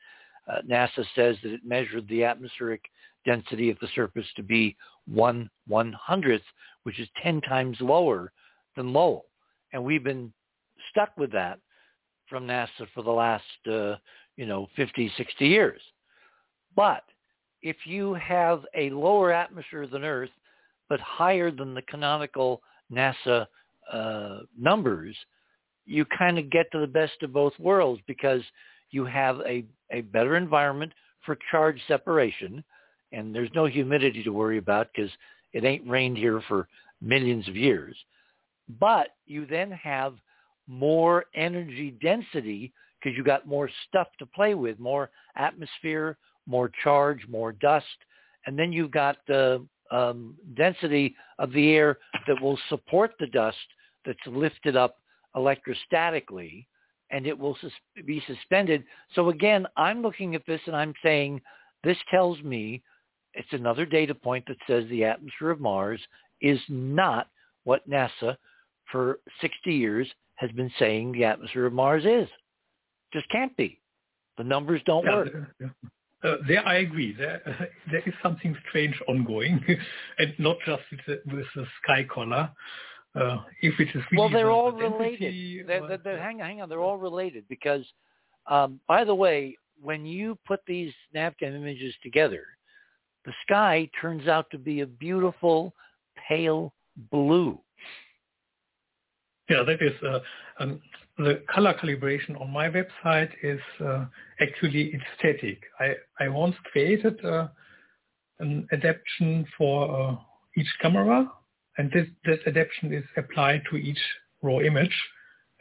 uh, 0.50 0.62
NASA 0.68 1.04
says 1.14 1.36
that 1.42 1.52
it 1.52 1.60
measured 1.64 2.08
the 2.08 2.24
atmospheric 2.24 2.82
density 3.24 3.70
of 3.70 3.78
the 3.80 3.88
surface 3.94 4.26
to 4.36 4.42
be 4.42 4.76
one 5.06 5.50
one 5.66 5.92
hundredth, 5.92 6.44
which 6.84 6.98
is 7.00 7.08
10 7.22 7.40
times 7.42 7.76
lower 7.80 8.32
than 8.76 8.92
Lowell. 8.92 9.26
And 9.72 9.84
we've 9.84 10.04
been 10.04 10.32
stuck 10.90 11.16
with 11.16 11.32
that 11.32 11.58
from 12.28 12.46
NASA 12.46 12.86
for 12.94 13.02
the 13.02 13.10
last, 13.10 13.44
uh, 13.70 13.96
you 14.36 14.46
know, 14.46 14.68
50, 14.76 15.12
60 15.16 15.46
years. 15.46 15.80
But 16.74 17.02
if 17.62 17.76
you 17.84 18.14
have 18.14 18.64
a 18.74 18.90
lower 18.90 19.32
atmosphere 19.32 19.86
than 19.86 20.04
Earth, 20.04 20.30
but 20.88 21.00
higher 21.00 21.50
than 21.50 21.74
the 21.74 21.82
canonical 21.82 22.62
NASA 22.92 23.46
uh, 23.92 24.38
numbers, 24.58 25.16
you 25.86 26.04
kind 26.04 26.38
of 26.38 26.50
get 26.50 26.70
to 26.72 26.78
the 26.78 26.86
best 26.86 27.22
of 27.22 27.32
both 27.32 27.52
worlds 27.58 28.00
because 28.06 28.42
you 28.90 29.04
have 29.04 29.40
a, 29.40 29.64
a 29.90 30.02
better 30.02 30.36
environment 30.36 30.92
for 31.24 31.36
charge 31.50 31.80
separation, 31.86 32.64
and 33.12 33.34
there's 33.34 33.50
no 33.54 33.66
humidity 33.66 34.22
to 34.22 34.30
worry 34.30 34.58
about 34.58 34.88
because 34.94 35.10
it 35.52 35.64
ain't 35.64 35.88
rained 35.88 36.16
here 36.16 36.42
for 36.48 36.68
millions 37.00 37.46
of 37.48 37.56
years. 37.56 37.96
But 38.78 39.08
you 39.26 39.46
then 39.46 39.70
have 39.72 40.14
more 40.66 41.24
energy 41.34 41.96
density 42.02 42.72
because 42.98 43.16
you 43.16 43.24
got 43.24 43.46
more 43.46 43.68
stuff 43.88 44.08
to 44.18 44.26
play 44.26 44.54
with, 44.54 44.78
more 44.78 45.10
atmosphere, 45.36 46.16
more 46.46 46.70
charge, 46.82 47.26
more 47.28 47.52
dust, 47.52 47.86
and 48.46 48.58
then 48.58 48.72
you've 48.72 48.90
got 48.90 49.16
the 49.26 49.64
um, 49.90 50.36
density 50.56 51.14
of 51.38 51.52
the 51.52 51.70
air 51.70 51.98
that 52.26 52.40
will 52.40 52.58
support 52.68 53.12
the 53.18 53.26
dust 53.26 53.56
that's 54.04 54.18
lifted 54.26 54.76
up 54.76 54.98
electrostatically 55.36 56.66
and 57.10 57.26
it 57.26 57.36
will 57.36 57.56
sus- 57.60 57.72
be 58.06 58.22
suspended. 58.26 58.84
So 59.14 59.30
again, 59.30 59.66
I'm 59.76 60.00
looking 60.00 60.34
at 60.34 60.46
this 60.46 60.60
and 60.66 60.76
I'm 60.76 60.94
saying 61.02 61.40
this 61.82 61.96
tells 62.10 62.40
me 62.42 62.82
it's 63.34 63.52
another 63.52 63.84
data 63.84 64.14
point 64.14 64.44
that 64.46 64.56
says 64.66 64.84
the 64.88 65.04
atmosphere 65.04 65.50
of 65.50 65.60
Mars 65.60 66.00
is 66.40 66.60
not 66.68 67.28
what 67.64 67.88
NASA 67.88 68.36
for 68.90 69.18
60 69.40 69.72
years 69.72 70.08
has 70.36 70.50
been 70.52 70.70
saying 70.78 71.12
the 71.12 71.24
atmosphere 71.24 71.66
of 71.66 71.72
Mars 71.72 72.04
is. 72.04 72.28
Just 73.12 73.28
can't 73.30 73.56
be. 73.56 73.80
The 74.38 74.44
numbers 74.44 74.80
don't 74.86 75.04
yeah, 75.04 75.14
work. 75.14 75.28
Yeah. 75.60 75.66
Uh, 76.22 76.36
there 76.46 76.66
I 76.66 76.78
agree. 76.78 77.14
There, 77.16 77.40
uh, 77.46 77.64
there 77.90 78.02
is 78.06 78.14
something 78.22 78.56
strange 78.68 78.94
ongoing, 79.08 79.64
and 80.18 80.34
not 80.38 80.56
just 80.66 80.82
with 80.90 81.00
the, 81.06 81.34
with 81.34 81.46
the 81.54 81.66
sky 81.82 82.06
collar. 82.12 82.50
Uh, 83.14 83.38
if 83.60 83.78
it 83.80 83.88
is 83.94 84.04
well, 84.16 84.28
they're 84.28 84.50
all 84.50 84.70
related. 84.70 85.66
They're, 85.66 85.86
they're, 85.86 85.98
they're, 85.98 86.22
hang 86.22 86.40
on, 86.40 86.46
hang 86.46 86.62
on. 86.62 86.68
They're 86.68 86.80
all 86.80 86.98
related 86.98 87.44
because, 87.48 87.84
um, 88.46 88.78
by 88.86 89.02
the 89.02 89.14
way, 89.14 89.56
when 89.82 90.06
you 90.06 90.38
put 90.46 90.60
these 90.66 90.92
NavCam 91.14 91.56
images 91.56 91.92
together, 92.02 92.44
the 93.24 93.32
sky 93.42 93.88
turns 94.00 94.28
out 94.28 94.48
to 94.50 94.58
be 94.58 94.80
a 94.80 94.86
beautiful 94.86 95.74
pale 96.28 96.72
blue. 97.10 97.58
Yeah, 99.48 99.64
that 99.66 99.82
is 99.82 99.92
uh, 100.06 100.20
um, 100.60 100.80
the 101.24 101.42
color 101.52 101.74
calibration 101.74 102.40
on 102.40 102.50
my 102.50 102.68
website 102.68 103.30
is 103.42 103.60
uh, 103.84 104.06
actually 104.40 104.92
it's 104.94 105.04
static. 105.18 105.62
I, 105.78 105.94
I 106.18 106.28
once 106.28 106.56
created 106.70 107.24
uh, 107.24 107.48
an 108.38 108.66
adaptation 108.72 109.46
for 109.56 110.00
uh, 110.00 110.16
each 110.56 110.72
camera 110.80 111.30
and 111.80 111.90
this, 111.92 112.06
this 112.24 112.38
adaptation 112.46 112.92
is 112.92 113.04
applied 113.16 113.62
to 113.70 113.76
each 113.76 113.98
raw 114.42 114.58
image, 114.60 114.94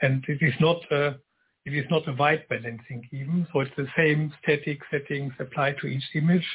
and 0.02 0.24
it 0.28 0.40
is 0.42 0.54
not 0.60 0.78
a, 0.92 1.16
it 1.66 1.74
is 1.74 1.86
not 1.90 2.08
a 2.08 2.14
white 2.14 2.48
balancing 2.50 3.08
even, 3.12 3.48
so 3.54 3.62
it's 3.62 3.72
the 3.78 3.88
same 3.96 4.34
static 4.42 4.80
settings 4.92 5.32
applied 5.40 5.78
to 5.82 5.88
each 5.88 6.04
image, 6.16 6.46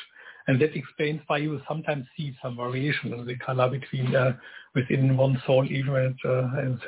and 0.48 0.60
that 0.60 0.76
explains 0.76 1.20
why 1.28 1.38
you 1.38 1.60
sometimes 1.66 2.04
see 2.16 2.34
some 2.42 2.56
variation 2.56 3.14
in 3.14 3.26
the 3.26 3.36
color 3.36 3.70
between 3.70 4.14
uh, 4.14 4.32
within 4.74 5.16
one 5.16 5.40
sol 5.46 5.64
event 5.64 6.16
uh, 6.26 6.60
in 6.60 6.78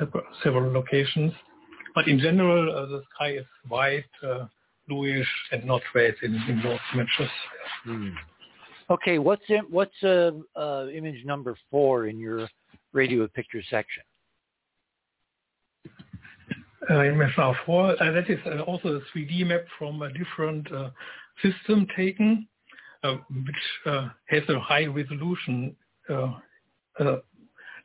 several 0.43 0.71
locations. 0.71 1.31
But 1.97 2.07
in 2.07 2.19
general, 2.19 2.77
uh, 2.77 2.85
the 2.85 3.01
sky 3.15 3.29
is 3.37 3.45
white, 3.69 4.05
uh, 4.21 4.45
bluish, 4.87 5.27
and 5.51 5.65
not 5.65 5.81
red 5.95 6.13
in, 6.21 6.35
in 6.47 6.61
those 6.61 6.77
images. 6.93 7.31
Hmm. 7.85 8.09
Okay, 8.91 9.17
what's 9.17 9.41
in, 9.49 9.61
what's 9.71 10.03
uh, 10.03 10.29
uh, 10.55 10.89
image 10.93 11.25
number 11.25 11.57
four 11.71 12.05
in 12.05 12.19
your 12.19 12.47
radio 12.93 13.27
picture 13.29 13.63
section? 13.67 14.03
Uh, 16.87 17.03
image 17.05 17.35
number 17.35 17.57
four, 17.65 17.99
uh, 17.99 18.11
that 18.11 18.29
is 18.29 18.37
uh, 18.45 18.61
also 18.61 18.89
a 18.89 19.17
3D 19.17 19.47
map 19.47 19.61
from 19.79 19.99
a 20.03 20.13
different 20.13 20.71
uh, 20.71 20.91
system 21.41 21.87
taken, 21.95 22.47
uh, 23.01 23.15
which 23.31 24.05
has 24.27 24.43
a 24.49 24.59
high 24.59 24.85
resolution 24.85 25.75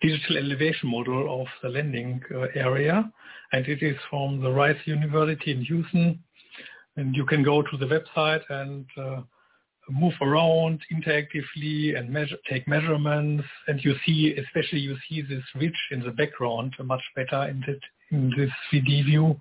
digital 0.02 0.36
elevation 0.36 0.90
model 0.90 1.42
of 1.42 1.46
the 1.62 1.68
landing 1.68 2.20
uh, 2.34 2.46
area, 2.54 3.10
and 3.52 3.66
it 3.66 3.82
is 3.82 3.96
from 4.10 4.40
the 4.40 4.50
Rice 4.50 4.78
University 4.84 5.52
in 5.52 5.62
Houston. 5.64 6.18
And 6.96 7.16
you 7.16 7.24
can 7.24 7.42
go 7.42 7.62
to 7.62 7.76
the 7.78 7.86
website 7.86 8.42
and 8.50 8.84
uh, 8.98 9.22
move 9.90 10.14
around 10.20 10.80
interactively 10.92 11.98
and 11.98 12.10
measure, 12.10 12.36
take 12.48 12.66
measurements. 12.68 13.44
And 13.66 13.82
you 13.82 13.94
see, 14.04 14.34
especially 14.36 14.80
you 14.80 14.96
see 15.08 15.22
this 15.22 15.44
ridge 15.54 15.80
in 15.90 16.00
the 16.00 16.10
background 16.10 16.74
uh, 16.78 16.84
much 16.84 17.02
better 17.16 17.48
in, 17.48 17.62
that, 17.66 17.80
in 18.10 18.32
this 18.36 18.50
3D 18.72 19.04
view 19.06 19.40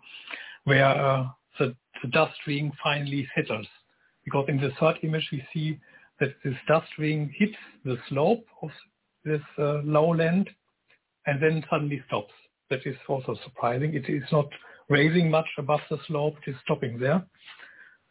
where 0.64 0.86
uh, 0.86 1.28
the, 1.60 1.76
the 2.02 2.10
dust 2.10 2.38
ring 2.48 2.72
finally 2.84 3.28
settles. 3.36 3.68
Because 4.24 4.46
in 4.48 4.58
the 4.58 4.72
third 4.80 4.98
image 5.04 5.28
we 5.32 5.44
see 5.54 5.80
that 6.20 6.36
this 6.44 6.56
dust 6.68 6.88
ring 6.98 7.34
hits 7.38 7.58
the 7.84 7.98
slope 8.08 8.46
of 8.62 8.70
this 9.24 9.42
uh, 9.58 9.82
lowland 9.84 10.50
and 11.26 11.42
then 11.42 11.64
suddenly 11.70 12.04
stops. 12.08 12.34
That 12.70 12.86
is 12.86 12.96
also 13.08 13.36
surprising. 13.44 13.94
It 13.94 14.10
is 14.10 14.24
not 14.32 14.48
raising 14.90 15.30
much 15.30 15.48
above 15.58 15.82
the 15.90 15.98
slope, 16.08 16.36
it 16.46 16.52
is 16.52 16.58
stopping 16.64 17.00
there. 17.00 17.24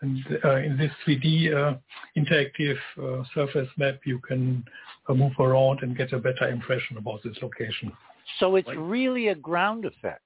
And 0.02 0.18
uh, 0.44 0.56
in 0.56 0.78
this 0.78 0.90
3D 1.06 1.54
uh, 1.54 1.76
interactive 2.16 2.76
uh, 2.98 3.22
surface 3.34 3.68
map, 3.76 4.00
you 4.06 4.18
can 4.20 4.64
move 5.08 5.32
around 5.38 5.80
and 5.82 5.96
get 5.96 6.12
a 6.12 6.18
better 6.18 6.48
impression 6.48 6.96
about 6.96 7.20
this 7.22 7.36
location. 7.42 7.92
So 8.38 8.56
it's 8.56 8.68
really 8.76 9.28
a 9.28 9.34
ground 9.34 9.84
effect. 9.84 10.22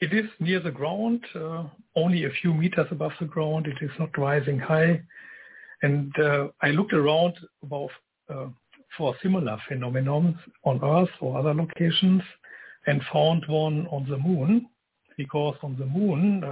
It 0.00 0.12
is 0.12 0.26
near 0.38 0.60
the 0.60 0.70
ground, 0.70 1.24
uh, 1.34 1.64
only 1.96 2.26
a 2.26 2.30
few 2.42 2.52
meters 2.52 2.86
above 2.90 3.12
the 3.18 3.26
ground. 3.26 3.66
It 3.66 3.82
is 3.82 3.90
not 3.98 4.16
rising 4.18 4.58
high. 4.58 5.02
And 5.82 6.12
uh, 6.18 6.48
I 6.62 6.70
looked 6.70 6.92
around 6.92 7.34
about 7.62 7.90
uh, 8.28 8.46
for 8.96 9.14
similar 9.22 9.58
phenomena 9.68 10.34
on 10.64 10.80
Earth 10.82 11.10
or 11.20 11.38
other 11.38 11.54
locations 11.54 12.22
and 12.86 13.02
found 13.12 13.44
one 13.48 13.86
on 13.88 14.06
the 14.08 14.18
moon 14.18 14.68
because 15.16 15.56
on 15.62 15.76
the 15.78 15.86
moon 15.86 16.42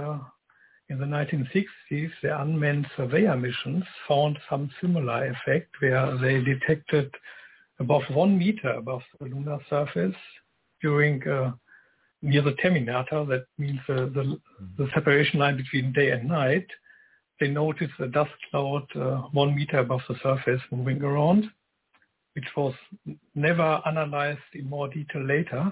in 0.89 0.99
the 0.99 1.05
1960s, 1.05 2.11
the 2.21 2.41
unmanned 2.41 2.87
surveyor 2.95 3.35
missions 3.35 3.83
found 4.07 4.37
some 4.49 4.69
similar 4.81 5.27
effect 5.27 5.69
where 5.79 6.17
they 6.17 6.41
detected 6.41 7.11
above 7.79 8.03
one 8.11 8.37
meter 8.37 8.71
above 8.71 9.01
the 9.19 9.25
lunar 9.25 9.59
surface 9.69 10.15
during 10.81 11.27
uh, 11.27 11.51
near 12.21 12.41
the 12.41 12.53
terminator, 12.53 13.25
that 13.25 13.45
means 13.57 13.79
uh, 13.89 14.05
the, 14.13 14.39
the 14.77 14.87
separation 14.93 15.39
line 15.39 15.57
between 15.57 15.93
day 15.93 16.11
and 16.11 16.27
night, 16.27 16.67
they 17.39 17.47
noticed 17.47 17.93
a 17.99 18.07
dust 18.07 18.31
cloud 18.49 18.85
uh, 18.95 19.17
one 19.31 19.55
meter 19.55 19.79
above 19.79 20.01
the 20.07 20.15
surface 20.23 20.61
moving 20.71 21.01
around, 21.01 21.45
which 22.35 22.45
was 22.55 22.73
never 23.33 23.81
analyzed 23.85 24.39
in 24.53 24.69
more 24.69 24.87
detail 24.87 25.25
later 25.25 25.71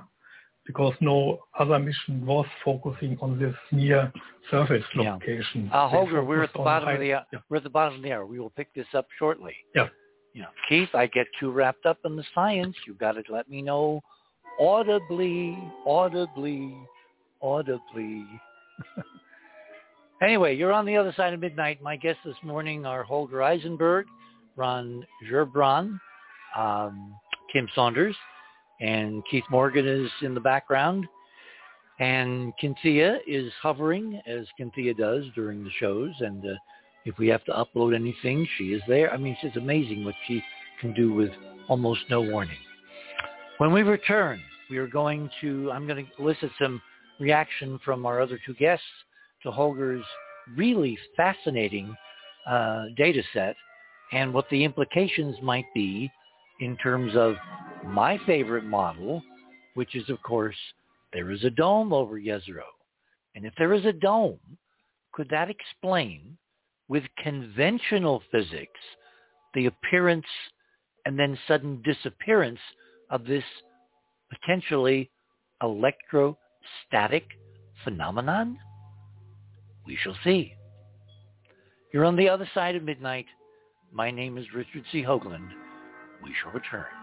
because 0.65 0.93
no 1.01 1.39
other 1.59 1.77
mission 1.77 2.25
was 2.25 2.45
focusing 2.63 3.17
on 3.21 3.37
this 3.37 3.55
near 3.71 4.11
surface 4.49 4.83
location. 4.95 5.65
Yeah. 5.65 5.83
Uh, 5.83 5.89
Holger, 5.89 6.23
we're 6.23 6.43
at 6.43 6.53
the 6.53 6.59
bottom 6.59 6.89
of 6.89 6.99
the 6.99 7.07
yeah. 7.07 7.23
we're 7.49 7.57
at 7.57 7.63
the 7.63 7.69
bottom 7.69 7.95
of 7.97 8.01
the 8.01 8.13
hour. 8.13 8.25
We 8.25 8.39
will 8.39 8.49
pick 8.51 8.73
this 8.73 8.87
up 8.93 9.07
shortly. 9.19 9.55
Yeah. 9.75 9.89
Know, 10.35 10.47
Keith, 10.67 10.89
I 10.95 11.05
get 11.07 11.27
too 11.39 11.51
wrapped 11.51 11.85
up 11.85 11.99
in 12.05 12.15
the 12.15 12.23
science. 12.33 12.75
You've 12.87 12.97
got 12.97 13.11
to 13.11 13.23
let 13.29 13.47
me 13.49 13.61
know 13.61 14.01
audibly, 14.59 15.57
audibly, 15.85 16.75
audibly. 17.41 18.25
anyway, 20.23 20.55
you're 20.55 20.73
on 20.73 20.85
the 20.85 20.97
other 20.97 21.13
side 21.15 21.33
of 21.33 21.39
midnight. 21.39 21.83
My 21.83 21.97
guests 21.97 22.21
this 22.25 22.35
morning 22.41 22.83
are 22.85 23.03
Holger 23.03 23.37
Isenberg, 23.37 24.05
Ron 24.55 25.05
Gerbron, 25.29 25.99
um, 26.57 27.15
Tim 27.51 27.67
Saunders, 27.75 28.15
and 28.81 29.23
Keith 29.29 29.43
Morgan 29.49 29.87
is 29.87 30.09
in 30.21 30.33
the 30.33 30.41
background. 30.41 31.05
And 31.99 32.53
Cynthia 32.59 33.19
is 33.27 33.51
hovering 33.61 34.19
as 34.25 34.45
Cynthia 34.57 34.93
does 34.93 35.23
during 35.35 35.63
the 35.63 35.69
shows. 35.79 36.11
And 36.19 36.43
uh, 36.43 36.55
if 37.05 37.17
we 37.17 37.27
have 37.27 37.43
to 37.45 37.51
upload 37.51 37.95
anything, 37.95 38.47
she 38.57 38.73
is 38.73 38.81
there. 38.87 39.13
I 39.13 39.17
mean, 39.17 39.37
it's 39.43 39.57
amazing 39.57 40.03
what 40.03 40.15
she 40.27 40.43
can 40.81 40.93
do 40.93 41.13
with 41.13 41.31
almost 41.67 42.01
no 42.09 42.21
warning. 42.21 42.57
When 43.59 43.71
we 43.71 43.83
return, 43.83 44.41
we 44.69 44.77
are 44.77 44.87
going 44.87 45.29
to, 45.41 45.71
I'm 45.71 45.87
going 45.87 46.05
to 46.05 46.21
elicit 46.21 46.49
some 46.59 46.81
reaction 47.19 47.79
from 47.85 48.05
our 48.05 48.19
other 48.19 48.39
two 48.45 48.55
guests 48.55 48.85
to 49.43 49.51
Holger's 49.51 50.03
really 50.57 50.97
fascinating 51.15 51.95
uh, 52.47 52.85
data 52.97 53.21
set 53.33 53.55
and 54.11 54.33
what 54.33 54.49
the 54.49 54.63
implications 54.63 55.35
might 55.41 55.65
be 55.73 56.11
in 56.59 56.77
terms 56.77 57.15
of 57.15 57.35
my 57.85 58.17
favorite 58.25 58.65
model, 58.65 59.21
which 59.73 59.95
is, 59.95 60.09
of 60.09 60.21
course, 60.23 60.55
there 61.11 61.31
is 61.31 61.43
a 61.43 61.49
dome 61.49 61.93
over 61.93 62.19
Jezero. 62.19 62.63
And 63.35 63.45
if 63.45 63.53
there 63.57 63.73
is 63.73 63.85
a 63.85 63.93
dome, 63.93 64.39
could 65.13 65.29
that 65.29 65.49
explain 65.49 66.37
with 66.87 67.03
conventional 67.21 68.21
physics 68.31 68.79
the 69.53 69.67
appearance 69.67 70.25
and 71.05 71.17
then 71.17 71.37
sudden 71.47 71.81
disappearance 71.83 72.59
of 73.09 73.25
this 73.25 73.43
potentially 74.29 75.09
electrostatic 75.61 77.25
phenomenon? 77.83 78.57
We 79.85 79.97
shall 80.01 80.15
see. 80.23 80.53
You're 81.91 82.05
on 82.05 82.15
the 82.15 82.29
other 82.29 82.49
side 82.53 82.75
of 82.75 82.83
midnight. 82.83 83.25
My 83.91 84.09
name 84.09 84.37
is 84.37 84.45
Richard 84.55 84.83
C. 84.91 85.03
Hoagland. 85.03 85.49
We 86.23 86.33
shall 86.41 86.51
return. 86.51 87.02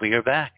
We 0.00 0.12
are 0.12 0.22
back. 0.22 0.52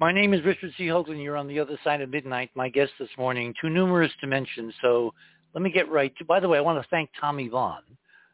My 0.00 0.12
name 0.12 0.32
is 0.32 0.44
Richard 0.44 0.72
C. 0.78 0.84
Hoagland. 0.84 1.22
You're 1.22 1.36
on 1.36 1.46
the 1.46 1.58
other 1.58 1.78
side 1.84 2.00
of 2.00 2.08
midnight. 2.08 2.50
My 2.54 2.68
guest 2.70 2.92
this 2.98 3.10
morning, 3.18 3.52
too 3.60 3.68
numerous 3.68 4.10
to 4.20 4.26
mention. 4.26 4.72
So 4.80 5.12
let 5.52 5.62
me 5.62 5.70
get 5.70 5.90
right 5.90 6.12
to, 6.16 6.24
by 6.24 6.40
the 6.40 6.48
way, 6.48 6.56
I 6.56 6.62
want 6.62 6.82
to 6.82 6.88
thank 6.88 7.10
Tommy 7.20 7.48
Vaughn 7.48 7.82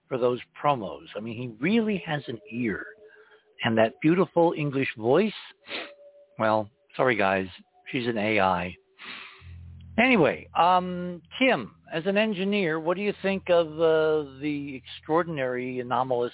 for 0.08 0.16
those 0.16 0.38
promos. 0.62 1.06
I 1.16 1.20
mean, 1.20 1.36
he 1.36 1.48
really 1.60 2.02
has 2.06 2.22
an 2.28 2.38
ear. 2.52 2.84
And 3.64 3.76
that 3.78 3.94
beautiful 4.00 4.54
English 4.56 4.88
voice, 4.96 5.32
well, 6.38 6.70
sorry 6.96 7.16
guys, 7.16 7.48
she's 7.90 8.06
an 8.06 8.18
AI. 8.18 8.76
Anyway, 9.98 10.46
um, 10.56 11.20
Tim, 11.38 11.72
as 11.92 12.06
an 12.06 12.16
engineer, 12.16 12.78
what 12.78 12.96
do 12.96 13.02
you 13.02 13.14
think 13.22 13.50
of 13.50 13.66
uh, 13.80 14.30
the 14.40 14.76
extraordinary 14.76 15.80
anomalous 15.80 16.32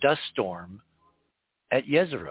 dust 0.00 0.20
storm 0.32 0.80
at 1.70 1.84
Jezero? 1.84 2.30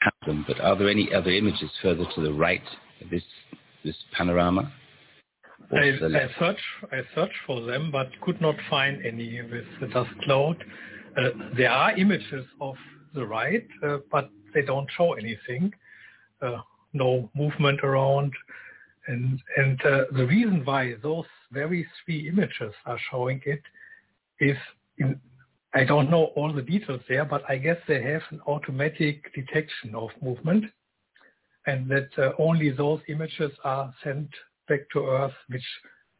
Happen, 0.00 0.44
but 0.46 0.60
are 0.60 0.76
there 0.76 0.88
any 0.88 1.12
other 1.12 1.30
images 1.30 1.70
further 1.82 2.04
to 2.14 2.20
the 2.20 2.32
right 2.32 2.62
of 3.00 3.10
this 3.10 3.22
this 3.84 3.96
panorama? 4.16 4.72
I, 5.72 5.76
I 5.76 6.28
searched 6.38 6.60
I 6.92 7.00
searched 7.14 7.38
for 7.46 7.62
them, 7.62 7.90
but 7.90 8.08
could 8.20 8.40
not 8.40 8.56
find 8.70 9.04
any 9.04 9.40
with 9.42 9.64
the 9.80 9.88
dust 9.88 10.10
cloud. 10.22 10.64
Uh, 11.16 11.30
there 11.56 11.70
are 11.70 11.96
images 11.96 12.46
of 12.60 12.76
the 13.14 13.26
right, 13.26 13.66
uh, 13.82 13.98
but 14.10 14.30
they 14.54 14.62
don't 14.62 14.88
show 14.96 15.14
anything. 15.14 15.72
Uh, 16.40 16.58
no 16.92 17.30
movement 17.34 17.80
around, 17.82 18.32
and 19.08 19.40
and 19.56 19.80
uh, 19.84 20.04
the 20.12 20.26
reason 20.26 20.64
why 20.64 20.94
those 21.02 21.26
very 21.52 21.86
three 22.04 22.28
images 22.28 22.72
are 22.86 22.98
showing 23.10 23.40
it 23.44 23.62
is 24.40 24.56
in, 24.98 25.20
I 25.74 25.84
don't 25.84 26.10
know 26.10 26.26
all 26.36 26.52
the 26.52 26.62
details 26.62 27.00
there, 27.08 27.24
but 27.24 27.42
I 27.48 27.58
guess 27.58 27.76
they 27.86 28.02
have 28.02 28.22
an 28.30 28.40
automatic 28.46 29.32
detection 29.34 29.94
of 29.94 30.10
movement 30.22 30.64
and 31.66 31.88
that 31.90 32.08
uh, 32.16 32.32
only 32.38 32.70
those 32.70 33.00
images 33.08 33.52
are 33.64 33.92
sent 34.02 34.28
back 34.68 34.80
to 34.92 35.06
Earth 35.06 35.34
which 35.48 35.62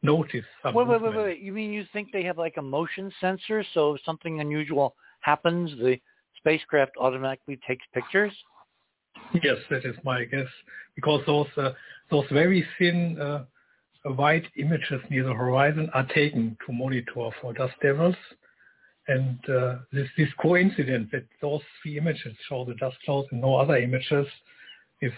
notice 0.03 0.45
some 0.63 0.75
wait, 0.75 0.87
movement. 0.87 1.03
Wait, 1.03 1.17
wait, 1.17 1.25
wait. 1.25 1.41
You 1.41 1.53
mean 1.53 1.73
you 1.73 1.85
think 1.93 2.11
they 2.13 2.23
have 2.25 2.39
like 2.39 2.57
a 2.59 2.63
motion 2.63 3.11
sensor 3.21 3.65
so 3.73 3.95
if 3.95 4.03
something 4.05 4.41
unusual 4.41 4.95
happens, 5.21 5.71
the 5.79 5.99
spacecraft 6.37 6.93
automatically 7.01 7.59
takes 7.67 7.85
pictures? 7.93 8.33
Yes, 9.43 9.57
that 9.71 9.85
is 9.85 9.97
my 10.05 10.25
guess. 10.25 10.47
Because 10.95 11.23
those 11.27 11.47
uh, 11.57 11.73
those 12.11 12.25
very 12.33 12.65
thin 12.79 13.21
uh, 13.21 13.45
white 14.15 14.47
images 14.57 15.01
near 15.11 15.25
the 15.25 15.35
horizon 15.35 15.91
are 15.95 16.07
taken 16.07 16.57
to 16.67 16.73
monitor 16.73 17.31
for 17.41 17.53
dust 17.53 17.75
levels. 17.83 18.17
And 19.09 19.39
uh, 19.49 19.77
this, 19.91 20.07
this 20.19 20.29
coincidence 20.41 21.09
that 21.13 21.25
those 21.41 21.63
three 21.83 21.97
images 21.97 22.37
show 22.49 22.65
the 22.67 22.75
dust 22.75 22.97
clouds 23.05 23.29
and 23.33 23.41
no 23.41 23.57
other 23.57 23.77
images 23.77 24.27
is 25.01 25.13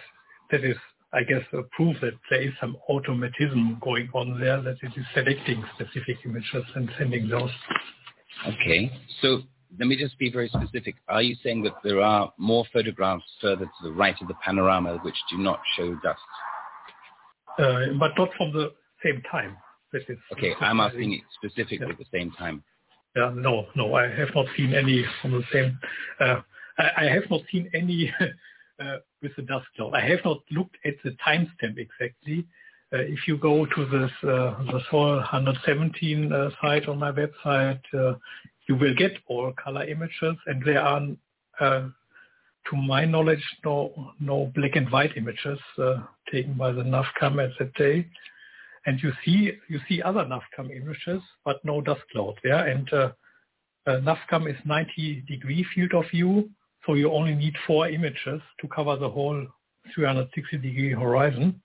that 0.53 0.65
is, 0.65 0.77
I 1.13 1.23
guess, 1.25 1.43
a 1.53 1.63
proof 1.75 1.97
that 2.01 2.13
there 2.31 2.43
is 2.43 2.53
some 2.61 2.77
automatism 2.89 3.79
going 3.83 4.09
on 4.15 4.39
there, 4.39 4.63
that 4.63 4.77
it 4.83 4.93
is 4.97 5.05
selecting 5.13 5.65
specific 5.75 6.19
images 6.25 6.65
and 6.75 6.89
sending 6.99 7.29
those. 7.29 7.51
Okay, 8.47 8.93
so 9.21 9.43
let 9.79 9.89
me 9.89 9.97
just 9.97 10.19
be 10.19 10.31
very 10.31 10.49
specific. 10.49 10.95
Are 11.09 11.23
you 11.23 11.37
saying 11.43 11.63
that 11.65 11.75
there 11.83 12.01
are 12.01 12.33
more 12.39 12.65
photographs 12.73 13.25
further 13.41 13.65
to 13.65 13.83
the 13.83 13.93
right 13.93 14.15
of 14.21 14.29
the 14.29 14.35
panorama 14.35 14.99
which 15.03 15.15
do 15.31 15.39
not 15.39 15.61
show 15.77 15.95
dust? 16.03 16.21
Uh, 17.59 17.93
but 17.99 18.13
not 18.17 18.31
from 18.37 18.53
the 18.53 18.73
same 19.05 19.23
time. 19.31 19.57
That 19.93 20.03
is 20.09 20.19
okay, 20.33 20.55
I'm 20.61 20.79
asking 20.79 21.15
it 21.15 21.23
specifically 21.35 21.79
yeah. 21.81 21.93
at 21.93 21.99
the 21.99 22.05
same 22.13 22.31
time. 22.31 22.63
Yeah, 23.17 23.33
no, 23.35 23.67
no, 23.75 23.95
I 23.95 24.09
have 24.09 24.29
not 24.35 24.47
seen 24.57 24.73
any 24.73 25.05
from 25.21 25.33
the 25.33 25.43
same. 25.53 25.79
Uh, 26.21 26.41
I, 26.79 27.05
have 27.05 27.29
not 27.29 27.41
seen 27.51 27.69
any 27.75 28.13
uh, 28.81 28.97
with 29.21 29.35
the 29.37 29.43
dust 29.43 29.67
cloud. 29.77 29.95
I 29.95 30.09
have 30.09 30.21
not 30.25 30.39
looked 30.51 30.77
at 30.85 30.95
the 31.03 31.17
timestamp 31.27 31.77
exactly. 31.77 32.47
Uh, 32.93 32.99
if 32.99 33.27
you 33.27 33.37
go 33.37 33.67
to 33.67 33.87
this 33.87 34.11
the 34.23 34.81
Sol 34.91 35.17
117 35.17 36.33
uh, 36.33 36.51
site 36.61 36.89
on 36.89 36.99
my 36.99 37.11
website, 37.13 37.81
you 38.69 38.77
will 38.77 38.95
get 38.95 39.13
all 39.27 39.53
color 39.63 39.85
images, 39.85 40.37
and 40.47 40.63
there 40.65 40.81
are, 40.81 41.01
to 41.61 42.77
my 42.77 43.05
knowledge, 43.05 43.43
no 43.65 44.13
no 44.21 44.53
black 44.55 44.77
and 44.77 44.91
white 44.91 45.17
images 45.17 45.59
taken 46.31 46.55
by 46.55 46.71
the 46.71 46.83
NAVCAM 46.83 47.45
at 47.45 47.59
that 47.59 47.75
day. 47.75 48.07
And 48.91 49.01
you 49.03 49.13
see 49.25 49.53
you 49.69 49.79
see 49.89 50.03
other 50.03 50.25
NAVCAM 50.25 50.75
images, 50.75 51.23
but 51.45 51.65
no 51.65 51.81
dust 51.81 52.03
cloud 52.13 52.35
there. 52.43 52.67
And 52.67 52.93
uh, 52.93 53.13
uh, 53.87 54.01
NAVCAM 54.09 54.51
is 54.51 54.57
90 54.65 55.25
degree 55.29 55.65
field 55.75 55.95
of 55.95 56.05
view, 56.11 56.51
so 56.85 56.95
you 56.95 57.13
only 57.13 57.35
need 57.35 57.55
four 57.67 57.89
images 57.89 58.41
to 58.61 58.69
cover 58.69 58.97
the 58.97 59.09
whole 59.09 59.47
360 59.95 60.59
degree 60.59 60.93
horizon 60.93 61.63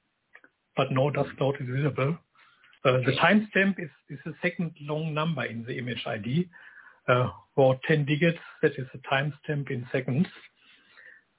but 0.76 0.91
no 0.91 1.10
dust 1.10 1.30
cloud 1.38 1.56
is 1.60 1.68
visible. 1.68 2.18
Uh, 2.84 2.97
the 3.06 3.14
timestamp 3.19 3.80
is, 3.80 3.89
is 4.10 4.19
a 4.26 4.31
second 4.41 4.72
long 4.81 5.14
number 5.14 5.43
in 5.45 5.64
the 5.64 5.77
image 5.77 6.03
ID. 6.06 6.47
Uh, 7.07 7.30
for 7.56 7.80
10 7.88 8.06
digits, 8.06 8.39
that 8.61 8.72
is 8.77 8.85
the 8.93 8.99
timestamp 9.11 9.69
in 9.72 9.88
seconds. 9.91 10.27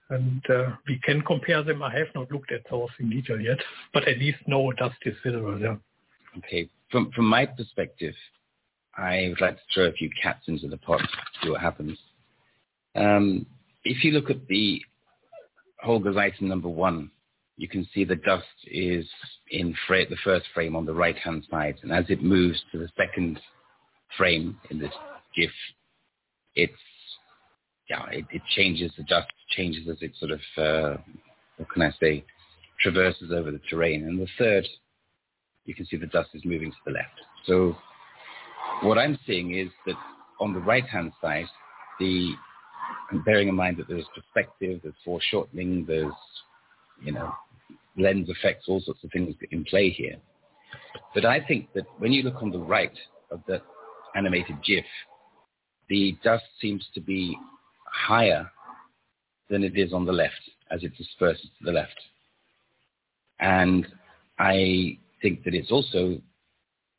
And 0.08 0.42
uh, 0.48 0.76
we 0.86 1.00
can 1.02 1.20
compare 1.22 1.62
them. 1.62 1.82
I 1.82 1.92
have 1.98 2.08
not 2.14 2.30
looked 2.30 2.52
at 2.52 2.62
those 2.70 2.90
in 3.00 3.10
detail 3.10 3.40
yet, 3.40 3.58
but 3.92 4.06
at 4.06 4.18
least 4.18 4.38
no 4.46 4.70
dust 4.72 4.96
is 5.04 5.16
visible 5.24 5.58
there. 5.58 5.78
Okay. 6.38 6.68
From, 6.90 7.10
from 7.10 7.26
my 7.26 7.46
perspective, 7.46 8.14
I 8.96 9.26
would 9.28 9.40
like 9.40 9.56
to 9.56 9.62
throw 9.74 9.84
a 9.86 9.92
few 9.92 10.10
cats 10.22 10.44
into 10.46 10.68
the 10.68 10.76
pot, 10.78 11.00
see 11.42 11.50
what 11.50 11.60
happens. 11.60 11.98
Um, 12.94 13.46
if 13.84 14.04
you 14.04 14.12
look 14.12 14.30
at 14.30 14.46
the 14.46 14.80
Holger's 15.82 16.16
item 16.16 16.48
number 16.48 16.68
one, 16.68 17.10
you 17.56 17.68
can 17.68 17.86
see 17.92 18.04
the 18.04 18.16
dust 18.16 18.46
is 18.66 19.06
in 19.50 19.74
fra- 19.86 20.08
the 20.08 20.16
first 20.24 20.46
frame 20.54 20.76
on 20.76 20.86
the 20.86 20.94
right-hand 20.94 21.46
side. 21.50 21.76
And 21.82 21.92
as 21.92 22.04
it 22.08 22.22
moves 22.22 22.62
to 22.72 22.78
the 22.78 22.88
second 22.96 23.40
frame 24.16 24.58
in 24.70 24.78
this 24.78 24.92
GIF, 25.34 25.50
it's, 26.54 26.72
yeah, 27.88 28.04
it, 28.10 28.24
it 28.30 28.42
changes, 28.54 28.92
the 28.96 29.04
dust 29.04 29.28
changes 29.50 29.88
as 29.88 29.96
it 30.00 30.12
sort 30.18 30.32
of, 30.32 30.40
uh, 30.56 31.00
what 31.56 31.70
can 31.70 31.82
I 31.82 31.90
say, 32.00 32.24
traverses 32.80 33.32
over 33.32 33.50
the 33.50 33.60
terrain. 33.70 34.04
And 34.04 34.18
the 34.20 34.28
third, 34.38 34.66
you 35.64 35.74
can 35.74 35.86
see 35.86 35.96
the 35.96 36.06
dust 36.06 36.30
is 36.34 36.44
moving 36.44 36.70
to 36.70 36.76
the 36.84 36.92
left. 36.92 37.20
So 37.46 37.76
what 38.82 38.98
I'm 38.98 39.18
seeing 39.26 39.56
is 39.56 39.68
that 39.86 39.96
on 40.40 40.52
the 40.52 40.60
right-hand 40.60 41.12
side, 41.20 41.46
the, 41.98 42.32
bearing 43.24 43.48
in 43.48 43.54
mind 43.54 43.78
that 43.78 43.88
there's 43.88 44.06
perspective, 44.14 44.80
there's 44.82 44.94
foreshortening, 45.04 45.84
there's 45.86 46.12
you 47.02 47.12
know, 47.12 47.32
lens 47.96 48.28
effects, 48.28 48.64
all 48.68 48.80
sorts 48.80 49.02
of 49.04 49.10
things 49.12 49.34
in 49.50 49.64
play 49.64 49.90
here. 49.90 50.16
But 51.14 51.24
I 51.24 51.40
think 51.40 51.72
that 51.74 51.86
when 51.98 52.12
you 52.12 52.22
look 52.22 52.42
on 52.42 52.50
the 52.50 52.58
right 52.58 52.96
of 53.30 53.40
the 53.46 53.60
animated 54.14 54.56
GIF, 54.64 54.84
the 55.88 56.16
dust 56.22 56.44
seems 56.60 56.84
to 56.94 57.00
be 57.00 57.36
higher 58.06 58.50
than 59.48 59.62
it 59.62 59.76
is 59.76 59.92
on 59.92 60.04
the 60.04 60.12
left 60.12 60.40
as 60.70 60.82
it 60.82 60.96
disperses 60.96 61.48
to 61.58 61.64
the 61.64 61.72
left. 61.72 62.00
And 63.38 63.86
I 64.38 64.98
think 65.22 65.44
that 65.44 65.54
it's 65.54 65.70
also 65.70 66.20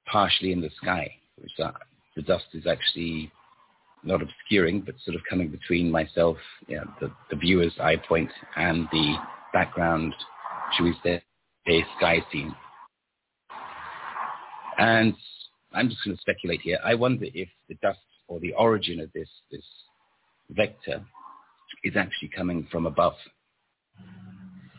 partially 0.06 0.52
in 0.52 0.61
the 0.61 0.69
sky, 0.82 1.14
which 1.38 1.52
uh, 1.64 1.72
the 2.15 2.22
dust 2.22 2.45
is 2.53 2.65
actually 2.65 3.32
not 4.03 4.22
obscuring, 4.22 4.82
but 4.82 4.95
sort 5.03 5.15
of 5.15 5.22
coming 5.30 5.49
between 5.49 5.91
myself, 5.91 6.38
you 6.68 6.78
know, 6.78 6.86
the, 7.02 7.11
the 7.30 7.36
viewer's 7.36 7.74
eye 7.82 7.98
point 8.07 8.32
and 8.56 8.88
the 8.91 9.15
background 9.53 10.14
should 10.74 10.84
we 10.84 10.95
say, 11.03 11.22
a 11.68 11.84
sky 11.98 12.19
scene. 12.32 12.56
And 14.78 15.14
I'm 15.74 15.90
just 15.90 16.03
going 16.03 16.15
to 16.15 16.22
speculate 16.22 16.61
here. 16.61 16.80
I 16.84 16.95
wonder 16.95 17.26
if 17.34 17.49
the 17.68 17.76
dust 17.82 17.99
or 18.28 18.40
the 18.40 18.53
origin 18.53 18.99
of 18.99 19.11
this, 19.14 19.30
this 19.52 19.64
vector 20.49 21.03
is 21.84 21.95
actually 21.95 22.30
coming 22.30 22.68
from 22.72 22.86
above. 22.86 23.14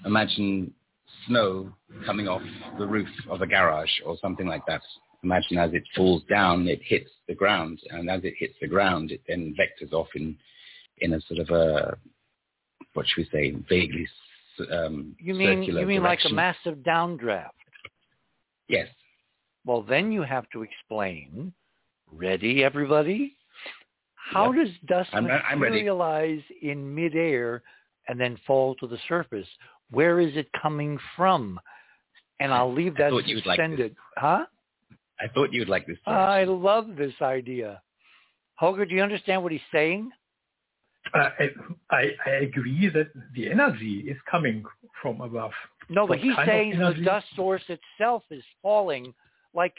Imagine 0.05 0.73
snow 1.27 1.73
coming 2.07 2.29
off 2.29 2.43
the 2.79 2.87
roof 2.87 3.09
of 3.31 3.43
a 3.43 3.47
garage 3.47 3.91
or 4.05 4.17
something 4.21 4.47
like 4.47 4.65
that. 4.67 4.83
Imagine 5.25 5.59
as 5.59 5.75
it 5.75 5.83
falls 5.97 6.23
down, 6.29 6.69
it 6.69 6.81
hits 6.85 7.11
the 7.27 7.35
ground, 7.35 7.81
and 7.91 8.09
as 8.09 8.23
it 8.23 8.35
hits 8.39 8.55
the 8.61 8.69
ground, 8.69 9.11
it 9.11 9.21
then 9.27 9.55
vectors 9.59 9.93
off 9.93 10.09
in, 10.15 10.37
in 10.99 11.15
a 11.15 11.21
sort 11.23 11.41
of 11.41 11.51
a, 11.51 11.99
what 12.95 13.07
should 13.07 13.23
we 13.23 13.29
say, 13.33 13.57
vaguely 13.69 14.07
um, 14.73 15.15
you 15.19 15.35
mean 15.35 15.63
you 15.63 15.87
mean 15.87 16.01
direction. 16.01 16.03
like 16.03 16.21
a 16.25 16.35
massive 16.35 16.79
downdraft? 16.79 17.51
Yes. 18.69 18.89
Well, 19.65 19.83
then 19.83 20.13
you 20.13 20.23
have 20.23 20.49
to 20.51 20.63
explain. 20.63 21.53
Ready, 22.11 22.65
everybody? 22.65 23.37
How 24.33 24.53
yep. 24.53 24.67
does 24.67 24.75
dust 24.87 25.11
I'm, 25.13 25.25
materialize 25.59 26.41
I'm 26.63 26.71
in 26.71 26.95
midair 26.95 27.63
and 28.09 28.21
then 28.21 28.39
fall 28.47 28.75
to 28.77 28.87
the 28.87 28.99
surface? 29.09 29.47
Where 29.91 30.21
is 30.21 30.37
it 30.37 30.49
coming 30.61 30.99
from? 31.17 31.59
And 32.41 32.53
I'll 32.53 32.73
leave 32.73 32.97
that 32.97 33.13
suspended. 33.27 33.97
Like 34.17 34.23
huh? 34.25 34.45
I 35.21 35.29
thought 35.29 35.53
you 35.53 35.61
would 35.61 35.69
like 35.69 35.87
this. 35.87 35.97
I 36.07 36.45
love 36.45 36.97
this 36.97 37.15
idea. 37.21 37.83
Holger, 38.55 38.85
do 38.85 38.95
you 38.95 39.03
understand 39.03 39.43
what 39.43 39.53
he's 39.53 39.61
saying? 39.73 40.11
Uh, 41.15 41.31
I, 41.91 42.11
I 42.27 42.31
agree 42.43 42.91
that 42.93 43.09
the 43.35 43.51
energy 43.51 44.05
is 44.09 44.17
coming 44.31 44.65
from 45.01 45.21
above. 45.21 45.53
No, 45.89 46.03
but 46.07 46.11
what 46.11 46.19
he's 46.19 46.37
saying 46.45 46.79
the 46.79 46.95
dust 47.03 47.27
source 47.35 47.63
itself 47.69 48.25
is 48.31 48.43
falling. 48.63 49.15
Like 49.55 49.75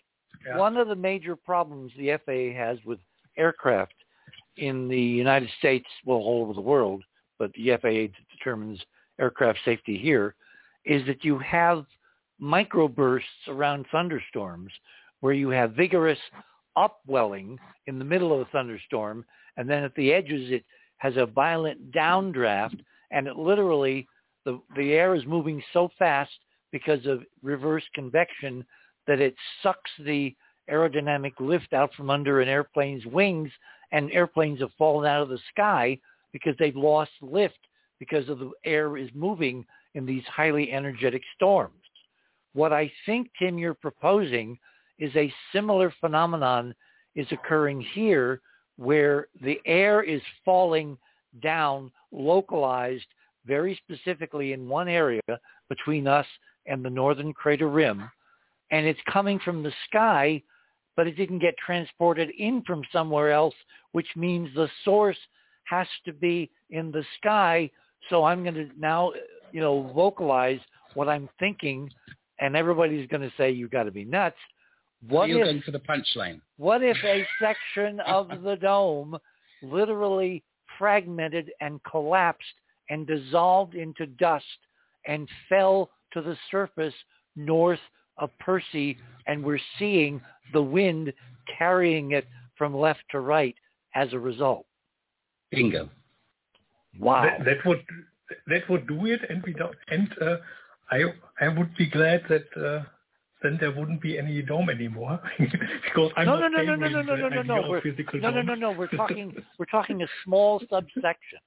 yeah. 0.46 0.58
one 0.58 0.78
of 0.78 0.88
the 0.88 0.96
major 0.96 1.36
problems 1.36 1.92
the 1.98 2.18
FAA 2.26 2.58
has 2.58 2.80
with 2.84 3.00
aircraft 3.38 3.94
in 4.60 4.88
the 4.88 5.00
United 5.00 5.50
States, 5.58 5.88
well, 6.06 6.18
all 6.18 6.42
over 6.42 6.54
the 6.54 6.62
world, 6.62 7.04
but 7.38 7.52
the 7.54 7.72
FAA 7.82 8.14
determines 8.38 8.80
aircraft 9.20 9.60
safety 9.64 9.98
here, 9.98 10.36
is 10.86 11.06
that 11.08 11.24
you 11.24 11.40
have 11.40 11.86
microbursts 12.42 13.48
around 13.48 13.86
thunderstorms 13.92 14.72
where 15.22 15.34
you 15.34 15.50
have 15.50 15.74
vigorous 15.74 16.20
upwelling 16.76 17.58
in 17.88 18.00
the 18.00 18.06
middle 18.06 18.34
of 18.34 18.42
a 18.42 18.52
thunderstorm, 18.52 19.26
and 19.58 19.70
then 19.70 19.84
at 19.84 19.96
the 19.96 20.12
edges 20.14 20.52
it 20.52 20.64
has 20.98 21.16
a 21.18 21.26
violent 21.26 21.92
downdraft, 21.92 22.80
and 23.12 23.28
it 23.28 23.36
literally 23.38 24.08
the 24.46 24.60
the 24.76 24.94
air 24.94 25.16
is 25.16 25.26
moving 25.26 25.62
so 25.74 25.90
fast 25.98 26.32
because 26.72 27.06
of 27.06 27.24
reverse 27.42 27.84
convection 27.94 28.66
that 29.08 29.20
it 29.20 29.36
sucks 29.64 29.92
the 30.06 30.34
aerodynamic 30.70 31.34
lift 31.40 31.74
out 31.74 31.94
from 31.96 32.10
under 32.10 32.42
an 32.42 32.48
airplane's 32.48 33.06
wings, 33.06 33.52
and 33.92 34.12
airplanes 34.12 34.60
have 34.60 34.72
fallen 34.78 35.10
out 35.10 35.22
of 35.22 35.30
the 35.30 35.40
sky 35.52 35.98
because 36.32 36.56
they've 36.60 36.76
lost 36.76 37.12
lift 37.22 37.58
because 38.00 38.30
of 38.30 38.40
the 38.40 38.52
air 38.66 38.98
is 38.98 39.10
moving 39.14 39.66
in 39.96 40.06
these 40.06 40.24
highly 40.26 40.72
energetic 40.72 41.22
storms. 41.36 41.74
What 42.54 42.74
I 42.74 42.92
think, 43.06 43.30
Tim, 43.40 43.58
you're 43.58 43.74
proposing 43.74 44.58
is 44.98 45.16
a 45.16 45.34
similar 45.54 45.94
phenomenon 46.00 46.76
is 47.16 47.28
occurring 47.32 47.82
here 47.94 48.42
where 48.78 49.28
the 49.42 49.60
air 49.66 50.04
is 50.04 50.22
falling 50.46 50.98
down 51.42 51.92
localized 52.12 53.06
very 53.46 53.80
specifically 53.84 54.54
in 54.54 54.68
one 54.68 54.88
area 54.88 55.22
between 55.70 56.08
us 56.08 56.26
and 56.66 56.84
the 56.84 56.90
northern 56.90 57.34
crater 57.34 57.70
rim. 57.70 58.10
And 58.72 58.86
it's 58.86 59.00
coming 59.12 59.40
from 59.40 59.64
the 59.64 59.74
sky, 59.88 60.42
but 61.00 61.08
it 61.08 61.16
didn't 61.16 61.40
get 61.40 61.56
transported 61.66 62.30
in 62.38 62.62
from 62.64 62.82
somewhere 62.92 63.32
else, 63.32 63.54
which 63.94 64.10
means 64.18 64.50
the 64.54 64.68
source 64.84 65.16
has 65.64 65.88
to 66.04 66.12
be 66.12 66.52
in 66.72 66.92
the 66.92 67.06
sky. 67.18 67.72
So 68.10 68.26
I'm 68.26 68.44
going 68.44 68.56
to 68.56 68.68
now, 68.78 69.14
you 69.54 69.62
know, 69.62 69.94
vocalize 69.96 70.60
what 70.96 71.08
I'm 71.08 71.30
thinking 71.40 71.90
and 72.42 72.54
everybody's 72.54 73.08
going 73.08 73.22
to 73.22 73.32
say 73.38 73.50
you've 73.50 73.72
got 73.72 73.84
to 73.84 73.92
be 73.92 74.04
nuts. 74.04 74.36
What 75.08 75.30
you're 75.30 75.40
if, 75.40 75.46
going 75.46 75.62
for 75.62 75.72
the 75.72 75.80
punchline? 75.80 76.42
What 76.58 76.84
if 76.84 76.98
a 77.06 77.26
section 77.42 78.02
of 78.02 78.28
the 78.44 78.58
dome 78.58 79.18
literally 79.62 80.44
fragmented 80.78 81.50
and 81.62 81.80
collapsed 81.90 82.44
and 82.90 83.08
dissolved 83.08 83.74
into 83.74 84.06
dust 84.06 84.44
and 85.08 85.30
fell 85.48 85.92
to 86.12 86.22
the 86.22 86.36
surface 86.52 86.94
north 87.38 87.80
of 88.20 88.30
Percy, 88.40 88.98
and 89.28 89.44
we're 89.44 89.60
seeing 89.78 90.22
the 90.54 90.62
wind 90.62 91.14
carrying 91.58 92.12
it 92.12 92.28
from 92.58 92.76
left 92.76 93.02
to 93.12 93.20
right 93.20 93.56
as 93.96 94.14
a 94.14 94.20
result. 94.20 94.66
Bingo. 95.52 95.90
Wow. 97.00 97.24
That, 97.24 97.46
that 97.46 97.66
would 97.66 97.84
that 98.48 98.70
would 98.70 98.88
do 98.88 99.06
it, 99.06 99.22
and 99.30 99.42
we 99.44 99.54
don't. 99.54 99.76
And 99.90 100.10
uh, 100.22 100.38
I 100.92 101.04
I 101.40 101.48
would 101.48 101.76
be 101.76 101.90
glad 101.90 102.24
that 102.30 102.46
uh, 102.56 102.84
then 103.42 103.58
there 103.60 103.72
wouldn't 103.72 104.02
be 104.02 104.18
any 104.18 104.42
dome 104.42 104.70
anymore 104.70 105.20
because 105.40 106.12
I'm 106.18 106.26
no, 106.26 106.40
not 106.40 106.52
no, 106.52 106.62
no, 106.64 106.76
no, 106.76 106.88
no, 106.88 107.02
no, 107.02 107.16
no, 107.16 107.30
no, 107.30 107.42
no, 107.42 107.70
we're, 107.70 107.82
no, 108.20 108.30
no, 108.30 108.42
no, 108.42 108.56
no. 108.56 108.72
We're 108.72 108.88
talking 108.88 109.34
we're 109.60 109.66
talking 109.66 110.02
a 110.02 110.08
small 110.24 110.60
subsection, 110.70 111.40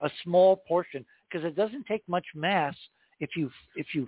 a 0.00 0.10
small 0.22 0.62
portion, 0.66 1.04
because 1.30 1.44
it 1.44 1.54
doesn't 1.54 1.86
take 1.86 2.02
much 2.08 2.26
mass 2.34 2.74
if 3.20 3.30
you 3.36 3.50
if 3.76 3.88
you 3.94 4.06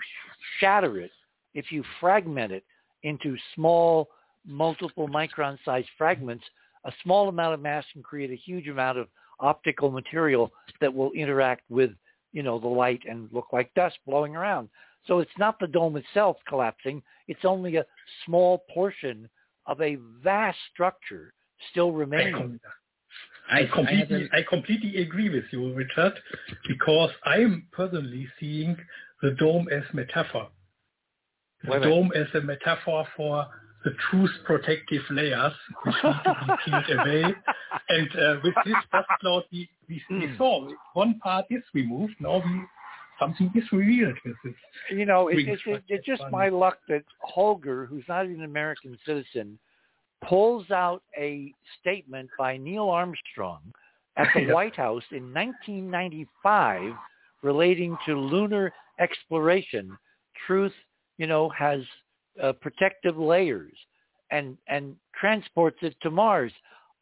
shatter 0.61 0.99
it, 1.01 1.11
if 1.55 1.71
you 1.71 1.85
fragment 2.01 2.53
it 2.53 2.65
into 3.03 3.37
small, 3.55 4.09
multiple 4.47 5.09
micron 5.09 5.59
sized 5.65 5.89
fragments. 5.99 6.45
A 6.85 6.93
small 7.03 7.29
amount 7.29 7.55
of 7.55 7.61
mass 7.61 7.85
can 7.93 8.03
create 8.03 8.31
a 8.31 8.37
huge 8.37 8.69
amount 8.69 8.99
of 8.99 9.09
optical 9.41 9.91
material 9.91 10.53
that 10.81 10.93
will 10.93 11.13
interact 11.13 11.63
with 11.69 11.91
you 12.33 12.43
know 12.43 12.59
the 12.59 12.69
light 12.69 13.03
and 13.09 13.29
look 13.33 13.49
like 13.53 13.73
dust 13.75 13.99
blowing 14.07 14.37
around. 14.37 14.69
So 15.07 15.21
it's 15.21 15.39
not 15.39 15.59
the 15.61 15.67
dome 15.67 15.97
itself 15.97 16.37
collapsing. 16.49 17.03
It's 17.29 17.45
only 17.45 17.77
a 17.77 17.87
small 18.25 18.65
portion 18.73 19.29
of 19.67 19.81
a 19.81 19.97
vast 20.23 20.59
structure 20.73 21.33
still 21.71 21.93
remaining. 21.93 22.61
I, 23.51 23.61
I 23.61 23.67
completely, 23.73 24.29
I, 24.33 24.39
I 24.39 24.43
completely 24.43 25.03
agree 25.03 25.31
with 25.31 25.45
you, 25.53 25.73
Richard, 25.73 26.15
because 26.69 27.11
I'm 27.25 27.67
personally 27.73 28.29
seeing 28.41 28.77
the 29.23 29.31
dome 29.33 29.69
as 29.71 29.83
metaphor. 29.93 30.49
The 31.65 31.79
dome 31.81 32.13
as 32.15 32.27
a 32.35 32.41
metaphor 32.41 33.07
for 33.17 33.47
the 33.87 33.95
truth 34.11 34.33
protective 34.45 35.03
layers 35.11 35.53
which 35.85 35.95
need 36.03 36.13
to 36.25 36.35
be 36.47 36.53
peeled 36.65 36.99
away. 36.99 37.35
And 37.89 38.09
uh, 38.17 38.41
with 38.43 38.55
this 38.65 38.75
dust 38.91 39.09
cloud, 39.21 39.45
we, 39.53 39.69
we, 39.89 40.03
we 40.11 40.27
hmm. 40.27 40.37
saw 40.37 40.69
one 40.95 41.21
part 41.21 41.45
is 41.51 41.63
removed. 41.73 42.15
Now 42.19 42.39
we 42.39 42.63
something 43.21 43.51
is 43.55 43.63
revealed 43.71 44.17
with 44.25 44.35
this. 44.45 44.55
You 44.91 45.07
know, 45.07 45.29
it, 45.29 45.39
it, 45.39 45.61
it, 45.65 45.83
it's 45.89 46.05
just 46.05 46.23
my 46.33 46.49
luck 46.49 46.79
that 46.89 47.05
Holger, 47.21 47.87
who's 47.87 48.05
not 48.09 48.27
an 48.27 48.43
American 48.43 48.99
citizen, 49.07 49.57
pulls 50.29 50.69
out 50.73 51.03
a 51.17 51.55
statement 51.81 52.29
by 52.37 52.57
Neil 52.57 52.89
Armstrong 52.89 53.61
at 54.17 54.27
the 54.35 54.47
White 54.53 54.77
House 54.77 55.05
in 55.13 55.33
1995 55.33 56.93
relating 57.43 57.97
to 58.07 58.19
lunar 58.19 58.73
exploration. 58.99 59.97
Truth, 60.47 60.75
you 61.19 61.29
know, 61.29 61.49
has 61.51 61.81
uh, 62.43 62.53
protective 62.53 63.17
layers 63.17 63.73
and 64.31 64.57
and 64.69 64.97
transports 65.19 65.79
it 65.83 65.95
to 66.03 66.11
Mars. 66.11 66.53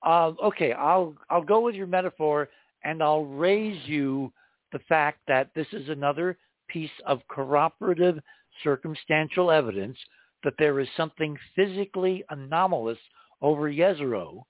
Uh, 0.02 0.32
okay, 0.42 0.72
I'll 0.72 1.14
I'll 1.30 1.42
go 1.42 1.60
with 1.60 1.74
your 1.74 1.86
metaphor 1.86 2.48
and 2.84 3.02
I'll 3.02 3.24
raise 3.24 3.80
you 3.86 4.32
the 4.72 4.78
fact 4.80 5.20
that 5.28 5.50
this 5.54 5.66
is 5.72 5.88
another 5.88 6.36
piece 6.68 6.90
of 7.06 7.20
corroborative 7.28 8.18
circumstantial 8.62 9.50
evidence 9.50 9.96
that 10.42 10.54
there 10.58 10.78
is 10.80 10.88
something 10.96 11.36
physically 11.56 12.22
anomalous 12.30 12.98
over 13.40 13.70
Jezero, 13.70 14.42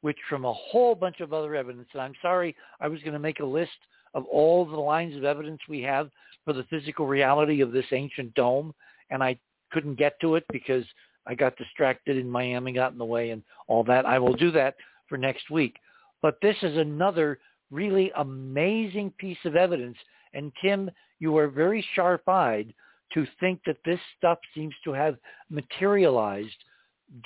which 0.00 0.16
from 0.28 0.44
a 0.44 0.52
whole 0.52 0.94
bunch 0.94 1.20
of 1.20 1.32
other 1.32 1.54
evidence, 1.54 1.88
and 1.92 2.02
I'm 2.02 2.14
sorry, 2.22 2.56
I 2.80 2.88
was 2.88 3.00
going 3.00 3.12
to 3.12 3.18
make 3.18 3.40
a 3.40 3.44
list 3.44 3.70
of 4.14 4.24
all 4.26 4.64
the 4.64 4.76
lines 4.76 5.16
of 5.16 5.24
evidence 5.24 5.60
we 5.68 5.82
have 5.82 6.10
for 6.44 6.52
the 6.52 6.64
physical 6.64 7.06
reality 7.06 7.60
of 7.60 7.72
this 7.72 7.86
ancient 7.92 8.34
dome, 8.34 8.74
and 9.10 9.22
I 9.22 9.38
couldn't 9.72 9.98
get 9.98 10.20
to 10.20 10.36
it 10.36 10.44
because 10.52 10.84
I 11.26 11.34
got 11.34 11.56
distracted 11.56 12.16
in 12.16 12.28
Miami, 12.28 12.72
got 12.72 12.92
in 12.92 12.98
the 12.98 13.04
way 13.04 13.30
and 13.30 13.42
all 13.68 13.84
that. 13.84 14.06
I 14.06 14.18
will 14.18 14.34
do 14.34 14.50
that 14.52 14.76
for 15.08 15.16
next 15.16 15.50
week. 15.50 15.76
But 16.20 16.38
this 16.42 16.56
is 16.62 16.76
another 16.76 17.38
really 17.70 18.12
amazing 18.16 19.12
piece 19.18 19.38
of 19.44 19.56
evidence. 19.56 19.96
And 20.34 20.52
Tim, 20.62 20.90
you 21.18 21.36
are 21.36 21.48
very 21.48 21.84
sharp-eyed 21.94 22.72
to 23.14 23.26
think 23.40 23.60
that 23.66 23.78
this 23.84 24.00
stuff 24.16 24.38
seems 24.54 24.74
to 24.84 24.92
have 24.92 25.16
materialized 25.50 26.56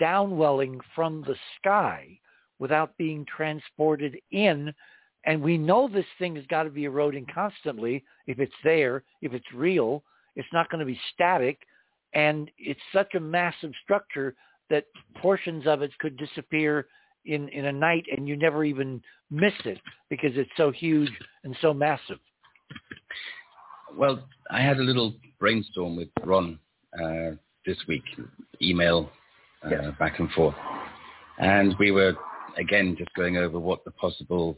downwelling 0.00 0.78
from 0.94 1.22
the 1.22 1.36
sky 1.58 2.18
without 2.58 2.96
being 2.96 3.24
transported 3.24 4.16
in. 4.32 4.72
And 5.24 5.42
we 5.42 5.58
know 5.58 5.88
this 5.88 6.06
thing 6.18 6.36
has 6.36 6.46
got 6.46 6.64
to 6.64 6.70
be 6.70 6.84
eroding 6.84 7.26
constantly 7.32 8.04
if 8.26 8.38
it's 8.40 8.52
there, 8.64 9.04
if 9.22 9.32
it's 9.32 9.52
real. 9.54 10.02
It's 10.34 10.48
not 10.52 10.70
going 10.70 10.80
to 10.80 10.86
be 10.86 11.00
static. 11.14 11.58
And 12.16 12.50
it's 12.56 12.80
such 12.94 13.14
a 13.14 13.20
massive 13.20 13.72
structure 13.84 14.34
that 14.70 14.86
portions 15.20 15.66
of 15.66 15.82
it 15.82 15.90
could 15.98 16.16
disappear 16.16 16.86
in, 17.26 17.50
in 17.50 17.66
a 17.66 17.72
night 17.72 18.06
and 18.16 18.26
you 18.26 18.36
never 18.38 18.64
even 18.64 19.02
miss 19.30 19.52
it 19.66 19.78
because 20.08 20.30
it's 20.34 20.50
so 20.56 20.70
huge 20.70 21.10
and 21.44 21.54
so 21.60 21.74
massive. 21.74 22.18
Well, 23.94 24.26
I 24.50 24.62
had 24.62 24.78
a 24.78 24.82
little 24.82 25.14
brainstorm 25.38 25.94
with 25.94 26.08
Ron 26.24 26.58
uh, 26.98 27.32
this 27.66 27.76
week, 27.86 28.04
email 28.62 29.10
uh, 29.62 29.68
yes. 29.68 29.84
back 29.98 30.18
and 30.18 30.30
forth. 30.30 30.54
And 31.38 31.74
we 31.78 31.90
were, 31.90 32.14
again, 32.56 32.96
just 32.98 33.12
going 33.14 33.36
over 33.36 33.58
what 33.58 33.84
the 33.84 33.90
possible, 33.90 34.56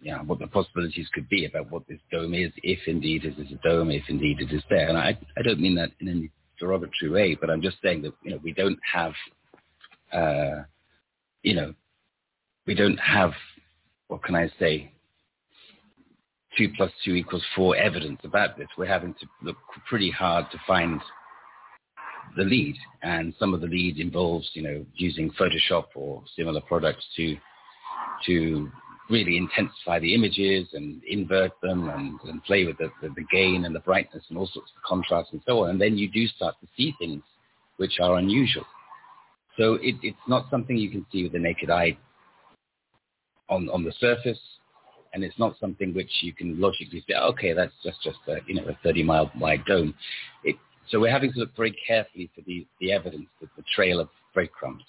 yeah, 0.00 0.22
what 0.22 0.38
the 0.38 0.46
possibilities 0.46 1.08
could 1.12 1.28
be 1.28 1.44
about 1.44 1.72
what 1.72 1.88
this 1.88 1.98
dome 2.12 2.34
is, 2.34 2.52
if 2.62 2.78
indeed 2.86 3.24
it 3.24 3.36
is 3.36 3.50
a 3.50 3.68
dome, 3.68 3.90
if 3.90 4.04
indeed 4.08 4.40
it 4.40 4.52
is 4.52 4.62
there. 4.70 4.88
And 4.88 4.96
I, 4.96 5.18
I 5.36 5.42
don't 5.42 5.60
mean 5.60 5.74
that 5.74 5.90
in 5.98 6.08
any 6.08 6.30
derogatory 6.58 7.10
way, 7.10 7.34
but 7.40 7.50
I'm 7.50 7.62
just 7.62 7.76
saying 7.82 8.02
that, 8.02 8.12
you 8.22 8.30
know, 8.32 8.40
we 8.42 8.52
don't 8.52 8.78
have 8.92 9.12
uh, 10.12 10.62
you 11.42 11.54
know, 11.54 11.74
we 12.66 12.74
don't 12.74 12.98
have, 12.98 13.32
what 14.08 14.22
can 14.22 14.34
I 14.34 14.50
say, 14.58 14.92
two 16.56 16.68
plus 16.76 16.90
two 17.04 17.14
equals 17.14 17.44
four 17.54 17.76
evidence 17.76 18.20
about 18.24 18.56
this. 18.56 18.68
We're 18.76 18.86
having 18.86 19.14
to 19.14 19.26
look 19.42 19.56
pretty 19.88 20.10
hard 20.10 20.46
to 20.50 20.58
find 20.66 21.00
the 22.36 22.44
lead, 22.44 22.76
and 23.02 23.34
some 23.38 23.54
of 23.54 23.60
the 23.60 23.66
lead 23.66 23.98
involves, 23.98 24.50
you 24.54 24.62
know, 24.62 24.84
using 24.94 25.30
Photoshop 25.32 25.86
or 25.94 26.22
similar 26.36 26.60
products 26.60 27.04
to 27.16 27.36
to 28.26 28.70
really 29.10 29.36
intensify 29.36 29.98
the 29.98 30.14
images 30.14 30.68
and 30.74 31.02
invert 31.04 31.52
them 31.62 31.88
and, 31.88 32.18
and 32.30 32.44
play 32.44 32.64
with 32.66 32.78
the, 32.78 32.90
the, 33.02 33.08
the 33.10 33.24
gain 33.30 33.64
and 33.64 33.74
the 33.74 33.80
brightness 33.80 34.22
and 34.28 34.38
all 34.38 34.48
sorts 34.52 34.70
of 34.76 34.82
contrast 34.82 35.32
and 35.32 35.42
so 35.46 35.64
on. 35.64 35.70
And 35.70 35.80
then 35.80 35.96
you 35.96 36.10
do 36.10 36.26
start 36.26 36.54
to 36.60 36.68
see 36.76 36.94
things 36.98 37.22
which 37.78 37.98
are 38.00 38.18
unusual. 38.18 38.64
So 39.56 39.74
it, 39.74 39.96
it's 40.02 40.16
not 40.28 40.46
something 40.50 40.76
you 40.76 40.90
can 40.90 41.06
see 41.10 41.22
with 41.24 41.32
the 41.32 41.38
naked 41.38 41.70
eye 41.70 41.96
on, 43.48 43.68
on 43.70 43.82
the 43.82 43.92
surface, 43.98 44.38
and 45.14 45.24
it's 45.24 45.38
not 45.38 45.58
something 45.58 45.94
which 45.94 46.10
you 46.20 46.32
can 46.32 46.60
logically 46.60 47.02
say, 47.08 47.14
oh, 47.18 47.28
okay, 47.30 47.54
that's 47.54 47.72
just, 47.82 48.02
just 48.02 48.18
a, 48.28 48.36
you 48.46 48.54
know, 48.54 48.68
a 48.68 48.78
30 48.84 49.02
mile 49.02 49.30
wide 49.38 49.64
dome. 49.66 49.94
It, 50.44 50.56
so 50.90 51.00
we're 51.00 51.10
having 51.10 51.32
to 51.32 51.38
look 51.40 51.56
very 51.56 51.76
carefully 51.86 52.30
for 52.34 52.42
the, 52.42 52.66
the 52.80 52.92
evidence, 52.92 53.26
the, 53.40 53.48
the 53.56 53.64
trail 53.74 54.00
of 54.00 54.08
breadcrumbs. 54.34 54.84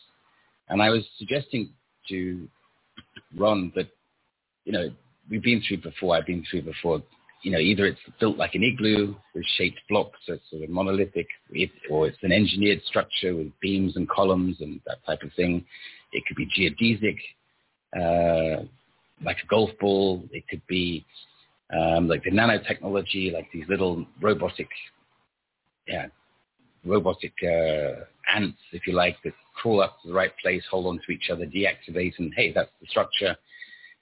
And 0.67 0.81
I 0.81 0.89
was 0.89 1.03
suggesting 1.17 1.71
to 2.09 2.47
Ron 3.35 3.71
that, 3.75 3.87
you 4.69 4.77
know, 4.77 4.89
we've 5.31 5.41
been 5.41 5.63
through 5.67 5.77
before, 5.77 6.15
I've 6.15 6.27
been 6.27 6.45
through 6.49 6.61
before 6.61 7.01
you 7.41 7.51
know, 7.51 7.57
either 7.57 7.85
it's 7.85 7.99
built 8.19 8.37
like 8.37 8.53
an 8.53 8.63
igloo 8.63 9.15
with 9.33 9.45
shaped 9.57 9.79
blocks, 9.89 10.19
so 10.27 10.33
it's 10.33 10.49
sort 10.51 10.61
of 10.61 10.69
monolithic, 10.69 11.27
or 11.89 12.07
it's 12.07 12.17
an 12.21 12.31
engineered 12.31 12.81
structure 12.83 13.35
with 13.35 13.47
beams 13.61 13.95
and 13.95 14.09
columns 14.09 14.57
and 14.59 14.79
that 14.85 15.03
type 15.05 15.23
of 15.23 15.31
thing. 15.33 15.65
It 16.11 16.23
could 16.27 16.35
be 16.35 16.45
geodesic, 16.47 17.17
uh, 17.95 18.63
like 19.23 19.37
a 19.43 19.47
golf 19.47 19.69
ball. 19.79 20.23
It 20.31 20.43
could 20.49 20.61
be 20.67 21.05
um, 21.73 22.07
like 22.07 22.23
the 22.23 22.31
nanotechnology, 22.31 23.33
like 23.33 23.47
these 23.53 23.65
little 23.69 24.05
robotic, 24.21 24.67
yeah, 25.87 26.07
robotic 26.85 27.33
uh, 27.41 28.03
ants, 28.35 28.59
if 28.73 28.85
you 28.85 28.93
like, 28.93 29.15
that 29.23 29.33
crawl 29.55 29.81
up 29.81 30.01
to 30.01 30.09
the 30.09 30.13
right 30.13 30.31
place, 30.41 30.63
hold 30.69 30.87
on 30.87 30.99
to 31.05 31.11
each 31.11 31.29
other, 31.31 31.45
deactivate, 31.45 32.19
and 32.19 32.33
hey, 32.35 32.51
that's 32.51 32.71
the 32.81 32.87
structure. 32.87 33.37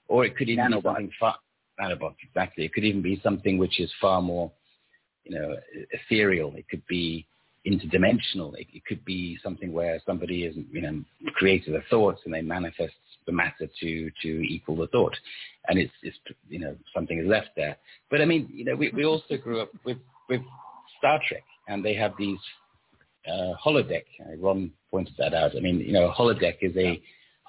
Or 0.08 0.26
it 0.26 0.36
could 0.38 0.50
even 0.50 0.72
be 0.72 0.82
something 0.82 1.12
far, 1.20 1.36
nanobots, 1.80 2.16
exactly. 2.28 2.66
It 2.66 2.74
could 2.74 2.84
even 2.86 3.02
be 3.02 3.20
something 3.24 3.58
which 3.58 3.80
is 3.80 3.92
far 4.00 4.22
more, 4.22 4.52
you 5.24 5.38
know, 5.38 5.56
ethereal. 5.92 6.54
It 6.56 6.68
could 6.70 6.86
be 6.88 7.26
interdimensional. 7.66 8.58
It, 8.58 8.68
it 8.74 8.86
could 8.86 9.04
be 9.04 9.38
something 9.44 9.74
where 9.74 10.00
somebody 10.06 10.46
has, 10.46 10.56
you 10.72 10.82
know, 10.82 11.04
created 11.34 11.76
a 11.76 11.82
thought 11.90 12.18
and 12.26 12.34
they 12.34 12.42
manifest 12.42 12.94
the 13.26 13.34
matter 13.34 13.68
to 13.82 14.12
to 14.22 14.28
equal 14.28 14.78
the 14.78 14.88
thought, 14.88 15.16
and 15.68 15.78
it's 15.78 15.92
it's 16.02 16.18
you 16.50 16.60
know 16.60 16.76
something 16.96 17.20
is 17.20 17.28
left 17.28 17.50
there. 17.56 17.76
But 18.10 18.22
I 18.22 18.26
mean, 18.26 18.50
you 18.52 18.66
know, 18.66 18.76
we 18.76 18.90
we 18.90 19.06
also 19.06 19.38
grew 19.38 19.62
up 19.62 19.70
with 19.84 19.98
with 20.30 20.42
Star 20.98 21.20
Trek, 21.28 21.44
and 21.68 21.84
they 21.84 21.94
have 21.94 22.14
these 22.18 22.40
uh, 23.28 23.54
holodeck. 23.64 24.06
Ron 24.40 24.72
pointed 24.90 25.16
that 25.20 25.34
out. 25.34 25.56
I 25.56 25.60
mean, 25.60 25.80
you 25.82 25.92
know, 25.92 26.10
a 26.10 26.14
holodeck 26.14 26.58
is 26.62 26.76
a 26.78 27.02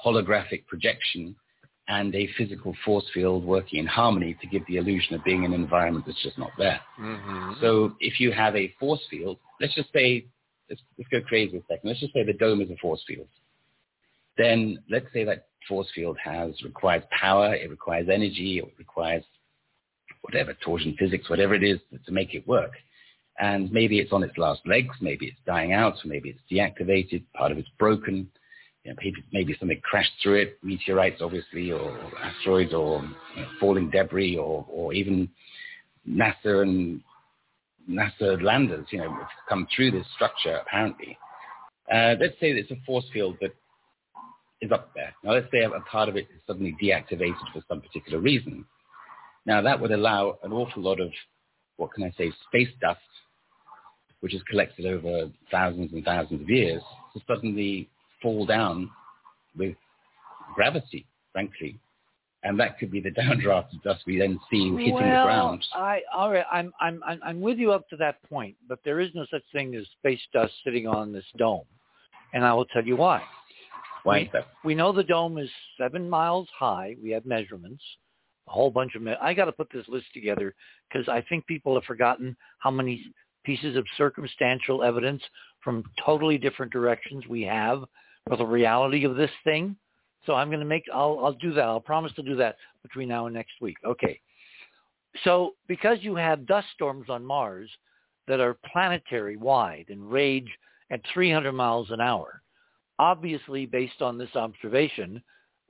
holographic 0.04 0.66
projection 0.66 1.34
and 1.88 2.14
a 2.14 2.28
physical 2.36 2.74
force 2.84 3.04
field 3.14 3.44
working 3.44 3.80
in 3.80 3.86
harmony 3.86 4.36
to 4.40 4.46
give 4.46 4.62
the 4.68 4.76
illusion 4.76 5.14
of 5.14 5.24
being 5.24 5.44
in 5.44 5.54
an 5.54 5.60
environment 5.60 6.04
that's 6.06 6.22
just 6.22 6.38
not 6.38 6.50
there. 6.58 6.80
Mm-hmm. 7.00 7.52
So 7.62 7.94
if 7.98 8.20
you 8.20 8.30
have 8.30 8.54
a 8.54 8.74
force 8.78 9.00
field, 9.10 9.38
let's 9.60 9.74
just 9.74 9.90
say, 9.92 10.26
let's, 10.68 10.82
let's 10.98 11.08
go 11.08 11.22
crazy 11.22 11.56
a 11.56 11.60
second. 11.62 11.88
Let's 11.88 12.00
just 12.00 12.12
say 12.12 12.24
the 12.24 12.34
dome 12.34 12.60
is 12.60 12.70
a 12.70 12.76
force 12.76 13.02
field. 13.08 13.26
Then 14.36 14.78
let's 14.90 15.06
say 15.14 15.24
that 15.24 15.46
force 15.66 15.88
field 15.94 16.18
has 16.22 16.62
requires 16.62 17.02
power, 17.10 17.54
it 17.54 17.70
requires 17.70 18.08
energy, 18.12 18.58
it 18.58 18.74
requires 18.78 19.24
whatever, 20.20 20.54
torsion 20.62 20.94
physics, 20.98 21.30
whatever 21.30 21.54
it 21.54 21.64
is 21.64 21.78
to 22.04 22.12
make 22.12 22.34
it 22.34 22.46
work. 22.46 22.72
And 23.40 23.70
maybe 23.72 23.98
it's 23.98 24.12
on 24.12 24.22
its 24.22 24.36
last 24.36 24.60
legs, 24.66 24.94
maybe 25.00 25.26
it's 25.26 25.38
dying 25.46 25.72
out, 25.72 25.94
maybe 26.04 26.30
it's 26.30 26.40
deactivated, 26.50 27.22
part 27.34 27.52
of 27.52 27.58
it's 27.58 27.68
broken, 27.78 28.28
you 28.88 29.12
know, 29.12 29.18
maybe, 29.32 29.56
something 29.58 29.80
crashed 29.82 30.12
through 30.22 30.36
it, 30.42 30.58
meteorites 30.62 31.20
obviously, 31.20 31.70
or 31.72 31.96
asteroids, 32.22 32.72
or 32.72 33.02
you 33.34 33.42
know, 33.42 33.48
falling 33.60 33.90
debris, 33.90 34.36
or, 34.36 34.64
or 34.68 34.92
even 34.92 35.28
NASA 36.08 36.62
and 36.62 37.00
NASA 37.90 38.42
landers, 38.42 38.86
you 38.90 38.98
know, 38.98 39.10
have 39.10 39.28
come 39.48 39.66
through 39.74 39.90
this 39.90 40.06
structure 40.14 40.56
apparently. 40.56 41.18
Uh, 41.92 42.14
let's 42.20 42.34
say 42.40 42.50
it's 42.50 42.70
a 42.70 42.76
force 42.86 43.04
field 43.12 43.36
that 43.40 43.54
is 44.60 44.72
up 44.72 44.90
there. 44.94 45.14
Now 45.22 45.32
let's 45.32 45.50
say 45.50 45.62
a 45.62 45.80
part 45.90 46.08
of 46.08 46.16
it 46.16 46.26
is 46.34 46.40
suddenly 46.46 46.76
deactivated 46.82 47.52
for 47.52 47.62
some 47.68 47.80
particular 47.80 48.20
reason. 48.20 48.64
Now 49.46 49.62
that 49.62 49.80
would 49.80 49.92
allow 49.92 50.38
an 50.42 50.52
awful 50.52 50.82
lot 50.82 51.00
of, 51.00 51.10
what 51.76 51.92
can 51.92 52.04
I 52.04 52.12
say, 52.16 52.32
space 52.48 52.68
dust, 52.80 53.00
which 54.20 54.34
is 54.34 54.42
collected 54.50 54.86
over 54.86 55.30
thousands 55.50 55.92
and 55.92 56.04
thousands 56.04 56.42
of 56.42 56.50
years, 56.50 56.82
to 57.14 57.20
suddenly 57.26 57.88
fall 58.22 58.46
down 58.46 58.90
with 59.56 59.76
gravity, 60.54 61.06
frankly. 61.32 61.78
And 62.44 62.58
that 62.60 62.78
could 62.78 62.90
be 62.90 63.00
the 63.00 63.10
downdraft 63.20 63.74
of 63.74 63.82
dust 63.82 64.04
we 64.06 64.18
then 64.18 64.38
see 64.50 64.70
hitting 64.70 64.94
well, 64.94 65.02
the 65.02 65.24
ground. 65.24 65.64
I, 65.74 66.02
all 66.14 66.30
right, 66.30 66.44
I'm, 66.50 66.72
I'm, 66.80 67.02
I'm, 67.04 67.40
with 67.40 67.58
you 67.58 67.72
up 67.72 67.88
to 67.90 67.96
that 67.96 68.22
point, 68.28 68.54
but 68.68 68.78
there 68.84 69.00
is 69.00 69.10
no 69.14 69.26
such 69.30 69.42
thing 69.52 69.74
as 69.74 69.84
space 69.98 70.20
dust 70.32 70.52
sitting 70.64 70.86
on 70.86 71.12
this 71.12 71.24
dome. 71.36 71.64
And 72.32 72.44
I 72.44 72.52
will 72.52 72.66
tell 72.66 72.84
you 72.84 72.96
why. 72.96 73.22
Why 74.04 74.18
we, 74.18 74.22
is 74.24 74.28
that? 74.32 74.46
We 74.64 74.74
know 74.74 74.92
the 74.92 75.02
dome 75.02 75.38
is 75.38 75.50
seven 75.78 76.08
miles 76.08 76.48
high. 76.56 76.94
We 77.02 77.10
have 77.10 77.26
measurements, 77.26 77.82
a 78.46 78.52
whole 78.52 78.70
bunch 78.70 78.94
of. 78.94 79.02
Me- 79.02 79.16
I 79.20 79.34
got 79.34 79.46
to 79.46 79.52
put 79.52 79.68
this 79.72 79.88
list 79.88 80.06
together 80.14 80.54
because 80.88 81.08
I 81.08 81.22
think 81.28 81.46
people 81.46 81.74
have 81.74 81.84
forgotten 81.84 82.36
how 82.58 82.70
many 82.70 83.12
pieces 83.44 83.76
of 83.76 83.86
circumstantial 83.96 84.84
evidence 84.84 85.22
from 85.64 85.82
totally 86.04 86.38
different 86.38 86.70
directions 86.70 87.26
we 87.26 87.42
have 87.42 87.84
for 88.28 88.36
the 88.36 88.46
reality 88.46 89.04
of 89.04 89.16
this 89.16 89.30
thing. 89.44 89.76
So 90.26 90.34
I'm 90.34 90.48
going 90.48 90.60
to 90.60 90.66
make. 90.66 90.84
I'll 90.92 91.20
I'll 91.24 91.32
do 91.32 91.52
that. 91.54 91.64
I'll 91.64 91.80
promise 91.80 92.12
to 92.14 92.22
do 92.22 92.36
that 92.36 92.56
between 92.82 93.08
now 93.08 93.26
and 93.26 93.34
next 93.34 93.60
week. 93.60 93.76
Okay. 93.84 94.20
So 95.24 95.54
because 95.66 95.98
you 96.02 96.14
have 96.16 96.46
dust 96.46 96.66
storms 96.74 97.08
on 97.08 97.24
Mars 97.24 97.70
that 98.26 98.40
are 98.40 98.58
planetary 98.72 99.36
wide 99.36 99.86
and 99.88 100.10
rage 100.10 100.48
at 100.90 101.00
300 101.12 101.52
miles 101.52 101.90
an 101.90 102.00
hour, 102.00 102.42
obviously 102.98 103.66
based 103.66 104.02
on 104.02 104.18
this 104.18 104.34
observation, 104.34 105.22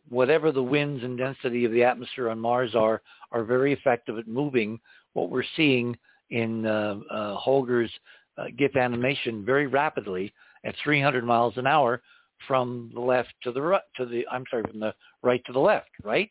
whatever 0.08 0.52
the 0.52 0.62
winds 0.62 1.04
and 1.04 1.16
density 1.16 1.64
of 1.64 1.72
the 1.72 1.84
atmosphere 1.84 2.30
on 2.30 2.38
Mars 2.38 2.74
are, 2.74 3.00
are 3.32 3.44
very 3.44 3.72
effective 3.72 4.18
at 4.18 4.26
moving 4.26 4.78
what 5.12 5.30
we're 5.30 5.44
seeing 5.56 5.96
in 6.30 6.66
uh, 6.66 6.96
uh, 7.10 7.36
Holger's 7.36 7.90
uh, 8.36 8.46
GIF 8.56 8.76
animation 8.76 9.44
very 9.44 9.66
rapidly 9.66 10.32
at 10.64 10.74
300 10.82 11.24
miles 11.24 11.56
an 11.56 11.66
hour 11.66 12.02
from 12.46 12.90
the 12.94 13.00
left 13.00 13.32
to 13.42 13.52
the 13.52 13.60
right, 13.60 13.82
to 13.96 14.06
the, 14.06 14.26
I'm 14.30 14.44
sorry, 14.50 14.64
from 14.70 14.80
the 14.80 14.94
right 15.22 15.42
to 15.46 15.52
the 15.52 15.58
left, 15.58 15.90
right? 16.04 16.30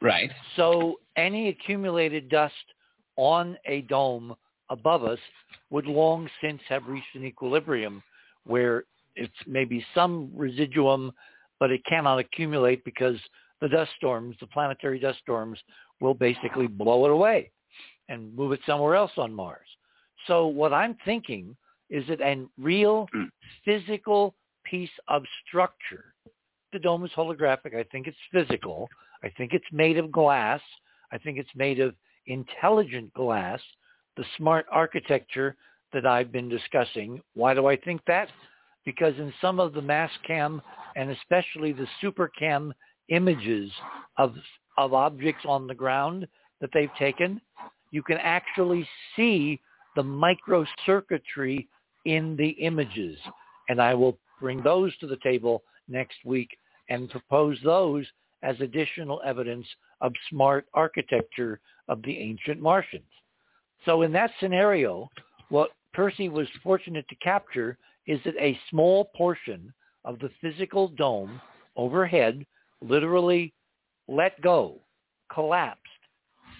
Right. 0.00 0.30
So 0.56 0.96
any 1.16 1.48
accumulated 1.48 2.28
dust 2.28 2.54
on 3.16 3.56
a 3.66 3.82
dome 3.82 4.34
above 4.70 5.04
us 5.04 5.18
would 5.70 5.86
long 5.86 6.28
since 6.42 6.60
have 6.68 6.86
reached 6.86 7.14
an 7.14 7.24
equilibrium 7.24 8.02
where 8.44 8.84
it's 9.14 9.32
maybe 9.46 9.84
some 9.94 10.30
residuum, 10.34 11.12
but 11.60 11.70
it 11.70 11.84
cannot 11.84 12.18
accumulate 12.18 12.84
because 12.84 13.16
the 13.60 13.68
dust 13.68 13.92
storms, 13.96 14.36
the 14.40 14.46
planetary 14.48 14.98
dust 14.98 15.20
storms, 15.20 15.58
will 16.00 16.14
basically 16.14 16.66
blow 16.66 17.04
it 17.04 17.10
away 17.10 17.50
and 18.08 18.34
move 18.34 18.52
it 18.52 18.60
somewhere 18.66 18.96
else 18.96 19.12
on 19.16 19.32
Mars. 19.32 19.68
So 20.26 20.46
what 20.46 20.72
I'm 20.72 20.96
thinking 21.04 21.56
is 21.92 22.04
it 22.08 22.20
a 22.22 22.44
real 22.58 23.06
hmm. 23.12 23.24
physical 23.64 24.34
piece 24.64 24.90
of 25.08 25.22
structure, 25.46 26.14
the 26.72 26.78
dome 26.78 27.04
is 27.04 27.10
holographic. 27.14 27.76
I 27.76 27.84
think 27.92 28.06
it's 28.06 28.16
physical. 28.32 28.88
I 29.22 29.28
think 29.36 29.52
it's 29.52 29.64
made 29.70 29.98
of 29.98 30.10
glass. 30.10 30.60
I 31.12 31.18
think 31.18 31.38
it's 31.38 31.54
made 31.54 31.78
of 31.78 31.94
intelligent 32.26 33.12
glass, 33.12 33.60
the 34.16 34.24
smart 34.38 34.64
architecture 34.72 35.54
that 35.92 36.06
I've 36.06 36.32
been 36.32 36.48
discussing. 36.48 37.20
Why 37.34 37.52
do 37.52 37.66
I 37.66 37.76
think 37.76 38.00
that? 38.06 38.28
Because 38.86 39.14
in 39.18 39.32
some 39.40 39.60
of 39.60 39.74
the 39.74 39.82
Mastcam 39.82 40.62
and 40.96 41.10
especially 41.10 41.72
the 41.72 41.86
SuperCam 42.02 42.72
images 43.08 43.70
of 44.16 44.34
of 44.78 44.94
objects 44.94 45.44
on 45.46 45.66
the 45.66 45.74
ground 45.74 46.26
that 46.62 46.70
they've 46.72 46.94
taken, 46.98 47.38
you 47.90 48.02
can 48.02 48.16
actually 48.16 48.88
see 49.14 49.60
the 49.94 50.02
microcircuitry 50.02 51.66
in 52.04 52.36
the 52.36 52.50
images. 52.50 53.18
And 53.68 53.80
I 53.80 53.94
will 53.94 54.18
bring 54.40 54.62
those 54.62 54.96
to 54.98 55.06
the 55.06 55.18
table 55.22 55.62
next 55.88 56.24
week 56.24 56.50
and 56.88 57.10
propose 57.10 57.58
those 57.64 58.06
as 58.42 58.60
additional 58.60 59.22
evidence 59.24 59.66
of 60.00 60.12
smart 60.28 60.66
architecture 60.74 61.60
of 61.88 62.02
the 62.02 62.18
ancient 62.18 62.60
Martians. 62.60 63.04
So 63.84 64.02
in 64.02 64.12
that 64.12 64.32
scenario, 64.40 65.08
what 65.48 65.70
Percy 65.92 66.28
was 66.28 66.48
fortunate 66.62 67.06
to 67.08 67.16
capture 67.16 67.78
is 68.06 68.20
that 68.24 68.36
a 68.38 68.58
small 68.70 69.10
portion 69.16 69.72
of 70.04 70.18
the 70.18 70.30
physical 70.40 70.88
dome 70.88 71.40
overhead 71.76 72.44
literally 72.80 73.52
let 74.08 74.40
go, 74.40 74.80
collapsed, 75.32 75.80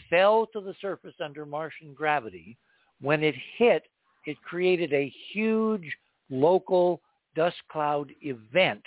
fell 0.09 0.47
to 0.53 0.61
the 0.61 0.75
surface 0.81 1.15
under 1.23 1.45
Martian 1.45 1.95
gravity. 1.95 2.57
When 3.01 3.23
it 3.23 3.35
hit, 3.59 3.83
it 4.27 4.41
created 4.43 4.93
a 4.93 5.13
huge 5.33 5.97
local 6.31 7.01
dust 7.35 7.57
cloud 7.71 8.11
event, 8.21 8.83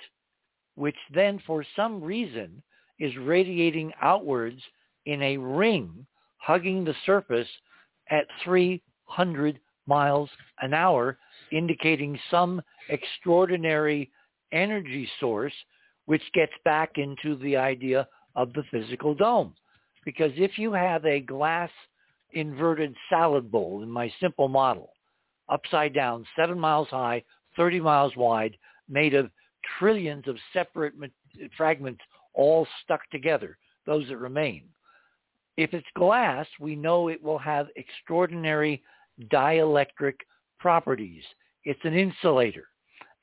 which 0.76 0.96
then 1.14 1.40
for 1.46 1.66
some 1.76 2.04
reason 2.04 2.62
is 3.00 3.16
radiating 3.18 3.92
outwards 4.02 4.62
in 5.06 5.22
a 5.22 5.38
ring, 5.38 6.06
hugging 6.38 6.84
the 6.84 6.96
surface 7.06 7.48
at 8.10 8.26
300 8.44 9.60
miles 9.88 10.30
an 10.62 10.74
hour, 10.74 11.18
indicating 11.52 12.20
some 12.32 12.62
extraordinary 12.90 14.12
energy 14.52 15.10
source, 15.20 15.54
which 16.06 16.24
gets 16.34 16.54
back 16.64 16.92
into 16.98 17.36
the 17.38 17.58
idea 17.58 18.08
of 18.36 18.54
the 18.54 18.64
physical 18.72 19.14
dome. 19.14 19.54
Because 20.06 20.32
if 20.36 20.58
you 20.58 20.72
have 20.72 21.06
a 21.06 21.20
glass 21.20 21.70
inverted 22.32 22.96
salad 23.10 23.52
bowl 23.52 23.82
in 23.84 23.90
my 23.90 24.12
simple 24.20 24.48
model, 24.48 24.92
upside 25.50 25.94
down, 25.94 26.26
seven 26.36 26.60
miles 26.60 26.88
high, 26.90 27.24
30 27.56 27.80
miles 27.80 28.16
wide, 28.16 28.58
made 28.90 29.14
of 29.14 29.30
trillions 29.80 30.28
of 30.28 30.38
separate 30.54 30.94
fragments 31.56 32.02
all 32.34 32.68
stuck 32.84 33.02
together, 33.10 33.58
those 33.86 34.08
that 34.10 34.18
remain. 34.18 34.64
If 35.58 35.74
it's 35.74 35.88
glass, 35.96 36.48
we 36.60 36.76
know 36.76 37.08
it 37.08 37.24
will 37.24 37.38
have 37.38 37.68
extraordinary 37.76 38.84
dielectric 39.32 40.16
properties. 40.60 41.24
It's 41.64 41.80
an 41.84 41.94
insulator. 41.94 42.68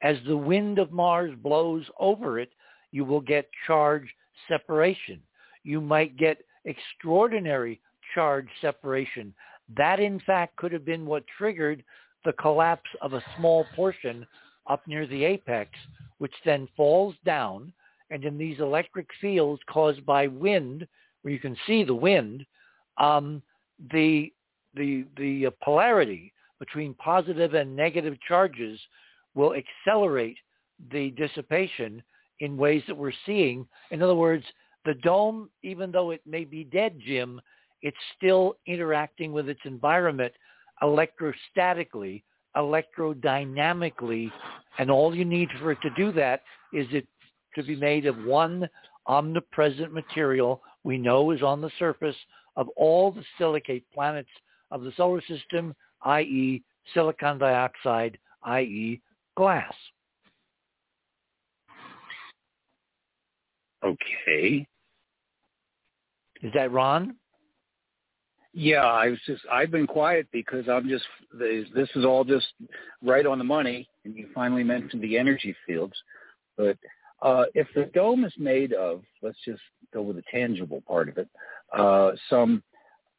As 0.03 0.17
the 0.27 0.37
wind 0.37 0.79
of 0.79 0.93
Mars 0.93 1.33
blows 1.43 1.85
over 1.99 2.41
it, 2.41 2.51
you 2.91 3.05
will 3.05 3.21
get 3.21 3.49
charge 3.67 4.09
separation. 4.49 5.21
You 5.63 5.81
might 5.81 6.17
get 6.17 6.39
extraordinary 6.65 7.81
charge 8.15 8.49
separation. 8.61 9.35
That, 9.77 10.01
in 10.01 10.19
fact, 10.21 10.57
could 10.57 10.73
have 10.73 10.85
been 10.85 11.07
what 11.07 11.25
triggered 11.39 11.85
the 12.25 12.33
collapse 12.35 12.89
of 13.01 13.13
a 13.15 13.25
small 13.37 13.67
portion 13.75 14.27
up 14.69 14.87
near 14.87 15.07
the 15.07 15.25
apex, 15.25 15.71
which 16.19 16.35
then 16.45 16.69
falls 16.77 17.15
down. 17.25 17.73
And 18.11 18.25
in 18.25 18.37
these 18.37 18.61
electric 18.61 19.07
fields 19.21 19.63
caused 19.69 20.05
by 20.05 20.27
wind, 20.27 20.87
where 21.23 21.33
you 21.33 21.41
can 21.41 21.57
see 21.67 21.83
the 21.83 21.95
wind, 21.95 22.45
um, 22.99 23.43
the 23.93 24.33
the 24.75 25.07
the 25.17 25.47
uh, 25.47 25.51
polarity 25.63 26.33
between 26.59 26.95
positive 26.95 27.55
and 27.55 27.75
negative 27.75 28.17
charges 28.27 28.79
will 29.35 29.55
accelerate 29.55 30.37
the 30.93 31.11
dissipation 31.13 32.03
in 32.41 32.57
ways 32.57 32.83
that 32.87 32.97
we're 32.97 33.13
seeing. 33.25 33.67
In 33.91 34.03
other 34.03 34.15
words, 34.15 34.45
the 34.85 34.95
dome, 34.95 35.49
even 35.63 35.91
though 35.91 36.11
it 36.11 36.21
may 36.27 36.45
be 36.45 36.65
dead, 36.65 36.99
Jim, 37.05 37.41
it's 37.83 37.97
still 38.17 38.57
interacting 38.67 39.33
with 39.33 39.49
its 39.49 39.61
environment 39.65 40.33
electrostatically 40.83 42.23
electrodynamically, 42.57 44.31
and 44.79 44.91
all 44.91 45.15
you 45.15 45.25
need 45.25 45.49
for 45.61 45.73
it 45.73 45.79
to 45.83 45.91
do 45.97 46.13
that 46.13 46.43
is 46.73 46.87
it 46.93 47.07
to 47.55 47.63
be 47.63 47.77
made 47.77 48.07
of 48.07 48.17
one 48.25 48.69
omnipresent 49.07 49.93
material 49.93 50.61
we 50.85 50.99
know 50.99 51.31
is 51.31 51.43
on 51.43 51.61
the 51.61 51.71
surface 51.79 52.17
of 52.57 52.69
all 52.77 53.11
the 53.11 53.25
silicate 53.39 53.85
planets 53.95 54.29
of 54.71 54.83
the 54.83 54.93
solar 54.97 55.23
system, 55.23 55.75
i.e. 56.03 56.63
silicon 56.95 57.39
dioxide, 57.39 58.19
i.e. 58.45 59.01
glass. 59.37 59.73
Okay. 63.85 64.67
Is 66.43 66.53
that 66.55 66.73
Ron? 66.73 67.17
Yeah, 68.55 68.85
I 68.85 69.09
was 69.09 69.19
just 69.27 69.43
I've 69.51 69.71
been 69.71 69.87
quiet 69.87 70.27
because 70.33 70.69
I'm 70.69 70.89
just 70.89 71.05
this 71.39 71.89
is 71.95 72.05
all 72.05 72.25
just 72.25 72.47
right 73.03 73.25
on 73.25 73.39
the 73.39 73.45
money, 73.45 73.89
and 74.05 74.15
you 74.15 74.29
finally 74.35 74.63
mentioned 74.63 75.03
the 75.03 75.17
energy 75.17 75.57
fields. 75.67 75.95
But 76.57 76.77
uh, 77.23 77.45
if 77.55 77.67
the 77.75 77.85
dome 77.95 78.25
is 78.25 78.35
made 78.37 78.73
of, 78.75 79.03
let's 79.23 79.39
just 79.45 79.63
go 79.95 80.03
with 80.03 80.17
the 80.17 80.25
tangible 80.31 80.83
part 80.87 81.09
of 81.09 81.19
it, 81.19 81.29
uh, 81.77 82.11
some 82.29 82.63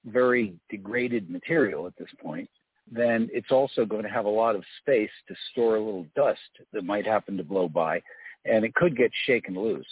very 0.05 0.53
degraded 0.69 1.30
material 1.30 1.88
at 1.88 1.97
this 1.97 2.10
point, 2.22 2.49
then 2.91 3.30
it's 3.31 3.51
also 3.51 3.85
going 3.85 4.03
to 4.03 4.10
have 4.10 4.26
a 4.26 4.30
lot 4.30 4.55
of 4.55 4.64
space 4.81 5.10
to 5.27 5.35
store 5.51 5.77
a 5.77 5.84
little 5.84 6.05
dust 6.15 6.39
that 6.73 6.84
might 6.84 7.07
happen 7.07 7.38
to 7.38 7.43
blow 7.43 7.69
by, 7.69 8.01
and 8.45 8.65
it 8.65 8.76
could 8.76 8.95
get 8.95 9.10
shaken 9.26 9.55
loose. 9.55 9.88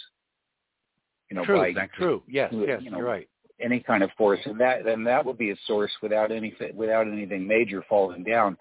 You 1.30 1.36
know, 1.36 1.44
true, 1.44 1.58
by, 1.58 1.72
true. 1.96 2.22
Yes, 2.28 2.52
yes, 2.52 2.80
you 2.82 2.90
know, 2.90 2.98
you're 2.98 3.06
right. 3.06 3.28
Any 3.62 3.80
kind 3.80 4.02
of 4.02 4.10
force, 4.18 4.40
and 4.44 4.60
that 4.60 4.84
then 4.84 5.04
that 5.04 5.24
would 5.24 5.38
be 5.38 5.50
a 5.50 5.56
source 5.66 5.92
without 6.02 6.32
anything 6.32 6.74
without 6.74 7.06
anything 7.06 7.46
major 7.46 7.84
falling 7.88 8.24
down. 8.24 8.56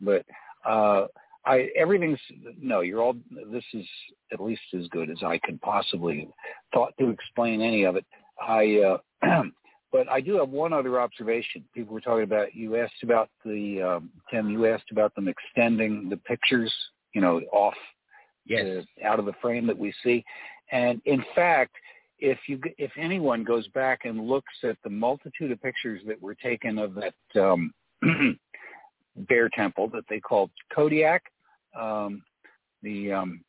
But 0.00 0.24
uh, 0.64 1.06
I 1.44 1.68
everything's 1.76 2.20
no. 2.60 2.80
You're 2.80 3.02
all. 3.02 3.14
This 3.52 3.64
is 3.74 3.86
at 4.32 4.40
least 4.40 4.62
as 4.78 4.86
good 4.88 5.10
as 5.10 5.18
I 5.24 5.38
could 5.38 5.60
possibly 5.60 6.28
thought 6.72 6.94
to 6.98 7.10
explain 7.10 7.60
any 7.60 7.84
of 7.84 7.96
it. 7.96 8.06
I. 8.40 8.98
Uh, 9.22 9.42
but 9.92 10.08
I 10.08 10.20
do 10.20 10.36
have 10.36 10.50
one 10.50 10.72
other 10.72 11.00
observation. 11.00 11.64
People 11.74 11.94
were 11.94 12.00
talking 12.00 12.24
about. 12.24 12.54
You 12.54 12.76
asked 12.76 13.02
about 13.02 13.30
the 13.44 13.82
um, 13.82 14.10
Tim. 14.30 14.48
You 14.50 14.66
asked 14.66 14.90
about 14.92 15.14
them 15.14 15.28
extending 15.28 16.08
the 16.08 16.16
pictures. 16.16 16.72
You 17.14 17.20
know, 17.20 17.40
off 17.52 17.74
Yes. 18.48 18.84
the, 18.96 19.04
out 19.04 19.18
of 19.18 19.26
the 19.26 19.34
frame 19.42 19.66
that 19.66 19.78
we 19.78 19.92
see. 20.02 20.24
And 20.72 21.00
in 21.04 21.24
fact, 21.34 21.74
if 22.18 22.38
you 22.46 22.60
if 22.78 22.90
anyone 22.98 23.44
goes 23.44 23.66
back 23.68 24.04
and 24.04 24.26
looks 24.26 24.52
at 24.64 24.76
the 24.84 24.90
multitude 24.90 25.50
of 25.52 25.62
pictures 25.62 26.00
that 26.06 26.20
were 26.20 26.34
taken 26.34 26.78
of 26.78 26.94
that 26.94 27.40
um, 27.40 27.72
bear 29.28 29.48
temple 29.48 29.88
that 29.88 30.04
they 30.08 30.20
called 30.20 30.50
Kodiak, 30.74 31.22
um, 31.78 32.22
the 32.82 33.12
um, 33.12 33.44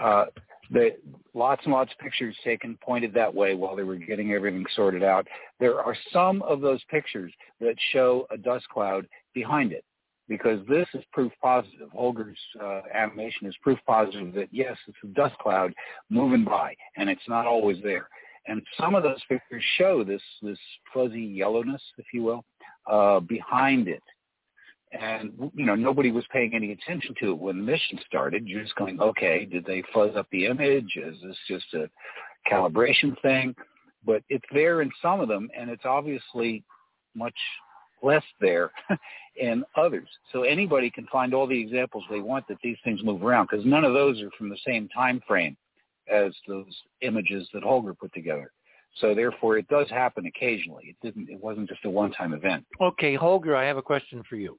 uh, 0.00 0.26
the 0.70 0.96
lots 1.32 1.62
and 1.64 1.72
lots 1.72 1.92
of 1.92 1.98
pictures 1.98 2.36
taken 2.42 2.76
pointed 2.82 3.14
that 3.14 3.32
way 3.32 3.54
while 3.54 3.76
they 3.76 3.84
were 3.84 3.96
getting 3.96 4.32
everything 4.32 4.64
sorted 4.74 5.04
out. 5.04 5.26
There 5.60 5.80
are 5.80 5.96
some 6.12 6.42
of 6.42 6.60
those 6.60 6.82
pictures 6.90 7.32
that 7.60 7.76
show 7.92 8.26
a 8.30 8.36
dust 8.36 8.68
cloud 8.68 9.06
behind 9.32 9.72
it 9.72 9.84
because 10.28 10.60
this 10.68 10.86
is 10.94 11.04
proof 11.12 11.32
positive. 11.42 11.88
Holger's 11.92 12.38
uh, 12.62 12.82
animation 12.94 13.46
is 13.46 13.54
proof 13.62 13.78
positive 13.86 14.32
that 14.34 14.48
yes, 14.50 14.76
it's 14.86 14.96
a 15.04 15.08
dust 15.08 15.36
cloud 15.38 15.72
moving 16.10 16.44
by, 16.44 16.74
and 16.96 17.08
it's 17.08 17.28
not 17.28 17.46
always 17.46 17.78
there. 17.82 18.08
And 18.48 18.62
some 18.78 18.94
of 18.94 19.02
those 19.02 19.22
pictures 19.28 19.64
show 19.76 20.04
this 20.04 20.22
this 20.42 20.58
fuzzy 20.92 21.22
yellowness, 21.22 21.82
if 21.98 22.06
you 22.12 22.22
will, 22.22 22.44
uh, 22.90 23.20
behind 23.20 23.88
it. 23.88 24.02
And 24.92 25.32
you 25.54 25.66
know 25.66 25.74
nobody 25.74 26.10
was 26.10 26.24
paying 26.32 26.54
any 26.54 26.72
attention 26.72 27.14
to 27.20 27.32
it 27.32 27.38
when 27.38 27.58
the 27.58 27.64
mission 27.64 27.98
started. 28.06 28.46
You're 28.46 28.62
just 28.62 28.76
going, 28.76 29.00
okay, 29.00 29.44
did 29.44 29.64
they 29.64 29.82
fuzz 29.92 30.16
up 30.16 30.26
the 30.30 30.46
image? 30.46 30.96
Is 30.96 31.16
this 31.22 31.36
just 31.48 31.66
a 31.74 31.88
calibration 32.50 33.20
thing? 33.20 33.54
But 34.04 34.22
it's 34.28 34.44
there 34.52 34.82
in 34.82 34.90
some 35.02 35.20
of 35.20 35.28
them, 35.28 35.48
and 35.58 35.68
it's 35.68 35.84
obviously 35.84 36.62
much 37.16 37.34
less 38.02 38.24
there 38.40 38.70
and 39.42 39.64
others. 39.76 40.08
So 40.32 40.42
anybody 40.42 40.90
can 40.90 41.06
find 41.10 41.34
all 41.34 41.46
the 41.46 41.60
examples 41.60 42.04
they 42.10 42.20
want 42.20 42.46
that 42.48 42.58
these 42.62 42.78
things 42.84 43.02
move 43.02 43.22
around 43.22 43.48
because 43.50 43.64
none 43.66 43.84
of 43.84 43.94
those 43.94 44.20
are 44.22 44.30
from 44.36 44.48
the 44.48 44.58
same 44.66 44.88
time 44.88 45.22
frame 45.26 45.56
as 46.12 46.32
those 46.46 46.74
images 47.00 47.48
that 47.52 47.62
Holger 47.62 47.94
put 47.94 48.12
together. 48.12 48.52
So 49.00 49.14
therefore, 49.14 49.58
it 49.58 49.68
does 49.68 49.90
happen 49.90 50.26
occasionally. 50.26 50.84
It 50.86 50.96
didn't. 51.02 51.28
It 51.28 51.42
wasn't 51.42 51.68
just 51.68 51.84
a 51.84 51.90
one-time 51.90 52.32
event. 52.32 52.64
Okay, 52.80 53.14
Holger, 53.14 53.54
I 53.54 53.64
have 53.64 53.76
a 53.76 53.82
question 53.82 54.22
for 54.28 54.36
you. 54.36 54.58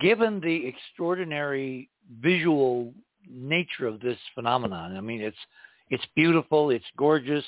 Given 0.00 0.40
the 0.40 0.66
extraordinary 0.66 1.88
visual 2.20 2.92
nature 3.28 3.86
of 3.86 4.00
this 4.00 4.18
phenomenon, 4.34 4.96
I 4.96 5.00
mean, 5.00 5.20
it's 5.20 5.36
it's 5.88 6.04
beautiful, 6.16 6.70
it's 6.70 6.84
gorgeous, 6.96 7.44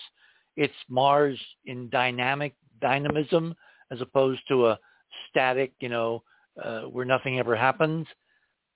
it's 0.57 0.75
Mars 0.89 1.41
in 1.65 1.89
dynamic 1.89 2.55
dynamism 2.81 3.57
as 3.91 4.01
opposed 4.01 4.41
to 4.49 4.69
a 4.69 4.79
static, 5.31 5.73
you 5.81 5.89
know, 5.89 6.23
uh, 6.63 6.83
where 6.83 7.05
nothing 7.05 7.39
ever 7.39 7.57
happens. 7.57 8.07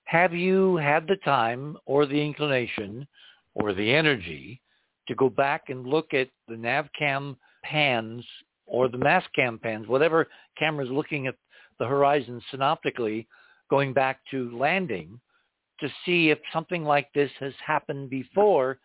Have 0.05 0.33
you 0.33 0.77
had 0.77 1.07
the 1.07 1.17
time 1.23 1.77
or 1.85 2.05
the 2.05 2.21
inclination 2.21 3.07
or 3.55 3.73
the 3.73 3.93
energy 3.93 4.61
to 5.07 5.15
go 5.15 5.29
back 5.29 5.63
and 5.69 5.85
look 5.85 6.13
at 6.13 6.29
the 6.47 6.55
NavCam 6.55 7.35
pans 7.63 8.25
or 8.65 8.87
the 8.87 8.97
Mastcam 8.97 9.61
pans, 9.61 9.87
whatever 9.87 10.27
camera's 10.57 10.89
looking 10.89 11.27
at 11.27 11.35
the 11.79 11.85
horizon 11.85 12.41
synoptically, 12.51 13.27
going 13.69 13.93
back 13.93 14.19
to 14.31 14.55
landing, 14.57 15.19
to 15.79 15.89
see 16.05 16.29
if 16.29 16.39
something 16.51 16.83
like 16.83 17.11
this 17.13 17.31
has 17.39 17.53
happened 17.65 18.09
before 18.09 18.79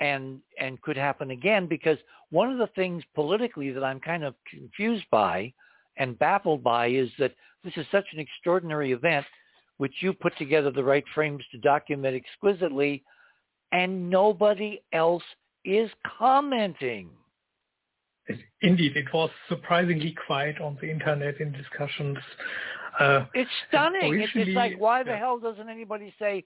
and 0.00 0.40
and 0.60 0.80
could 0.82 0.96
happen 0.96 1.30
again 1.30 1.66
because 1.66 1.98
one 2.30 2.50
of 2.50 2.58
the 2.58 2.68
things 2.68 3.02
politically 3.14 3.70
that 3.70 3.84
I'm 3.84 4.00
kind 4.00 4.24
of 4.24 4.34
confused 4.48 5.06
by 5.10 5.52
and 5.96 6.18
baffled 6.18 6.62
by 6.62 6.88
is 6.88 7.10
that 7.18 7.34
this 7.64 7.72
is 7.76 7.86
such 7.90 8.04
an 8.12 8.20
extraordinary 8.20 8.92
event 8.92 9.26
which 9.78 9.94
you 10.00 10.12
put 10.12 10.36
together 10.38 10.70
the 10.70 10.84
right 10.84 11.04
frames 11.14 11.42
to 11.52 11.58
document 11.58 12.14
exquisitely 12.14 13.02
and 13.72 14.08
nobody 14.10 14.80
else 14.92 15.22
is 15.64 15.90
commenting. 16.18 17.10
Indeed, 18.62 18.96
it 18.96 19.06
was 19.12 19.30
surprisingly 19.48 20.14
quiet 20.26 20.60
on 20.60 20.76
the 20.80 20.90
internet 20.90 21.40
in 21.40 21.52
discussions. 21.52 22.18
Uh, 22.98 23.24
it's 23.34 23.50
stunning. 23.68 24.20
It's, 24.20 24.32
it's 24.34 24.54
like, 24.54 24.78
why 24.78 25.02
the 25.02 25.10
yeah. 25.10 25.18
hell 25.18 25.38
doesn't 25.38 25.68
anybody 25.68 26.12
say, 26.18 26.44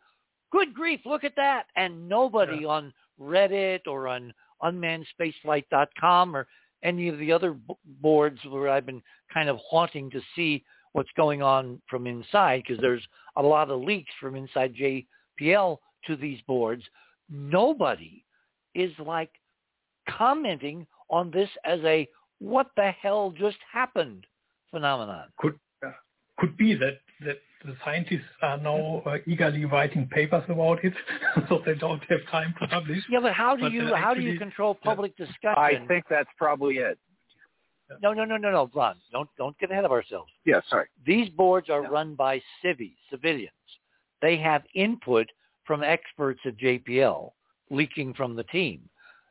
good 0.50 0.74
grief, 0.74 1.00
look 1.04 1.24
at 1.24 1.34
that? 1.36 1.64
And 1.76 2.08
nobody 2.08 2.58
Yeah. 2.62 2.68
on 2.68 2.92
Reddit 3.20 3.80
or 3.86 4.08
on 4.08 4.32
unmannedspaceflight.com 4.62 6.36
or 6.36 6.46
any 6.82 7.08
of 7.08 7.18
the 7.18 7.32
other 7.32 7.56
boards 8.00 8.38
where 8.48 8.68
I've 8.68 8.86
been 8.86 9.02
kind 9.32 9.48
of 9.48 9.58
haunting 9.68 10.10
to 10.10 10.20
see 10.34 10.64
what's 10.92 11.10
going 11.16 11.42
on 11.42 11.80
from 11.88 12.06
inside 12.06 12.62
because 12.66 12.80
there's 12.80 13.06
a 13.36 13.42
lot 13.42 13.70
of 13.70 13.80
leaks 13.80 14.10
from 14.20 14.34
inside 14.36 14.74
JPL 14.74 15.78
to 16.06 16.16
these 16.16 16.40
boards. 16.46 16.82
Nobody 17.30 18.24
is 18.74 18.92
like 18.98 19.30
commenting 20.08 20.86
on 21.10 21.30
this 21.30 21.48
as 21.64 21.80
a 21.84 22.08
what 22.38 22.68
the 22.76 22.90
hell 23.00 23.32
just 23.38 23.58
happened 23.72 24.26
phenomenon. 24.70 25.26
could 25.38 25.58
uh, 25.86 25.90
could 26.38 26.56
be 26.56 26.74
that 26.74 26.98
that 27.24 27.38
the 27.64 27.76
scientists 27.84 28.24
are 28.42 28.58
now 28.58 29.02
uh, 29.06 29.18
eagerly 29.26 29.64
writing 29.64 30.08
papers 30.10 30.42
about 30.48 30.82
it, 30.84 30.92
so 31.48 31.60
they 31.64 31.74
don't 31.74 32.02
have 32.08 32.20
time 32.30 32.54
to 32.60 32.66
publish. 32.68 32.98
Yeah, 33.08 33.20
but 33.20 33.32
how 33.32 33.56
do 33.56 33.62
But, 33.62 33.72
you 33.72 33.82
uh, 33.82 33.96
how 33.96 34.14
do 34.14 34.20
you 34.20 34.38
control 34.38 34.74
public 34.74 35.16
discussion? 35.16 35.54
I 35.56 35.84
think 35.88 36.04
that's 36.10 36.28
probably 36.36 36.76
it. 36.76 36.98
no, 38.02 38.12
no, 38.12 38.24
no, 38.24 38.36
no, 38.36 38.50
no, 38.50 38.70
Ron. 38.74 38.96
Don't 39.12 39.28
don't 39.38 39.56
get 39.58 39.70
ahead 39.70 39.84
of 39.84 39.92
ourselves. 39.92 40.30
Yeah, 40.44 40.60
sorry. 40.68 40.86
These 41.06 41.28
boards 41.30 41.68
are 41.70 41.82
Yeah. 41.82 41.88
run 41.88 42.14
by 42.14 42.42
civies, 42.62 42.96
civilians. 43.10 43.52
They 44.20 44.36
have 44.38 44.62
input 44.74 45.26
from 45.64 45.82
experts 45.82 46.40
at 46.46 46.56
JPL 46.56 47.32
leaking 47.70 48.14
from 48.14 48.36
the 48.36 48.44
team 48.44 48.88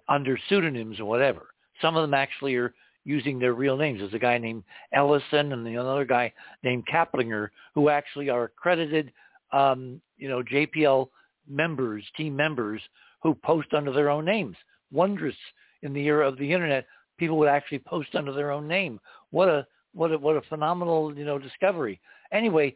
under 0.10 0.38
pseudonyms 0.50 1.00
or 1.00 1.06
whatever. 1.06 1.48
Some 1.82 1.96
of 1.96 2.04
them 2.04 2.14
actually 2.14 2.56
are 2.56 2.74
using 3.04 3.40
their 3.40 3.54
real 3.54 3.78
names. 3.78 4.00
There's 4.00 4.14
a 4.14 4.20
guy 4.20 4.38
named 4.38 4.64
Ellison 4.94 5.54
and 5.54 5.68
another 5.68 6.06
guy 6.06 6.32
named 6.64 6.86
Kaplinger 6.92 7.50
who 7.74 7.90
actually 7.90 8.30
are 8.30 8.44
accredited, 8.44 9.12
um, 9.52 10.02
you 10.18 10.30
know, 10.30 10.44
JPL 10.44 11.10
members, 11.48 12.04
team 12.16 12.36
members 12.36 12.82
who 13.22 13.34
post 13.34 13.74
under 13.74 13.92
their 13.92 14.10
own 14.10 14.26
names. 14.26 14.56
Wondrous 14.92 15.36
in 15.84 15.94
the 15.94 16.06
era 16.06 16.28
of 16.28 16.38
the 16.38 16.52
internet, 16.52 16.86
people 17.18 17.38
would 17.38 17.48
actually 17.48 17.80
post 17.80 18.10
under 18.16 18.34
their 18.34 18.52
own 18.52 18.68
name. 18.68 19.00
What 19.32 19.50
a 19.50 19.66
what 19.94 20.12
a 20.12 20.18
what 20.18 20.38
a 20.38 20.42
phenomenal 20.44 21.16
you 21.18 21.26
know 21.26 21.38
discovery. 21.38 22.00
Anyway, 22.32 22.76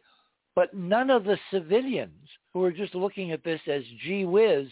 but 0.55 0.73
none 0.73 1.09
of 1.09 1.23
the 1.23 1.37
civilians 1.51 2.29
who 2.53 2.63
are 2.63 2.71
just 2.71 2.95
looking 2.95 3.31
at 3.31 3.43
this 3.43 3.61
as 3.67 3.83
gee 4.03 4.25
whiz, 4.25 4.67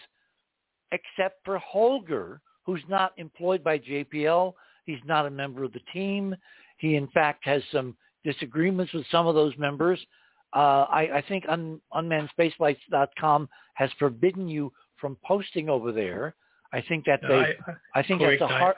except 0.92 1.44
for 1.44 1.58
Holger, 1.58 2.42
who's 2.66 2.84
not 2.88 3.14
employed 3.18 3.64
by 3.64 3.78
JPL. 3.78 4.54
He's 4.86 5.00
not 5.06 5.26
a 5.26 5.30
member 5.30 5.64
of 5.64 5.74
the 5.74 5.82
team. 5.92 6.36
He 6.78 6.96
in 6.96 7.08
fact 7.08 7.46
has 7.46 7.62
some 7.72 7.96
disagreements 8.24 8.94
with 8.94 9.06
some 9.12 9.28
of 9.28 9.36
those 9.36 9.54
members. 9.58 10.00
Uh, 10.56 10.86
I, 10.90 11.18
I 11.18 11.24
think 11.28 11.46
un, 11.50 11.80
unmannedspaceflights.com 11.94 13.50
has 13.74 13.90
forbidden 13.98 14.48
you 14.48 14.72
from 14.98 15.18
posting 15.26 15.70
over 15.70 15.92
there. 15.92 16.36
I 16.72 16.84
think 16.88 17.06
that's 17.06 17.24
I, 17.24 18.02
think 18.02 18.20
correct. 18.20 18.40
that's 18.40 18.52
a 18.52 18.58
hard. 18.58 18.76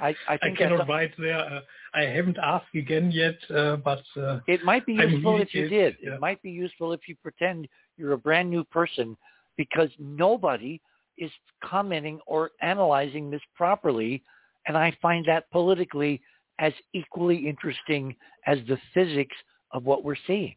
I, 0.00 0.14
I, 0.28 0.38
I 0.40 0.50
cannot 0.56 0.88
write 0.88 1.10
there. 1.18 1.38
Uh, 1.38 1.60
I 1.92 2.02
haven't 2.02 2.38
asked 2.40 2.74
again 2.76 3.10
yet, 3.10 3.34
uh, 3.50 3.76
but 3.76 4.04
uh, 4.16 4.38
it 4.46 4.64
might 4.64 4.86
be 4.86 4.92
useful 4.94 5.32
really 5.32 5.42
if 5.42 5.52
you 5.52 5.68
did. 5.68 5.96
Yeah. 6.00 6.14
It 6.14 6.20
might 6.20 6.40
be 6.42 6.50
useful 6.50 6.92
if 6.92 7.00
you 7.08 7.16
pretend 7.20 7.66
you're 7.96 8.12
a 8.12 8.18
brand 8.18 8.48
new 8.48 8.62
person, 8.62 9.16
because 9.56 9.88
nobody 9.98 10.80
is 11.18 11.30
commenting 11.64 12.20
or 12.26 12.52
analyzing 12.62 13.30
this 13.32 13.42
properly, 13.56 14.22
and 14.66 14.76
I 14.76 14.96
find 15.00 15.24
that 15.26 15.50
politically 15.50 16.20
as 16.58 16.72
equally 16.92 17.48
interesting 17.48 18.16
as 18.46 18.58
the 18.68 18.78
physics 18.94 19.36
of 19.72 19.84
what 19.84 20.04
we're 20.04 20.16
seeing. 20.26 20.54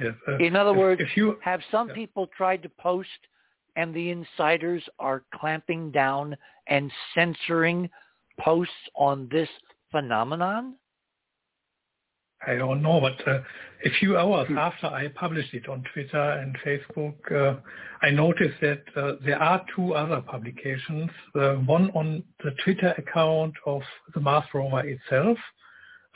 Yes, 0.00 0.14
uh, 0.28 0.38
In 0.38 0.56
other 0.56 0.70
if, 0.70 0.76
words, 0.76 1.00
if 1.00 1.16
you, 1.16 1.38
have 1.42 1.60
some 1.70 1.88
yeah. 1.88 1.94
people 1.94 2.26
tried 2.36 2.62
to 2.62 2.70
post 2.80 3.08
and 3.76 3.94
the 3.94 4.10
insiders 4.10 4.82
are 4.98 5.22
clamping 5.34 5.90
down 5.90 6.36
and 6.68 6.90
censoring 7.14 7.88
posts 8.40 8.74
on 8.96 9.28
this 9.30 9.48
phenomenon? 9.90 10.74
I 12.46 12.54
don't 12.54 12.82
know, 12.82 13.00
but 13.00 13.28
uh, 13.28 13.40
a 13.84 13.90
few 13.98 14.16
hours 14.16 14.48
after 14.56 14.86
I 14.86 15.08
published 15.08 15.52
it 15.52 15.68
on 15.68 15.84
Twitter 15.92 16.18
and 16.18 16.56
Facebook, 16.64 17.16
uh, 17.30 17.60
I 18.02 18.10
noticed 18.10 18.60
that 18.62 18.82
uh, 18.96 19.12
there 19.24 19.40
are 19.40 19.64
two 19.76 19.94
other 19.94 20.22
publications, 20.22 21.10
uh, 21.34 21.54
one 21.56 21.90
on 21.90 22.22
the 22.42 22.52
Twitter 22.64 22.94
account 22.96 23.54
of 23.66 23.82
the 24.14 24.20
Mars 24.20 24.44
rover 24.54 24.80
itself. 24.80 25.36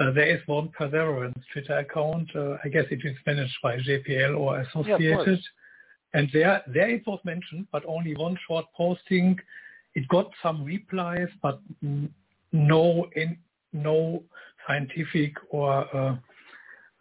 Uh, 0.01 0.11
there 0.13 0.35
is 0.35 0.41
one 0.47 0.71
Perseverance 0.71 1.39
Twitter 1.53 1.79
account. 1.79 2.29
Uh, 2.35 2.57
I 2.65 2.69
guess 2.69 2.85
it 2.91 3.01
is 3.05 3.17
managed 3.27 3.57
by 3.63 3.77
JPL 3.77 4.39
or 4.39 4.61
Associated. 4.61 5.39
Yeah, 5.39 6.21
and 6.21 6.31
there, 6.33 6.63
there 6.73 6.89
it 6.89 7.07
was 7.07 7.21
mentioned, 7.25 7.67
but 7.71 7.85
only 7.87 8.17
one 8.17 8.39
short 8.47 8.67
posting. 8.77 9.39
It 9.95 10.09
got 10.09 10.31
some 10.43 10.65
replies, 10.65 11.29
but 11.43 11.61
no, 12.53 13.09
in, 13.15 13.37
no 13.73 14.23
scientific 14.67 15.35
or 15.51 15.97
uh, 15.97 16.17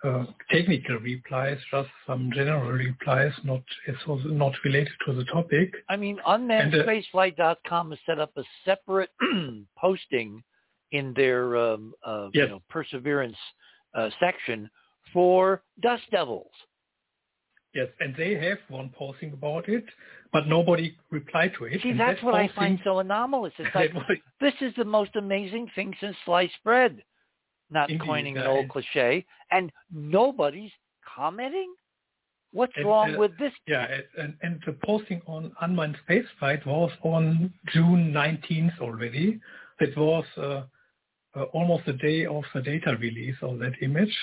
uh, 0.03 0.25
technical 0.51 0.97
replies, 0.97 1.57
just 1.71 1.89
some 2.05 2.29
general 2.33 2.71
replies, 2.71 3.31
not 3.43 3.61
not 4.25 4.53
related 4.65 4.91
to 5.05 5.13
the 5.13 5.23
topic. 5.25 5.73
I 5.89 5.95
mean, 5.95 6.19
unmannedspaceflight.com 6.27 7.91
has 7.91 7.99
set 8.05 8.19
up 8.19 8.31
a 8.35 8.43
separate 8.65 9.11
posting 9.77 10.43
in 10.91 11.13
their 11.15 11.55
um, 11.55 11.93
uh, 12.05 12.29
yes. 12.33 12.43
you 12.43 12.49
know, 12.49 12.61
perseverance 12.69 13.37
uh, 13.95 14.09
section 14.19 14.69
for 15.13 15.63
dust 15.81 16.03
devils. 16.11 16.51
Yes, 17.73 17.87
and 17.99 18.13
they 18.15 18.35
have 18.35 18.59
one 18.69 18.91
posting 18.95 19.33
about 19.33 19.67
it, 19.67 19.85
but 20.31 20.47
nobody 20.47 20.95
replied 21.09 21.53
to 21.57 21.65
it. 21.65 21.81
See, 21.81 21.89
and 21.89 21.99
that's 21.99 22.19
that 22.19 22.25
what 22.25 22.33
posting, 22.35 22.49
I 22.49 22.55
find 22.55 22.79
so 22.83 22.99
anomalous. 22.99 23.53
It's 23.57 23.73
like 23.75 23.93
this 24.39 24.53
is 24.61 24.73
the 24.77 24.85
most 24.85 25.15
amazing 25.15 25.69
thing 25.75 25.93
since 25.99 26.15
sliced 26.25 26.61
bread. 26.63 27.01
Not 27.73 27.89
Indeed, 27.89 28.05
coining 28.05 28.37
an 28.37 28.45
old 28.45 28.69
cliche, 28.69 29.25
and 29.51 29.71
nobody's 29.91 30.71
commenting. 31.15 31.73
What's 32.51 32.73
And, 32.77 32.85
wrong 32.85 33.15
uh, 33.15 33.17
with 33.17 33.35
this? 33.39 33.51
Yeah, 33.67 33.87
and, 34.15 34.35
and 34.43 34.61
the 34.67 34.73
posting 34.85 35.23
on 35.25 35.51
unmanned 35.59 35.97
spaceflight 36.07 36.67
was 36.67 36.91
on 37.01 37.51
June 37.73 38.13
19th 38.13 38.79
already. 38.79 39.39
It 39.79 39.97
was 39.97 40.23
uh, 40.37 40.61
uh, 41.35 41.43
almost 41.51 41.87
the 41.87 41.93
day 41.93 42.27
of 42.27 42.43
the 42.53 42.61
data 42.61 42.95
release 42.99 43.37
of 43.41 43.57
that 43.57 43.73
image. 43.81 44.15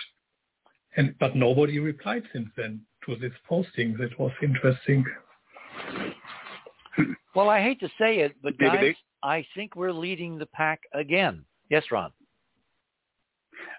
And 0.96 1.16
but 1.18 1.34
nobody 1.34 1.80
replied 1.80 2.22
since 2.32 2.48
then 2.56 2.82
to 3.06 3.16
this 3.16 3.32
posting. 3.48 3.96
That 3.98 4.16
was 4.18 4.32
interesting. 4.42 5.04
Well, 7.34 7.48
I 7.48 7.60
hate 7.62 7.80
to 7.80 7.88
say 7.98 8.20
it, 8.20 8.36
but 8.42 8.56
guys, 8.58 8.78
they- 8.80 8.96
I 9.22 9.44
think 9.54 9.74
we're 9.74 9.92
leading 9.92 10.38
the 10.38 10.46
pack 10.46 10.80
again. 10.94 11.44
Yes, 11.68 11.84
Ron. 11.90 12.12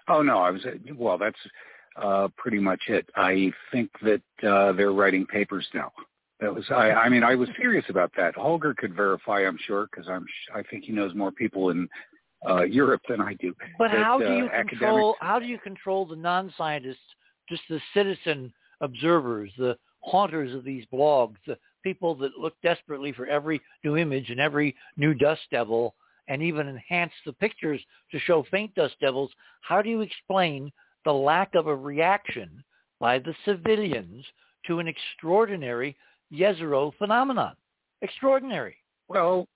Oh 0.08 0.22
no, 0.22 0.38
I 0.38 0.50
was 0.50 0.62
well. 0.96 1.18
That's 1.18 1.36
uh, 1.96 2.28
pretty 2.36 2.58
much 2.58 2.80
it. 2.88 3.06
I 3.16 3.52
think 3.70 3.90
that 4.02 4.22
uh, 4.46 4.72
they're 4.72 4.92
writing 4.92 5.26
papers 5.26 5.66
now. 5.74 5.92
That 6.40 6.54
was 6.54 6.64
I. 6.70 6.90
I 6.90 7.08
mean, 7.08 7.22
I 7.22 7.34
was 7.34 7.48
serious 7.56 7.84
about 7.88 8.10
that. 8.16 8.34
Holger 8.34 8.74
could 8.76 8.94
verify, 8.94 9.46
I'm 9.46 9.58
sure, 9.66 9.88
because 9.90 10.08
I'm. 10.08 10.26
I 10.54 10.62
think 10.70 10.84
he 10.84 10.92
knows 10.92 11.14
more 11.14 11.30
people 11.30 11.70
in 11.70 11.88
uh, 12.48 12.62
Europe 12.62 13.02
than 13.08 13.20
I 13.20 13.34
do. 13.34 13.54
But 13.78 13.92
that, 13.92 14.02
how 14.02 14.18
do 14.18 14.26
uh, 14.26 14.36
you 14.36 14.44
academics- 14.46 14.70
control? 14.70 15.16
How 15.20 15.38
do 15.38 15.46
you 15.46 15.58
control 15.58 16.06
the 16.06 16.16
non-scientists, 16.16 16.98
just 17.48 17.62
the 17.68 17.80
citizen 17.94 18.52
observers, 18.80 19.52
the 19.56 19.76
haunters 20.00 20.52
of 20.54 20.64
these 20.64 20.84
blogs, 20.92 21.36
the 21.46 21.56
people 21.84 22.14
that 22.16 22.32
look 22.38 22.54
desperately 22.62 23.12
for 23.12 23.26
every 23.26 23.60
new 23.84 23.96
image 23.96 24.30
and 24.30 24.40
every 24.40 24.74
new 24.96 25.14
dust 25.14 25.42
devil, 25.50 25.94
and 26.28 26.42
even 26.42 26.68
enhance 26.68 27.12
the 27.26 27.32
pictures 27.32 27.80
to 28.10 28.18
show 28.20 28.44
faint 28.50 28.74
dust 28.74 28.94
devils? 29.00 29.30
How 29.62 29.82
do 29.82 29.90
you 29.90 30.00
explain 30.00 30.70
the 31.04 31.12
lack 31.12 31.54
of 31.54 31.66
a 31.66 31.76
reaction 31.76 32.62
by 33.00 33.18
the 33.18 33.34
civilians 33.44 34.24
to 34.66 34.78
an 34.78 34.88
extraordinary 34.88 35.96
Jezero 36.32 36.92
phenomenon? 36.98 37.54
Extraordinary. 38.02 38.76
Well, 39.08 39.46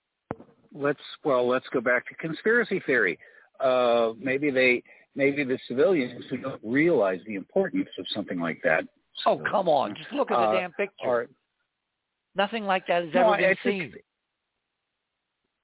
let's 0.74 1.00
well 1.24 1.48
let's 1.48 1.66
go 1.72 1.80
back 1.80 2.06
to 2.08 2.14
conspiracy 2.16 2.80
theory. 2.86 3.18
Uh, 3.60 4.12
maybe 4.20 4.50
they 4.50 4.82
maybe 5.14 5.44
the 5.44 5.58
civilians 5.66 6.24
who 6.28 6.36
don't 6.36 6.60
realize 6.62 7.20
the 7.26 7.34
importance 7.34 7.88
of 7.98 8.06
something 8.14 8.38
like 8.38 8.60
that. 8.64 8.84
Oh, 9.24 9.40
come 9.50 9.68
on. 9.68 9.94
Just 9.94 10.12
look 10.12 10.30
at 10.30 10.36
the 10.36 10.42
Uh, 10.42 10.52
damn 10.52 10.72
picture. 10.72 11.06
Are, 11.08 11.28
Nothing 12.34 12.64
like 12.64 12.86
that 12.88 13.04
has 13.04 13.14
No, 13.14 13.32
ever 13.32 13.36
been 13.38 13.56
seen. 13.64 13.94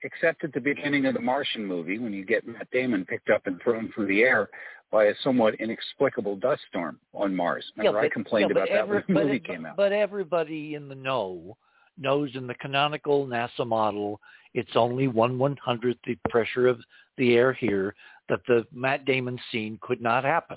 Except 0.04 0.44
at 0.44 0.52
the 0.52 0.60
beginning 0.60 1.06
of 1.06 1.14
the 1.14 1.20
Martian 1.20 1.64
movie 1.64 1.98
when 1.98 2.12
you 2.12 2.24
get 2.24 2.46
Matt 2.46 2.68
Damon 2.72 3.04
picked 3.04 3.30
up 3.30 3.46
and 3.46 3.60
thrown 3.62 3.90
through 3.94 4.06
the 4.06 4.22
air 4.22 4.48
by 4.90 5.04
a 5.04 5.14
somewhat 5.22 5.54
inexplicable 5.54 6.36
dust 6.36 6.62
storm 6.68 6.98
on 7.14 7.34
Mars. 7.34 7.64
Remember, 7.76 8.00
I 8.00 8.08
complained 8.08 8.50
yeah, 8.50 8.54
but 8.54 8.70
about 8.70 8.74
that 8.74 8.88
when 8.88 9.04
the 9.06 9.14
but 9.14 9.24
movie 9.24 9.36
it- 9.36 9.44
came 9.44 9.66
out. 9.66 9.76
But 9.76 9.92
everybody 9.92 10.74
in 10.74 10.88
the 10.88 10.94
know 10.94 11.56
knows 11.98 12.30
in 12.34 12.46
the 12.46 12.54
canonical 12.54 13.26
NASA 13.26 13.66
model, 13.66 14.20
it's 14.54 14.76
only 14.76 15.08
one 15.08 15.38
one 15.38 15.56
hundredth 15.56 16.00
the 16.06 16.16
pressure 16.28 16.66
of 16.66 16.80
the 17.16 17.34
air 17.34 17.52
here 17.52 17.94
that 18.28 18.40
the 18.46 18.66
Matt 18.72 19.04
Damon 19.04 19.38
scene 19.50 19.78
could 19.80 20.00
not 20.00 20.24
happen. 20.24 20.56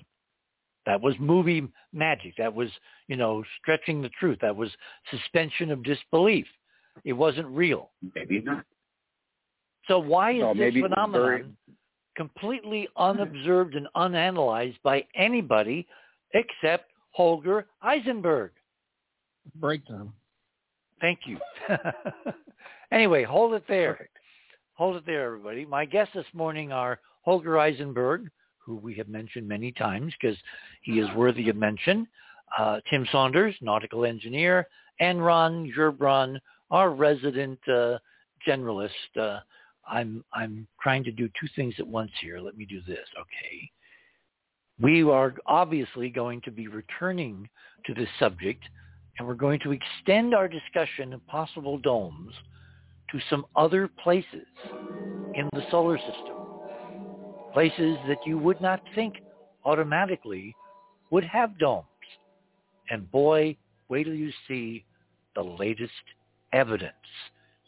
That 0.85 1.01
was 1.01 1.15
movie 1.19 1.67
magic. 1.93 2.35
That 2.37 2.53
was, 2.53 2.69
you 3.07 3.15
know, 3.15 3.43
stretching 3.59 4.01
the 4.01 4.09
truth. 4.19 4.37
That 4.41 4.55
was 4.55 4.69
suspension 5.09 5.71
of 5.71 5.83
disbelief. 5.83 6.45
It 7.03 7.13
wasn't 7.13 7.47
real. 7.47 7.91
Maybe 8.13 8.41
not. 8.41 8.65
So 9.87 9.99
why 9.99 10.31
is 10.31 10.39
No, 10.41 10.53
this 10.53 10.59
maybe 10.59 10.79
it 10.79 10.83
was 10.83 10.91
phenomenon 10.91 11.21
very- 11.27 11.45
completely 12.15 12.87
unobserved 12.97 13.75
and 13.75 13.87
unanalyzed 13.95 14.81
by 14.83 15.05
anybody 15.15 15.87
except 16.33 16.91
Holger 17.11 17.67
Isenberg? 17.83 18.51
breakdown. 19.55 20.11
Thank 21.01 21.19
you. 21.27 21.37
anyway, 22.91 23.23
hold 23.23 23.53
it 23.53 23.63
there. 23.67 23.93
Perfect. 23.93 24.17
Hold 24.73 24.95
it 24.97 25.05
there, 25.05 25.25
everybody. 25.25 25.65
My 25.65 25.85
guests 25.85 26.13
this 26.15 26.25
morning 26.33 26.71
are 26.71 26.99
Holger 27.21 27.51
Isenberg, 27.57 28.27
who 28.57 28.75
we 28.77 28.95
have 28.95 29.07
mentioned 29.07 29.47
many 29.47 29.71
times 29.71 30.13
because 30.19 30.37
he 30.81 30.99
is 30.99 31.07
worthy 31.15 31.47
of 31.49 31.55
mention, 31.55 32.07
uh, 32.57 32.79
Tim 32.89 33.07
Saunders, 33.11 33.55
nautical 33.61 34.03
engineer, 34.05 34.67
and 34.99 35.23
Ron 35.23 35.71
Gerbron, 35.77 36.39
our 36.71 36.89
resident 36.89 37.59
uh, 37.67 37.99
generalist. 38.47 38.89
Uh, 39.19 39.39
I'm 39.87 40.23
I'm 40.33 40.67
trying 40.81 41.03
to 41.05 41.11
do 41.11 41.29
two 41.39 41.47
things 41.55 41.75
at 41.79 41.87
once 41.87 42.11
here. 42.21 42.39
Let 42.39 42.57
me 42.57 42.65
do 42.65 42.81
this, 42.87 43.07
okay? 43.19 43.69
We 44.79 45.03
are 45.03 45.33
obviously 45.45 46.09
going 46.09 46.41
to 46.41 46.51
be 46.51 46.67
returning 46.67 47.47
to 47.85 47.93
this 47.93 48.09
subject, 48.19 48.63
and 49.17 49.27
we're 49.27 49.35
going 49.35 49.59
to 49.61 49.71
extend 49.71 50.33
our 50.33 50.47
discussion 50.47 51.13
of 51.13 51.25
possible 51.27 51.77
domes 51.77 52.33
to 53.11 53.19
some 53.29 53.45
other 53.55 53.87
places 54.03 54.47
in 55.35 55.49
the 55.53 55.63
solar 55.71 55.97
system, 55.97 56.35
places 57.53 57.97
that 58.07 58.17
you 58.25 58.37
would 58.37 58.59
not 58.59 58.81
think 58.95 59.15
automatically 59.63 60.53
would 61.11 61.23
have 61.23 61.57
domes. 61.57 61.85
And 62.89 63.09
boy, 63.11 63.55
wait 63.87 64.03
till 64.03 64.13
you 64.13 64.31
see 64.47 64.85
the 65.35 65.43
latest 65.43 65.91
evidence, 66.53 66.93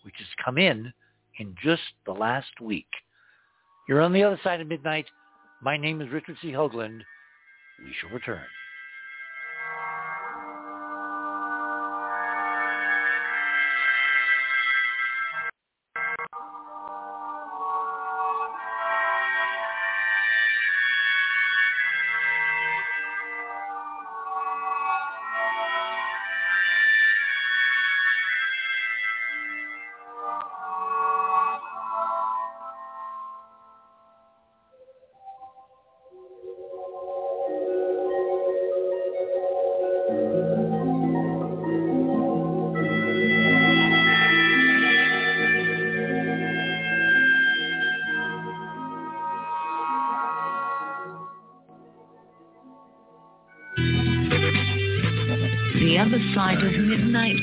which 0.04 0.16
has 0.18 0.28
come 0.44 0.58
in 0.58 0.92
in 1.40 1.56
just 1.64 1.82
the 2.06 2.12
last 2.12 2.62
week. 2.62 2.88
You're 3.88 4.02
on 4.02 4.14
the 4.14 4.24
other 4.24 4.40
side 4.44 4.62
of 4.62 4.68
midnight. 4.68 5.06
My 5.62 5.78
name 5.78 6.02
is 6.02 6.10
Richard 6.10 6.38
C. 6.42 6.52
Hoagland. 6.52 7.02
We 7.84 7.94
shall 8.00 8.10
return. 8.10 8.46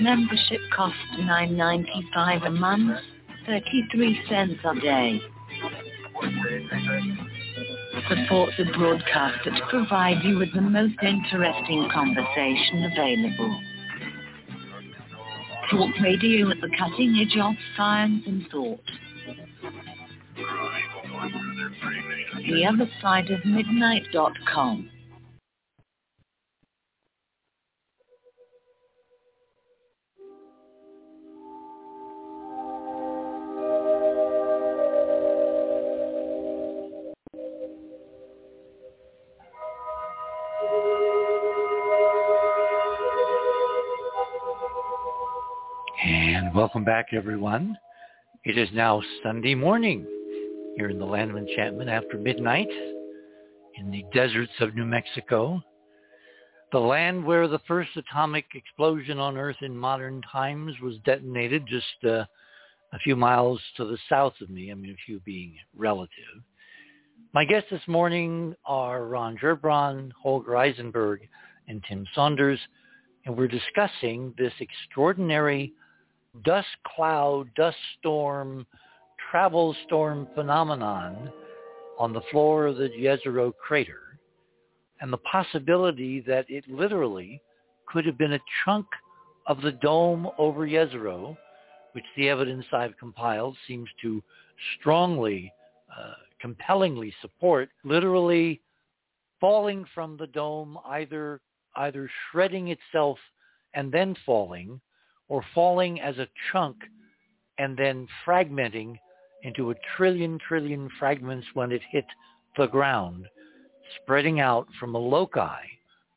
Membership 0.00 0.60
costs 0.74 0.98
$9.95 1.18 2.46
a 2.46 2.50
month, 2.50 3.00
33 3.46 4.20
cents 4.28 4.60
a 4.64 4.80
day. 4.80 5.20
Support 8.08 8.50
the 8.58 8.64
broadcaster 8.76 9.50
to 9.50 9.66
provide 9.70 10.22
you 10.22 10.38
with 10.38 10.52
the 10.54 10.60
most 10.60 10.96
interesting 11.02 11.88
conversation 11.92 12.84
available. 12.92 13.60
Talk 15.70 15.90
radio 16.00 16.50
at 16.50 16.60
the 16.60 16.70
cutting 16.78 17.16
edge 17.20 17.36
of 17.40 17.54
science 17.76 18.22
and 18.26 18.46
thought. 18.50 18.80
The 22.46 22.66
other 22.66 22.88
side 23.00 23.30
of 23.30 23.44
midnight.com. 23.44 24.90
Welcome 46.66 46.82
back, 46.82 47.12
everyone. 47.12 47.78
It 48.42 48.58
is 48.58 48.68
now 48.74 49.00
Sunday 49.22 49.54
morning 49.54 50.04
here 50.76 50.88
in 50.88 50.98
the 50.98 51.04
land 51.04 51.30
of 51.30 51.36
enchantment 51.36 51.88
after 51.88 52.18
midnight 52.18 52.66
in 53.76 53.92
the 53.92 54.04
deserts 54.12 54.50
of 54.58 54.74
New 54.74 54.84
Mexico, 54.84 55.62
the 56.72 56.78
land 56.80 57.24
where 57.24 57.46
the 57.46 57.60
first 57.68 57.90
atomic 57.96 58.46
explosion 58.56 59.20
on 59.20 59.36
Earth 59.36 59.58
in 59.60 59.76
modern 59.76 60.20
times 60.22 60.72
was 60.82 60.96
detonated 61.04 61.68
just 61.68 62.04
uh, 62.04 62.24
a 62.92 62.98
few 63.04 63.14
miles 63.14 63.60
to 63.76 63.84
the 63.84 63.98
south 64.08 64.34
of 64.42 64.50
me, 64.50 64.72
I 64.72 64.74
mean, 64.74 64.90
a 64.90 65.06
few 65.06 65.20
being 65.20 65.54
relative. 65.72 66.42
My 67.32 67.44
guests 67.44 67.70
this 67.70 67.86
morning 67.86 68.56
are 68.64 69.06
Ron 69.06 69.38
Gerbron, 69.38 70.10
Holger 70.20 70.56
Isenberg, 70.56 71.18
and 71.68 71.80
Tim 71.88 72.04
Saunders, 72.12 72.58
and 73.24 73.36
we're 73.36 73.46
discussing 73.46 74.34
this 74.36 74.52
extraordinary 74.58 75.72
dust 76.44 76.68
cloud, 76.94 77.48
dust 77.54 77.76
storm, 77.98 78.66
travel 79.30 79.74
storm 79.86 80.28
phenomenon 80.34 81.32
on 81.98 82.12
the 82.12 82.20
floor 82.30 82.66
of 82.66 82.76
the 82.76 82.88
Jezero 82.88 83.52
crater 83.56 84.18
and 85.00 85.12
the 85.12 85.18
possibility 85.18 86.20
that 86.20 86.46
it 86.48 86.64
literally 86.68 87.40
could 87.86 88.06
have 88.06 88.18
been 88.18 88.34
a 88.34 88.40
chunk 88.64 88.86
of 89.46 89.60
the 89.62 89.72
dome 89.72 90.28
over 90.38 90.66
Jezero, 90.66 91.36
which 91.92 92.04
the 92.16 92.28
evidence 92.28 92.64
I've 92.72 92.96
compiled 92.98 93.56
seems 93.66 93.88
to 94.02 94.22
strongly, 94.78 95.52
uh, 95.96 96.14
compellingly 96.40 97.14
support, 97.20 97.68
literally 97.84 98.60
falling 99.40 99.84
from 99.94 100.16
the 100.16 100.26
dome, 100.26 100.78
either 100.86 101.40
either 101.76 102.10
shredding 102.30 102.68
itself 102.68 103.18
and 103.74 103.92
then 103.92 104.16
falling, 104.24 104.80
or 105.28 105.44
falling 105.54 106.00
as 106.00 106.18
a 106.18 106.28
chunk 106.52 106.76
and 107.58 107.76
then 107.76 108.06
fragmenting 108.26 108.96
into 109.42 109.70
a 109.70 109.74
trillion 109.96 110.38
trillion 110.46 110.88
fragments 110.98 111.46
when 111.54 111.72
it 111.72 111.82
hit 111.90 112.04
the 112.56 112.66
ground, 112.66 113.26
spreading 114.02 114.40
out 114.40 114.66
from 114.78 114.94
a 114.94 114.98
loci 114.98 115.60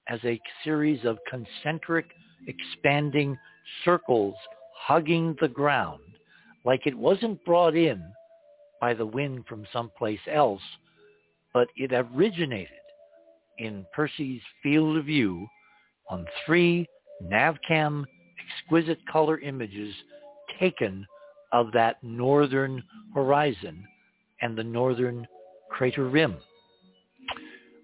as 0.07 0.19
a 0.23 0.39
series 0.63 1.05
of 1.05 1.17
concentric 1.29 2.05
expanding 2.47 3.37
circles 3.83 4.35
hugging 4.73 5.35
the 5.41 5.47
ground 5.47 6.01
like 6.65 6.85
it 6.85 6.97
wasn't 6.97 7.43
brought 7.45 7.75
in 7.75 8.03
by 8.81 8.93
the 8.93 9.05
wind 9.05 9.45
from 9.47 9.65
someplace 9.73 10.19
else, 10.31 10.61
but 11.53 11.67
it 11.75 11.91
originated 11.93 12.67
in 13.57 13.85
Percy's 13.93 14.41
field 14.63 14.97
of 14.97 15.05
view 15.05 15.47
on 16.09 16.25
three 16.45 16.87
NavCam 17.23 18.05
exquisite 18.49 18.99
color 19.11 19.39
images 19.39 19.93
taken 20.59 21.05
of 21.51 21.71
that 21.73 22.03
northern 22.03 22.83
horizon 23.13 23.85
and 24.41 24.57
the 24.57 24.63
northern 24.63 25.27
crater 25.69 26.07
rim. 26.09 26.37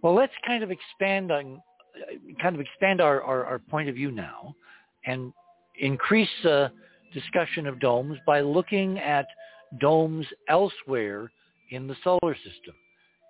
Well, 0.01 0.13
let's 0.13 0.33
kind 0.45 0.63
of 0.63 0.71
expand 0.71 1.31
on, 1.31 1.61
kind 2.41 2.55
of 2.55 2.61
expand 2.61 3.01
our, 3.01 3.21
our, 3.21 3.45
our 3.45 3.59
point 3.59 3.89
of 3.89 3.95
view 3.95 4.11
now 4.11 4.55
and 5.05 5.33
increase 5.79 6.29
uh, 6.45 6.69
discussion 7.13 7.65
of 7.65 7.79
domes 7.79 8.17
by 8.25 8.41
looking 8.41 8.99
at 8.99 9.25
domes 9.79 10.25
elsewhere 10.47 11.31
in 11.71 11.87
the 11.87 11.95
solar 12.03 12.35
system. 12.35 12.75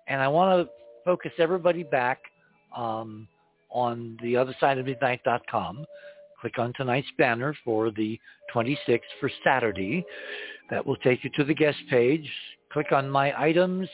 And 0.08 0.20
I 0.20 0.28
want 0.28 0.66
to 0.66 0.72
focus 1.04 1.32
everybody 1.38 1.82
back 1.82 2.20
um, 2.76 3.26
on 3.70 4.18
the 4.22 4.36
other 4.36 4.54
side 4.60 4.78
of 4.78 4.86
midnight.com 4.86 5.84
click 6.46 6.58
on 6.60 6.72
tonight's 6.76 7.08
banner 7.18 7.56
for 7.64 7.90
the 7.90 8.18
26th 8.54 9.00
for 9.18 9.28
Saturday. 9.42 10.04
That 10.70 10.86
will 10.86 10.96
take 10.96 11.24
you 11.24 11.30
to 11.34 11.44
the 11.44 11.54
guest 11.54 11.78
page. 11.90 12.30
Click 12.72 12.92
on 12.92 13.10
my 13.10 13.36
items 13.40 13.88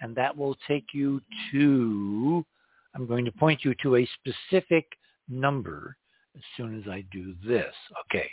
and 0.00 0.14
that 0.14 0.36
will 0.36 0.56
take 0.68 0.84
you 0.92 1.20
to, 1.50 2.46
I'm 2.94 3.08
going 3.08 3.24
to 3.24 3.32
point 3.32 3.64
you 3.64 3.74
to 3.82 3.96
a 3.96 4.08
specific 4.20 4.86
number 5.28 5.96
as 6.36 6.42
soon 6.56 6.80
as 6.80 6.88
I 6.88 7.04
do 7.10 7.34
this. 7.44 7.74
Okay. 8.04 8.30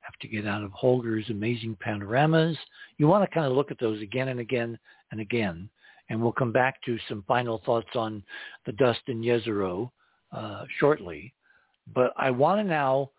Have 0.00 0.18
to 0.22 0.28
get 0.28 0.46
out 0.46 0.62
of 0.62 0.70
Holger's 0.70 1.28
amazing 1.28 1.76
panoramas. 1.80 2.56
You 2.96 3.06
want 3.06 3.28
to 3.28 3.34
kind 3.34 3.46
of 3.46 3.52
look 3.52 3.70
at 3.70 3.78
those 3.78 4.00
again 4.00 4.28
and 4.28 4.40
again 4.40 4.78
and 5.10 5.20
again. 5.20 5.68
And 6.08 6.22
we'll 6.22 6.32
come 6.32 6.52
back 6.52 6.82
to 6.86 6.96
some 7.10 7.22
final 7.28 7.60
thoughts 7.66 7.96
on 7.96 8.22
the 8.64 8.72
dust 8.72 9.00
in 9.08 9.20
Jezero 9.20 9.90
uh, 10.32 10.64
shortly. 10.78 11.34
But 11.92 12.12
I 12.16 12.30
want 12.30 12.60
to 12.60 12.64
now 12.64 13.10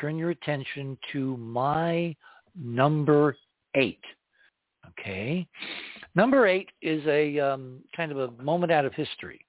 turn 0.00 0.18
your 0.18 0.30
attention 0.30 0.98
to 1.12 1.36
my 1.36 2.14
number 2.54 3.36
eight. 3.74 4.02
Okay. 4.88 5.46
Number 6.14 6.46
eight 6.46 6.68
is 6.82 7.04
a 7.06 7.38
um, 7.38 7.80
kind 7.96 8.12
of 8.12 8.18
a 8.18 8.42
moment 8.42 8.72
out 8.72 8.84
of 8.84 8.94
history. 8.94 9.44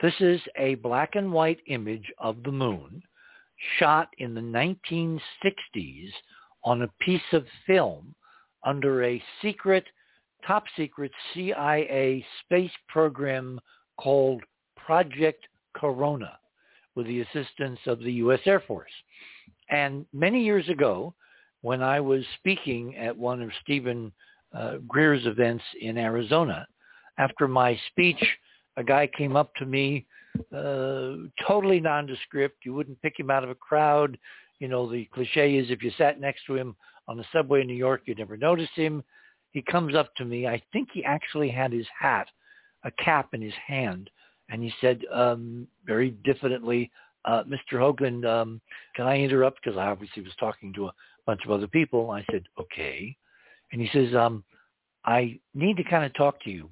This 0.00 0.14
is 0.20 0.40
a 0.56 0.74
black 0.76 1.14
and 1.14 1.32
white 1.32 1.60
image 1.66 2.12
of 2.18 2.42
the 2.42 2.52
moon 2.52 3.02
shot 3.78 4.08
in 4.18 4.34
the 4.34 4.40
1960s 4.40 6.10
on 6.64 6.82
a 6.82 6.90
piece 7.00 7.20
of 7.32 7.46
film 7.66 8.14
under 8.64 9.04
a 9.04 9.22
secret, 9.40 9.84
top 10.46 10.64
secret 10.76 11.12
CIA 11.32 12.24
space 12.44 12.70
program 12.88 13.60
called 13.96 14.42
Project 14.76 15.46
Corona 15.76 16.38
with 16.94 17.06
the 17.06 17.20
assistance 17.20 17.78
of 17.86 17.98
the 18.00 18.12
U.S. 18.14 18.40
Air 18.46 18.60
Force. 18.60 18.90
And 19.70 20.04
many 20.12 20.44
years 20.44 20.68
ago, 20.68 21.14
when 21.62 21.82
I 21.82 22.00
was 22.00 22.24
speaking 22.38 22.96
at 22.96 23.16
one 23.16 23.40
of 23.40 23.50
Stephen 23.62 24.12
uh, 24.54 24.76
Greer's 24.86 25.26
events 25.26 25.64
in 25.80 25.96
Arizona, 25.96 26.66
after 27.18 27.48
my 27.48 27.78
speech, 27.90 28.22
a 28.76 28.84
guy 28.84 29.06
came 29.06 29.36
up 29.36 29.54
to 29.56 29.66
me, 29.66 30.06
uh, 30.54 31.28
totally 31.46 31.80
nondescript. 31.80 32.64
You 32.64 32.74
wouldn't 32.74 33.00
pick 33.02 33.18
him 33.18 33.30
out 33.30 33.44
of 33.44 33.50
a 33.50 33.54
crowd. 33.54 34.18
You 34.58 34.68
know, 34.68 34.90
the 34.90 35.06
cliche 35.12 35.56
is 35.56 35.70
if 35.70 35.82
you 35.82 35.90
sat 35.96 36.20
next 36.20 36.44
to 36.46 36.56
him 36.56 36.76
on 37.08 37.16
the 37.16 37.24
subway 37.32 37.62
in 37.62 37.66
New 37.66 37.74
York, 37.74 38.02
you'd 38.04 38.18
never 38.18 38.36
notice 38.36 38.70
him. 38.74 39.02
He 39.50 39.62
comes 39.62 39.94
up 39.94 40.14
to 40.16 40.24
me. 40.24 40.46
I 40.46 40.62
think 40.72 40.88
he 40.92 41.04
actually 41.04 41.50
had 41.50 41.72
his 41.72 41.86
hat, 41.98 42.28
a 42.84 42.90
cap 42.92 43.34
in 43.34 43.42
his 43.42 43.54
hand 43.66 44.10
and 44.52 44.62
he 44.62 44.72
said 44.82 45.00
um, 45.10 45.66
very 45.86 46.10
diffidently, 46.26 46.90
uh, 47.24 47.42
Mr. 47.44 47.80
Hogan, 47.80 48.24
um, 48.26 48.60
can 48.94 49.06
I 49.06 49.18
interrupt? 49.18 49.60
Because 49.64 49.78
I 49.78 49.86
obviously 49.86 50.22
was 50.22 50.32
talking 50.38 50.74
to 50.74 50.86
a 50.86 50.92
bunch 51.26 51.40
of 51.44 51.50
other 51.50 51.66
people. 51.66 52.10
I 52.10 52.22
said, 52.30 52.44
okay. 52.60 53.16
And 53.72 53.80
he 53.80 53.88
says, 53.92 54.14
um, 54.14 54.44
I 55.06 55.38
need 55.54 55.78
to 55.78 55.84
kind 55.84 56.04
of 56.04 56.12
talk 56.14 56.38
to 56.42 56.50
you. 56.50 56.68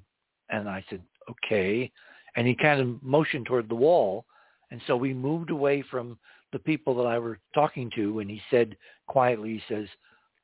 And 0.49 0.69
I 0.69 0.85
said, 0.91 1.01
okay. 1.29 1.91
And 2.35 2.45
he 2.45 2.55
kind 2.55 2.79
of 2.79 3.01
motioned 3.01 3.47
toward 3.47 3.67
the 3.67 3.75
wall. 3.75 4.25
And 4.69 4.79
so 4.85 4.95
we 4.95 5.13
moved 5.13 5.49
away 5.49 5.83
from 5.89 6.19
the 6.53 6.59
people 6.59 6.93
that 6.97 7.07
I 7.07 7.17
were 7.17 7.39
talking 7.55 7.89
to, 7.95 8.19
and 8.19 8.29
he 8.29 8.41
said 8.51 8.77
quietly, 9.07 9.53
he 9.67 9.73
says, 9.73 9.87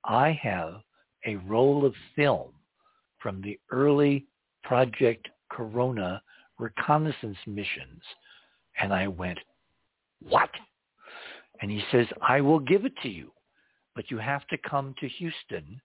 I 0.05 0.31
have 0.41 0.81
a 1.25 1.35
roll 1.35 1.85
of 1.85 1.93
film 2.15 2.49
from 3.19 3.41
the 3.41 3.59
early 3.71 4.25
Project 4.63 5.27
Corona 5.51 6.21
reconnaissance 6.59 7.37
missions. 7.45 8.01
And 8.79 8.93
I 8.93 9.07
went, 9.07 9.39
what? 10.27 10.49
And 11.61 11.71
he 11.71 11.83
says, 11.91 12.07
I 12.21 12.41
will 12.41 12.59
give 12.59 12.85
it 12.85 12.93
to 13.03 13.09
you, 13.09 13.31
but 13.95 14.11
you 14.11 14.17
have 14.17 14.45
to 14.47 14.57
come 14.57 14.93
to 14.99 15.07
Houston, 15.07 15.81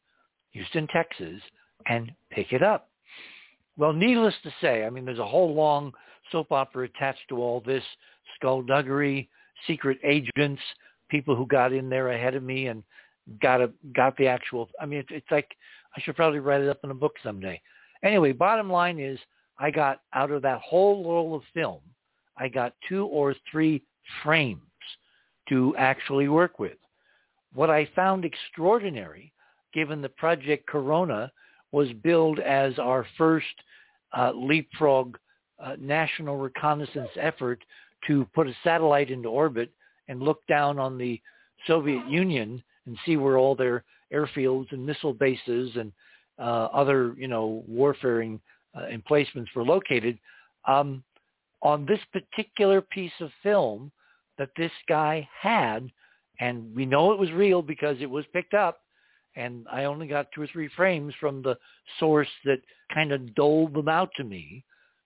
Houston, 0.51 0.87
Texas, 0.89 1.41
and 1.87 2.13
pick 2.31 2.53
it 2.53 2.63
up. 2.63 2.89
Well, 3.77 3.93
needless 3.93 4.35
to 4.43 4.53
say, 4.61 4.85
I 4.85 4.91
mean, 4.91 5.05
there's 5.05 5.19
a 5.19 5.27
whole 5.27 5.55
long 5.55 5.93
soap 6.31 6.53
opera 6.53 6.85
attached 6.85 7.29
to 7.31 7.39
all 7.39 7.63
this, 7.65 7.85
skullduggery, 8.37 9.29
secret 9.67 9.99
agents, 10.05 10.63
people 11.09 11.35
who 11.35 11.47
got 11.47 11.73
in 11.73 11.89
there 11.89 12.11
ahead 12.11 12.35
of 12.35 12.43
me 12.43 12.67
and 12.67 12.83
got 13.41 13.61
a, 13.61 13.71
got 13.95 14.17
the 14.17 14.27
actual. 14.27 14.69
I 14.81 14.87
mean, 14.87 14.99
it's, 15.01 15.09
it's 15.11 15.31
like 15.31 15.49
I 15.97 16.01
should 16.01 16.17
probably 16.17 16.41
write 16.41 16.61
it 16.61 16.69
up 16.69 16.81
in 16.85 16.91
a 16.91 16.95
book 16.95 17.15
someday. 17.23 17.61
Anyway, 18.03 18.33
bottom 18.33 18.71
line 18.71 18.99
is, 18.99 19.19
I 19.59 19.71
got 19.71 20.01
out 20.15 20.31
of 20.31 20.43
that 20.43 20.61
whole 20.61 21.05
roll 21.05 21.35
of 21.35 21.43
film, 21.55 21.81
I 22.37 22.49
got 22.49 22.75
two 22.89 23.07
or 23.07 23.35
three 23.51 23.83
frames 24.23 24.61
to 25.49 25.75
actually 25.77 26.29
work 26.29 26.59
with. 26.59 26.79
What 27.55 27.71
I 27.71 27.89
found 27.95 28.25
extraordinary, 28.25 29.33
given 29.75 30.01
the 30.01 30.09
Project 30.09 30.67
Corona 30.67 31.31
was 31.71 31.89
billed 32.03 32.39
as 32.39 32.79
our 32.79 33.07
first 33.19 33.47
uh, 34.17 34.33
leapfrog 34.35 35.17
uh, 35.63 35.77
national 35.79 36.37
reconnaissance 36.37 37.11
effort 37.21 37.63
to 38.07 38.27
put 38.35 38.49
a 38.49 38.55
satellite 38.65 39.11
into 39.11 39.29
orbit 39.29 39.71
and 40.09 40.21
look 40.21 40.41
down 40.49 40.79
on 40.79 40.99
the 40.99 41.21
Soviet 41.67 42.07
Union 42.09 42.63
and 42.87 42.99
see 43.07 43.17
where 43.17 43.39
all 43.39 43.55
their 43.55 43.85
airfields 44.13 44.73
and 44.73 44.85
missile 44.85 45.15
bases 45.15 45.71
and 45.77 45.93
uh, 46.39 46.69
other, 46.73 47.15
you 47.17 47.29
know, 47.29 47.63
warfaring 47.69 48.41
uh, 48.77 48.87
emplacements 48.87 49.51
were 49.55 49.65
located. 49.65 50.19
Um, 50.67 51.03
on 51.63 51.87
this 51.87 52.01
particular 52.13 52.81
piece 52.81 53.13
of 53.21 53.31
film 53.43 53.93
that 54.39 54.51
this 54.57 54.73
guy 54.89 55.29
had, 55.41 55.91
and 56.41 56.75
we 56.75 56.85
know 56.85 57.13
it 57.13 57.19
was 57.19 57.31
real 57.31 57.63
because 57.63 57.97
it 58.01 58.11
was 58.11 58.25
picked 58.33 58.55
up, 58.55 58.81
and 59.37 59.67
I 59.71 59.85
only 59.85 60.07
got 60.07 60.27
two 60.35 60.43
or 60.43 60.47
three 60.49 60.69
frames 60.77 61.15
from 61.21 61.43
the 61.43 61.57
source 61.99 62.29
that 62.45 62.61
kind 62.93 63.13
of 63.13 63.35
doled 63.35 63.75
them 63.75 63.89
out 63.89 64.11
to 64.17 64.25
me, 64.25 64.65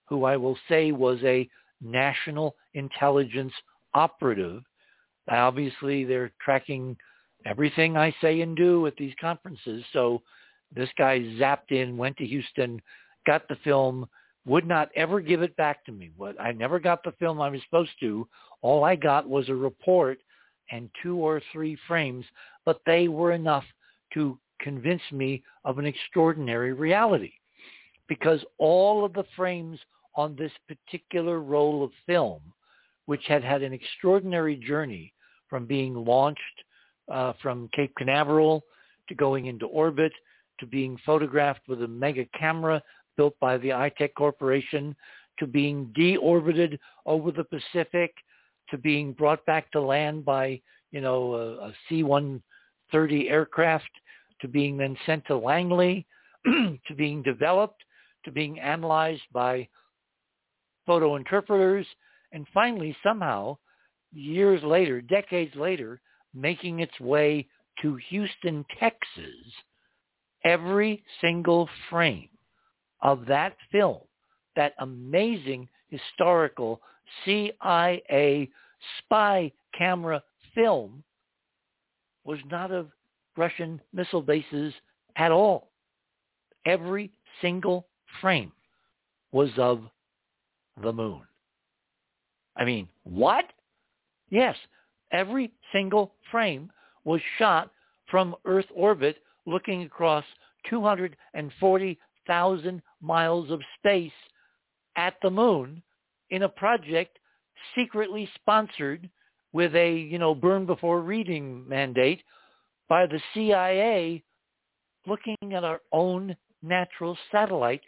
who 0.08 0.24
I 0.24 0.36
will 0.36 0.58
say 0.68 0.92
was 0.92 1.18
a 1.22 1.48
national 1.80 2.56
intelligence 2.74 3.52
operative. 3.94 4.62
Obviously, 5.28 6.04
they're 6.04 6.32
tracking 6.42 6.96
everything 7.44 7.96
I 7.96 8.14
say 8.20 8.40
and 8.40 8.56
do 8.56 8.86
at 8.86 8.96
these 8.96 9.14
conferences. 9.20 9.84
So 9.92 10.22
this 10.74 10.90
guy 10.96 11.20
zapped 11.38 11.70
in, 11.70 11.96
went 11.96 12.16
to 12.16 12.26
Houston, 12.26 12.80
got 13.26 13.48
the 13.48 13.56
film, 13.64 14.06
would 14.46 14.66
not 14.66 14.90
ever 14.94 15.20
give 15.20 15.42
it 15.42 15.56
back 15.56 15.84
to 15.84 15.92
me. 15.92 16.10
What 16.16 16.40
I 16.40 16.52
never 16.52 16.78
got 16.78 17.02
the 17.02 17.12
film 17.18 17.40
I 17.40 17.50
was 17.50 17.60
supposed 17.64 17.90
to. 18.00 18.26
All 18.62 18.84
I 18.84 18.94
got 18.94 19.28
was 19.28 19.48
a 19.48 19.54
report 19.54 20.18
and 20.70 20.88
two 21.02 21.16
or 21.16 21.42
three 21.52 21.76
frames, 21.86 22.24
but 22.64 22.80
they 22.86 23.08
were 23.08 23.32
enough 23.32 23.64
to 24.14 24.38
convince 24.60 25.02
me 25.12 25.42
of 25.64 25.78
an 25.78 25.86
extraordinary 25.86 26.72
reality. 26.72 27.32
Because 28.08 28.40
all 28.58 29.04
of 29.04 29.12
the 29.12 29.24
frames 29.34 29.78
on 30.14 30.36
this 30.36 30.52
particular 30.68 31.40
roll 31.40 31.84
of 31.84 31.90
film, 32.06 32.40
which 33.06 33.22
had 33.26 33.44
had 33.44 33.62
an 33.62 33.72
extraordinary 33.72 34.56
journey 34.56 35.12
from 35.48 35.66
being 35.66 35.94
launched 35.94 36.40
uh, 37.12 37.32
from 37.42 37.68
Cape 37.74 37.92
Canaveral 37.96 38.64
to 39.08 39.14
going 39.14 39.46
into 39.46 39.66
orbit 39.66 40.12
to 40.58 40.66
being 40.66 40.98
photographed 41.04 41.68
with 41.68 41.82
a 41.82 41.88
mega 41.88 42.24
camera 42.38 42.82
built 43.16 43.34
by 43.40 43.58
the 43.58 43.70
Itek 43.70 44.14
Corporation 44.16 44.94
to 45.38 45.46
being 45.46 45.92
deorbited 45.96 46.78
over 47.04 47.30
the 47.30 47.44
Pacific 47.44 48.14
to 48.70 48.78
being 48.78 49.12
brought 49.12 49.44
back 49.46 49.70
to 49.72 49.80
land 49.80 50.24
by, 50.24 50.60
you 50.90 51.00
know, 51.00 51.34
a 51.34 51.68
a 51.68 51.72
C-130 51.88 53.30
aircraft 53.30 53.90
to 54.40 54.48
being 54.48 54.76
then 54.76 54.96
sent 55.06 55.24
to 55.26 55.36
Langley 55.36 56.06
to 56.44 56.94
being 56.96 57.22
developed 57.22 57.82
to 58.24 58.32
being 58.32 58.58
analyzed 58.58 59.22
by 59.32 59.66
photo 60.84 61.16
interpreters, 61.16 61.86
and 62.32 62.46
finally 62.52 62.96
somehow, 63.02 63.56
years 64.12 64.62
later, 64.62 65.00
decades 65.00 65.54
later, 65.54 66.00
making 66.34 66.80
its 66.80 66.98
way 67.00 67.46
to 67.82 67.96
Houston, 68.08 68.64
Texas, 68.78 69.34
every 70.44 71.02
single 71.20 71.68
frame 71.88 72.28
of 73.02 73.26
that 73.26 73.56
film, 73.70 73.98
that 74.56 74.74
amazing 74.78 75.68
historical 75.88 76.80
CIA 77.24 78.50
spy 78.98 79.52
camera 79.76 80.22
film 80.54 81.02
was 82.24 82.38
not 82.50 82.72
of 82.72 82.88
Russian 83.36 83.80
missile 83.92 84.22
bases 84.22 84.72
at 85.16 85.30
all. 85.30 85.70
Every 86.64 87.12
single 87.40 87.86
frame 88.20 88.52
was 89.32 89.50
of 89.58 89.82
the 90.82 90.92
moon. 90.92 91.22
I 92.56 92.64
mean, 92.64 92.88
what? 93.04 93.44
Yes, 94.30 94.56
every 95.12 95.52
single 95.72 96.14
frame 96.30 96.70
was 97.04 97.20
shot 97.38 97.70
from 98.10 98.34
Earth 98.44 98.66
orbit 98.74 99.18
looking 99.46 99.82
across 99.82 100.24
240,000 102.26 102.82
miles 103.00 103.50
of 103.50 103.60
space 103.78 104.12
at 104.96 105.14
the 105.22 105.30
moon 105.30 105.82
in 106.30 106.42
a 106.42 106.48
project 106.48 107.18
secretly 107.74 108.28
sponsored 108.34 109.08
with 109.52 109.74
a, 109.74 109.92
you 109.92 110.18
know, 110.18 110.34
burn 110.34 110.66
before 110.66 111.00
reading 111.00 111.66
mandate 111.68 112.22
by 112.88 113.06
the 113.06 113.20
CIA 113.32 114.22
looking 115.06 115.36
at 115.54 115.64
our 115.64 115.80
own 115.92 116.36
natural 116.62 117.16
satellite, 117.30 117.80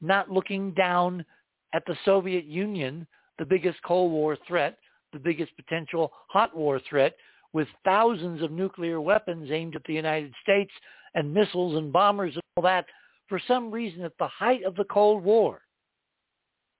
not 0.00 0.30
looking 0.30 0.72
down 0.72 1.24
at 1.72 1.84
the 1.86 1.96
Soviet 2.04 2.44
Union, 2.44 3.06
the 3.38 3.44
biggest 3.44 3.78
Cold 3.84 4.12
War 4.12 4.36
threat, 4.46 4.78
the 5.12 5.18
biggest 5.18 5.54
potential 5.56 6.12
hot 6.28 6.54
war 6.56 6.80
threat, 6.88 7.16
with 7.52 7.68
thousands 7.84 8.42
of 8.42 8.50
nuclear 8.50 9.00
weapons 9.00 9.50
aimed 9.52 9.76
at 9.76 9.84
the 9.84 9.94
United 9.94 10.32
States 10.42 10.72
and 11.14 11.32
missiles 11.32 11.76
and 11.76 11.92
bombers 11.92 12.34
and 12.34 12.42
all 12.56 12.62
that, 12.64 12.86
for 13.28 13.40
some 13.46 13.70
reason 13.70 14.02
at 14.02 14.16
the 14.18 14.28
height 14.28 14.64
of 14.64 14.76
the 14.76 14.84
Cold 14.84 15.24
War, 15.24 15.60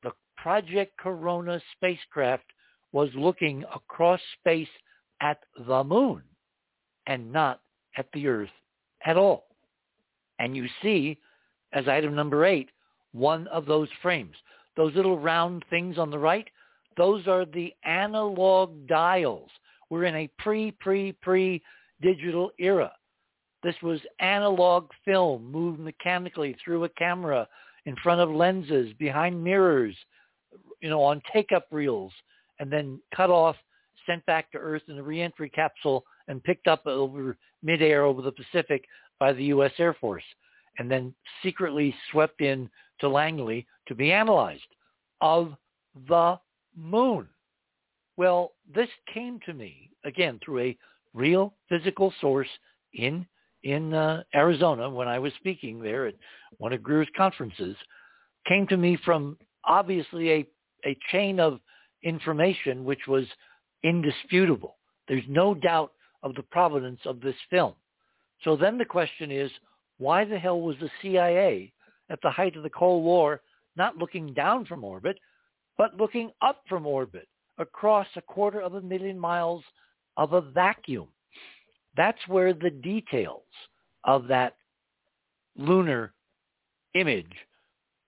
the 0.02 0.12
Project 0.36 0.96
Corona 0.98 1.60
spacecraft 1.76 2.44
was 2.92 3.08
looking 3.14 3.64
across 3.74 4.20
space 4.40 4.68
at 5.20 5.38
the 5.66 5.82
moon 5.82 6.22
and 7.06 7.32
not 7.32 7.60
at 7.96 8.06
the 8.12 8.26
Earth 8.28 8.50
at 9.04 9.16
all. 9.16 9.46
And 10.38 10.56
you 10.56 10.66
see, 10.82 11.18
as 11.72 11.88
item 11.88 12.14
number 12.14 12.44
eight, 12.44 12.70
one 13.12 13.46
of 13.48 13.66
those 13.66 13.88
frames. 14.02 14.36
Those 14.76 14.94
little 14.94 15.18
round 15.18 15.64
things 15.70 15.98
on 15.98 16.10
the 16.10 16.18
right, 16.18 16.48
those 16.96 17.26
are 17.28 17.44
the 17.44 17.72
analog 17.84 18.86
dials. 18.86 19.50
We're 19.90 20.04
in 20.04 20.16
a 20.16 20.30
pre, 20.38 20.72
pre, 20.72 21.12
pre 21.12 21.62
digital 22.00 22.50
era. 22.58 22.92
This 23.64 23.74
was 23.82 23.98
analog 24.20 24.90
film 25.06 25.50
moved 25.50 25.80
mechanically 25.80 26.54
through 26.62 26.84
a 26.84 26.88
camera 26.90 27.48
in 27.86 27.96
front 27.96 28.20
of 28.20 28.28
lenses, 28.30 28.92
behind 28.98 29.42
mirrors, 29.42 29.96
you 30.82 30.90
know, 30.90 31.02
on 31.02 31.22
take-up 31.32 31.66
reels, 31.70 32.12
and 32.60 32.70
then 32.70 33.00
cut 33.16 33.30
off, 33.30 33.56
sent 34.04 34.24
back 34.26 34.52
to 34.52 34.58
Earth 34.58 34.82
in 34.88 34.98
a 34.98 35.02
reentry 35.02 35.48
capsule 35.48 36.04
and 36.28 36.44
picked 36.44 36.68
up 36.68 36.86
over 36.86 37.38
midair 37.62 38.04
over 38.04 38.20
the 38.20 38.32
Pacific 38.32 38.84
by 39.18 39.32
the 39.32 39.44
U.S. 39.44 39.72
Air 39.78 39.94
Force, 39.94 40.24
and 40.78 40.90
then 40.90 41.14
secretly 41.42 41.94
swept 42.10 42.42
in 42.42 42.68
to 43.00 43.08
Langley 43.08 43.66
to 43.88 43.94
be 43.94 44.12
analyzed 44.12 44.62
of 45.22 45.54
the 46.08 46.38
moon. 46.76 47.26
Well, 48.18 48.52
this 48.74 48.90
came 49.12 49.40
to 49.46 49.54
me 49.54 49.90
again 50.04 50.38
through 50.44 50.60
a 50.60 50.78
real 51.14 51.54
physical 51.70 52.12
source 52.20 52.48
in 52.92 53.26
in 53.64 53.92
uh, 53.92 54.22
Arizona 54.34 54.88
when 54.88 55.08
I 55.08 55.18
was 55.18 55.32
speaking 55.38 55.82
there 55.82 56.06
at 56.06 56.14
one 56.58 56.72
of 56.72 56.82
Greer's 56.82 57.08
conferences. 57.16 57.76
Came 58.46 58.66
to 58.68 58.76
me 58.76 58.96
from 59.04 59.36
obviously 59.64 60.30
a 60.32 60.46
a 60.84 60.96
chain 61.10 61.40
of 61.40 61.60
information 62.02 62.84
which 62.84 63.06
was 63.08 63.24
indisputable. 63.82 64.76
There's 65.08 65.24
no 65.28 65.54
doubt 65.54 65.92
of 66.22 66.34
the 66.34 66.42
provenance 66.42 67.00
of 67.04 67.20
this 67.20 67.36
film. 67.50 67.74
So 68.42 68.56
then 68.56 68.78
the 68.78 68.84
question 68.84 69.30
is, 69.30 69.50
why 69.98 70.24
the 70.24 70.38
hell 70.38 70.60
was 70.60 70.76
the 70.80 70.90
CIA 71.00 71.72
at 72.10 72.18
the 72.22 72.30
height 72.30 72.56
of 72.56 72.62
the 72.62 72.70
Cold 72.70 73.04
War 73.04 73.40
not 73.76 73.96
looking 73.96 74.32
down 74.34 74.64
from 74.64 74.84
orbit, 74.84 75.18
but 75.76 75.96
looking 75.96 76.30
up 76.42 76.62
from 76.68 76.86
orbit 76.86 77.28
across 77.58 78.06
a 78.16 78.22
quarter 78.22 78.60
of 78.60 78.74
a 78.74 78.80
million 78.80 79.18
miles 79.18 79.62
of 80.16 80.32
a 80.32 80.40
vacuum. 80.40 81.08
That's 81.96 82.18
where 82.28 82.52
the 82.52 82.70
details 82.70 83.42
of 84.04 84.26
that 84.28 84.56
lunar 85.56 86.12
image 86.94 87.32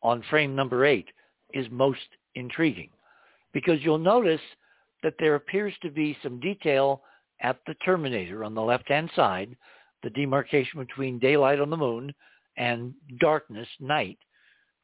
on 0.03 0.23
frame 0.29 0.55
number 0.55 0.85
eight 0.85 1.09
is 1.55 1.67
most 1.71 2.01
intriguing 2.35 2.91
because 3.53 3.79
you'll 3.83 3.99
notice 3.99 4.41
that 5.03 5.15
there 5.19 5.37
appears 5.37 5.75
to 5.83 5.91
be 5.91 6.17
some 6.23 6.41
detail 6.41 7.03
at 7.41 7.59
the 7.67 7.75
terminator 7.85 8.45
on 8.45 8.55
the 8.55 8.63
left-hand 8.63 9.11
side, 9.15 9.57
the 10.03 10.11
demarcation 10.11 10.81
between 10.81 11.19
daylight 11.19 11.61
on 11.61 11.71
the 11.71 11.77
moon 11.77 12.13
and 12.57 12.95
darkness, 13.21 13.69
night. 13.81 14.19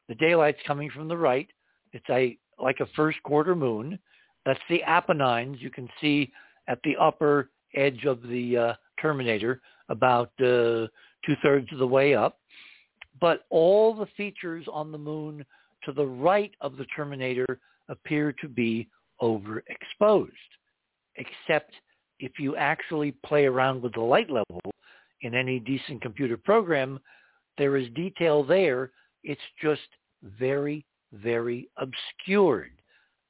The 0.07 0.15
daylight's 0.15 0.59
coming 0.67 0.89
from 0.89 1.07
the 1.07 1.17
right. 1.17 1.47
It's 1.93 2.09
a 2.09 2.37
like 2.59 2.79
a 2.79 2.87
first 2.95 3.21
quarter 3.23 3.55
moon. 3.55 3.97
That's 4.45 4.59
the 4.69 4.83
Apennines 4.83 5.57
you 5.59 5.69
can 5.69 5.89
see 5.99 6.31
at 6.67 6.79
the 6.83 6.95
upper 6.97 7.49
edge 7.75 8.05
of 8.05 8.21
the 8.23 8.57
uh, 8.57 8.73
terminator, 9.01 9.61
about 9.89 10.31
uh, 10.39 10.87
two-thirds 11.25 11.71
of 11.71 11.79
the 11.79 11.87
way 11.87 12.15
up. 12.15 12.39
But 13.19 13.45
all 13.49 13.93
the 13.93 14.07
features 14.17 14.65
on 14.71 14.91
the 14.91 14.97
moon 14.97 15.45
to 15.85 15.91
the 15.91 16.05
right 16.05 16.51
of 16.61 16.77
the 16.77 16.85
terminator 16.95 17.59
appear 17.89 18.33
to 18.41 18.47
be 18.47 18.87
overexposed, 19.21 20.31
except 21.15 21.73
if 22.19 22.39
you 22.39 22.55
actually 22.55 23.11
play 23.25 23.45
around 23.45 23.81
with 23.81 23.93
the 23.93 24.01
light 24.01 24.29
level 24.29 24.61
in 25.21 25.35
any 25.35 25.59
decent 25.59 26.01
computer 26.01 26.37
program, 26.37 26.99
there 27.57 27.77
is 27.77 27.87
detail 27.95 28.43
there. 28.43 28.91
It's 29.23 29.41
just 29.61 29.81
very, 30.39 30.85
very 31.11 31.69
obscured, 31.77 32.71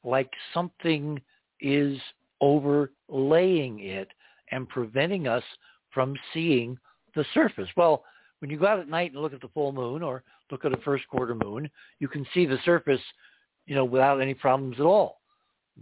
like 0.04 0.30
something 0.54 1.20
is 1.60 1.98
overlaying 2.42 3.80
it 3.80 4.10
and 4.54 4.70
preventing 4.70 5.28
us 5.28 5.44
from 5.92 6.16
seeing 6.34 6.78
the 7.16 7.26
surface. 7.34 7.68
Well, 7.76 8.04
when 8.40 8.50
you 8.50 8.58
go 8.58 8.68
out 8.68 8.80
at 8.80 8.88
night 8.88 9.14
and 9.14 9.22
look 9.22 9.34
at 9.34 9.42
the 9.42 9.48
full 9.50 9.72
moon 9.72 10.04
or 10.04 10.24
look 10.52 10.66
at 10.66 10.74
a 10.74 10.78
first 10.78 11.08
quarter 11.08 11.36
moon, 11.36 11.70
you 12.00 12.08
can 12.08 12.26
see 12.34 12.46
the 12.46 12.60
surface, 12.64 13.02
you 13.66 13.76
know, 13.76 13.86
without 13.86 14.22
any 14.22 14.34
problems 14.34 14.76
at 14.80 14.86
all. 14.86 15.22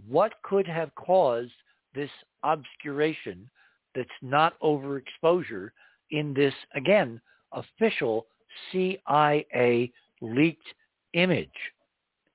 What 0.08 0.34
could 0.42 0.66
have 0.66 0.94
caused 0.94 1.52
this 1.94 2.10
obscuration 2.42 3.48
that's 3.94 4.08
not 4.22 4.58
overexposure 4.60 5.70
in 6.10 6.32
this, 6.34 6.54
again, 6.74 7.20
official 7.52 8.26
CIA 8.70 9.92
leaked 10.20 10.66
image? 11.12 11.48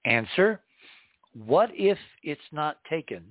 Answer, 0.05 0.61
what 1.45 1.69
if 1.73 1.97
it's 2.23 2.41
not 2.51 2.77
taken 2.89 3.23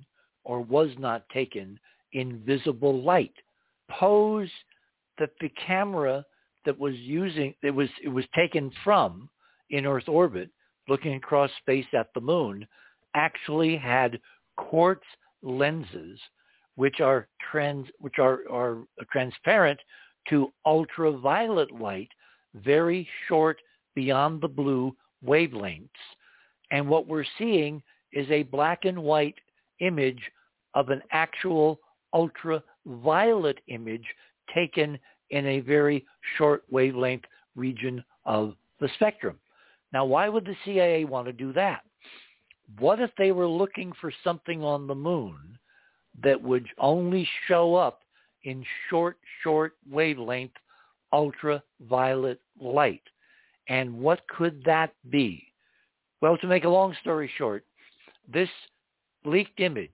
or 0.43 0.61
was 0.61 0.89
not 0.97 1.27
taken 1.29 1.79
in 2.13 2.41
visible 2.45 3.01
light? 3.01 3.33
Pose 3.89 4.49
that 5.17 5.31
the 5.39 5.49
camera 5.65 6.25
that 6.65 6.77
was 6.77 6.95
using 6.95 7.53
it 7.63 7.71
was 7.71 7.89
it 8.03 8.09
was 8.09 8.25
taken 8.35 8.71
from 8.83 9.29
in 9.69 9.85
Earth 9.85 10.07
orbit, 10.07 10.49
looking 10.87 11.15
across 11.15 11.49
space 11.61 11.85
at 11.93 12.07
the 12.13 12.21
moon, 12.21 12.67
actually 13.15 13.75
had 13.75 14.19
quartz 14.57 15.05
lenses 15.41 16.19
which 16.75 16.99
are 17.01 17.27
trans 17.51 17.87
which 17.99 18.19
are, 18.19 18.41
are 18.51 18.83
transparent 19.11 19.79
to 20.29 20.53
ultraviolet 20.65 21.71
light, 21.71 22.09
very 22.53 23.07
short 23.27 23.57
beyond 23.95 24.41
the 24.41 24.47
blue 24.47 24.95
wavelengths. 25.25 25.89
And 26.71 26.87
what 26.87 27.07
we're 27.07 27.25
seeing 27.37 27.81
is 28.13 28.29
a 28.29 28.43
black 28.43 28.85
and 28.85 29.01
white 29.01 29.35
image 29.79 30.21
of 30.75 30.89
an 30.89 31.01
actual 31.11 31.79
ultraviolet 32.17 33.59
image 33.67 34.05
taken 34.53 34.97
in 35.29 35.45
a 35.45 35.59
very 35.59 36.05
short 36.37 36.63
wavelength 36.69 37.25
region 37.55 38.03
of 38.25 38.55
the 38.79 38.89
spectrum. 38.95 39.37
Now, 39.93 40.05
why 40.05 40.27
would 40.29 40.45
the 40.45 40.55
CIA 40.65 41.05
want 41.05 41.27
to 41.27 41.33
do 41.33 41.53
that? 41.53 41.81
What 42.79 42.99
if 42.99 43.11
they 43.17 43.31
were 43.31 43.47
looking 43.47 43.93
for 44.01 44.11
something 44.23 44.63
on 44.63 44.87
the 44.87 44.95
moon 44.95 45.57
that 46.23 46.41
would 46.41 46.67
only 46.79 47.27
show 47.47 47.75
up 47.75 48.01
in 48.43 48.65
short, 48.89 49.17
short 49.43 49.73
wavelength 49.89 50.53
ultraviolet 51.13 52.41
light? 52.59 53.03
And 53.69 53.97
what 53.97 54.27
could 54.27 54.61
that 54.65 54.93
be? 55.09 55.43
Well, 56.21 56.37
to 56.39 56.47
make 56.47 56.63
a 56.63 56.69
long 56.69 56.95
story 57.01 57.29
short, 57.37 57.63
this 58.31 58.49
leaked 59.23 59.59
image 59.59 59.91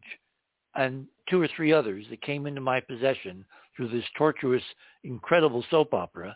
and 0.75 1.07
two 1.29 1.41
or 1.41 1.47
three 1.55 1.71
others 1.71 2.05
that 2.09 2.21
came 2.21 2.45
into 2.45 2.61
my 2.61 2.79
possession 2.79 3.45
through 3.75 3.89
this 3.89 4.05
tortuous, 4.17 4.63
incredible 5.03 5.63
soap 5.69 5.93
opera, 5.93 6.35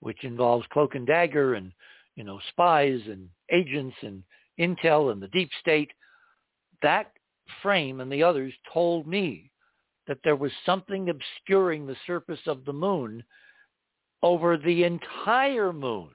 which 0.00 0.24
involves 0.24 0.66
cloak 0.72 0.94
and 0.94 1.06
dagger 1.06 1.54
and, 1.54 1.72
you 2.14 2.24
know, 2.24 2.38
spies 2.50 3.00
and 3.06 3.28
agents 3.50 3.96
and 4.02 4.22
intel 4.58 5.12
and 5.12 5.22
the 5.22 5.28
deep 5.28 5.50
state. 5.60 5.90
That 6.82 7.12
frame 7.62 8.00
and 8.00 8.10
the 8.10 8.22
others 8.22 8.52
told 8.72 9.06
me 9.06 9.50
that 10.06 10.18
there 10.24 10.36
was 10.36 10.52
something 10.64 11.10
obscuring 11.10 11.86
the 11.86 11.96
surface 12.06 12.40
of 12.46 12.64
the 12.64 12.72
moon 12.72 13.22
over 14.22 14.56
the 14.56 14.84
entire 14.84 15.72
moon, 15.72 16.08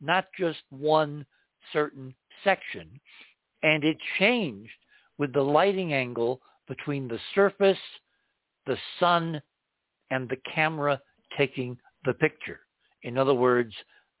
not 0.00 0.26
just 0.38 0.58
one 0.70 1.24
certain 1.72 2.14
section. 2.44 2.88
And 3.62 3.84
it 3.84 3.96
changed 4.18 4.70
with 5.18 5.32
the 5.32 5.42
lighting 5.42 5.92
angle 5.92 6.40
between 6.68 7.08
the 7.08 7.18
surface, 7.34 7.78
the 8.66 8.76
sun, 9.00 9.40
and 10.10 10.28
the 10.28 10.38
camera 10.54 11.00
taking 11.36 11.76
the 12.04 12.14
picture. 12.14 12.60
In 13.02 13.18
other 13.18 13.34
words, 13.34 13.74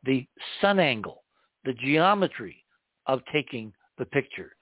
the 0.04 0.26
sun 0.60 0.78
angle, 0.78 1.24
the 1.64 1.74
geometry 1.74 2.64
of 3.06 3.20
taking 3.32 3.72
the 3.98 4.04
picture. 4.06 4.56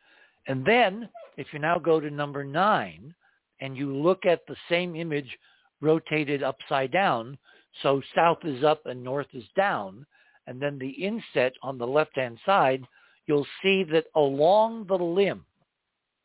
And 0.46 0.64
then 0.64 1.08
if 1.36 1.48
you 1.52 1.58
now 1.58 1.78
go 1.78 2.00
to 2.00 2.10
number 2.10 2.44
nine 2.44 3.14
and 3.60 3.76
you 3.76 3.94
look 3.94 4.24
at 4.26 4.46
the 4.46 4.56
same 4.68 4.96
image 4.96 5.36
rotated 5.80 6.42
upside 6.42 6.92
down, 6.92 7.36
so 7.82 8.00
south 8.14 8.38
is 8.44 8.64
up 8.64 8.86
and 8.86 9.02
north 9.02 9.26
is 9.34 9.44
down, 9.56 10.06
and 10.46 10.60
then 10.60 10.78
the 10.78 10.88
inset 10.88 11.52
on 11.62 11.76
the 11.76 11.86
left-hand 11.86 12.38
side, 12.46 12.84
you'll 13.26 13.46
see 13.62 13.84
that 13.84 14.06
along 14.14 14.86
the 14.86 14.94
limb, 14.94 15.44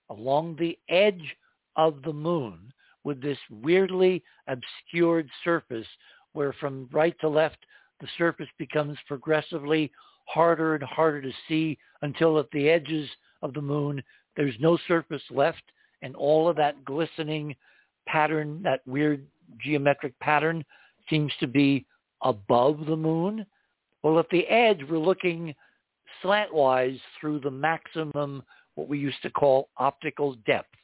along 0.10 0.56
the 0.58 0.78
edge 0.90 1.36
of 1.88 2.04
the 2.04 2.14
moon 2.14 2.72
with 3.04 3.20
this 3.22 3.38
weirdly 3.50 4.24
obscured 4.48 5.28
surface 5.44 5.88
where 6.34 6.54
from 6.54 6.88
right 6.92 7.16
to 7.20 7.28
left 7.28 7.58
the 8.00 8.08
surface 8.20 8.48
becomes 8.60 8.98
progressively 9.08 9.92
harder 10.26 10.76
and 10.76 10.84
harder 10.84 11.24
to 11.24 11.32
see 11.48 11.78
until 12.04 12.38
at 12.38 12.50
the 12.52 12.70
edges 12.70 13.10
of 13.42 13.54
the 13.54 13.62
moon 13.62 14.02
there's 14.38 14.56
no 14.60 14.78
surface 14.88 15.24
left 15.32 15.64
and 16.04 16.16
all 16.16 16.48
of 16.48 16.56
that 16.56 16.86
glistening 16.86 17.56
pattern, 18.08 18.62
that 18.64 18.82
weird 18.86 19.26
geometric 19.60 20.18
pattern 20.20 20.64
seems 21.10 21.32
to 21.40 21.48
be 21.48 21.86
above 22.24 22.86
the 22.86 22.96
moon. 22.96 23.44
Well, 24.04 24.20
at 24.20 24.30
the 24.30 24.48
edge, 24.48 24.82
we're 24.88 25.00
looking 25.00 25.56
slantwise 26.24 27.00
through 27.20 27.40
the 27.40 27.52
maximum, 27.52 28.44
what 28.76 28.88
we 28.88 29.00
used 29.00 29.22
to 29.24 29.32
call 29.32 29.70
optical 29.78 30.36
depth 30.46 30.76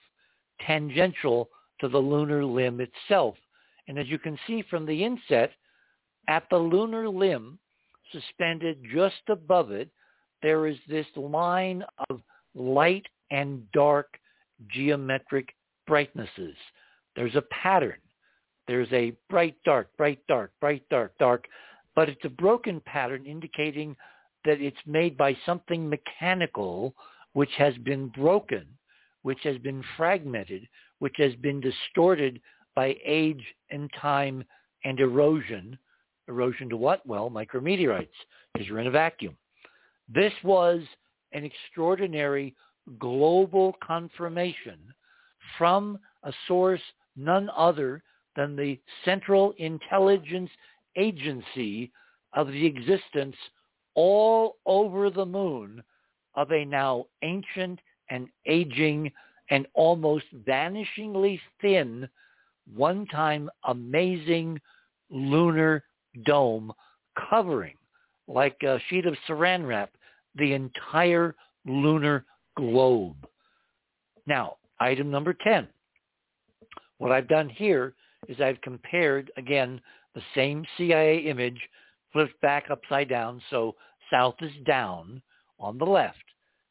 tangential 0.66 1.50
to 1.80 1.88
the 1.88 1.98
lunar 1.98 2.44
limb 2.44 2.82
itself. 2.82 3.36
And 3.88 3.98
as 3.98 4.08
you 4.08 4.20
can 4.20 4.38
see 4.48 4.64
from 4.70 4.86
the 4.86 5.04
inset, 5.04 5.52
at 6.28 6.44
the 6.50 6.58
lunar 6.58 7.08
limb, 7.08 7.60
suspended 8.12 8.80
just 8.94 9.22
above 9.30 9.72
it, 9.72 9.90
there 10.42 10.68
is 10.68 10.78
this 10.88 11.06
line 11.16 11.84
of 12.10 12.22
light 12.54 13.06
and 13.32 13.70
dark 13.72 14.18
geometric 14.70 15.54
brightnesses. 15.86 16.56
There's 17.16 17.36
a 17.36 17.44
pattern. 17.44 18.00
There's 18.68 18.92
a 18.92 19.14
bright, 19.30 19.56
dark, 19.64 19.90
bright, 19.98 20.20
dark, 20.28 20.52
bright, 20.60 20.84
dark, 20.90 21.18
dark, 21.18 21.46
but 21.96 22.10
it's 22.10 22.26
a 22.26 22.30
broken 22.30 22.82
pattern 22.82 23.26
indicating 23.26 23.96
that 24.46 24.62
it's 24.62 24.78
made 24.86 25.18
by 25.18 25.36
something 25.46 25.90
mechanical 25.90 26.94
which 27.34 27.50
has 27.58 27.76
been 27.78 28.10
broken 28.10 28.66
which 29.28 29.44
has 29.44 29.58
been 29.58 29.84
fragmented, 29.98 30.66
which 31.00 31.16
has 31.18 31.36
been 31.42 31.60
distorted 31.60 32.40
by 32.78 32.96
age 33.06 33.44
and 33.72 33.92
time 34.00 34.42
and 34.86 35.02
erosion. 35.02 35.78
Erosion 36.30 36.70
to 36.70 36.78
what? 36.78 37.06
Well, 37.06 37.30
micrometeorites, 37.30 38.08
because 38.54 38.70
you're 38.70 38.80
in 38.80 38.88
a 38.88 38.92
vacuum. 38.92 39.36
This 40.08 40.32
was 40.46 40.80
an 41.34 41.44
extraordinary 41.44 42.56
global 43.00 43.76
confirmation 43.86 44.80
from 45.58 46.00
a 46.24 46.32
source 46.48 46.80
none 47.18 47.50
other 47.54 48.04
than 48.38 48.56
the 48.56 48.80
Central 49.04 49.54
Intelligence 49.58 50.52
Agency 50.96 51.92
of 52.32 52.48
the 52.48 52.66
existence 52.66 53.36
all 53.94 54.56
over 54.66 55.10
the 55.10 55.26
moon 55.26 55.84
of 56.36 56.50
a 56.54 56.64
now 56.64 57.08
ancient 57.24 57.82
and 58.10 58.28
aging 58.46 59.12
an 59.50 59.66
almost 59.74 60.26
vanishingly 60.48 61.40
thin, 61.62 62.08
one-time 62.76 63.50
amazing 63.68 64.60
lunar 65.10 65.84
dome 66.26 66.72
covering 67.30 67.76
like 68.28 68.58
a 68.64 68.80
sheet 68.90 69.06
of 69.06 69.16
saran 69.28 69.66
wrap 69.66 69.92
the 70.36 70.54
entire 70.54 71.36
lunar 71.66 72.26
globe. 72.56 73.16
Now, 74.26 74.58
item 74.80 75.10
number 75.10 75.34
10. 75.34 75.68
What 76.98 77.12
I've 77.12 77.28
done 77.28 77.50
here 77.50 77.94
is 78.28 78.42
I've 78.42 78.60
compared, 78.62 79.32
again, 79.38 79.80
the 80.16 80.22
same 80.36 80.66
CIA 80.78 81.20
image 81.20 81.60
flipped 82.12 82.40
back 82.42 82.66
upside 82.70 83.08
down, 83.10 83.42
so 83.50 83.76
south 84.12 84.36
is 84.42 84.52
down 84.66 85.22
on 85.60 85.78
the 85.78 85.86
left. 85.86 86.18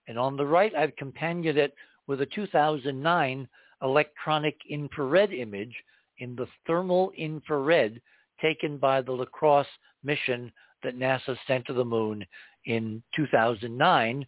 And 0.09 0.19
on 0.19 0.37
the 0.37 0.47
right, 0.47 0.75
I've 0.75 0.95
companioned 0.97 1.59
it 1.59 1.75
with 2.07 2.21
a 2.21 2.27
2009 2.27 3.49
electronic 3.83 4.57
infrared 4.71 5.33
image 5.33 5.75
in 6.19 6.37
the 6.37 6.47
thermal 6.67 7.11
infrared 7.17 8.01
taken 8.41 8.79
by 8.79 9.01
the 9.01 9.13
LCROSS 9.13 9.67
mission 10.05 10.53
that 10.83 10.99
NASA 10.99 11.37
sent 11.47 11.67
to 11.67 11.73
the 11.73 11.85
moon 11.85 12.25
in 12.67 13.03
2009. 13.15 14.27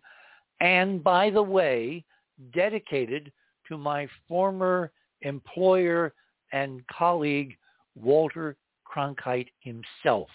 And 0.60 1.04
by 1.04 1.30
the 1.30 1.42
way, 1.42 2.04
dedicated 2.52 3.32
to 3.68 3.78
my 3.78 4.08
former 4.26 4.90
employer 5.22 6.14
and 6.52 6.82
colleague, 6.88 7.56
Walter 7.94 8.56
Cronkite 8.86 9.48
himself. 9.60 10.28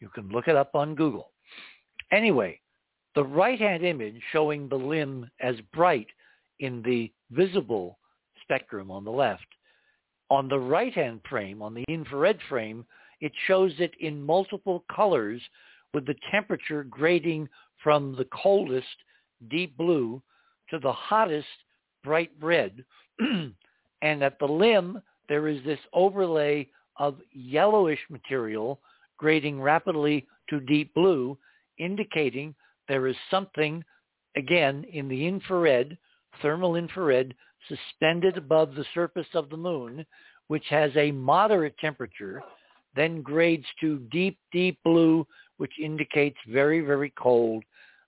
You 0.00 0.08
can 0.08 0.28
look 0.28 0.48
it 0.48 0.56
up 0.56 0.74
on 0.74 0.94
Google. 0.94 1.30
Anyway, 2.10 2.60
the 3.14 3.24
right-hand 3.24 3.84
image 3.84 4.20
showing 4.32 4.68
the 4.68 4.76
limb 4.76 5.30
as 5.40 5.56
bright 5.72 6.06
in 6.60 6.82
the 6.82 7.10
visible 7.30 7.98
spectrum 8.42 8.90
on 8.90 9.04
the 9.04 9.10
left. 9.10 9.46
On 10.30 10.48
the 10.48 10.58
right-hand 10.58 11.20
frame, 11.28 11.60
on 11.60 11.74
the 11.74 11.84
infrared 11.88 12.38
frame, 12.48 12.86
it 13.20 13.32
shows 13.46 13.72
it 13.78 13.92
in 14.00 14.22
multiple 14.22 14.84
colors 14.94 15.42
with 15.92 16.06
the 16.06 16.14
temperature 16.30 16.84
grading 16.84 17.48
from 17.82 18.16
the 18.16 18.26
coldest 18.42 18.86
deep 19.50 19.76
blue 19.76 20.22
to 20.70 20.78
the 20.78 20.92
hottest 20.92 21.46
bright 22.02 22.30
red. 22.40 22.84
and 23.20 24.22
at 24.22 24.38
the 24.38 24.46
limb, 24.46 25.00
there 25.28 25.48
is 25.48 25.62
this 25.64 25.78
overlay 25.92 26.66
of 26.96 27.16
yellowish 27.32 28.00
material 28.08 28.80
grading 29.18 29.60
rapidly 29.60 30.26
to 30.48 30.60
deep 30.60 30.92
blue, 30.94 31.38
indicating 31.78 32.54
there 32.88 33.06
is 33.06 33.16
something, 33.30 33.84
again, 34.36 34.84
in 34.92 35.08
the 35.08 35.26
infrared, 35.26 35.96
thermal 36.40 36.76
infrared, 36.76 37.34
suspended 37.68 38.36
above 38.36 38.74
the 38.74 38.86
surface 38.94 39.28
of 39.34 39.48
the 39.50 39.56
moon, 39.56 40.04
which 40.48 40.64
has 40.68 40.90
a 40.96 41.12
moderate 41.12 41.76
temperature 41.78 42.42
then 42.94 43.22
grades 43.22 43.64
to 43.80 43.98
deep, 44.10 44.38
deep 44.52 44.78
blue, 44.84 45.26
which 45.56 45.72
indicates 45.82 46.36
very, 46.48 46.80
very 46.80 47.12
cold, 47.16 47.64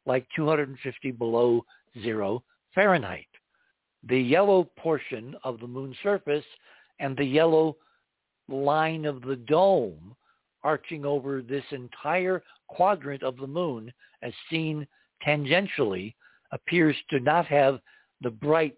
like 0.07 0.27
250 0.37 1.11
below 1.13 1.65
zero 2.03 2.43
Fahrenheit. 2.75 3.27
The 4.09 4.21
yellow 4.21 4.69
portion 4.79 5.35
of 5.45 5.61
the 5.61 5.67
moon's 5.67 5.97
surface 6.03 6.45
and 6.99 7.17
the 7.17 7.25
yellow 7.25 7.77
line 8.49 9.07
of 9.07 9.23
the 9.23 9.37
dome 9.37 10.15
arching 10.65 11.05
over 11.05 11.43
this 11.43 11.65
entire 11.71 12.43
quadrant 12.69 13.23
of 13.23 13.37
the 13.37 13.47
moon 13.47 13.93
as 14.23 14.33
seen 14.51 14.87
tangentially 15.27 16.15
appears 16.53 16.97
to 17.11 17.21
not 17.21 17.47
have 17.47 17.79
the 18.23 18.31
bright 18.31 18.75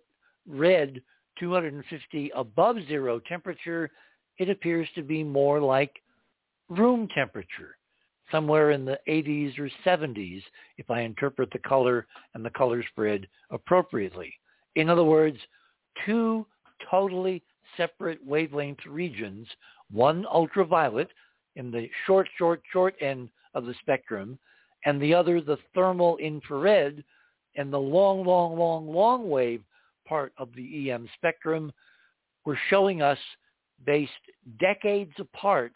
red 0.46 1.00
250 1.38 2.30
above 2.34 2.76
zero 2.88 3.20
temperature 3.20 3.90
it 4.38 4.50
appears 4.50 4.88
to 4.94 5.02
be 5.02 5.24
more 5.24 5.60
like 5.60 6.02
room 6.68 7.08
temperature, 7.14 7.76
somewhere 8.30 8.72
in 8.72 8.84
the 8.84 8.98
80s 9.08 9.58
or 9.58 9.70
70s, 9.84 10.42
if 10.78 10.90
I 10.90 11.00
interpret 11.00 11.50
the 11.52 11.58
color 11.60 12.06
and 12.34 12.44
the 12.44 12.50
color 12.50 12.84
spread 12.90 13.26
appropriately. 13.50 14.32
In 14.74 14.90
other 14.90 15.04
words, 15.04 15.38
two 16.04 16.46
totally 16.90 17.42
separate 17.76 18.24
wavelength 18.24 18.84
regions, 18.86 19.46
one 19.90 20.26
ultraviolet 20.26 21.08
in 21.56 21.70
the 21.70 21.88
short, 22.06 22.28
short, 22.38 22.62
short 22.72 22.94
end 23.00 23.28
of 23.54 23.66
the 23.66 23.74
spectrum, 23.80 24.38
and 24.84 25.00
the 25.00 25.12
other 25.12 25.40
the 25.40 25.58
thermal 25.74 26.16
infrared 26.18 27.02
and 27.56 27.72
the 27.72 27.78
long, 27.78 28.24
long, 28.24 28.56
long, 28.56 28.86
long 28.86 29.28
wave 29.28 29.62
part 30.06 30.32
of 30.38 30.48
the 30.54 30.90
EM 30.90 31.08
spectrum 31.16 31.72
were 32.44 32.58
showing 32.70 33.02
us 33.02 33.18
based 33.84 34.12
decades 34.60 35.12
apart 35.18 35.72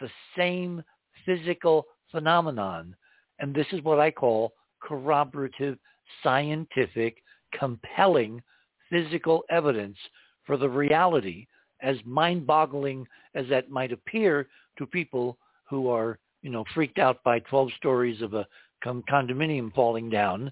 the 0.00 0.10
same 0.36 0.82
physical 1.24 1.86
phenomenon. 2.10 2.94
And 3.38 3.54
this 3.54 3.66
is 3.72 3.82
what 3.82 3.98
I 3.98 4.10
call 4.10 4.52
corroborative, 4.82 5.78
scientific, 6.22 7.22
compelling 7.58 8.42
physical 8.90 9.44
evidence 9.50 9.96
for 10.44 10.56
the 10.56 10.68
reality, 10.68 11.46
as 11.80 11.96
mind-boggling 12.04 13.06
as 13.34 13.46
that 13.48 13.70
might 13.70 13.92
appear 13.92 14.48
to 14.80 14.86
people 14.86 15.36
who 15.68 15.88
are, 15.88 16.18
you 16.42 16.50
know, 16.50 16.64
freaked 16.74 16.98
out 16.98 17.22
by 17.22 17.38
12 17.40 17.70
stories 17.76 18.22
of 18.22 18.34
a 18.34 18.46
condominium 18.84 19.72
falling 19.74 20.10
down. 20.10 20.50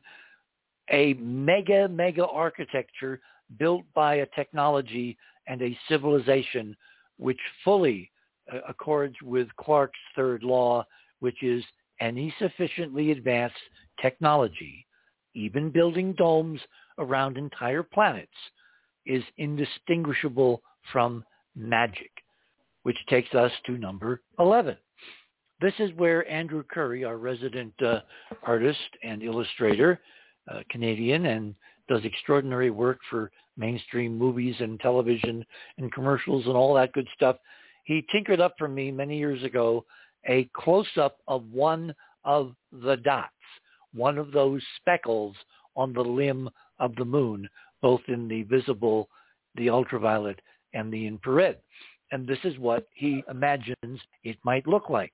A 0.92 1.14
mega, 1.14 1.88
mega 1.88 2.26
architecture 2.26 3.20
built 3.58 3.82
by 3.94 4.16
a 4.16 4.26
technology 4.36 5.16
and 5.46 5.62
a 5.62 5.76
civilization 5.88 6.76
which 7.16 7.40
fully 7.64 8.10
uh, 8.52 8.58
accords 8.68 9.16
with 9.22 9.48
Clarke's 9.58 9.98
third 10.14 10.42
law, 10.42 10.84
which 11.20 11.42
is 11.42 11.64
any 12.00 12.32
sufficiently 12.38 13.10
advanced 13.10 13.56
technology, 14.00 14.86
even 15.34 15.70
building 15.70 16.12
domes 16.12 16.60
around 16.98 17.36
entire 17.36 17.82
planets, 17.82 18.30
is 19.06 19.22
indistinguishable 19.38 20.62
from 20.92 21.24
magic, 21.56 22.10
which 22.88 22.96
takes 23.10 23.34
us 23.34 23.52
to 23.66 23.76
number 23.76 24.22
11. 24.38 24.74
This 25.60 25.74
is 25.78 25.90
where 25.98 26.26
Andrew 26.26 26.64
Curry, 26.72 27.04
our 27.04 27.18
resident 27.18 27.74
uh, 27.82 28.00
artist 28.44 28.78
and 29.04 29.22
illustrator, 29.22 30.00
uh, 30.50 30.60
Canadian, 30.70 31.26
and 31.26 31.54
does 31.90 32.02
extraordinary 32.06 32.70
work 32.70 32.98
for 33.10 33.30
mainstream 33.58 34.16
movies 34.16 34.54
and 34.60 34.80
television 34.80 35.44
and 35.76 35.92
commercials 35.92 36.46
and 36.46 36.56
all 36.56 36.72
that 36.72 36.94
good 36.94 37.06
stuff, 37.14 37.36
he 37.84 38.06
tinkered 38.10 38.40
up 38.40 38.54
for 38.56 38.68
me 38.68 38.90
many 38.90 39.18
years 39.18 39.42
ago 39.42 39.84
a 40.26 40.48
close-up 40.56 41.18
of 41.28 41.44
one 41.52 41.94
of 42.24 42.54
the 42.72 42.96
dots, 42.96 43.28
one 43.92 44.16
of 44.16 44.32
those 44.32 44.62
speckles 44.80 45.36
on 45.76 45.92
the 45.92 46.00
limb 46.00 46.48
of 46.78 46.96
the 46.96 47.04
moon, 47.04 47.46
both 47.82 48.00
in 48.08 48.28
the 48.28 48.44
visible, 48.44 49.10
the 49.56 49.68
ultraviolet, 49.68 50.40
and 50.72 50.90
the 50.90 51.06
infrared. 51.06 51.58
And 52.10 52.26
this 52.26 52.38
is 52.44 52.58
what 52.58 52.86
he 52.94 53.22
imagines 53.30 54.00
it 54.24 54.36
might 54.44 54.66
look 54.66 54.88
like. 54.88 55.12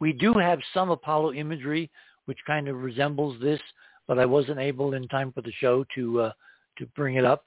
We 0.00 0.12
do 0.12 0.34
have 0.34 0.58
some 0.72 0.90
Apollo 0.90 1.32
imagery 1.32 1.90
which 2.26 2.38
kind 2.46 2.68
of 2.68 2.82
resembles 2.82 3.40
this, 3.40 3.60
but 4.06 4.18
I 4.18 4.26
wasn't 4.26 4.58
able 4.58 4.94
in 4.94 5.08
time 5.08 5.32
for 5.32 5.42
the 5.42 5.52
show 5.60 5.84
to 5.94 6.20
uh, 6.22 6.32
to 6.78 6.86
bring 6.96 7.16
it 7.16 7.24
up. 7.24 7.44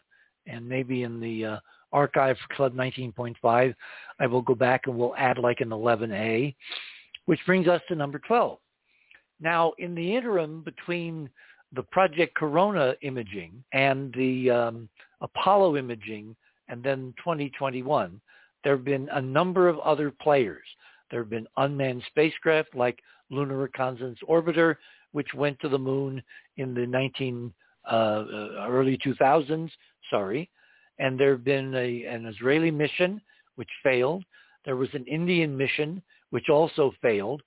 And 0.48 0.68
maybe 0.68 1.04
in 1.04 1.20
the 1.20 1.46
uh, 1.46 1.60
archive 1.92 2.38
for 2.38 2.56
Club 2.56 2.76
19.5. 2.76 3.76
I 4.20 4.28
will 4.28 4.42
go 4.42 4.56
back 4.56 4.82
and 4.86 4.98
we'll 4.98 5.16
add 5.18 5.38
like 5.38 5.62
an 5.62 5.70
11A, 5.70 6.56
which 7.26 7.40
brings 7.46 7.68
us 7.68 7.82
to 7.88 7.96
number 7.96 8.20
12. 8.20 8.58
Now, 9.40 9.74
in 9.78 9.94
the 9.94 10.16
interim 10.16 10.64
between 10.64 11.30
the 11.74 11.84
Project 11.84 12.36
Corona 12.36 12.96
imaging 13.02 13.64
and 13.74 14.14
the 14.14 14.50
um, 14.50 14.90
Apollo 15.22 15.78
imaging 15.78 16.36
and 16.70 16.84
then 16.84 17.14
2021, 17.18 18.20
there 18.64 18.76
have 18.76 18.86
been 18.86 19.10
a 19.12 19.22
number 19.22 19.68
of 19.68 19.80
other 19.80 20.12
players. 20.12 20.66
There 21.10 21.22
have 21.22 21.30
been 21.30 21.48
unmanned 21.58 22.04
spacecraft 22.08 22.76
like 22.76 23.00
Lunar 23.30 23.58
Reconnaissance 23.58 24.20
Orbiter, 24.28 24.76
which 25.12 25.34
went 25.34 25.60
to 25.62 25.70
the 25.70 25.78
moon 25.78 26.22
in 26.58 26.74
the 26.74 26.86
19 26.86 27.54
uh, 27.90 27.96
uh, 27.96 28.68
early 28.68 28.98
2000s. 28.98 29.70
Sorry, 30.10 30.50
and 31.00 31.20
there 31.20 31.32
have 31.32 31.44
been 31.44 31.74
a, 31.76 32.06
an 32.06 32.26
Israeli 32.26 32.72
mission 32.72 33.22
which 33.56 33.70
failed. 33.84 34.24
There 34.66 34.76
was 34.76 34.90
an 34.94 35.06
Indian 35.06 35.56
mission 35.56 36.02
which 36.30 36.50
also 36.50 36.94
failed. 37.02 37.42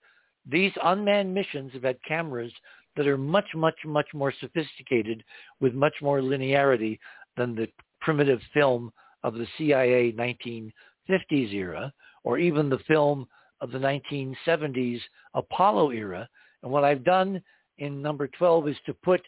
These 0.47 0.73
unmanned 0.83 1.33
missions 1.35 1.73
have 1.75 1.83
had 1.83 1.99
cameras 2.07 2.53
that 2.97 3.07
are 3.07 3.19
much, 3.19 3.47
much, 3.55 3.77
much 3.85 4.09
more 4.15 4.33
sophisticated 4.41 5.23
with 5.61 5.75
much 5.75 5.95
more 6.03 6.21
linearity 6.21 6.99
than 7.37 7.55
the 7.55 7.69
primitive 8.01 8.41
film 8.53 8.93
of 9.23 9.35
the 9.35 9.47
CIA 9.57 10.13
1950s 11.11 11.53
era 11.53 11.93
or 12.25 12.39
even 12.39 12.69
the 12.69 12.79
film 12.87 13.27
of 13.61 13.71
the 13.71 13.79
1970s 13.79 15.01
Apollo 15.35 15.91
era. 15.91 16.29
And 16.63 16.71
what 16.71 16.85
I've 16.85 17.05
done 17.05 17.43
in 17.79 18.03
number 18.03 18.29
12 18.29 18.69
is 18.69 18.77
to 18.87 18.95
put 18.95 19.21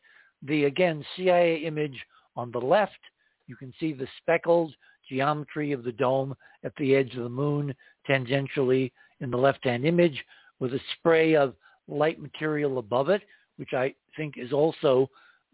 the, 0.42 0.64
again, 0.64 1.04
CIA 1.16 1.56
image 1.64 1.98
on 2.36 2.50
the 2.50 2.58
left 2.58 2.98
You 3.46 3.56
can 3.56 3.72
see 3.78 3.92
the 3.92 4.08
speckled 4.18 4.74
geometry 5.08 5.72
of 5.72 5.84
the 5.84 5.92
dome 5.92 6.34
at 6.64 6.72
the 6.76 6.94
edge 6.94 7.14
of 7.14 7.24
the 7.24 7.28
moon 7.28 7.74
tangentially 8.08 8.92
in 9.20 9.30
the 9.30 9.36
left-hand 9.36 9.84
image 9.84 10.24
with 10.58 10.74
a 10.74 10.80
spray 10.94 11.34
of 11.34 11.54
light 11.88 12.20
material 12.20 12.78
above 12.78 13.08
it, 13.08 13.22
which 13.56 13.72
I 13.74 13.94
think 14.16 14.34
is 14.38 14.52
also 14.52 15.10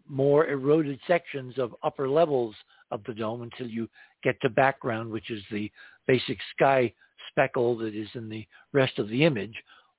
more 0.07 0.47
eroded 0.47 0.99
sections 1.07 1.57
of 1.57 1.75
upper 1.83 2.09
levels 2.09 2.55
of 2.91 3.03
the 3.05 3.13
dome 3.13 3.43
until 3.43 3.67
you 3.67 3.87
get 4.23 4.39
to 4.41 4.49
background, 4.49 5.09
which 5.09 5.29
is 5.31 5.43
the 5.51 5.71
basic 6.07 6.37
sky 6.55 6.93
speckle 7.29 7.77
that 7.77 7.95
is 7.95 8.07
in 8.15 8.29
the 8.29 8.45
rest 8.73 8.99
of 8.99 9.09
the 9.09 9.23
image. 9.23 9.53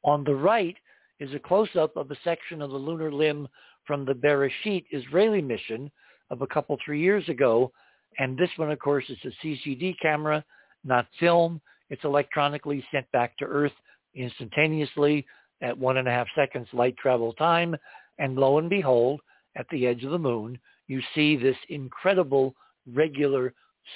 On 0.05 0.25
the 0.25 0.35
right 0.35 0.77
is 1.19 1.33
a 1.35 1.39
close-up 1.39 1.97
of 1.97 2.11
a 2.11 2.17
section 2.25 2.63
of 2.63 2.71
the 2.71 2.77
lunar 2.77 3.13
limb 3.13 3.49
from 3.87 4.05
the 4.05 4.15
Bereshit 4.15 4.85
Israeli 4.91 5.43
mission 5.43 5.91
of 6.31 6.43
a 6.43 6.47
couple, 6.47 6.79
three 6.85 7.01
years 7.01 7.29
ago. 7.29 7.73
And 8.19 8.37
this 8.37 8.51
one, 8.57 8.71
of 8.71 8.79
course, 8.79 9.05
is 9.09 9.19
a 9.25 9.47
CCD 9.47 9.95
camera, 10.01 10.45
not 10.85 11.07
film. 11.19 11.61
It's 11.91 12.05
electronically 12.05 12.85
sent 12.93 13.11
back 13.13 13.37
to 13.39 13.45
Earth 13.45 13.73
instantaneously 14.15 15.27
at 15.63 15.77
one 15.77 15.99
and 15.99 16.09
a 16.09 16.11
half 16.11 16.27
seconds 16.35 16.69
light 16.73 16.97
travel 16.97 17.33
time. 17.35 17.77
And 18.19 18.37
lo 18.37 18.59
and 18.59 18.71
behold, 18.71 19.21
at 19.57 19.67
the 19.71 19.87
edge 19.87 20.05
of 20.05 20.11
the 20.13 20.19
moon, 20.19 20.59
you 20.87 21.01
see 21.15 21.37
this 21.37 21.57
incredible 21.69 22.55
regular 22.93 23.55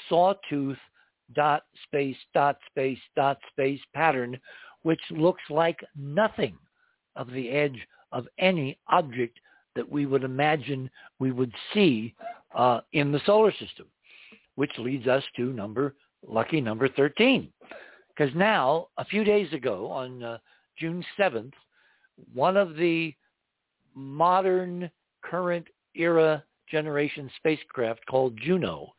sawtooth 0.08 0.78
dot 1.34 1.64
space 1.84 2.16
dot 2.34 2.58
space 2.70 2.98
dot 3.16 3.38
space 3.50 3.80
pattern, 3.94 4.38
which 4.82 5.00
looks 5.10 5.42
like 5.50 5.80
nothing 5.96 6.56
of 7.16 7.30
the 7.30 7.50
edge 7.50 7.78
of 8.12 8.26
any 8.38 8.78
object 8.88 9.38
that 9.74 9.90
we 9.90 10.06
would 10.06 10.22
imagine 10.22 10.90
we 11.18 11.32
would 11.32 11.52
see 11.72 12.14
uh, 12.54 12.80
in 12.92 13.10
the 13.10 13.20
solar 13.26 13.52
system, 13.52 13.86
which 14.54 14.70
leads 14.78 15.06
us 15.06 15.22
to 15.36 15.52
number 15.52 15.94
lucky 16.26 16.60
number 16.60 16.88
13. 16.88 17.48
Because 18.08 18.34
now, 18.34 18.88
a 18.98 19.04
few 19.04 19.24
days 19.24 19.52
ago, 19.52 19.90
on 19.90 20.22
uh, 20.22 20.38
June 20.78 21.04
7th, 21.18 21.52
one 22.32 22.56
of 22.56 22.76
the 22.76 23.12
modern 23.94 24.90
current 25.22 25.66
era 25.94 26.44
generation 26.70 27.30
spacecraft 27.36 28.06
called 28.06 28.38
Juno, 28.40 28.92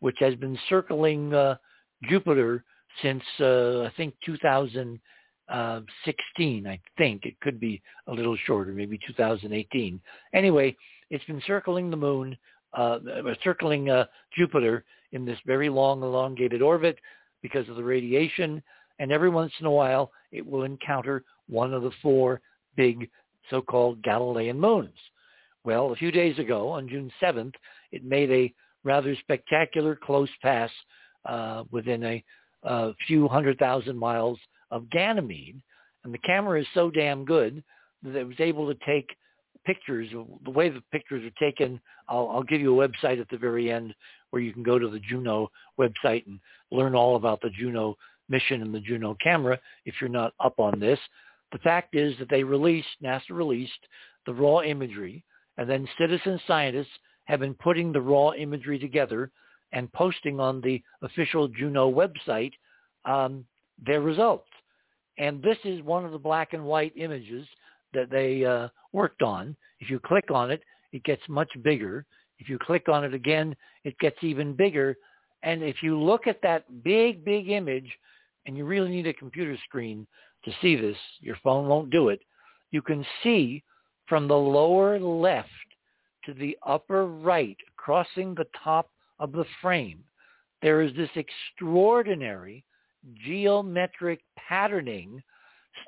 which 0.00 0.16
has 0.18 0.34
been 0.34 0.58
circling 0.68 1.32
uh, 1.32 1.54
Jupiter 2.08 2.64
since 3.02 3.22
uh, 3.40 3.82
I 3.82 3.92
think 3.96 4.14
2016. 4.24 6.66
I 6.66 6.80
think 6.98 7.24
it 7.24 7.38
could 7.40 7.60
be 7.60 7.80
a 8.06 8.12
little 8.12 8.36
shorter, 8.46 8.72
maybe 8.72 8.98
2018. 9.06 10.00
Anyway, 10.34 10.76
it's 11.10 11.24
been 11.24 11.42
circling 11.46 11.90
the 11.90 11.96
moon, 11.96 12.36
uh, 12.76 12.98
uh, 13.26 13.34
circling 13.42 13.90
uh, 13.90 14.06
Jupiter 14.36 14.84
in 15.12 15.24
this 15.24 15.38
very 15.46 15.68
long, 15.68 16.02
elongated 16.02 16.62
orbit 16.62 16.98
because 17.42 17.68
of 17.68 17.76
the 17.76 17.84
radiation. 17.84 18.62
And 18.98 19.12
every 19.12 19.30
once 19.30 19.52
in 19.60 19.66
a 19.66 19.70
while, 19.70 20.12
it 20.30 20.46
will 20.46 20.64
encounter 20.64 21.24
one 21.48 21.74
of 21.74 21.82
the 21.82 21.90
four 22.02 22.40
big 22.76 23.10
so-called 23.48 24.02
Galilean 24.02 24.58
moons. 24.58 24.96
Well, 25.64 25.92
a 25.92 25.96
few 25.96 26.10
days 26.10 26.38
ago, 26.38 26.68
on 26.68 26.88
June 26.88 27.10
7th, 27.20 27.54
it 27.92 28.04
made 28.04 28.30
a 28.30 28.52
rather 28.84 29.14
spectacular 29.16 29.96
close 29.96 30.30
pass 30.42 30.70
uh, 31.26 31.64
within 31.70 32.04
a, 32.04 32.24
a 32.64 32.92
few 33.06 33.28
hundred 33.28 33.58
thousand 33.58 33.96
miles 33.96 34.38
of 34.70 34.90
Ganymede. 34.90 35.60
And 36.04 36.14
the 36.14 36.18
camera 36.18 36.60
is 36.60 36.66
so 36.74 36.90
damn 36.90 37.24
good 37.24 37.62
that 38.02 38.16
it 38.16 38.26
was 38.26 38.40
able 38.40 38.72
to 38.72 38.78
take 38.86 39.08
pictures. 39.66 40.08
The 40.44 40.50
way 40.50 40.70
the 40.70 40.82
pictures 40.92 41.24
are 41.24 41.44
taken, 41.44 41.80
I'll, 42.08 42.28
I'll 42.30 42.42
give 42.42 42.60
you 42.60 42.80
a 42.80 42.88
website 42.88 43.20
at 43.20 43.28
the 43.28 43.36
very 43.36 43.70
end 43.70 43.94
where 44.30 44.40
you 44.40 44.52
can 44.52 44.62
go 44.62 44.78
to 44.78 44.88
the 44.88 45.00
Juno 45.00 45.50
website 45.78 46.26
and 46.26 46.40
learn 46.70 46.94
all 46.94 47.16
about 47.16 47.40
the 47.42 47.50
Juno 47.50 47.96
mission 48.28 48.62
and 48.62 48.72
the 48.72 48.80
Juno 48.80 49.16
camera 49.22 49.58
if 49.84 49.94
you're 50.00 50.08
not 50.08 50.32
up 50.42 50.58
on 50.58 50.80
this. 50.80 50.98
The 51.52 51.58
fact 51.58 51.94
is 51.96 52.16
that 52.18 52.30
they 52.30 52.44
released, 52.44 52.88
NASA 53.02 53.30
released 53.30 53.72
the 54.24 54.32
raw 54.32 54.60
imagery 54.60 55.24
and 55.58 55.68
then 55.68 55.88
citizen 55.98 56.40
scientists 56.46 56.88
have 57.24 57.40
been 57.40 57.54
putting 57.54 57.92
the 57.92 58.00
raw 58.00 58.32
imagery 58.32 58.78
together 58.78 59.30
and 59.72 59.92
posting 59.92 60.40
on 60.40 60.60
the 60.60 60.82
official 61.02 61.48
Juno 61.48 61.90
website 61.90 62.52
um, 63.04 63.44
their 63.84 64.00
results. 64.00 64.48
And 65.18 65.42
this 65.42 65.58
is 65.64 65.82
one 65.82 66.04
of 66.04 66.12
the 66.12 66.18
black 66.18 66.52
and 66.52 66.64
white 66.64 66.92
images 66.96 67.46
that 67.92 68.10
they 68.10 68.44
uh, 68.44 68.68
worked 68.92 69.22
on. 69.22 69.56
If 69.80 69.90
you 69.90 70.00
click 70.00 70.30
on 70.30 70.50
it, 70.50 70.62
it 70.92 71.04
gets 71.04 71.22
much 71.28 71.50
bigger. 71.62 72.04
If 72.38 72.48
you 72.48 72.58
click 72.58 72.88
on 72.88 73.04
it 73.04 73.14
again, 73.14 73.54
it 73.84 73.98
gets 73.98 74.16
even 74.22 74.54
bigger. 74.54 74.96
And 75.42 75.62
if 75.62 75.82
you 75.82 76.00
look 76.00 76.26
at 76.26 76.42
that 76.42 76.82
big, 76.82 77.24
big 77.24 77.50
image, 77.50 77.90
and 78.46 78.56
you 78.56 78.64
really 78.64 78.90
need 78.90 79.06
a 79.06 79.12
computer 79.12 79.56
screen 79.68 80.06
to 80.44 80.52
see 80.62 80.74
this, 80.74 80.96
your 81.20 81.36
phone 81.44 81.68
won't 81.68 81.90
do 81.90 82.08
it, 82.08 82.20
you 82.70 82.82
can 82.82 83.04
see 83.22 83.62
from 84.06 84.26
the 84.26 84.34
lower 84.34 84.98
left 84.98 85.48
to 86.24 86.34
the 86.34 86.56
upper 86.66 87.06
right, 87.06 87.56
crossing 87.76 88.34
the 88.34 88.46
top 88.62 88.90
of 89.18 89.32
the 89.32 89.44
frame, 89.60 90.02
there 90.62 90.82
is 90.82 90.94
this 90.96 91.10
extraordinary 91.16 92.64
geometric 93.24 94.20
patterning 94.36 95.22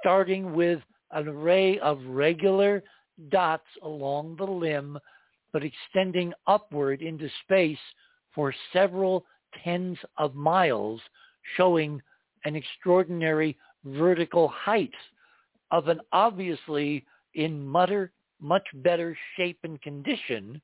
starting 0.00 0.54
with 0.54 0.80
an 1.10 1.28
array 1.28 1.78
of 1.80 2.00
regular 2.06 2.82
dots 3.30 3.66
along 3.82 4.36
the 4.36 4.44
limb, 4.44 4.98
but 5.52 5.62
extending 5.62 6.32
upward 6.46 7.02
into 7.02 7.28
space 7.44 7.78
for 8.34 8.54
several 8.72 9.24
tens 9.62 9.98
of 10.16 10.34
miles, 10.34 11.00
showing 11.56 12.00
an 12.44 12.56
extraordinary 12.56 13.56
vertical 13.84 14.48
height 14.48 14.94
of 15.70 15.88
an 15.88 16.00
obviously 16.12 17.04
in 17.34 17.64
mutter, 17.64 18.12
much 18.42 18.66
better 18.74 19.16
shape 19.36 19.58
and 19.62 19.80
condition, 19.80 20.60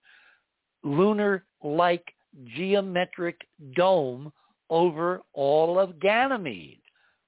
lunar-like 0.83 2.13
geometric 2.57 3.41
dome 3.75 4.33
over 4.71 5.23
all 5.33 5.79
of 5.79 5.99
Ganymede, 6.01 6.81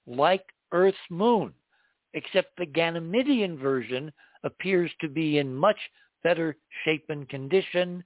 like 0.06 0.44
Earth's 0.72 0.98
moon, 1.08 1.52
except 2.14 2.56
the 2.56 2.66
Ganymedean 2.66 3.58
version 3.58 4.12
appears 4.44 4.90
to 5.00 5.08
be 5.08 5.38
in 5.38 5.54
much 5.54 5.78
better 6.22 6.56
shape 6.84 7.04
and 7.08 7.28
condition, 7.28 8.04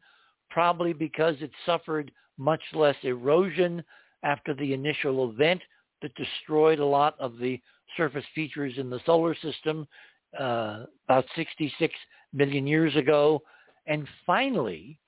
probably 0.50 0.92
because 0.92 1.34
it 1.40 1.50
suffered 1.66 2.12
much 2.38 2.62
less 2.72 2.96
erosion 3.02 3.82
after 4.22 4.54
the 4.54 4.72
initial 4.72 5.30
event 5.30 5.60
that 6.02 6.14
destroyed 6.14 6.78
a 6.78 6.84
lot 6.84 7.16
of 7.18 7.38
the 7.38 7.60
surface 7.96 8.24
features 8.34 8.74
in 8.76 8.90
the 8.90 9.00
solar 9.06 9.34
system 9.36 9.86
uh, 10.38 10.84
about 11.08 11.24
66 11.36 11.94
million 12.32 12.66
years 12.66 12.94
ago. 12.96 13.42
And 13.86 14.06
finally, 14.26 14.98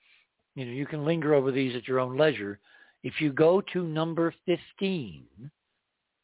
you 0.55 0.65
know, 0.65 0.71
you 0.71 0.85
can 0.85 1.05
linger 1.05 1.33
over 1.33 1.51
these 1.51 1.75
at 1.75 1.87
your 1.87 1.99
own 1.99 2.17
leisure. 2.17 2.59
If 3.03 3.19
you 3.19 3.31
go 3.31 3.61
to 3.73 3.83
number 3.83 4.33
15, 4.45 5.23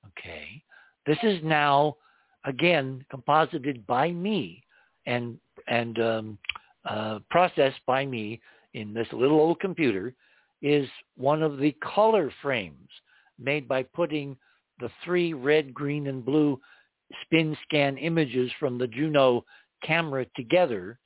okay, 0.07 0.64
this 1.06 1.17
is 1.23 1.40
now, 1.43 1.98
again, 2.45 3.06
composited 3.09 3.85
by 3.85 4.11
me 4.11 4.64
and, 5.06 5.38
and 5.67 5.99
um, 5.99 6.38
uh, 6.85 7.19
processed 7.30 7.80
by 7.85 8.06
me 8.06 8.41
in 8.73 8.93
this 8.93 9.07
little 9.11 9.40
old 9.40 9.59
computer, 9.59 10.14
is 10.61 10.88
one 11.17 11.43
of 11.43 11.57
the 11.57 11.75
color 11.93 12.32
frames 12.41 12.90
made 13.38 13.67
by 13.67 13.83
putting 13.83 14.35
the 14.80 14.90
three 15.03 15.33
red, 15.33 15.73
green, 15.73 16.07
and 16.07 16.25
blue 16.25 16.59
spin 17.22 17.58
scan 17.64 17.98
images 17.98 18.51
from 18.59 18.77
the 18.77 18.88
Juno 18.88 19.45
camera 19.83 20.25
together 20.35 21.00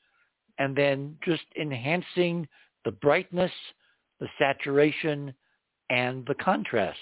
and 0.60 0.76
then 0.76 1.18
just 1.24 1.44
enhancing 1.60 2.48
the 2.86 2.92
brightness, 2.92 3.52
the 4.19 4.27
saturation, 4.40 5.34
and 5.90 6.26
the 6.26 6.36
contrast. 6.36 6.98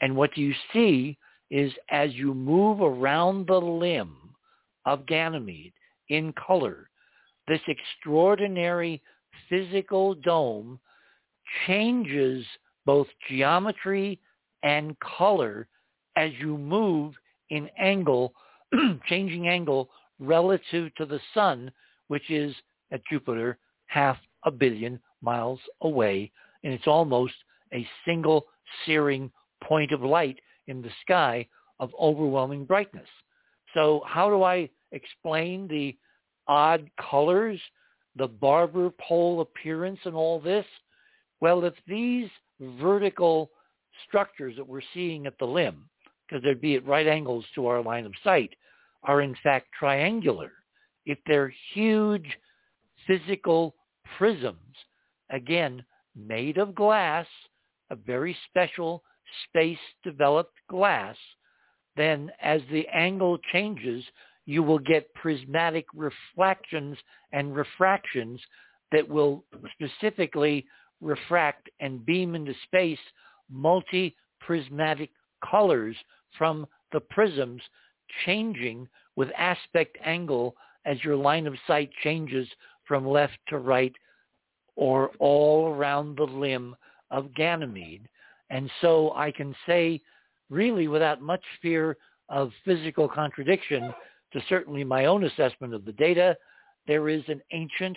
And 0.00 0.16
what 0.16 0.36
you 0.36 0.52
see 0.72 1.18
is 1.50 1.72
as 1.90 2.12
you 2.14 2.34
move 2.34 2.80
around 2.80 3.46
the 3.46 3.60
limb 3.60 4.16
of 4.84 5.06
Ganymede 5.06 5.72
in 6.08 6.32
color, 6.34 6.90
this 7.48 7.60
extraordinary 7.68 9.02
physical 9.48 10.14
dome 10.14 10.78
changes 11.66 12.44
both 12.84 13.06
geometry 13.28 14.18
and 14.62 14.96
color 15.00 15.68
as 16.16 16.30
you 16.40 16.56
move 16.56 17.14
in 17.50 17.68
angle, 17.78 18.34
changing 19.08 19.48
angle 19.48 19.90
relative 20.18 20.94
to 20.96 21.06
the 21.06 21.20
sun, 21.34 21.70
which 22.08 22.30
is 22.30 22.54
at 22.92 23.02
Jupiter 23.10 23.58
half 23.86 24.16
a 24.44 24.50
billion 24.50 25.00
miles 25.20 25.60
away. 25.82 26.30
And 26.64 26.72
it's 26.72 26.86
almost 26.86 27.34
a 27.72 27.86
single 28.04 28.46
searing 28.84 29.30
point 29.62 29.92
of 29.92 30.02
light 30.02 30.38
in 30.66 30.82
the 30.82 30.90
sky 31.02 31.46
of 31.80 31.90
overwhelming 32.00 32.64
brightness. 32.64 33.08
So 33.74 34.02
how 34.06 34.30
do 34.30 34.42
I 34.42 34.70
explain 34.92 35.68
the 35.68 35.96
odd 36.48 36.88
colors, 37.10 37.60
the 38.16 38.28
barber 38.28 38.90
pole 39.00 39.40
appearance 39.40 39.98
and 40.04 40.14
all 40.14 40.40
this? 40.40 40.64
Well, 41.40 41.64
if 41.64 41.74
these 41.86 42.30
vertical 42.80 43.50
structures 44.08 44.56
that 44.56 44.66
we're 44.66 44.80
seeing 44.94 45.26
at 45.26 45.38
the 45.38 45.44
limb, 45.44 45.88
because 46.28 46.42
they'd 46.42 46.60
be 46.60 46.74
at 46.74 46.86
right 46.86 47.06
angles 47.06 47.44
to 47.54 47.66
our 47.66 47.82
line 47.82 48.06
of 48.06 48.12
sight, 48.24 48.54
are 49.04 49.20
in 49.20 49.36
fact 49.42 49.68
triangular. 49.78 50.52
If 51.04 51.18
they're 51.26 51.52
huge 51.72 52.26
physical 53.06 53.74
prisms, 54.18 54.74
again, 55.30 55.84
made 56.16 56.58
of 56.58 56.74
glass, 56.74 57.26
a 57.90 57.96
very 57.96 58.36
special 58.48 59.02
space-developed 59.48 60.56
glass, 60.68 61.16
then 61.96 62.30
as 62.42 62.60
the 62.70 62.86
angle 62.88 63.38
changes, 63.52 64.04
you 64.44 64.62
will 64.62 64.78
get 64.78 65.12
prismatic 65.14 65.86
reflections 65.94 66.96
and 67.32 67.54
refractions 67.54 68.40
that 68.92 69.08
will 69.08 69.44
specifically 69.72 70.66
refract 71.00 71.68
and 71.80 72.04
beam 72.06 72.34
into 72.34 72.54
space 72.64 72.98
multi-prismatic 73.50 75.10
colors 75.48 75.96
from 76.38 76.66
the 76.92 77.00
prisms 77.00 77.62
changing 78.24 78.88
with 79.16 79.28
aspect 79.36 79.96
angle 80.04 80.56
as 80.84 81.02
your 81.02 81.16
line 81.16 81.46
of 81.46 81.54
sight 81.66 81.90
changes 82.02 82.48
from 82.84 83.06
left 83.06 83.38
to 83.48 83.58
right 83.58 83.94
or 84.76 85.10
all 85.18 85.68
around 85.68 86.16
the 86.16 86.24
limb 86.24 86.76
of 87.10 87.34
Ganymede. 87.34 88.08
And 88.50 88.70
so 88.80 89.12
I 89.14 89.32
can 89.32 89.54
say 89.66 90.00
really 90.50 90.86
without 90.86 91.20
much 91.20 91.42
fear 91.60 91.96
of 92.28 92.50
physical 92.64 93.08
contradiction 93.08 93.92
to 94.32 94.40
certainly 94.48 94.84
my 94.84 95.06
own 95.06 95.24
assessment 95.24 95.74
of 95.74 95.84
the 95.84 95.92
data, 95.92 96.36
there 96.86 97.08
is 97.08 97.22
an 97.28 97.40
ancient, 97.52 97.96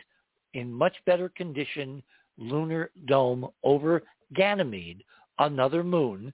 in 0.54 0.72
much 0.72 0.94
better 1.06 1.30
condition, 1.30 2.02
lunar 2.38 2.92
dome 3.08 3.48
over 3.64 4.04
Ganymede, 4.34 5.04
another 5.38 5.84
moon, 5.84 6.34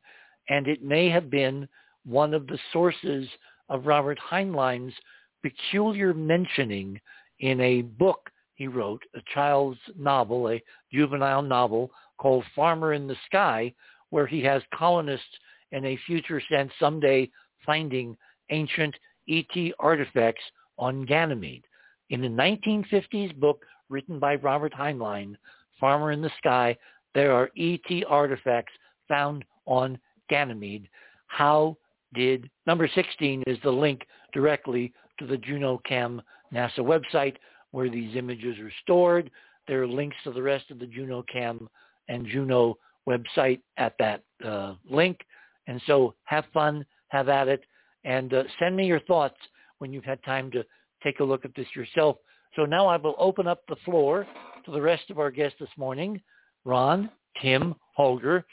and 0.49 0.67
it 0.67 0.83
may 0.83 1.09
have 1.09 1.29
been 1.29 1.67
one 2.05 2.33
of 2.33 2.47
the 2.47 2.59
sources 2.71 3.27
of 3.69 3.85
Robert 3.85 4.19
Heinlein's 4.19 4.93
peculiar 5.41 6.13
mentioning 6.13 6.99
in 7.39 7.59
a 7.61 7.81
book 7.81 8.29
he 8.55 8.67
wrote, 8.67 9.01
a 9.15 9.19
child's 9.33 9.79
novel, 9.97 10.49
a 10.49 10.63
juvenile 10.91 11.41
novel 11.41 11.91
called 12.17 12.45
Farmer 12.55 12.93
in 12.93 13.07
the 13.07 13.17
Sky, 13.25 13.73
where 14.09 14.25
he 14.25 14.41
has 14.43 14.61
colonists 14.73 15.25
in 15.71 15.83
a 15.85 15.99
future 16.05 16.41
sense 16.49 16.71
someday 16.79 17.29
finding 17.65 18.15
ancient 18.49 18.95
ET 19.27 19.73
artifacts 19.79 20.43
on 20.77 21.05
Ganymede. 21.05 21.65
In 22.11 22.21
the 22.21 22.27
1950s 22.27 23.35
book 23.39 23.65
written 23.89 24.19
by 24.19 24.35
Robert 24.35 24.73
Heinlein, 24.73 25.35
Farmer 25.79 26.11
in 26.11 26.21
the 26.21 26.31
Sky, 26.37 26.77
there 27.13 27.33
are 27.33 27.49
ET 27.57 28.03
artifacts 28.07 28.73
found 29.07 29.43
on 29.65 29.99
Ganymede. 30.29 30.87
How 31.27 31.75
did, 32.15 32.49
number 32.65 32.89
16 32.93 33.43
is 33.47 33.57
the 33.63 33.71
link 33.71 34.05
directly 34.33 34.93
to 35.19 35.27
the 35.27 35.37
JunoCam 35.37 36.21
NASA 36.53 36.79
website 36.79 37.35
where 37.71 37.89
these 37.89 38.15
images 38.15 38.57
are 38.59 38.71
stored. 38.83 39.29
There 39.67 39.83
are 39.83 39.87
links 39.87 40.15
to 40.23 40.31
the 40.31 40.41
rest 40.41 40.71
of 40.71 40.79
the 40.79 40.87
JunoCam 40.87 41.67
and 42.07 42.27
Juno 42.27 42.77
website 43.07 43.61
at 43.77 43.93
that 43.99 44.23
uh, 44.45 44.75
link. 44.89 45.19
And 45.67 45.81
so 45.87 46.13
have 46.25 46.45
fun, 46.53 46.85
have 47.09 47.29
at 47.29 47.47
it, 47.47 47.63
and 48.03 48.33
uh, 48.33 48.43
send 48.59 48.75
me 48.75 48.85
your 48.85 48.99
thoughts 49.01 49.37
when 49.79 49.91
you've 49.91 50.05
had 50.05 50.23
time 50.23 50.51
to 50.51 50.63
take 51.03 51.19
a 51.19 51.23
look 51.23 51.45
at 51.45 51.55
this 51.55 51.67
yourself. 51.75 52.17
So 52.55 52.65
now 52.65 52.87
I 52.87 52.97
will 52.97 53.15
open 53.17 53.47
up 53.47 53.63
the 53.67 53.75
floor 53.83 54.25
to 54.65 54.71
the 54.71 54.81
rest 54.81 55.09
of 55.09 55.19
our 55.19 55.31
guests 55.31 55.57
this 55.59 55.69
morning. 55.77 56.21
Ron, 56.63 57.09
Tim, 57.41 57.75
Holger, 57.95 58.45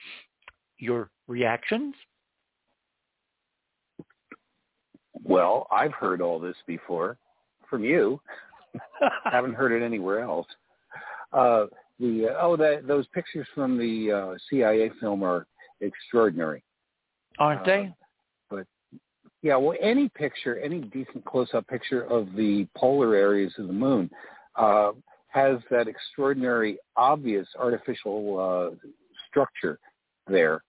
your 0.79 1.11
reactions? 1.29 1.95
Well, 5.25 5.67
I've 5.71 5.93
heard 5.93 6.21
all 6.21 6.39
this 6.39 6.57
before 6.67 7.19
from 7.69 7.85
you. 7.85 8.21
Haven't 9.25 9.55
heard 9.55 9.73
it 9.73 9.85
anywhere 9.85 10.21
else. 10.21 10.47
Uh, 11.33 11.67
the 12.01 12.29
uh, 12.31 12.39
oh, 12.41 12.57
that 12.57 12.87
those 12.87 13.07
pictures 13.09 13.47
from 13.55 13.79
the 13.79 14.13
uh, 14.13 14.39
CIA 14.49 14.91
film 15.01 15.23
are 15.23 15.47
extraordinary, 15.81 16.63
aren't 17.39 17.65
they? 17.65 17.87
Uh, 17.87 17.93
but 18.51 18.67
yeah, 19.43 19.57
well, 19.57 19.77
any 19.81 20.09
picture, 20.11 20.59
any 20.59 20.81
decent 20.81 21.25
close-up 21.25 21.67
picture 21.69 22.03
of 22.03 22.35
the 22.37 22.67
polar 22.77 23.15
areas 23.15 23.53
of 23.59 23.67
the 23.67 23.73
moon 23.73 24.11
uh, 24.57 24.93
has 25.29 25.59
that 25.71 25.89
extraordinary, 25.89 26.79
obvious 26.97 27.47
artificial 27.59 28.39
uh, 28.39 28.89
structure 29.29 29.79
there. 30.27 30.63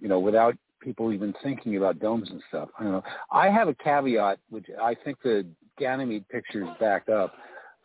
You 0.00 0.08
know, 0.08 0.18
without 0.18 0.56
people 0.82 1.12
even 1.12 1.34
thinking 1.42 1.76
about 1.76 1.98
domes 2.00 2.28
and 2.30 2.42
stuff. 2.48 2.68
I 2.78 2.82
don't 2.82 2.92
know. 2.92 3.02
I 3.30 3.48
have 3.48 3.68
a 3.68 3.74
caveat, 3.74 4.38
which 4.50 4.66
I 4.80 4.94
think 4.94 5.18
the 5.22 5.46
Ganymede 5.78 6.28
pictures 6.28 6.68
back 6.78 7.08
up. 7.08 7.34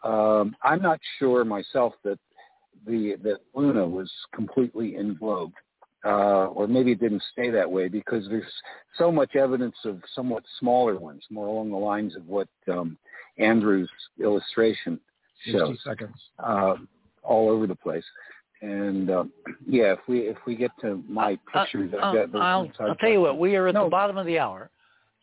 Um, 0.03 0.55
I'm 0.63 0.81
not 0.81 0.99
sure 1.19 1.43
myself 1.45 1.93
that 2.03 2.19
the 2.85 3.15
that 3.23 3.39
Luna 3.53 3.85
was 3.87 4.11
completely 4.33 4.95
englobed, 4.95 5.55
uh, 6.05 6.47
or 6.47 6.67
maybe 6.67 6.91
it 6.91 6.99
didn't 6.99 7.23
stay 7.31 7.49
that 7.49 7.69
way 7.69 7.87
because 7.87 8.27
there's 8.29 8.43
so 8.97 9.11
much 9.11 9.35
evidence 9.35 9.75
of 9.85 10.01
somewhat 10.13 10.43
smaller 10.59 10.97
ones, 10.97 11.23
more 11.29 11.47
along 11.47 11.71
the 11.71 11.77
lines 11.77 12.15
of 12.15 12.25
what 12.27 12.47
um, 12.71 12.97
Andrew's 13.37 13.89
illustration 14.21 14.99
shows. 15.45 15.69
60 15.69 15.89
seconds. 15.89 16.15
Uh, 16.39 16.75
all 17.23 17.49
over 17.49 17.67
the 17.67 17.75
place. 17.75 18.05
And 18.61 19.09
uh, 19.09 19.23
yeah, 19.67 19.93
if 19.93 19.99
we 20.07 20.21
if 20.21 20.37
we 20.47 20.55
get 20.55 20.71
to 20.81 21.03
my 21.07 21.37
Uh, 21.53 21.59
pictures, 21.59 21.93
uh, 21.93 21.97
I've 21.97 22.31
got 22.31 22.41
I'll, 22.41 22.71
I'll 22.79 22.95
tell 22.95 23.09
you 23.09 23.21
what, 23.21 23.37
we 23.37 23.55
are 23.55 23.67
at 23.67 23.75
No. 23.75 23.83
the 23.83 23.89
bottom 23.89 24.17
of 24.17 24.25
the 24.25 24.39
hour. 24.39 24.69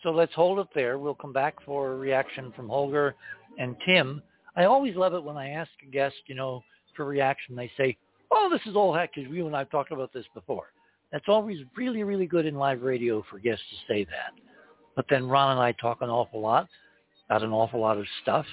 So 0.02 0.10
let's 0.10 0.34
hold 0.34 0.58
it 0.58 0.68
there. 0.74 0.98
We'll 0.98 1.14
come 1.14 1.32
back 1.32 1.54
for 1.64 1.92
a 1.92 1.96
reaction 1.96 2.52
from 2.54 2.68
Holger 2.68 3.14
and 3.58 3.74
Tim. 3.86 4.22
I 4.54 4.64
always 4.64 4.94
love 4.94 5.14
it 5.14 5.24
when 5.24 5.36
I 5.36 5.48
ask 5.50 5.70
a 5.82 5.90
guest, 5.90 6.14
you 6.26 6.34
know, 6.34 6.62
for 6.94 7.06
reaction. 7.06 7.56
They 7.56 7.70
say, 7.76 7.96
oh, 8.30 8.48
this 8.50 8.60
is 8.66 8.76
all 8.76 8.94
heck, 8.94 9.14
because 9.14 9.30
you 9.30 9.46
and 9.46 9.56
I 9.56 9.60
have 9.60 9.70
talked 9.70 9.90
about 9.92 10.12
this 10.12 10.26
before. 10.34 10.66
That's 11.10 11.24
always 11.26 11.58
really, 11.76 12.02
really 12.02 12.26
good 12.26 12.46
in 12.46 12.54
live 12.54 12.82
radio 12.82 13.24
for 13.30 13.38
guests 13.38 13.64
to 13.70 13.92
say 13.92 14.04
that. 14.04 14.32
But 14.94 15.06
then 15.08 15.26
Ron 15.26 15.52
and 15.52 15.60
I 15.60 15.72
talk 15.72 16.02
an 16.02 16.10
awful 16.10 16.40
lot 16.40 16.68
about 17.26 17.42
an 17.42 17.52
awful 17.52 17.80
lot 17.80 17.96
of 17.96 18.04
stuff, 18.22 18.46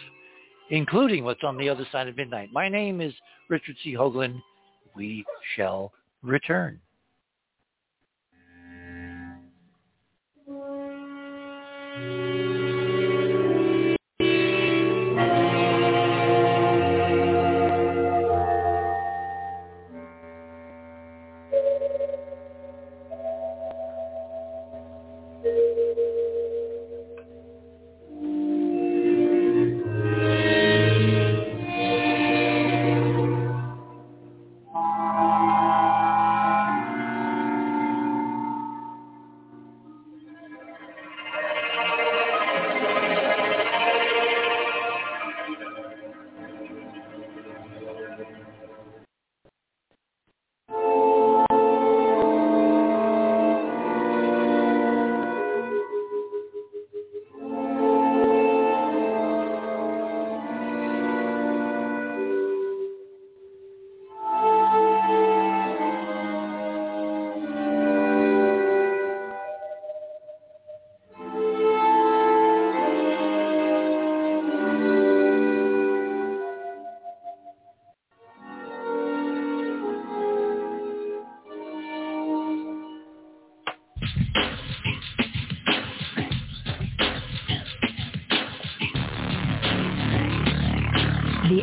including 0.70 1.24
what's 1.24 1.44
on 1.44 1.58
the 1.58 1.70
other 1.70 1.86
side 1.92 2.08
of 2.08 2.16
midnight. 2.18 2.50
My 2.54 2.70
name 2.70 3.02
is 3.02 3.14
Richard 3.50 3.76
C. 3.84 3.94
Hoagland. 3.94 4.42
We 4.96 5.26
shall 5.56 5.92
return. 6.22 6.80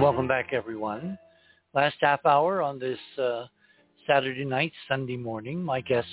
Welcome 0.00 0.26
back, 0.26 0.54
everyone. 0.54 1.18
Last 1.74 1.96
half 2.00 2.24
hour 2.24 2.62
on 2.62 2.78
this 2.78 2.98
uh, 3.18 3.44
Saturday 4.06 4.46
night, 4.46 4.72
Sunday 4.88 5.18
morning. 5.18 5.62
My 5.62 5.82
guests, 5.82 6.10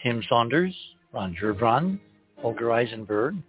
Tim 0.00 0.22
Saunders, 0.28 0.72
Ron 1.12 1.36
Gerbron, 1.42 1.98
Holger 2.40 2.66
Isenberg. 2.66 3.42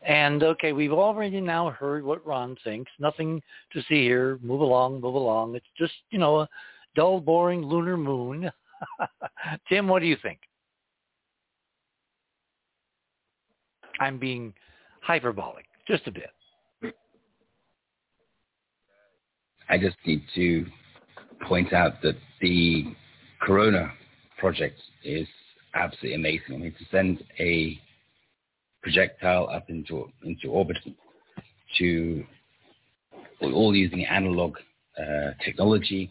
And 0.00 0.42
okay, 0.42 0.72
we've 0.72 0.94
already 0.94 1.42
now 1.42 1.68
heard 1.68 2.04
what 2.04 2.26
Ron 2.26 2.56
thinks. 2.64 2.90
Nothing 2.98 3.42
to 3.74 3.82
see 3.82 4.02
here. 4.02 4.38
Move 4.42 4.62
along, 4.62 5.02
move 5.02 5.14
along. 5.14 5.56
It's 5.56 5.66
just, 5.76 5.92
you 6.10 6.18
know, 6.18 6.40
a 6.40 6.48
dull, 6.96 7.20
boring 7.20 7.62
lunar 7.62 7.98
moon. 7.98 8.50
Tim, 9.68 9.88
what 9.88 10.00
do 10.00 10.06
you 10.06 10.16
think? 10.22 10.38
I'm 14.00 14.18
being 14.18 14.54
hyperbolic, 15.02 15.66
just 15.86 16.06
a 16.06 16.10
bit. 16.10 16.30
I 19.70 19.78
just 19.78 19.96
need 20.04 20.22
to 20.34 20.66
point 21.46 21.72
out 21.72 22.02
that 22.02 22.16
the 22.40 22.84
Corona 23.40 23.92
project 24.38 24.80
is 25.04 25.28
absolutely 25.74 26.16
amazing. 26.16 26.54
I 26.54 26.58
mean, 26.58 26.74
to 26.78 26.84
send 26.90 27.24
a 27.38 27.80
projectile 28.82 29.48
up 29.48 29.70
into 29.70 30.10
into 30.24 30.48
orbit 30.48 30.78
to 31.78 32.24
all 33.42 33.74
using 33.74 34.04
analog 34.04 34.56
uh, 34.98 35.30
technology 35.44 36.10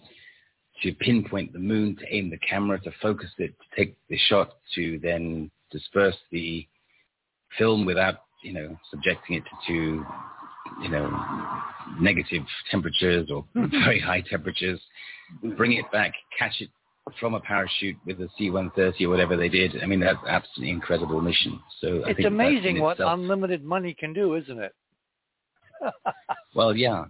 to 0.81 0.93
pinpoint 0.93 1.51
the 1.53 1.59
moon, 1.59 1.95
to 1.97 2.15
aim 2.15 2.29
the 2.29 2.37
camera, 2.37 2.79
to 2.79 2.91
focus 3.01 3.29
it, 3.37 3.53
to 3.59 3.75
take 3.75 3.97
the 4.09 4.17
shot, 4.29 4.53
to 4.75 4.99
then 5.03 5.51
disperse 5.71 6.15
the 6.31 6.65
film 7.57 7.85
without, 7.85 8.15
you 8.43 8.53
know, 8.53 8.77
subjecting 8.89 9.35
it 9.35 9.43
to, 9.67 10.05
you 10.81 10.89
know, 10.89 11.09
negative 11.99 12.43
temperatures 12.71 13.29
or 13.31 13.43
hmm. 13.53 13.65
very 13.83 13.99
high 13.99 14.21
temperatures, 14.21 14.79
bring 15.57 15.73
it 15.73 15.89
back, 15.91 16.13
catch 16.37 16.61
it 16.61 16.69
from 17.19 17.33
a 17.33 17.39
parachute 17.39 17.97
with 18.05 18.19
a 18.21 18.29
C-130 18.37 19.01
or 19.01 19.09
whatever 19.09 19.35
they 19.35 19.49
did. 19.49 19.81
I 19.81 19.85
mean, 19.85 19.99
that's 19.99 20.19
absolutely 20.27 20.71
incredible 20.71 21.21
mission. 21.21 21.59
So 21.81 22.03
I 22.05 22.11
it's 22.11 22.25
amazing 22.25 22.81
what 22.81 22.93
itself, 22.93 23.13
unlimited 23.13 23.63
money 23.63 23.93
can 23.93 24.13
do, 24.13 24.35
isn't 24.35 24.59
it? 24.59 24.73
well, 26.55 26.75
yeah. 26.75 27.05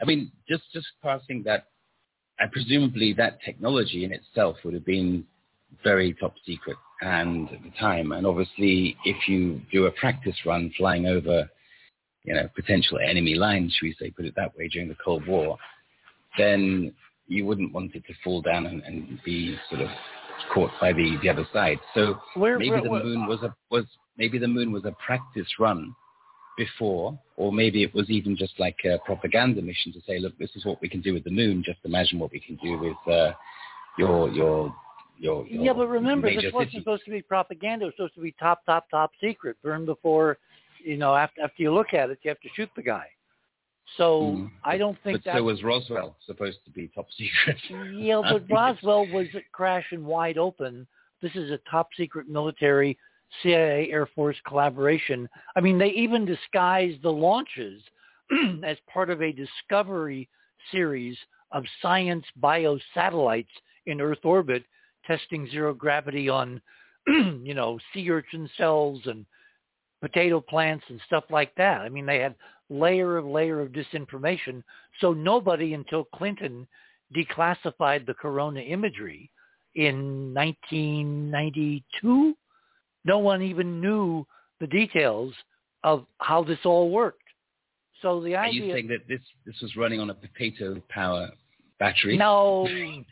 I 0.00 0.04
mean, 0.04 0.30
just 0.48 0.62
just 0.72 0.86
passing 1.02 1.42
that, 1.44 1.66
I 2.40 2.44
presumably 2.50 3.12
that 3.14 3.42
technology 3.44 4.04
in 4.04 4.12
itself 4.12 4.56
would 4.64 4.74
have 4.74 4.86
been 4.86 5.26
very 5.82 6.14
top 6.14 6.34
secret 6.46 6.76
and 7.00 7.50
at 7.50 7.62
the 7.62 7.72
time. 7.78 8.12
And 8.12 8.26
obviously, 8.26 8.96
if 9.04 9.28
you 9.28 9.60
do 9.72 9.86
a 9.86 9.90
practice 9.92 10.36
run 10.46 10.72
flying 10.76 11.06
over, 11.06 11.48
you 12.24 12.34
know, 12.34 12.48
potential 12.54 12.98
enemy 12.98 13.34
lines, 13.34 13.74
should 13.74 13.86
we 13.86 13.96
say, 13.98 14.10
put 14.10 14.24
it 14.24 14.34
that 14.36 14.56
way, 14.56 14.68
during 14.68 14.88
the 14.88 14.96
Cold 15.04 15.26
War, 15.26 15.58
then 16.38 16.92
you 17.28 17.44
wouldn't 17.46 17.72
want 17.72 17.94
it 17.94 18.04
to 18.06 18.14
fall 18.22 18.40
down 18.42 18.66
and, 18.66 18.82
and 18.82 19.18
be 19.24 19.56
sort 19.70 19.82
of 19.82 19.88
caught 20.52 20.70
by 20.80 20.92
the, 20.92 21.16
the 21.22 21.28
other 21.28 21.46
side. 21.52 21.78
So 21.94 22.16
Where- 22.34 22.58
maybe 22.58 22.70
where- 22.70 22.82
the 22.82 22.90
where- 22.90 23.04
moon 23.04 23.26
was 23.26 23.42
a 23.42 23.54
was 23.70 23.84
maybe 24.18 24.38
the 24.38 24.48
moon 24.48 24.72
was 24.72 24.84
a 24.84 24.92
practice 25.04 25.48
run 25.58 25.94
before, 26.56 27.18
or 27.36 27.50
maybe 27.52 27.82
it 27.82 27.94
was 27.94 28.10
even 28.10 28.36
just 28.36 28.52
like 28.58 28.76
a 28.84 28.98
propaganda 29.06 29.62
mission 29.62 29.92
to 29.92 30.00
say, 30.06 30.18
look, 30.18 30.36
this 30.38 30.50
is 30.54 30.64
what 30.66 30.80
we 30.82 30.88
can 30.88 31.00
do 31.00 31.14
with 31.14 31.24
the 31.24 31.30
moon. 31.30 31.62
Just 31.64 31.78
imagine 31.84 32.18
what 32.18 32.30
we 32.30 32.40
can 32.40 32.56
do 32.62 32.78
with 32.78 33.12
uh, 33.14 33.32
your 33.98 34.28
your 34.30 34.74
your, 35.18 35.46
your 35.46 35.64
Yeah, 35.64 35.72
but 35.72 35.86
remember, 35.86 36.28
this 36.34 36.52
wasn't 36.52 36.72
city. 36.72 36.82
supposed 36.82 37.04
to 37.04 37.10
be 37.10 37.22
propaganda. 37.22 37.84
It 37.84 37.88
was 37.88 37.94
supposed 37.96 38.14
to 38.14 38.20
be 38.20 38.32
top, 38.32 38.64
top, 38.66 38.90
top 38.90 39.12
secret. 39.20 39.56
Burn 39.62 39.84
before, 39.86 40.38
you 40.84 40.96
know, 40.96 41.14
after, 41.14 41.42
after 41.42 41.62
you 41.62 41.72
look 41.72 41.94
at 41.94 42.10
it, 42.10 42.18
you 42.22 42.28
have 42.30 42.40
to 42.40 42.48
shoot 42.54 42.70
the 42.76 42.82
guy. 42.82 43.06
So 43.96 44.20
Mhm. 44.36 44.50
I 44.64 44.78
don't 44.78 44.98
think 45.02 45.18
But 45.18 45.24
that. 45.24 45.38
so 45.38 45.42
was 45.44 45.62
Roswell 45.62 46.16
supposed 46.24 46.64
to 46.64 46.70
be 46.70 46.88
top 46.88 47.10
secret. 47.12 47.58
yeah, 47.92 48.22
but 48.22 48.42
Roswell 48.50 49.06
was 49.06 49.26
crashing 49.52 50.04
wide 50.04 50.38
open. 50.38 50.86
This 51.20 51.34
is 51.36 51.50
a 51.50 51.58
top 51.70 51.88
secret 51.96 52.28
military 52.28 52.98
CIA 53.42 53.90
Air 53.90 54.06
Force 54.06 54.36
collaboration. 54.46 55.28
I 55.56 55.60
mean, 55.60 55.78
they 55.78 55.90
even 55.90 56.24
disguised 56.24 57.02
the 57.02 57.12
launches 57.12 57.82
as 58.64 58.76
part 58.92 59.10
of 59.10 59.22
a 59.22 59.32
discovery 59.32 60.28
series 60.70 61.16
of 61.50 61.64
science 61.80 62.24
biosatellites 62.40 63.46
in 63.86 64.00
Earth 64.00 64.24
orbit 64.24 64.64
testing 65.04 65.48
zero 65.50 65.74
gravity 65.74 66.28
on, 66.28 66.60
you 67.06 67.54
know, 67.54 67.78
sea 67.92 68.08
urchin 68.10 68.48
cells 68.56 69.00
and 69.06 69.26
potato 70.02 70.40
plants 70.40 70.84
and 70.88 71.00
stuff 71.06 71.24
like 71.30 71.54
that. 71.54 71.80
I 71.80 71.88
mean, 71.88 72.04
they 72.04 72.18
had 72.18 72.34
layer 72.68 73.16
of 73.16 73.24
layer 73.24 73.60
of 73.60 73.70
disinformation. 73.70 74.62
So 75.00 75.12
nobody 75.12 75.74
until 75.74 76.04
Clinton 76.04 76.66
declassified 77.16 78.06
the 78.06 78.14
corona 78.14 78.60
imagery 78.60 79.30
in 79.74 80.34
1992, 80.34 82.36
no 83.04 83.18
one 83.18 83.42
even 83.42 83.80
knew 83.80 84.26
the 84.60 84.66
details 84.66 85.32
of 85.84 86.06
how 86.18 86.44
this 86.44 86.58
all 86.64 86.90
worked. 86.90 87.18
So 88.02 88.20
the 88.20 88.34
Are 88.34 88.48
you 88.48 88.64
idea 88.64 88.74
saying 88.74 88.88
that 88.88 89.08
this 89.08 89.20
this 89.46 89.54
was 89.62 89.76
running 89.76 90.00
on 90.00 90.10
a 90.10 90.14
potato 90.14 90.82
power 90.88 91.30
battery? 91.78 92.16
no, 92.16 92.68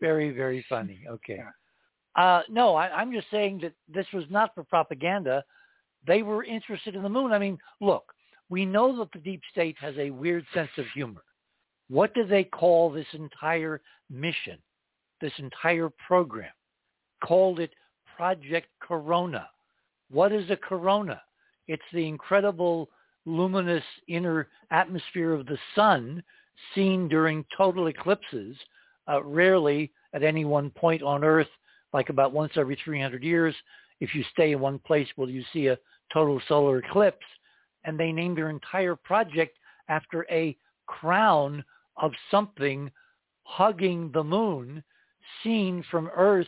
Very, 0.00 0.30
very 0.30 0.64
funny. 0.68 1.00
Okay. 1.08 1.40
Uh, 2.16 2.42
no, 2.48 2.74
I, 2.74 2.88
I'm 2.88 3.12
just 3.12 3.30
saying 3.30 3.60
that 3.62 3.72
this 3.88 4.06
was 4.12 4.24
not 4.30 4.54
for 4.54 4.64
propaganda. 4.64 5.44
They 6.06 6.22
were 6.22 6.44
interested 6.44 6.94
in 6.94 7.02
the 7.02 7.08
moon. 7.08 7.32
I 7.32 7.38
mean, 7.38 7.58
look, 7.80 8.04
we 8.48 8.66
know 8.66 8.96
that 8.98 9.12
the 9.12 9.18
deep 9.20 9.42
state 9.52 9.76
has 9.80 9.94
a 9.96 10.10
weird 10.10 10.44
sense 10.52 10.70
of 10.76 10.86
humor. 10.92 11.22
What 11.88 12.14
do 12.14 12.24
they 12.24 12.44
call 12.44 12.90
this 12.90 13.06
entire 13.12 13.80
mission, 14.10 14.58
this 15.20 15.32
entire 15.38 15.90
program? 16.06 16.52
Called 17.22 17.60
it 17.60 17.72
Project 18.16 18.68
Corona. 18.80 19.48
What 20.10 20.32
is 20.32 20.50
a 20.50 20.56
corona? 20.56 21.20
It's 21.68 21.82
the 21.92 22.06
incredible 22.06 22.88
luminous 23.26 23.84
inner 24.08 24.48
atmosphere 24.70 25.32
of 25.32 25.46
the 25.46 25.58
sun 25.74 26.22
seen 26.74 27.08
during 27.08 27.44
total 27.56 27.86
eclipses, 27.86 28.56
uh, 29.08 29.22
rarely 29.22 29.92
at 30.12 30.22
any 30.22 30.44
one 30.44 30.70
point 30.70 31.02
on 31.02 31.24
Earth, 31.24 31.48
like 31.92 32.08
about 32.08 32.32
once 32.32 32.52
every 32.56 32.78
300 32.84 33.22
years. 33.22 33.54
If 34.00 34.14
you 34.14 34.24
stay 34.32 34.52
in 34.52 34.60
one 34.60 34.78
place, 34.78 35.08
will 35.16 35.30
you 35.30 35.44
see 35.52 35.66
a 35.68 35.78
total 36.12 36.40
solar 36.48 36.78
eclipse? 36.78 37.26
And 37.84 37.98
they 37.98 38.12
named 38.12 38.36
their 38.36 38.50
entire 38.50 38.96
project 38.96 39.58
after 39.88 40.26
a 40.30 40.56
crown 40.86 41.64
of 41.96 42.12
something 42.30 42.90
hugging 43.44 44.10
the 44.12 44.24
moon 44.24 44.82
seen 45.42 45.84
from 45.90 46.10
Earth 46.14 46.46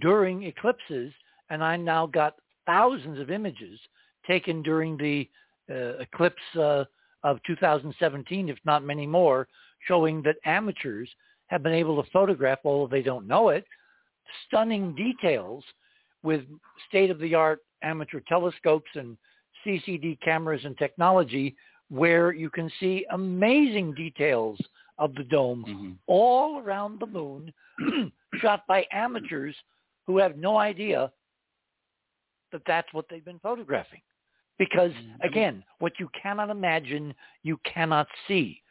during 0.00 0.44
eclipses. 0.44 1.12
And 1.50 1.62
I 1.62 1.76
now 1.76 2.06
got 2.06 2.36
thousands 2.66 3.18
of 3.18 3.30
images 3.30 3.78
taken 4.26 4.62
during 4.62 4.96
the 4.96 5.28
uh, 5.70 5.98
eclipse 6.00 6.42
uh, 6.56 6.84
of 7.22 7.38
2017, 7.46 8.48
if 8.48 8.58
not 8.64 8.84
many 8.84 9.06
more, 9.06 9.48
showing 9.86 10.22
that 10.22 10.36
amateurs 10.44 11.08
have 11.46 11.62
been 11.62 11.72
able 11.72 12.02
to 12.02 12.10
photograph, 12.10 12.58
although 12.64 12.90
they 12.90 13.02
don't 13.02 13.26
know 13.26 13.48
it, 13.48 13.64
stunning 14.46 14.94
details 14.94 15.64
with 16.22 16.42
state-of-the-art 16.88 17.60
amateur 17.82 18.20
telescopes 18.28 18.90
and 18.94 19.16
CCD 19.64 20.18
cameras 20.20 20.62
and 20.64 20.76
technology 20.78 21.54
where 21.88 22.32
you 22.32 22.50
can 22.50 22.70
see 22.78 23.04
amazing 23.10 23.94
details 23.94 24.58
of 24.98 25.14
the 25.14 25.24
dome 25.24 25.64
Mm-hmm. 25.68 25.92
all 26.06 26.60
around 26.60 27.00
the 27.00 27.06
moon 27.06 27.52
shot 28.40 28.62
by 28.68 28.84
amateurs 28.92 29.54
who 30.06 30.18
have 30.18 30.36
no 30.36 30.58
idea 30.58 31.10
that 32.52 32.62
that's 32.66 32.92
what 32.92 33.06
they've 33.08 33.24
been 33.24 33.38
photographing. 33.40 34.00
Because 34.58 34.92
Mm-hmm. 34.92 35.26
again, 35.26 35.64
what 35.78 35.92
you 35.98 36.08
cannot 36.20 36.50
imagine, 36.50 37.14
you 37.42 37.58
cannot 37.64 38.06
see. 38.28 38.62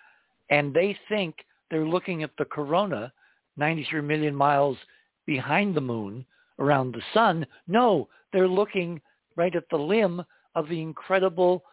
And 0.50 0.74
they 0.74 0.98
think 1.08 1.36
they're 1.70 1.86
looking 1.86 2.24
at 2.24 2.32
the 2.38 2.46
corona 2.46 3.12
93 3.58 4.02
million 4.02 4.36
miles 4.36 4.78
behind 5.30 5.75
the 5.75 5.82
moon 5.95 6.25
around 6.58 6.91
the 6.91 7.03
sun. 7.14 7.45
No, 7.67 8.09
they're 8.33 8.48
looking 8.48 8.99
right 9.35 9.56
at 9.56 9.69
the 9.69 9.77
limb 9.77 10.24
of 10.56 10.67
the 10.67 10.82
incredible 10.82 11.64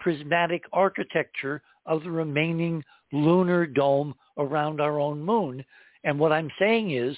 prismatic 0.00 0.64
architecture 0.74 1.62
of 1.86 2.02
the 2.02 2.10
remaining 2.10 2.84
lunar 3.12 3.66
dome 3.66 4.14
around 4.36 4.82
our 4.82 5.00
own 5.00 5.22
moon. 5.22 5.64
And 6.04 6.18
what 6.18 6.30
I'm 6.30 6.50
saying 6.58 6.90
is 6.90 7.16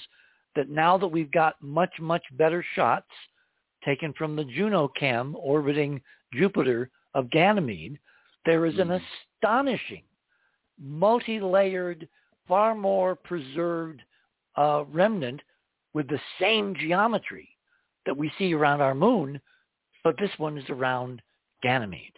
that 0.55 0.69
now 0.69 0.97
that 0.97 1.07
we've 1.15 1.33
got 1.33 1.61
much, 1.61 1.91
much 1.99 2.23
better 2.37 2.63
shots 2.75 3.11
taken 3.83 4.13
from 4.13 4.37
the 4.37 4.45
Juno 4.45 4.87
cam 4.87 5.35
orbiting 5.37 6.01
Jupiter 6.31 6.89
of 7.13 7.29
Ganymede, 7.29 7.99
there 8.45 8.65
is 8.65 8.79
an 8.79 8.87
Mhm. 8.87 9.01
astonishing, 9.01 10.03
multi-layered, 10.77 12.07
far 12.47 12.73
more 12.73 13.17
preserved 13.17 14.01
uh, 14.55 14.83
remnant 14.89 15.41
with 15.93 16.07
the 16.07 16.19
same 16.39 16.75
geometry 16.75 17.49
that 18.05 18.15
we 18.15 18.31
see 18.37 18.53
around 18.53 18.81
our 18.81 18.95
moon, 18.95 19.39
but 20.03 20.17
this 20.17 20.31
one 20.37 20.57
is 20.57 20.69
around 20.69 21.21
Ganymede. 21.61 22.13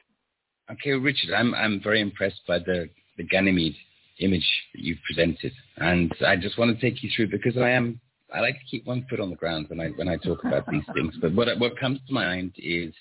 Okay, 0.71 0.91
Richard, 0.91 1.33
I'm 1.33 1.53
I'm 1.53 1.81
very 1.81 2.01
impressed 2.01 2.41
by 2.47 2.59
the 2.59 2.89
the 3.17 3.23
Ganymede 3.23 3.75
image 4.19 4.47
that 4.73 4.81
you've 4.81 5.01
presented, 5.05 5.51
and 5.77 6.13
I 6.25 6.35
just 6.35 6.57
want 6.57 6.77
to 6.77 6.81
take 6.81 7.03
you 7.03 7.09
through 7.15 7.29
because 7.29 7.57
I 7.57 7.69
am 7.69 7.99
I 8.33 8.39
like 8.39 8.55
to 8.55 8.65
keep 8.69 8.85
one 8.85 9.05
foot 9.09 9.19
on 9.19 9.29
the 9.29 9.35
ground 9.35 9.67
when 9.69 9.79
I 9.79 9.89
when 9.89 10.07
I 10.07 10.17
talk 10.17 10.43
about 10.43 10.65
these 10.71 10.83
things. 10.93 11.15
But 11.21 11.33
what 11.35 11.47
what 11.59 11.77
comes 11.79 11.99
to 12.07 12.13
mind 12.13 12.53
is 12.57 12.93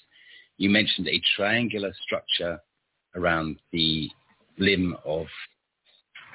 you 0.57 0.71
mentioned 0.71 1.09
a 1.09 1.21
triangular 1.37 1.93
structure 2.03 2.61
around 3.15 3.57
the 3.73 4.11
limb 4.59 4.97
of 5.05 5.27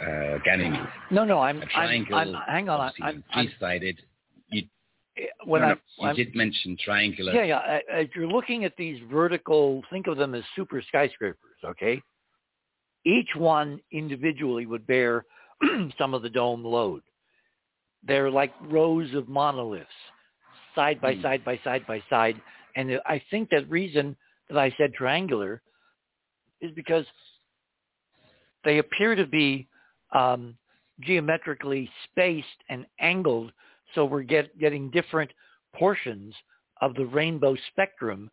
uh, 0.01 0.37
Ganymede. 0.43 0.87
No, 1.11 1.23
no, 1.23 1.39
I'm, 1.39 1.61
A 1.61 1.65
I'm, 1.75 2.05
I'm 2.13 2.33
hang 2.47 2.69
on, 2.69 2.91
I'm, 3.01 3.23
I'm, 3.33 3.47
three-sided. 3.47 4.01
You, 5.15 5.27
when 5.45 5.61
no, 5.61 5.67
I, 5.67 5.69
no, 5.71 5.75
you 5.97 6.09
I'm, 6.09 6.15
did 6.15 6.35
mention 6.35 6.77
triangular. 6.83 7.33
yeah, 7.33 7.43
yeah, 7.43 7.57
I- 7.57 7.83
I- 7.93 7.99
if 8.01 8.15
you're 8.15 8.27
looking 8.27 8.65
at 8.65 8.75
these 8.77 8.99
vertical, 9.11 9.83
think 9.89 10.07
of 10.07 10.17
them 10.17 10.35
as 10.35 10.43
super 10.55 10.81
skyscrapers, 10.81 11.57
okay? 11.63 12.01
Each 13.05 13.29
one 13.35 13.79
individually 13.91 14.65
would 14.65 14.85
bear 14.87 15.25
some 15.97 16.13
of 16.13 16.21
the 16.21 16.29
dome 16.29 16.63
load. 16.63 17.01
They're 18.03 18.31
like 18.31 18.53
rows 18.63 19.13
of 19.13 19.27
monoliths, 19.27 19.87
side 20.75 21.01
by 21.01 21.15
Hmm. 21.15 21.21
side 21.21 21.45
by 21.45 21.57
side 21.63 21.85
by 21.87 22.03
side. 22.09 22.41
And 22.75 22.99
I 23.05 23.21
think 23.31 23.49
that 23.49 23.69
reason 23.69 24.15
that 24.49 24.57
I 24.57 24.71
said 24.77 24.93
triangular 24.93 25.61
is 26.61 26.71
because 26.71 27.05
they 28.63 28.79
appear 28.79 29.15
to 29.15 29.25
be 29.25 29.67
um, 30.13 30.57
geometrically 31.01 31.89
spaced 32.05 32.47
and 32.69 32.85
angled, 32.99 33.51
so 33.93 34.05
we're 34.05 34.23
get, 34.23 34.57
getting 34.59 34.89
different 34.89 35.31
portions 35.75 36.33
of 36.81 36.93
the 36.95 37.05
rainbow 37.05 37.55
spectrum 37.71 38.29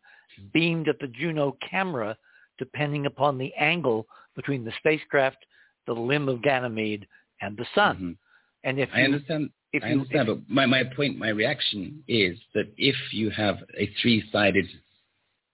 beamed 0.53 0.87
at 0.87 0.99
the 0.99 1.07
Juno 1.07 1.57
camera, 1.69 2.17
depending 2.57 3.05
upon 3.05 3.37
the 3.37 3.53
angle 3.55 4.07
between 4.35 4.65
the 4.65 4.73
spacecraft, 4.79 5.37
the 5.85 5.93
limb 5.93 6.27
of 6.29 6.41
Ganymede, 6.41 7.07
and 7.41 7.57
the 7.57 7.65
sun. 7.75 7.97
Mhm. 7.97 8.17
And 8.63 8.79
if 8.79 8.89
I 8.93 8.99
you, 8.99 9.05
understand. 9.05 9.49
if 9.73 9.83
I 9.83 9.87
you, 9.87 9.93
understand, 9.93 10.27
but 10.27 10.39
my, 10.47 10.65
my 10.65 10.83
point, 10.83 11.17
my 11.17 11.29
reaction 11.29 12.03
is 12.07 12.39
that 12.53 12.71
if 12.77 12.95
you 13.11 13.29
have 13.31 13.57
a 13.77 13.87
three-sided 14.01 14.67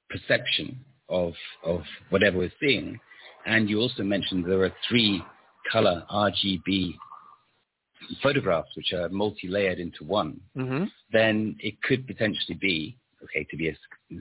perception 0.10 0.80
of 1.10 1.34
of 1.64 1.84
whatever 2.10 2.38
we're 2.38 2.52
seeing, 2.60 3.00
and 3.46 3.70
you 3.70 3.80
also 3.80 4.04
mentioned 4.04 4.46
there 4.46 4.64
are 4.64 4.74
three 4.88 5.24
color 5.72 6.06
RGB 6.12 6.96
photographs 8.22 8.70
which 8.76 8.94
are 8.94 9.10
multi-layered 9.10 9.80
into 9.80 10.04
one, 10.04 10.40
Mhm. 10.56 10.92
then 11.12 11.56
it 11.60 11.82
could 11.82 12.08
potentially 12.08 12.58
be 12.58 12.98
okay 13.24 13.44
to 13.46 13.58
be 13.58 13.70
a, 13.70 13.78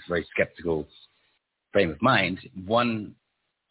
very 0.09 0.25
skeptical 0.25 0.87
frame 1.73 1.91
of 1.91 2.01
mind. 2.03 2.39
One 2.67 3.15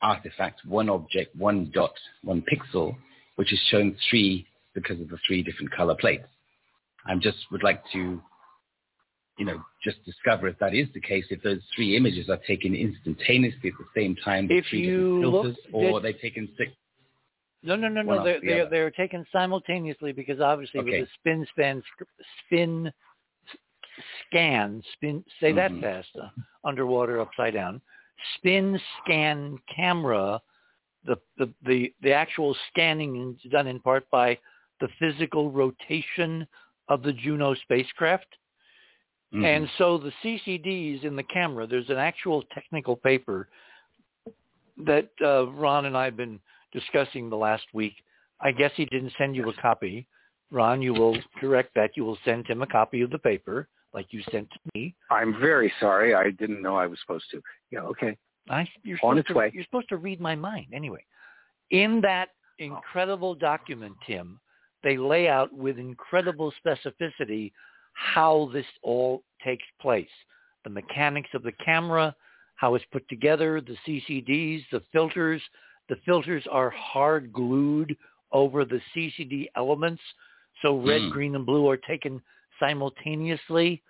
artifact, 0.01 0.65
one 0.65 0.89
object, 0.89 1.35
one 1.35 1.69
dot, 1.71 1.93
one 2.23 2.41
pixel, 2.41 2.95
which 3.35 3.51
is 3.53 3.59
showing 3.69 3.95
three 4.09 4.47
because 4.73 4.99
of 4.99 5.09
the 5.09 5.17
three 5.25 5.43
different 5.43 5.71
color 5.71 5.95
plates. 5.95 6.27
I 7.05 7.15
just 7.15 7.49
would 7.51 7.63
like 7.63 7.83
to, 7.93 8.21
you 9.37 9.45
know, 9.45 9.63
just 9.83 10.03
discover 10.05 10.47
if 10.47 10.57
that 10.59 10.73
is 10.73 10.87
the 10.93 11.01
case, 11.01 11.25
if 11.29 11.41
those 11.41 11.61
three 11.75 11.95
images 11.95 12.29
are 12.29 12.37
taken 12.47 12.75
instantaneously 12.75 13.69
at 13.69 13.77
the 13.77 13.85
same 13.95 14.15
time, 14.15 14.47
with 14.47 14.59
If 14.59 14.65
three 14.67 14.85
different 14.85 15.21
filters, 15.21 15.57
or 15.71 15.99
they've 15.99 16.19
taken 16.19 16.47
six. 16.57 16.71
No, 17.63 17.75
no, 17.75 17.87
no, 17.87 18.01
no. 18.01 18.23
They're 18.23 18.39
the 18.39 18.45
they're, 18.45 18.69
they're 18.69 18.91
taken 18.91 19.25
simultaneously 19.31 20.11
because 20.11 20.39
obviously 20.39 20.81
Okay. 20.81 20.99
with 20.99 21.07
the 21.07 21.13
spin 21.19 21.45
span, 21.51 21.83
spin 22.45 22.91
scan, 24.27 24.83
spin 24.93 25.23
say 25.39 25.51
that 25.53 25.71
Mhm. 25.71 25.81
fast 25.81 26.15
uh, 26.21 26.29
underwater 26.63 27.19
upside 27.19 27.53
down 27.53 27.81
spin 28.35 28.79
scan 29.01 29.57
camera 29.73 30.41
the, 31.03 31.17
the 31.37 31.53
the 31.63 31.93
the 32.01 32.11
actual 32.11 32.55
scanning 32.69 33.37
is 33.43 33.51
done 33.51 33.67
in 33.67 33.79
part 33.79 34.09
by 34.09 34.37
the 34.79 34.87
physical 34.99 35.51
rotation 35.51 36.47
of 36.89 37.01
the 37.03 37.13
Juno 37.13 37.53
spacecraft 37.55 38.37
Mhm. 39.33 39.45
and 39.45 39.69
so 39.77 39.97
the 39.97 40.11
CCDs 40.23 41.03
in 41.03 41.15
the 41.15 41.23
camera, 41.23 41.67
there's 41.67 41.89
an 41.89 41.97
actual 41.97 42.43
technical 42.53 42.95
paper 42.95 43.49
that 44.77 45.09
uh, 45.21 45.47
Ron 45.47 45.85
and 45.85 45.97
I 45.97 46.05
have 46.05 46.15
been 46.17 46.39
discussing 46.79 47.29
the 47.29 47.35
last 47.35 47.65
week. 47.73 47.93
I 48.41 48.51
guess 48.51 48.71
he 48.75 48.85
didn't 48.85 49.13
send 49.17 49.35
you 49.35 49.49
a 49.49 49.53
copy. 49.61 50.07
Ron, 50.51 50.81
you 50.81 50.93
will 50.93 51.17
correct 51.39 51.71
that. 51.75 51.91
You 51.95 52.05
will 52.05 52.17
send 52.23 52.47
him 52.47 52.61
a 52.61 52.67
copy 52.67 53.01
of 53.01 53.09
the 53.09 53.19
paper 53.19 53.67
like 53.93 54.07
you 54.11 54.21
sent 54.31 54.49
to 54.51 54.59
me. 54.73 54.93
I'm 55.09 55.39
very 55.39 55.71
sorry. 55.79 56.13
I 56.13 56.31
didn't 56.31 56.61
know 56.61 56.75
I 56.75 56.87
was 56.87 56.99
supposed 57.01 57.25
to. 57.31 57.41
Yeah, 57.71 57.81
okay. 57.81 58.17
I, 58.49 58.67
you're 58.83 58.99
On 59.03 59.17
its 59.17 59.27
to, 59.29 59.33
way. 59.33 59.51
You're 59.53 59.63
supposed 59.63 59.89
to 59.89 59.97
read 59.97 60.21
my 60.21 60.35
mind 60.35 60.67
anyway. 60.73 61.03
In 61.71 61.99
that 62.01 62.29
oh. 62.61 62.63
incredible 62.63 63.35
document, 63.35 63.95
Tim, 64.05 64.39
they 64.83 64.97
lay 64.97 65.27
out 65.27 65.51
with 65.53 65.79
incredible 65.79 66.53
specificity 66.65 67.51
how 67.93 68.49
this 68.53 68.65
all 68.83 69.23
takes 69.43 69.65
place. 69.81 70.07
The 70.63 70.69
mechanics 70.69 71.29
of 71.33 71.43
the 71.43 71.51
camera, 71.53 72.15
how 72.55 72.75
it's 72.75 72.85
put 72.91 73.07
together, 73.09 73.61
the 73.61 73.75
CCDs, 73.87 74.63
the 74.71 74.83
filters. 74.91 75.41
The 75.89 75.97
filters 76.05 76.45
are 76.51 76.69
hard 76.69 77.31
glued 77.31 77.95
over 78.31 78.65
the 78.65 78.81
CCD 78.93 79.47
elements 79.55 80.01
So 80.61 80.79
red, 80.79 81.01
Mm. 81.01 81.11
green, 81.11 81.35
and 81.35 81.45
blue 81.45 81.69
are 81.69 81.77
taken 81.77 82.21
simultaneously. 82.59 83.83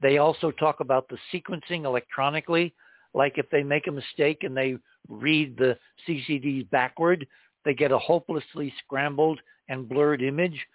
They 0.00 0.18
also 0.18 0.50
talk 0.50 0.80
about 0.80 1.08
the 1.08 1.18
sequencing 1.32 1.84
electronically. 1.84 2.74
Like 3.12 3.38
if 3.38 3.48
they 3.50 3.62
make 3.62 3.86
a 3.86 3.92
mistake 3.92 4.42
and 4.42 4.56
they 4.56 4.78
read 5.08 5.56
the 5.56 5.78
CCDs 6.06 6.68
backward, 6.70 7.26
they 7.64 7.74
get 7.74 7.92
a 7.92 7.98
hopelessly 7.98 8.72
scrambled 8.84 9.40
and 9.68 9.88
blurred 9.88 10.22
image. 10.22 10.66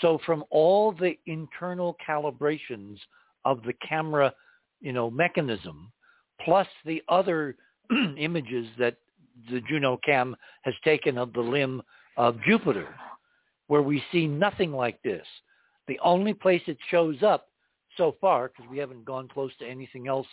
So 0.00 0.18
from 0.24 0.44
all 0.50 0.92
the 0.92 1.18
internal 1.26 1.96
calibrations 2.06 2.98
of 3.44 3.62
the 3.62 3.74
camera, 3.74 4.34
you 4.80 4.92
know, 4.92 5.10
mechanism, 5.10 5.92
plus 6.44 6.66
the 6.84 7.02
other 7.08 7.56
images 8.16 8.66
that 8.78 8.96
the 9.50 9.60
Juno 9.62 9.98
Cam 10.04 10.36
has 10.62 10.74
taken 10.84 11.18
of 11.18 11.32
the 11.32 11.40
limb 11.40 11.82
of 12.16 12.40
Jupiter, 12.46 12.88
where 13.66 13.82
we 13.82 14.02
see 14.12 14.26
nothing 14.26 14.72
like 14.72 15.02
this. 15.02 15.26
The 15.88 15.98
only 16.02 16.34
place 16.34 16.62
it 16.66 16.78
shows 16.90 17.22
up 17.22 17.48
so 17.96 18.16
far, 18.20 18.48
because 18.48 18.70
we 18.70 18.78
haven't 18.78 19.04
gone 19.04 19.28
close 19.28 19.52
to 19.58 19.66
anything 19.66 20.08
else 20.08 20.26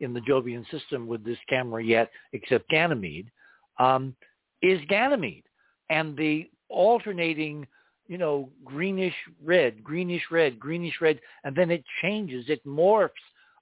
in 0.00 0.12
the 0.12 0.20
Jovian 0.20 0.68
system 0.70 1.06
with 1.06 1.24
this 1.24 1.38
camera 1.48 1.82
yet, 1.82 2.10
except 2.32 2.68
Ganymede, 2.68 3.30
um, 3.78 4.14
is 4.62 4.80
Ganymede. 4.88 5.44
And 5.90 6.16
the 6.16 6.48
alternating, 6.68 7.66
you 8.06 8.18
know, 8.18 8.50
greenish 8.64 9.14
red, 9.42 9.82
greenish 9.82 10.22
red, 10.30 10.60
greenish 10.60 11.00
red, 11.00 11.20
and 11.44 11.56
then 11.56 11.70
it 11.70 11.84
changes, 12.02 12.44
it 12.48 12.64
morphs 12.66 13.10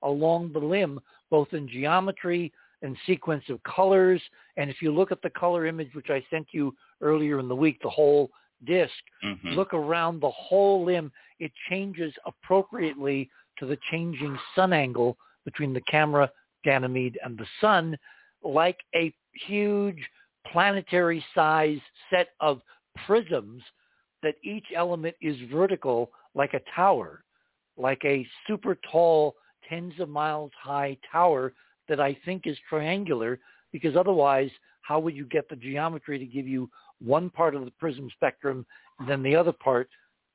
along 0.03 0.53
the 0.53 0.59
limb, 0.59 1.01
both 1.31 1.53
in 1.53 1.69
geometry 1.69 2.53
and 2.83 2.97
sequence 3.07 3.45
of 3.49 3.63
colors. 3.63 4.23
And 4.57 4.71
if 4.71 4.83
you 4.83 4.93
look 4.93 5.13
at 5.13 5.23
the 5.23 5.31
color 5.31 5.67
image, 5.67 5.95
which 5.95 6.11
I 6.11 6.25
sent 6.31 6.47
you 6.53 6.75
earlier 7.01 7.39
in 7.39 7.49
the 7.49 7.57
week, 7.57 7.81
the 7.83 7.91
whole 7.91 8.31
disc, 8.65 8.95
Mhm. 9.23 9.55
look 9.55 9.75
around 9.75 10.21
the 10.21 10.31
whole 10.31 10.85
limb, 10.85 11.13
it 11.39 11.53
changes 11.69 12.17
appropriately 12.25 13.31
to 13.59 13.67
the 13.67 13.77
changing 13.91 14.39
sun 14.55 14.73
angle 14.73 15.19
between 15.45 15.73
the 15.73 15.81
camera, 15.83 16.31
Ganymede, 16.65 17.19
and 17.23 17.39
the 17.39 17.47
sun, 17.61 17.99
like 18.43 18.83
a 18.95 19.13
huge 19.33 20.09
planetary 20.47 21.25
size 21.35 21.81
set 22.11 22.35
of 22.41 22.63
prisms 23.05 23.63
that 24.23 24.37
each 24.43 24.67
element 24.75 25.15
is 25.21 25.39
vertical 25.51 26.11
like 26.35 26.55
a 26.55 26.61
tower, 26.75 27.25
like 27.77 28.05
a 28.05 28.27
super 28.47 28.77
tall, 28.91 29.37
tens 29.69 29.99
of 30.01 30.09
miles 30.09 30.53
high 30.55 30.97
tower 31.11 31.53
that 31.89 32.01
I 32.01 32.17
think 32.25 32.47
is 32.47 32.57
triangular 32.69 33.39
because 33.73 33.97
otherwise 33.97 34.51
how 34.83 34.99
would 35.01 35.17
you 35.17 35.27
get 35.27 35.49
the 35.49 35.57
geometry 35.57 36.19
to 36.19 36.27
give 36.27 36.47
you 36.47 36.71
one 37.05 37.29
part 37.31 37.55
of 37.55 37.65
the 37.65 37.71
prism 37.73 38.09
spectrum 38.15 38.65
and 38.99 39.09
then 39.09 39.23
the 39.23 39.37
other 39.37 39.53
part 39.53 39.89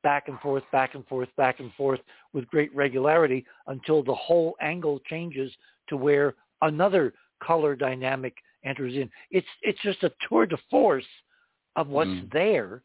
back 0.04 0.28
and 0.28 0.40
forth, 0.40 0.64
back 0.72 0.96
and 0.96 1.06
forth, 1.08 1.30
back 1.38 1.60
and 1.60 1.72
forth 1.74 2.00
with 2.34 2.48
great 2.48 2.74
regularity 2.76 3.46
until 3.68 4.04
the 4.04 4.14
whole 4.14 4.56
angle 4.62 5.00
changes 5.10 5.52
to 5.90 5.98
where 5.98 6.34
another 6.62 7.14
color 7.44 7.76
dynamic 7.76 8.36
enters 8.64 8.94
in. 8.94 9.10
It's 9.32 9.48
it's 9.62 9.82
just 9.82 10.04
a 10.04 10.12
tour 10.28 10.46
de 10.46 10.58
force 10.70 11.06
of 11.76 11.88
what's 11.88 12.10
Mm. 12.10 12.32
there 12.32 12.84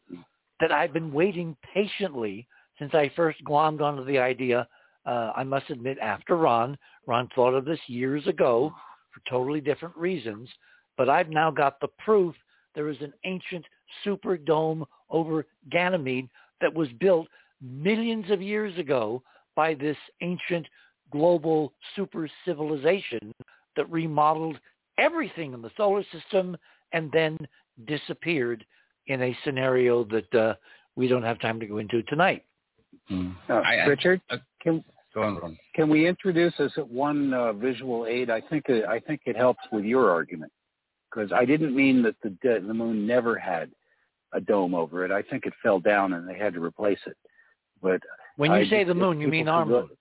that 0.59 0.71
I've 0.71 0.93
been 0.93 1.11
waiting 1.11 1.55
patiently 1.73 2.47
since 2.79 2.93
I 2.93 3.09
first 3.09 3.43
glommed 3.43 3.81
onto 3.81 4.03
the 4.05 4.17
idea. 4.17 4.67
Uh, 5.07 5.31
I 5.35 5.43
must 5.43 5.69
admit, 5.69 5.97
after 5.99 6.35
Ron, 6.35 6.77
Ron 7.05 7.29
thought 7.33 7.53
of 7.53 7.63
this 7.65 7.79
years 7.87 8.27
ago 8.27 8.73
for 9.11 9.21
totally 9.29 9.61
different 9.61 9.95
reasons, 9.95 10.49
but 10.97 11.09
I've 11.09 11.29
now 11.29 11.49
got 11.49 11.79
the 11.79 11.87
proof 11.99 12.35
there 12.75 12.89
is 12.89 13.01
an 13.01 13.13
ancient 13.23 13.65
super 14.03 14.37
dome 14.37 14.85
over 15.09 15.45
Ganymede 15.71 16.29
that 16.61 16.73
was 16.73 16.89
built 16.99 17.27
millions 17.61 18.29
of 18.29 18.41
years 18.41 18.77
ago 18.77 19.23
by 19.55 19.73
this 19.73 19.97
ancient 20.21 20.67
global 21.11 21.73
super 21.95 22.29
civilization 22.45 23.33
that 23.75 23.89
remodeled 23.89 24.59
everything 24.99 25.53
in 25.53 25.61
the 25.61 25.71
solar 25.77 26.03
system 26.11 26.55
and 26.91 27.11
then 27.11 27.37
disappeared 27.87 28.65
in 29.07 29.21
a 29.21 29.37
scenario 29.43 30.03
that 30.03 30.35
uh, 30.35 30.53
we 30.95 31.07
don't 31.07 31.23
have 31.23 31.39
time 31.39 31.59
to 31.59 31.65
go 31.65 31.77
into 31.77 32.03
tonight. 32.03 32.43
Mm. 33.09 33.35
Uh, 33.49 33.53
I- 33.53 33.77
I- 33.77 33.85
Richard, 33.85 34.21
uh, 34.29 34.37
can 34.61 34.83
Go 35.17 35.23
on, 35.23 35.37
Ron. 35.37 35.57
can 35.73 35.89
we 35.89 36.07
introduce 36.07 36.53
as 36.59 36.71
one 36.89 37.33
uh, 37.33 37.51
visual 37.51 38.05
aid? 38.05 38.29
I 38.29 38.39
think 38.39 38.65
uh, 38.69 38.87
I 38.87 38.99
think 38.99 39.21
it 39.25 39.35
helps 39.35 39.61
with 39.71 39.83
your 39.83 40.11
argument 40.11 40.51
because 41.09 41.31
I 41.31 41.43
didn't 41.43 41.75
mean 41.75 42.03
that 42.03 42.13
the 42.21 42.29
de- 42.29 42.59
the 42.61 42.73
moon 42.73 43.07
never 43.07 43.35
had 43.35 43.71
a 44.33 44.39
dome 44.39 44.75
over 44.75 45.03
it. 45.05 45.11
I 45.11 45.23
think 45.23 45.47
it 45.47 45.53
fell 45.63 45.79
down 45.79 46.13
and 46.13 46.29
they 46.29 46.37
had 46.37 46.53
to 46.53 46.63
replace 46.63 46.99
it. 47.07 47.17
But 47.81 47.99
When 48.35 48.51
you 48.51 48.57
I 48.57 48.69
say 48.69 48.83
the 48.83 48.93
moon, 48.93 49.19
you 49.19 49.27
mean 49.27 49.45
could 49.45 49.51
our 49.51 49.65
look- 49.65 49.87
moon. 49.89 49.97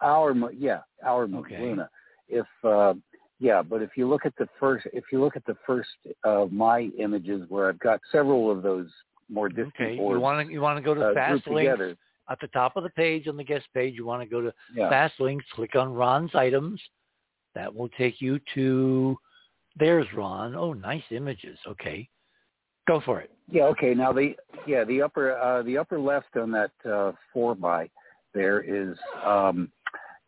Our 0.00 0.34
moon, 0.34 0.56
yeah, 0.58 0.80
our 1.04 1.28
moon, 1.28 1.44
Okay. 1.44 1.60
Luna. 1.60 1.88
If 2.28 2.46
uh, 2.64 2.94
yeah, 3.38 3.62
but 3.62 3.82
if 3.82 3.90
you 3.96 4.08
look 4.08 4.26
at 4.26 4.34
the 4.36 4.48
first, 4.58 4.88
if 4.94 5.04
you 5.12 5.20
look 5.20 5.36
at 5.36 5.44
the 5.46 5.56
first 5.64 5.90
of 6.24 6.50
my 6.50 6.90
images 6.98 7.48
where 7.48 7.68
I've 7.68 7.78
got 7.78 8.00
several 8.10 8.50
of 8.50 8.64
those 8.64 8.88
more 9.28 9.48
distant 9.48 9.74
Okay, 9.80 9.94
you 9.94 10.00
orbs 10.00 10.20
want 10.20 10.44
to 10.48 10.52
you 10.52 10.60
want 10.60 10.76
to 10.76 10.82
go 10.82 10.92
to 10.92 11.10
uh, 11.10 11.14
fast 11.14 11.44
grouped 11.44 11.48
links 11.50 11.70
together. 11.70 11.96
At 12.28 12.40
the 12.40 12.48
top 12.48 12.76
of 12.76 12.82
the 12.82 12.90
page 12.90 13.28
on 13.28 13.36
the 13.36 13.44
guest 13.44 13.66
page. 13.74 13.94
You 13.94 14.04
want 14.04 14.22
to 14.22 14.28
go 14.28 14.40
to 14.40 14.52
Yeah. 14.74 14.88
fast 14.88 15.20
links, 15.20 15.44
click 15.52 15.76
on 15.76 15.92
Ron's 15.92 16.34
items. 16.34 16.80
That 17.54 17.74
will 17.74 17.88
take 17.90 18.20
you 18.20 18.38
to 18.54 19.18
there's 19.78 20.10
Ron. 20.14 20.54
Oh, 20.54 20.72
nice 20.72 21.04
images. 21.10 21.58
Okay, 21.66 22.08
go 22.88 23.00
for 23.00 23.20
it. 23.20 23.30
Yeah. 23.50 23.64
Okay. 23.64 23.94
Now 23.94 24.12
the 24.12 24.34
yeah 24.66 24.84
the 24.84 25.02
upper 25.02 25.36
uh, 25.36 25.62
the 25.62 25.78
upper 25.78 25.98
left 25.98 26.36
on 26.36 26.50
that 26.52 26.72
uh, 26.90 27.12
four 27.32 27.54
by 27.54 27.90
there 28.34 28.60
is 28.60 28.96
um, 29.24 29.70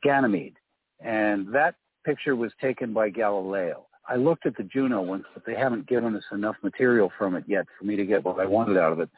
Ganymede, 0.02 0.56
and 1.00 1.52
that 1.52 1.74
picture 2.04 2.36
was 2.36 2.52
taken 2.60 2.92
by 2.92 3.10
Galileo. 3.10 3.86
I 4.08 4.16
looked 4.16 4.46
at 4.46 4.56
the 4.56 4.62
Juno 4.62 5.02
ones, 5.02 5.24
but 5.34 5.44
they 5.44 5.54
haven't 5.54 5.86
given 5.86 6.16
us 6.16 6.24
enough 6.32 6.56
material 6.62 7.12
from 7.18 7.34
it 7.34 7.44
yet 7.46 7.66
for 7.78 7.84
me 7.84 7.94
to 7.96 8.06
get 8.06 8.24
what 8.24 8.40
I 8.40 8.46
wanted 8.46 8.78
out 8.78 8.92
of 8.92 9.00
it. 9.00 9.10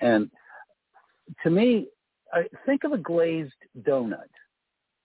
And 0.00 0.30
to 1.42 1.50
me, 1.50 1.88
I 2.34 2.44
think 2.66 2.84
of 2.84 2.92
a 2.92 2.98
glazed 2.98 3.52
donut, 3.82 4.28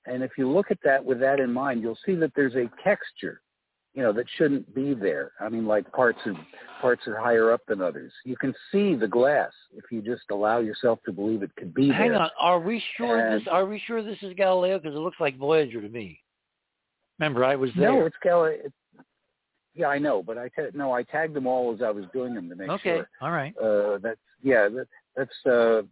and 0.06 0.24
if 0.24 0.32
you 0.38 0.50
look 0.50 0.72
at 0.72 0.80
that 0.84 1.04
with 1.04 1.20
that 1.20 1.40
in 1.40 1.52
mind, 1.54 1.82
you'll 1.82 1.98
see 2.06 2.16
that 2.16 2.32
there's 2.36 2.56
a 2.56 2.70
texture, 2.84 3.42
you 3.94 4.02
know, 4.02 4.12
that 4.14 4.26
shouldn't 4.38 4.74
be 4.74 4.94
there. 4.94 5.32
I 5.40 5.50
mean, 5.50 5.68
like 5.68 5.92
parts 5.92 6.20
are 6.26 6.34
parts 6.82 7.08
are 7.08 7.18
higher 7.18 7.52
up 7.52 7.62
than 7.68 7.82
others. 7.82 8.12
You 8.26 8.36
can 8.36 8.54
see 8.72 8.96
the 8.96 9.08
glass 9.08 9.52
if 9.76 9.86
you 9.92 10.02
just 10.02 10.24
allow 10.32 10.60
yourself 10.60 11.00
to 11.06 11.12
believe 11.12 11.44
it 11.44 11.56
could 11.56 11.74
be 11.74 11.90
there. 11.90 11.98
Hang 11.98 12.12
there. 12.12 12.22
on. 12.22 12.30
Are 12.40 12.60
we 12.60 12.84
sure 12.98 13.20
And- 13.20 13.42
this? 13.42 13.48
Are 13.48 13.66
we 13.66 13.80
sure 13.86 14.02
this 14.02 14.22
is 14.24 14.34
Galileo? 14.34 14.80
Because 14.80 14.96
it 14.96 15.00
looks 15.00 15.20
like 15.20 15.38
Voyager 15.38 15.82
to 15.82 15.90
me. 15.90 16.20
Remember, 17.20 17.44
I 17.44 17.56
was 17.56 17.70
there. 17.76 17.92
No, 17.92 18.06
it's 18.06 18.16
Galileo. 18.24 18.72
Yeah, 19.76 19.88
I 19.88 20.00
know, 20.00 20.24
but 20.24 20.38
I 20.38 20.50
ta- 20.50 20.72
no, 20.74 20.94
I 20.94 21.04
tagged 21.04 21.36
them 21.36 21.48
all 21.48 21.74
as 21.74 21.82
I 21.82 21.92
was 21.92 22.06
doing 22.12 22.34
them 22.34 22.50
to 22.50 22.56
make 22.56 22.70
okay. 22.70 22.98
sure. 22.98 23.10
All 23.22 23.32
right. 23.32 23.56
Uh, 23.58 23.98
that's 24.00 24.20
yeah, 24.42 24.68
that, 24.68 24.88
that's 25.16 25.46
uh, 25.46 25.84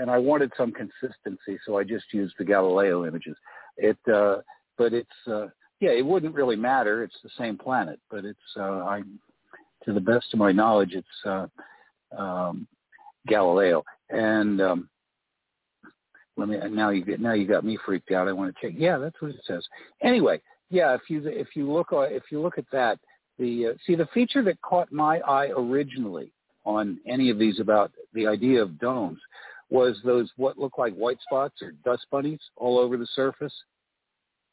and 0.00 0.10
I 0.10 0.18
wanted 0.18 0.50
some 0.56 0.72
consistency, 0.72 1.60
so 1.66 1.76
I 1.76 1.84
just 1.84 2.06
used 2.12 2.34
the 2.38 2.44
Galileo 2.44 3.06
images. 3.06 3.36
It, 3.76 3.98
uh, 4.12 4.38
but 4.78 4.94
it's 4.94 5.08
uh, 5.26 5.48
yeah, 5.80 5.90
it 5.90 6.04
wouldn't 6.04 6.34
really 6.34 6.56
matter. 6.56 7.04
It's 7.04 7.18
the 7.22 7.30
same 7.38 7.58
planet, 7.58 8.00
but 8.10 8.24
it's 8.24 8.38
uh, 8.56 8.84
I, 8.84 9.02
to 9.84 9.92
the 9.92 10.00
best 10.00 10.26
of 10.32 10.38
my 10.38 10.52
knowledge, 10.52 10.94
it's 10.94 11.06
uh, 11.26 11.46
um, 12.16 12.66
Galileo. 13.26 13.84
And 14.08 14.60
um, 14.62 14.88
let 16.36 16.48
me 16.48 16.56
now 16.70 16.90
you 16.90 17.04
get 17.04 17.20
now 17.20 17.34
you 17.34 17.46
got 17.46 17.64
me 17.64 17.78
freaked 17.84 18.10
out. 18.10 18.26
I 18.26 18.32
want 18.32 18.54
to 18.54 18.66
check. 18.66 18.74
Yeah, 18.78 18.96
that's 18.96 19.20
what 19.20 19.32
it 19.32 19.40
says. 19.46 19.66
Anyway, 20.02 20.40
yeah, 20.70 20.94
if 20.94 21.02
you 21.08 21.22
if 21.26 21.48
you 21.54 21.70
look 21.70 21.92
uh, 21.92 22.00
if 22.00 22.24
you 22.30 22.40
look 22.40 22.56
at 22.56 22.70
that, 22.72 22.98
the 23.38 23.66
uh, 23.66 23.72
see 23.86 23.96
the 23.96 24.08
feature 24.14 24.42
that 24.44 24.60
caught 24.62 24.90
my 24.90 25.18
eye 25.20 25.48
originally 25.54 26.32
on 26.64 26.98
any 27.06 27.30
of 27.30 27.38
these 27.38 27.60
about 27.60 27.92
the 28.14 28.26
idea 28.26 28.62
of 28.62 28.78
domes 28.78 29.18
was 29.70 29.98
those 30.04 30.30
what 30.36 30.58
look 30.58 30.78
like 30.78 30.94
white 30.94 31.18
spots 31.22 31.62
or 31.62 31.72
dust 31.84 32.06
bunnies 32.10 32.40
all 32.56 32.78
over 32.78 32.96
the 32.96 33.06
surface. 33.14 33.54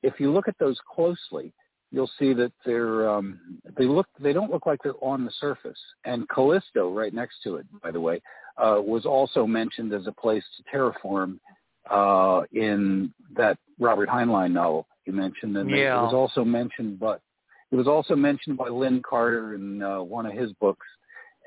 If 0.04 0.20
you 0.20 0.32
look 0.32 0.48
at 0.48 0.58
those 0.60 0.78
closely, 0.94 1.54
you'll 1.92 2.12
see 2.20 2.34
that 2.34 2.52
they're 2.66 3.10
um, 3.10 3.60
they 3.78 3.86
look 3.86 4.08
they 4.20 4.34
don't 4.34 4.52
look 4.52 4.66
like 4.66 4.80
they're 4.84 4.94
on 5.02 5.26
the 5.26 5.32
surface. 5.40 5.80
And 6.06 6.28
Callisto, 6.30 6.94
right 6.94 7.14
next 7.14 7.38
to 7.44 7.56
it, 7.56 7.66
by 7.82 7.92
the 7.92 8.00
way, 8.00 8.22
uh, 8.58 8.80
was 8.80 9.06
also 9.06 9.46
mentioned 9.48 9.92
as 9.94 10.08
a 10.08 10.12
place 10.12 10.44
to 10.58 10.64
terraform 10.78 11.40
uh, 11.90 12.44
in 12.52 13.14
that 13.36 13.58
Robert 13.80 14.10
Heinlein 14.10 14.52
novel 14.52 14.88
you 15.06 15.14
mentioned, 15.14 15.58
and 15.58 15.70
Yeah. 15.70 16.00
it 16.00 16.04
was 16.04 16.14
also 16.14 16.44
mentioned, 16.44 17.00
but 17.00 17.22
it 17.72 17.76
was 17.76 17.88
also 17.88 18.16
mentioned 18.16 18.58
by 18.58 18.68
Lin 18.68 19.02
Carter 19.02 19.56
in 19.56 19.82
uh, 19.82 20.02
one 20.02 20.26
of 20.26 20.34
his 20.34 20.52
books, 20.54 20.86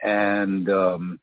and 0.03 0.69
um, 0.71 1.21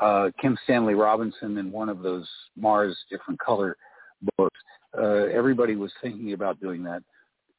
uh, 0.00 0.30
Kim 0.40 0.56
Stanley 0.64 0.94
Robinson 0.94 1.58
in 1.58 1.70
one 1.70 1.88
of 1.88 2.02
those 2.02 2.28
Mars 2.56 2.96
different 3.10 3.40
color 3.40 3.76
books. 4.36 4.60
Uh, 4.96 5.26
everybody 5.32 5.76
was 5.76 5.92
thinking 6.02 6.32
about 6.32 6.60
doing 6.60 6.82
that, 6.84 7.02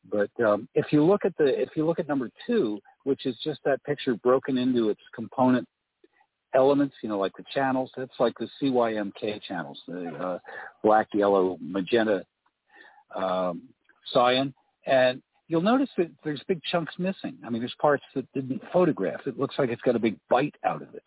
but 0.09 0.29
um, 0.43 0.67
if 0.73 0.87
you 0.91 1.03
look 1.03 1.25
at 1.25 1.37
the 1.37 1.45
if 1.45 1.69
you 1.75 1.85
look 1.85 1.99
at 1.99 2.07
number 2.07 2.31
two, 2.45 2.79
which 3.03 3.25
is 3.25 3.37
just 3.43 3.59
that 3.65 3.83
picture 3.83 4.15
broken 4.15 4.57
into 4.57 4.89
its 4.89 5.01
component 5.13 5.67
elements, 6.53 6.95
you 7.01 7.09
know, 7.09 7.19
like 7.19 7.35
the 7.37 7.43
channels. 7.53 7.91
That's 7.95 8.19
like 8.19 8.33
the 8.39 8.49
CYMK 8.61 9.41
channels, 9.43 9.79
the 9.87 10.07
uh, 10.07 10.39
black, 10.83 11.07
yellow, 11.13 11.57
magenta, 11.61 12.25
um, 13.15 13.63
cyan. 14.13 14.53
And 14.85 15.21
you'll 15.47 15.61
notice 15.61 15.89
that 15.97 16.09
there's 16.23 16.41
big 16.47 16.61
chunks 16.71 16.93
missing. 16.97 17.37
I 17.45 17.49
mean, 17.49 17.61
there's 17.61 17.75
parts 17.79 18.03
that 18.15 18.31
didn't 18.33 18.61
photograph. 18.73 19.21
It 19.25 19.37
looks 19.37 19.55
like 19.57 19.69
it's 19.69 19.81
got 19.81 19.95
a 19.95 19.99
big 19.99 20.17
bite 20.29 20.55
out 20.63 20.81
of 20.81 20.93
it. 20.93 21.03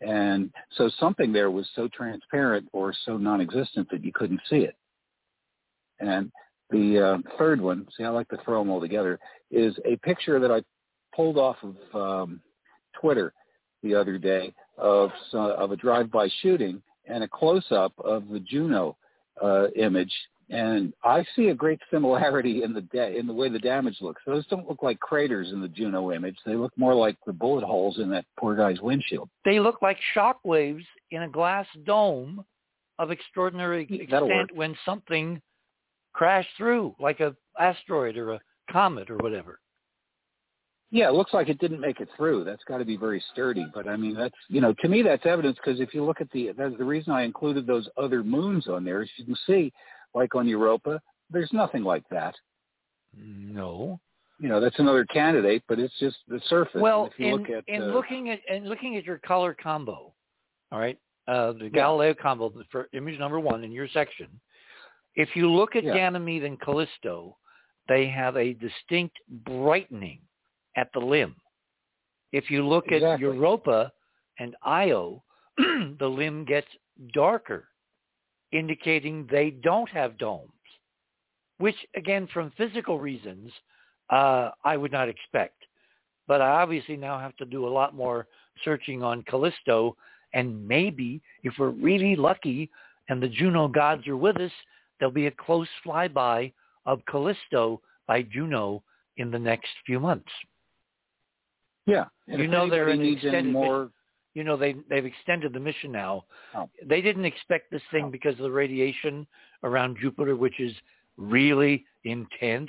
And 0.00 0.52
so 0.76 0.90
something 1.00 1.32
there 1.32 1.50
was 1.50 1.68
so 1.74 1.88
transparent 1.88 2.68
or 2.72 2.92
so 3.04 3.16
non-existent 3.16 3.88
that 3.90 4.04
you 4.04 4.12
couldn't 4.12 4.40
see 4.48 4.58
it. 4.58 4.76
And 6.00 6.30
the 6.70 7.00
uh, 7.24 7.36
third 7.38 7.60
one, 7.60 7.86
see, 7.96 8.04
I 8.04 8.08
like 8.08 8.28
to 8.28 8.38
throw 8.44 8.60
them 8.60 8.70
all 8.70 8.80
together, 8.80 9.18
is 9.50 9.74
a 9.84 9.96
picture 9.96 10.38
that 10.40 10.50
I 10.50 10.62
pulled 11.14 11.38
off 11.38 11.56
of 11.62 11.76
um, 11.94 12.40
Twitter 13.00 13.32
the 13.82 13.94
other 13.94 14.18
day 14.18 14.52
of 14.76 15.10
of 15.32 15.72
a 15.72 15.76
drive-by 15.76 16.28
shooting 16.42 16.82
and 17.06 17.22
a 17.22 17.28
close-up 17.28 17.92
of 17.98 18.28
the 18.28 18.40
Juno 18.40 18.96
uh, 19.42 19.68
image, 19.76 20.12
and 20.48 20.92
I 21.02 21.24
see 21.34 21.48
a 21.48 21.54
great 21.54 21.80
similarity 21.90 22.62
in 22.62 22.72
the 22.72 22.82
da- 22.82 23.16
in 23.16 23.26
the 23.26 23.32
way 23.32 23.48
the 23.48 23.58
damage 23.58 23.96
looks. 24.00 24.22
Those 24.26 24.46
don't 24.46 24.68
look 24.68 24.82
like 24.82 25.00
craters 25.00 25.50
in 25.52 25.60
the 25.60 25.68
Juno 25.68 26.12
image; 26.12 26.36
they 26.46 26.54
look 26.54 26.72
more 26.76 26.94
like 26.94 27.16
the 27.26 27.32
bullet 27.32 27.64
holes 27.64 27.98
in 27.98 28.08
that 28.10 28.24
poor 28.38 28.54
guy's 28.54 28.80
windshield. 28.80 29.28
They 29.44 29.58
look 29.58 29.82
like 29.82 29.98
shock 30.14 30.38
waves 30.44 30.84
in 31.10 31.22
a 31.22 31.28
glass 31.28 31.66
dome 31.84 32.44
of 32.98 33.10
extraordinary 33.10 33.86
mm, 33.86 34.02
extent 34.02 34.54
when 34.54 34.76
something 34.84 35.42
crashed 36.12 36.48
through, 36.56 36.94
like 37.00 37.20
a 37.20 37.34
asteroid 37.58 38.16
or 38.16 38.34
a 38.34 38.40
comet 38.70 39.10
or 39.10 39.16
whatever. 39.16 39.58
Yeah, 40.92 41.08
it 41.08 41.14
looks 41.14 41.34
like 41.34 41.48
it 41.48 41.58
didn't 41.58 41.80
make 41.80 42.00
it 42.00 42.08
through. 42.16 42.44
That's 42.44 42.62
got 42.64 42.78
to 42.78 42.84
be 42.84 42.96
very 42.96 43.22
sturdy. 43.32 43.66
But 43.74 43.88
I 43.88 43.96
mean, 43.96 44.14
that's 44.14 44.36
you 44.48 44.60
know, 44.60 44.72
to 44.80 44.88
me, 44.88 45.02
that's 45.02 45.26
evidence 45.26 45.58
because 45.62 45.80
if 45.80 45.92
you 45.92 46.04
look 46.04 46.20
at 46.20 46.30
the 46.30 46.52
that's 46.56 46.78
the 46.78 46.84
reason 46.84 47.12
I 47.12 47.24
included 47.24 47.66
those 47.66 47.88
other 47.96 48.22
moons 48.22 48.68
on 48.68 48.84
there. 48.84 49.02
As 49.02 49.08
you 49.16 49.24
can 49.24 49.36
see, 49.46 49.72
like 50.16 50.34
on 50.34 50.48
Europa, 50.48 51.00
there's 51.30 51.52
nothing 51.52 51.84
like 51.84 52.02
that. 52.10 52.34
No. 53.16 54.00
You 54.40 54.48
know, 54.48 54.60
that's 54.60 54.78
another 54.78 55.04
candidate, 55.04 55.62
but 55.68 55.78
it's 55.78 55.94
just 56.00 56.16
the 56.26 56.40
surface. 56.48 56.80
Well, 56.80 57.10
in, 57.18 57.32
look 57.32 57.50
at, 57.50 57.64
in 57.68 57.82
uh, 57.82 57.86
looking 57.86 58.30
at 58.30 58.40
and 58.50 58.68
looking 58.68 58.96
at 58.96 59.04
your 59.04 59.18
color 59.18 59.56
combo, 59.62 60.12
all 60.72 60.78
right, 60.78 60.98
uh, 61.28 61.52
the 61.52 61.70
Galileo 61.72 62.14
combo 62.14 62.52
for 62.70 62.88
image 62.92 63.18
number 63.18 63.40
one 63.40 63.62
in 63.62 63.70
your 63.70 63.88
section. 63.88 64.28
If 65.14 65.30
you 65.34 65.50
look 65.50 65.76
at 65.76 65.84
Yeah. 65.84 65.94
Ganymede 65.94 66.44
and 66.44 66.60
Callisto, 66.60 67.36
they 67.88 68.06
have 68.08 68.36
a 68.36 68.52
distinct 68.54 69.16
brightening 69.44 70.20
at 70.76 70.92
the 70.92 71.00
limb. 71.00 71.36
If 72.32 72.50
you 72.50 72.66
look 72.66 72.92
at 72.92 73.18
Europa 73.18 73.90
and 74.38 74.54
Io, 74.62 75.22
the 75.56 76.06
limb 76.06 76.44
gets 76.44 76.68
darker, 77.14 77.68
indicating 78.58 79.26
they 79.30 79.50
don't 79.50 79.88
have 79.90 80.18
domes, 80.18 80.50
which 81.58 81.76
again, 81.94 82.28
from 82.32 82.52
physical 82.56 82.98
reasons, 82.98 83.52
uh, 84.10 84.50
I 84.64 84.76
would 84.76 84.92
not 84.92 85.08
expect. 85.08 85.54
But 86.28 86.40
I 86.40 86.48
obviously 86.62 86.96
now 86.96 87.18
have 87.18 87.36
to 87.36 87.44
do 87.44 87.66
a 87.66 87.68
lot 87.68 87.94
more 87.94 88.26
searching 88.64 89.02
on 89.02 89.22
Callisto, 89.24 89.96
and 90.32 90.66
maybe 90.66 91.20
if 91.44 91.54
we're 91.58 91.70
really 91.70 92.16
lucky 92.16 92.70
and 93.08 93.22
the 93.22 93.28
Juno 93.28 93.68
gods 93.68 94.06
are 94.08 94.16
with 94.16 94.36
us, 94.40 94.50
there'll 94.98 95.14
be 95.14 95.26
a 95.26 95.30
close 95.30 95.68
flyby 95.84 96.52
of 96.84 97.00
Callisto 97.06 97.80
by 98.06 98.22
Juno 98.22 98.82
in 99.16 99.30
the 99.30 99.38
next 99.38 99.68
few 99.84 100.00
months. 100.00 100.30
yeah, 101.86 102.06
and 102.28 102.40
you 102.40 102.48
know 102.48 102.68
they're 102.68 102.88
an 102.88 103.00
needs 103.00 103.20
any 103.22 103.28
extended 103.28 103.52
more. 103.52 103.90
You 104.36 104.44
know 104.44 104.58
they 104.58 104.74
they've 104.90 105.06
extended 105.06 105.54
the 105.54 105.60
mission 105.60 105.90
now. 105.90 106.26
Oh. 106.54 106.68
They 106.84 107.00
didn't 107.00 107.24
expect 107.24 107.70
this 107.70 107.80
thing 107.90 108.10
because 108.10 108.34
of 108.34 108.42
the 108.42 108.50
radiation 108.50 109.26
around 109.62 109.96
Jupiter, 109.98 110.36
which 110.36 110.60
is 110.60 110.74
really 111.16 111.86
intense. 112.04 112.68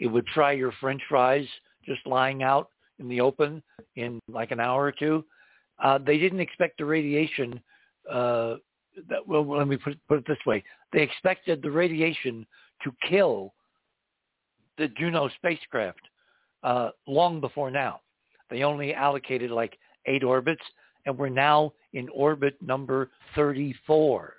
It 0.00 0.08
would 0.08 0.26
fry 0.34 0.52
your 0.52 0.70
French 0.80 1.00
fries 1.08 1.46
just 1.86 2.06
lying 2.06 2.42
out 2.42 2.68
in 2.98 3.08
the 3.08 3.22
open 3.22 3.62
in 3.96 4.20
like 4.28 4.50
an 4.50 4.60
hour 4.60 4.84
or 4.84 4.92
two. 4.92 5.24
Uh, 5.82 5.96
they 5.96 6.18
didn't 6.18 6.40
expect 6.40 6.76
the 6.76 6.84
radiation. 6.84 7.58
Uh, 8.06 8.56
that, 9.08 9.26
well, 9.26 9.48
let 9.48 9.66
me 9.66 9.78
put, 9.78 9.96
put 10.08 10.18
it 10.18 10.26
this 10.26 10.44
way: 10.44 10.62
they 10.92 11.00
expected 11.00 11.62
the 11.62 11.70
radiation 11.70 12.46
to 12.84 12.92
kill 13.08 13.54
the 14.76 14.88
Juno 14.88 15.30
spacecraft 15.36 16.02
uh, 16.62 16.90
long 17.06 17.40
before 17.40 17.70
now. 17.70 18.00
They 18.50 18.62
only 18.62 18.92
allocated 18.92 19.50
like 19.50 19.78
eight 20.04 20.22
orbits, 20.22 20.60
and 21.06 21.16
we're 21.16 21.28
now 21.28 21.72
in 21.92 22.08
orbit 22.10 22.56
number 22.60 23.10
34 23.34 24.34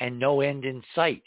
and 0.00 0.18
no 0.18 0.40
end 0.40 0.64
in 0.64 0.82
sight 0.94 1.22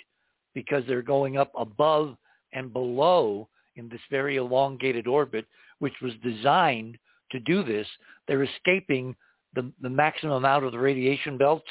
because 0.54 0.84
they're 0.88 1.02
going 1.02 1.38
up 1.38 1.52
above 1.58 2.16
and 2.54 2.74
below 2.74 3.48
in 3.76 3.90
this 3.90 4.02
very 4.10 4.38
elongated 4.38 5.08
orbit, 5.08 5.46
which 5.80 5.94
was 6.02 6.14
designed 6.24 6.98
to 7.32 7.40
do 7.40 7.64
this. 7.64 7.88
They're 8.28 8.44
escaping 8.44 9.16
the, 9.56 9.72
the 9.82 9.90
maximum 9.90 10.46
out 10.46 10.64
of 10.64 10.72
the 10.72 10.80
radiation 10.80 11.38
belts, 11.38 11.68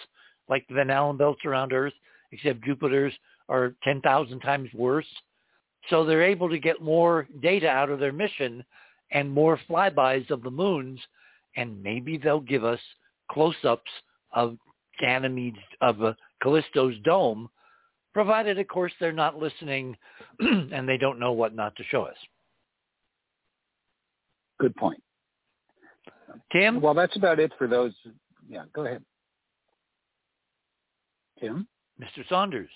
like 0.49 0.67
the 0.69 0.75
Van 0.75 0.91
Allen 0.91 1.17
belts 1.17 1.45
around 1.45 1.73
Earth, 1.73 1.93
except 2.33 2.65
Jupiter's 2.65 3.13
are 3.49 3.75
10,000 3.85 4.41
times 4.41 4.69
worse. 4.75 5.07
So 5.91 6.05
they're 6.05 6.23
able 6.23 6.49
to 6.49 6.59
get 6.59 6.81
more 6.81 7.27
data 7.43 7.69
out 7.69 7.91
of 7.91 7.99
their 7.99 8.13
mission 8.13 8.65
and 9.11 9.31
more 9.31 9.59
flybys 9.69 10.31
of 10.31 10.43
the 10.43 10.51
moons, 10.51 11.01
and 11.57 11.83
maybe 11.83 12.19
they'll 12.19 12.41
give 12.41 12.65
us 12.65 12.81
close-ups 13.31 13.91
of 14.33 14.57
Ganymede's, 15.03 15.59
of 15.81 16.03
uh, 16.03 16.13
Callisto's 16.43 16.95
dome, 17.05 17.49
provided, 18.13 18.59
of 18.59 18.69
course, 18.69 18.93
they're 19.01 19.13
not 19.13 19.39
listening 19.39 19.97
and 20.41 20.89
they 20.89 20.97
don't 20.97 21.19
know 21.19 21.33
what 21.33 21.55
not 21.55 21.75
to 21.77 21.85
show 21.85 22.03
us. 22.03 22.17
Good 24.61 24.75
point. 24.77 25.03
Tim? 26.53 26.81
Well, 26.81 26.95
that's 26.95 27.17
about 27.17 27.41
it 27.41 27.53
for 27.59 27.67
those. 27.67 27.93
Yeah, 28.49 28.65
go 28.73 28.87
ahead. 28.87 29.03
Tim? 31.41 31.67
Mr. 32.01 32.27
Saunders. 32.29 32.71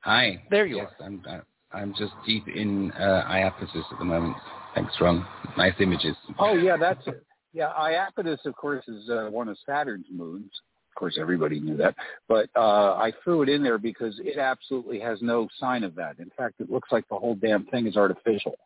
Hi. 0.00 0.42
There 0.50 0.66
you 0.66 0.76
yes, 0.76 0.90
I'm, 1.00 1.22
uh, 1.28 1.38
I'm 1.72 1.94
just 1.96 2.12
deep 2.26 2.46
in 2.48 2.90
uh, 2.92 3.24
Iapetus 3.28 3.92
at 3.92 3.98
the 3.98 4.04
moment. 4.04 4.36
Thanks, 4.74 4.92
Ron. 5.00 5.24
Nice 5.56 5.74
images. 5.80 6.16
Oh, 6.38 6.54
yeah, 6.54 6.76
that's 6.76 7.06
it. 7.06 7.24
Yeah, 7.54 7.70
Iapetus, 7.78 8.44
of 8.44 8.56
course, 8.56 8.84
is 8.88 9.08
uh, 9.08 9.28
one 9.30 9.48
of 9.48 9.56
Saturn's 9.64 10.06
moons. 10.12 10.50
Of 10.90 10.96
course, 10.96 11.16
everybody 11.18 11.60
knew 11.60 11.76
that. 11.76 11.94
But 12.28 12.50
uh, 12.56 12.94
I 12.94 13.12
threw 13.22 13.42
it 13.42 13.48
in 13.48 13.62
there 13.62 13.78
because 13.78 14.14
it 14.18 14.38
absolutely 14.38 14.98
has 15.00 15.22
no 15.22 15.48
sign 15.58 15.84
of 15.84 15.94
that. 15.94 16.18
In 16.18 16.30
fact, 16.36 16.56
it 16.60 16.70
looks 16.70 16.90
like 16.92 17.08
the 17.08 17.16
whole 17.16 17.36
damn 17.36 17.64
thing 17.66 17.86
is 17.86 17.96
artificial. 17.96 18.56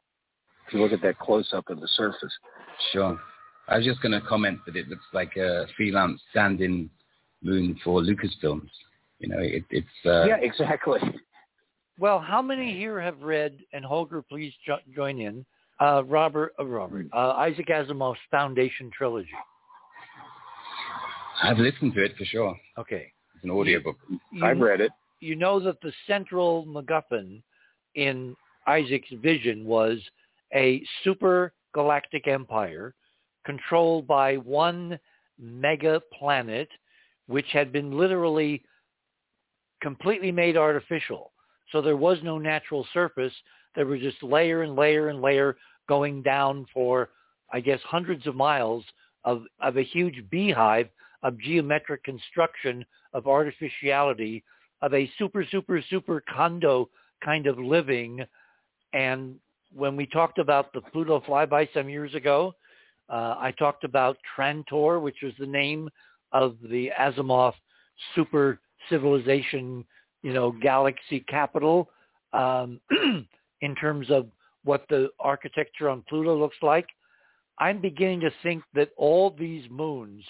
If 0.66 0.74
you 0.74 0.80
look 0.80 0.92
at 0.92 1.02
that 1.02 1.18
close-up 1.18 1.68
of 1.70 1.80
the 1.80 1.88
surface. 1.96 2.32
Sure. 2.92 3.18
I 3.68 3.76
was 3.76 3.86
just 3.86 4.00
going 4.00 4.12
to 4.12 4.26
comment 4.26 4.58
that 4.66 4.76
it 4.76 4.88
looks 4.88 5.04
like 5.12 5.36
a 5.36 5.66
freelance 5.76 6.20
stand-in 6.30 6.90
moon 7.42 7.78
for 7.84 8.00
Lucasfilms. 8.00 8.70
You 9.18 9.28
know, 9.28 9.40
it, 9.40 9.64
it's 9.70 9.86
uh, 10.06 10.24
yeah, 10.24 10.36
exactly. 10.40 11.00
Well, 11.98 12.20
how 12.20 12.40
many 12.40 12.76
here 12.76 13.00
have 13.00 13.20
read, 13.20 13.58
and 13.72 13.84
Holger, 13.84 14.22
please 14.22 14.52
jo- 14.64 14.78
join 14.94 15.20
in, 15.20 15.44
uh, 15.80 16.02
Robert, 16.04 16.52
uh, 16.58 16.64
Robert, 16.64 17.06
uh, 17.12 17.32
Isaac 17.32 17.68
Asimov's 17.68 18.18
Foundation 18.30 18.90
trilogy? 18.96 19.30
I've 21.42 21.58
listened 21.58 21.94
to 21.94 22.04
it 22.04 22.16
for 22.16 22.24
sure. 22.24 22.56
Okay. 22.78 23.12
It's 23.36 23.44
an 23.44 23.50
audiobook. 23.50 23.96
You, 24.32 24.44
I've 24.44 24.58
read 24.58 24.80
it. 24.80 24.90
You 25.20 25.36
know 25.36 25.60
that 25.60 25.80
the 25.80 25.92
central 26.06 26.66
MacGuffin 26.66 27.42
in 27.94 28.36
Isaac's 28.66 29.12
vision 29.22 29.64
was 29.64 29.98
a 30.54 30.82
super 31.04 31.52
galactic 31.74 32.26
empire 32.26 32.94
controlled 33.44 34.06
by 34.06 34.36
one 34.36 34.98
mega 35.38 36.00
planet, 36.18 36.68
which 37.26 37.46
had 37.52 37.72
been 37.72 37.96
literally 37.96 38.62
completely 39.80 40.32
made 40.32 40.56
artificial. 40.56 41.32
So 41.70 41.80
there 41.80 41.96
was 41.96 42.18
no 42.22 42.38
natural 42.38 42.86
surface. 42.92 43.32
There 43.78 43.86
was 43.86 44.00
just 44.00 44.20
layer 44.24 44.62
and 44.62 44.74
layer 44.74 45.06
and 45.06 45.22
layer 45.22 45.56
going 45.88 46.20
down 46.20 46.66
for, 46.74 47.10
I 47.52 47.60
guess, 47.60 47.78
hundreds 47.84 48.26
of 48.26 48.34
miles 48.34 48.82
of, 49.22 49.42
of 49.60 49.76
a 49.76 49.84
huge 49.84 50.24
beehive 50.30 50.88
of 51.22 51.38
geometric 51.38 52.02
construction, 52.02 52.84
of 53.12 53.28
artificiality, 53.28 54.42
of 54.82 54.94
a 54.94 55.08
super, 55.16 55.44
super, 55.48 55.80
super 55.88 56.24
condo 56.28 56.88
kind 57.24 57.46
of 57.46 57.56
living. 57.56 58.24
And 58.94 59.36
when 59.72 59.94
we 59.94 60.06
talked 60.06 60.40
about 60.40 60.72
the 60.72 60.80
Pluto 60.80 61.20
flyby 61.20 61.68
some 61.72 61.88
years 61.88 62.16
ago, 62.16 62.56
uh, 63.08 63.36
I 63.38 63.54
talked 63.60 63.84
about 63.84 64.16
Trantor, 64.36 65.00
which 65.00 65.18
was 65.22 65.34
the 65.38 65.46
name 65.46 65.88
of 66.32 66.56
the 66.68 66.90
Asimov 66.98 67.52
super 68.16 68.58
civilization, 68.90 69.84
you 70.22 70.32
know, 70.32 70.50
galaxy 70.50 71.20
capital 71.28 71.88
um, 72.32 72.80
in 73.60 73.74
terms 73.74 74.10
of 74.10 74.26
what 74.64 74.84
the 74.88 75.08
architecture 75.20 75.88
on 75.88 76.04
Pluto 76.08 76.38
looks 76.38 76.56
like. 76.62 76.86
I'm 77.58 77.80
beginning 77.80 78.20
to 78.20 78.30
think 78.42 78.62
that 78.74 78.90
all 78.96 79.30
these 79.30 79.68
moons 79.70 80.24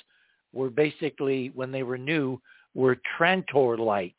were 0.53 0.71
basically, 0.71 1.51
when 1.55 1.71
they 1.73 1.83
were 1.83 1.99
new, 1.99 2.41
were 2.75 2.99
Trantor-like. 3.19 4.17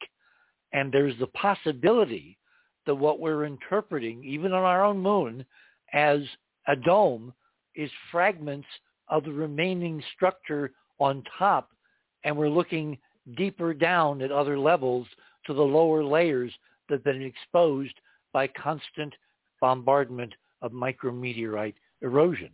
And 0.73 0.91
there's 0.91 1.17
the 1.19 1.27
possibility 1.27 2.37
that 2.85 2.95
what 2.95 3.19
we're 3.19 3.45
interpreting, 3.45 4.23
even 4.23 4.51
on 4.51 4.63
our 4.63 4.83
own 4.83 4.99
moon, 4.99 5.45
as 5.93 6.21
a 6.67 6.75
dome 6.75 7.33
is 7.75 7.89
fragments 8.11 8.67
of 9.07 9.23
the 9.23 9.31
remaining 9.31 10.03
structure 10.15 10.71
on 10.99 11.23
top. 11.37 11.69
And 12.23 12.37
we're 12.37 12.49
looking 12.49 12.97
deeper 13.37 13.73
down 13.73 14.21
at 14.21 14.31
other 14.31 14.59
levels 14.59 15.07
to 15.45 15.53
the 15.53 15.61
lower 15.61 16.03
layers 16.03 16.51
that 16.87 16.95
have 16.95 17.03
been 17.03 17.21
exposed 17.21 17.93
by 18.33 18.47
constant 18.47 19.13
bombardment 19.61 20.33
of 20.61 20.71
micrometeorite 20.71 21.75
erosion. 22.01 22.49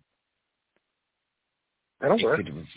That'll 2.01 2.17
It 2.19 2.23
work. 2.23 2.37
could 2.37 2.67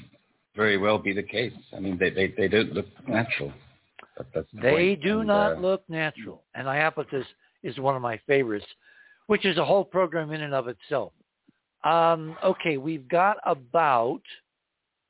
very 0.57 0.77
well 0.79 0.99
be 0.99 1.13
the 1.13 1.23
case. 1.23 1.53
I 1.77 1.81
mean, 1.81 1.97
they, 1.99 2.11
they, 2.11 2.29
they 2.37 2.49
don't 2.49 2.73
look 2.73 2.87
natural. 3.07 3.53
But 4.17 4.27
that's 4.35 4.49
the 4.53 4.61
They 4.61 4.71
point. 4.97 5.03
do 5.05 5.19
And, 5.21 5.29
not 5.29 5.53
uh, 5.57 5.61
look 5.61 5.83
natural. 5.89 6.45
And 6.55 6.67
Iapetus 6.67 7.25
is 7.63 7.79
one 7.79 7.95
of 7.97 8.03
my 8.03 8.21
favorites, 8.27 8.67
which 9.27 9.45
is 9.45 9.57
a 9.59 9.65
whole 9.65 9.85
program 9.85 10.33
in 10.33 10.43
and 10.43 10.55
of 10.55 10.69
itself. 10.69 11.13
Um, 11.85 12.37
okay, 12.45 12.77
we've 12.77 13.07
got 13.09 13.37
about 13.47 14.23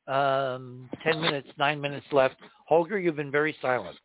um, 0.06 0.88
10 1.02 1.20
minutes, 1.20 1.48
9 1.58 1.80
minutes 1.80 2.06
left. 2.12 2.36
Holger, 2.66 2.98
you've 2.98 3.16
been 3.16 3.30
very 3.30 3.56
silent. 3.62 3.96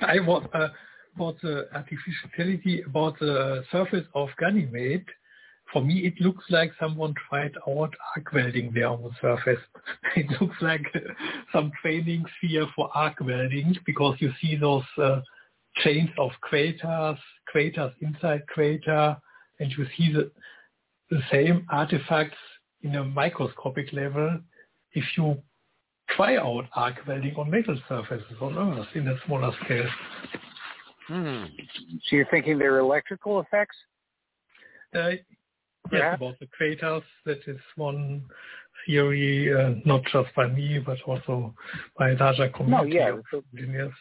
I 0.00 0.18
was 0.20 0.44
uh, 0.54 0.68
about 1.14 1.40
the 1.42 1.68
artificiality 1.74 2.82
about 2.82 3.18
the 3.18 3.64
surface 3.70 4.06
of 4.14 4.28
Ganymede. 4.38 5.06
For 5.72 5.82
me, 5.82 6.00
it 6.00 6.20
looks 6.20 6.44
like 6.50 6.72
someone 6.78 7.14
tried 7.28 7.54
out 7.66 7.94
arc 8.16 8.32
welding 8.32 8.72
there 8.74 8.88
on 8.88 9.02
the 9.02 9.10
surface. 9.20 9.60
it 10.16 10.26
looks 10.40 10.56
like 10.60 10.82
some 11.52 11.72
training 11.80 12.24
sphere 12.36 12.66
for 12.76 12.90
arc 12.94 13.20
welding 13.20 13.76
because 13.86 14.16
you 14.20 14.30
see 14.40 14.56
those 14.56 14.84
uh, 14.98 15.20
chains 15.76 16.10
of 16.18 16.30
craters, 16.40 17.16
craters 17.46 17.92
inside 18.00 18.46
crater, 18.48 19.16
and 19.60 19.72
you 19.78 19.86
see 19.96 20.12
the, 20.12 20.30
the 21.10 21.20
same 21.30 21.66
artifacts 21.70 22.36
in 22.82 22.96
a 22.96 23.04
microscopic 23.04 23.92
level 23.92 24.40
if 24.92 25.04
you 25.16 25.36
try 26.10 26.36
out 26.36 26.64
arc 26.74 26.96
welding 27.06 27.34
on 27.36 27.50
metal 27.50 27.78
surfaces 27.88 28.36
on 28.40 28.56
Earth 28.58 28.88
in 28.94 29.08
a 29.08 29.16
smaller 29.26 29.52
scale. 29.64 29.88
Hmm. 31.08 31.44
So 32.04 32.16
you're 32.16 32.26
thinking 32.30 32.58
they're 32.58 32.78
electrical 32.78 33.40
effects? 33.40 33.76
Uh, 34.94 35.10
yes, 35.90 36.16
about 36.16 36.38
the 36.38 36.46
craters. 36.46 37.02
That 37.24 37.40
is 37.46 37.58
one 37.76 38.22
theory, 38.86 39.52
uh, 39.52 39.74
not 39.84 40.02
just 40.12 40.34
by 40.34 40.48
me, 40.48 40.78
but 40.78 40.98
also 41.06 41.54
by 41.98 42.10
a 42.10 42.14
larger 42.14 42.48
community 42.50 42.94
yeah, 42.96 43.10
of 43.10 43.44
engineers. 43.54 43.92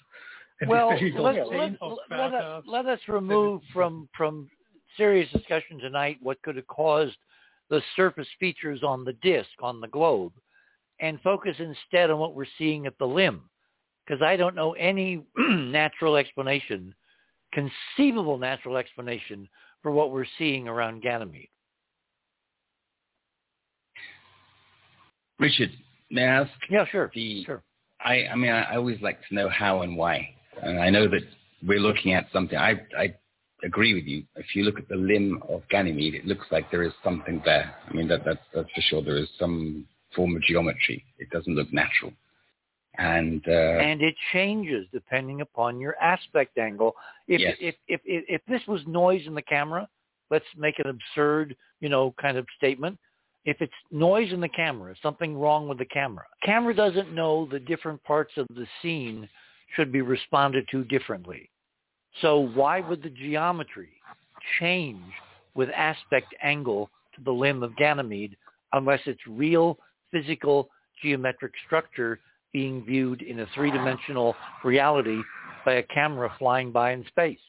And 0.60 0.70
Well, 0.70 0.90
especially 0.90 1.12
those 1.12 1.22
let, 1.22 1.36
chains 1.36 1.78
let, 1.82 2.20
let, 2.20 2.34
us, 2.34 2.64
let 2.68 2.86
us 2.86 3.00
remove 3.08 3.62
from, 3.74 4.08
from 4.16 4.50
serious 4.98 5.32
discussion 5.32 5.80
tonight 5.80 6.18
what 6.22 6.42
could 6.44 6.56
have 6.56 6.68
caused 6.68 7.18
the 7.70 7.82
surface 7.96 8.28
features 8.40 8.84
on 8.84 9.04
the 9.04 9.14
disk, 9.24 9.50
on 9.62 9.80
the 9.82 9.88
globe, 9.88 10.34
and 11.00 11.20
focus 11.22 11.56
instead 11.58 12.12
on 12.12 12.20
what 12.20 12.36
we're 12.36 12.46
seeing 12.58 12.86
at 12.86 12.98
the 13.00 13.08
limb. 13.08 13.50
Because 14.06 14.22
I 14.22 14.36
don't 14.36 14.56
know 14.56 14.74
any 14.74 15.24
natural 15.38 16.16
explanation, 16.16 16.94
conceivable 17.54 18.38
natural 18.38 18.78
explanation 18.78 19.48
for 19.82 19.92
what 19.92 20.12
we're 20.12 20.26
seeing 20.38 20.68
around 20.68 21.02
Ganymede. 21.02 21.50
Richard, 25.40 25.72
may 26.12 26.24
I 26.24 26.42
ask? 26.42 26.52
Yeah, 26.70 26.86
sure. 26.86 27.12
The- 27.14 27.44
Sure. 27.46 27.64
I, 28.04 28.26
I 28.32 28.36
mean, 28.36 28.50
I, 28.52 28.64
I 28.64 28.76
always 28.78 29.00
like 29.02 29.20
to 29.30 29.36
know 29.36 29.48
how 29.48 29.84
and 29.84 29.96
why. 29.96 30.28
And 30.64 30.80
I 30.80 30.90
know 30.90 31.08
that 31.08 31.22
we're 31.66 31.80
looking 31.80 32.14
at 32.14 32.26
something. 32.34 32.58
I, 32.58 32.82
I 32.98 33.14
agree 33.64 33.94
with 33.94 34.06
you. 34.06 34.24
If 34.36 34.56
you 34.56 34.64
look 34.64 34.80
at 34.80 34.88
the 34.88 34.96
limb 34.96 35.42
of 35.48 35.62
Ganymede, 35.70 36.16
it 36.16 36.26
looks 36.26 36.48
like 36.52 36.72
there 36.72 36.82
is 36.82 36.94
something 37.04 37.42
there. 37.46 37.74
I 37.88 37.94
mean, 37.94 38.08
that, 38.08 38.26
that's, 38.26 38.40
that's 38.56 38.70
for 38.74 38.82
sure. 38.82 39.04
There 39.04 39.18
is 39.18 39.30
some 39.38 39.86
form 40.16 40.36
of 40.36 40.42
geometry. 40.42 41.04
It 41.20 41.30
doesn't 41.30 41.56
look 41.56 41.72
natural. 41.72 42.12
And, 42.98 43.42
uh, 43.48 43.52
and 43.52 44.02
it 44.02 44.16
changes 44.34 44.86
depending 44.92 45.42
upon 45.42 45.80
your 45.80 45.96
aspect 46.02 46.58
angle. 46.58 46.94
If, 47.28 47.40
Yes. 47.40 47.56
if, 47.60 47.76
if, 47.88 48.02
if, 48.06 48.26
if 48.28 48.42
this 48.48 48.62
was 48.68 48.82
noise 48.86 49.22
in 49.26 49.34
the 49.34 49.42
camera, 49.42 49.88
let's 50.30 50.46
make 50.58 50.78
an 50.80 50.88
absurd, 50.88 51.56
you 51.80 51.90
know, 51.90 52.14
kind 52.22 52.38
of 52.38 52.46
statement. 52.58 52.98
If 53.46 53.62
it's 53.62 53.74
noise 53.92 54.32
in 54.34 54.40
the 54.40 54.50
camera, 54.50 54.94
something 55.02 55.38
wrong 55.38 55.68
with 55.68 55.78
the 55.78 55.86
camera. 55.86 56.26
Camera 56.44 56.76
doesn't 56.76 57.14
know 57.14 57.48
the 57.50 57.60
different 57.60 58.04
parts 58.04 58.34
of 58.38 58.46
the 58.50 58.68
scene 58.82 59.28
should 59.76 59.92
be 59.92 60.02
responded 60.02 60.68
to 60.72 60.84
differently. 60.84 61.50
So 62.22 62.50
why 62.54 62.82
would 62.82 63.02
the 63.02 63.10
geometry 63.10 63.94
change 64.60 65.02
with 65.54 65.70
aspect 65.70 66.36
angle 66.44 66.90
to 67.16 67.24
the 67.24 67.32
limb 67.32 67.64
of 67.64 67.76
Ganymede 67.78 68.36
unless 68.74 69.00
it's 69.06 69.22
real 69.28 69.78
physical 70.12 70.70
geometric 71.02 71.54
structure 71.66 72.20
being 72.54 72.84
viewed 72.86 73.22
in 73.22 73.40
a 73.40 73.46
three-dimensional 73.56 74.36
reality 74.64 75.20
by 75.66 75.74
a 75.74 75.84
camera 75.84 76.34
flying 76.38 76.72
by 76.72 76.92
in 76.92 77.06
space? 77.08 77.40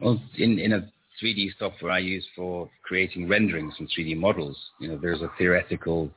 Well, 0.00 0.20
in, 0.36 0.58
in 0.58 0.72
a 0.72 0.90
3D 1.22 1.50
software 1.58 1.92
I 1.92 1.98
use 1.98 2.26
for 2.34 2.68
creating 2.82 3.28
renderings 3.28 3.76
from 3.76 3.86
3D 3.86 4.16
models, 4.16 4.56
you 4.80 4.88
know, 4.88 4.98
there's 5.00 5.22
a 5.22 5.30
theoretical 5.38 6.10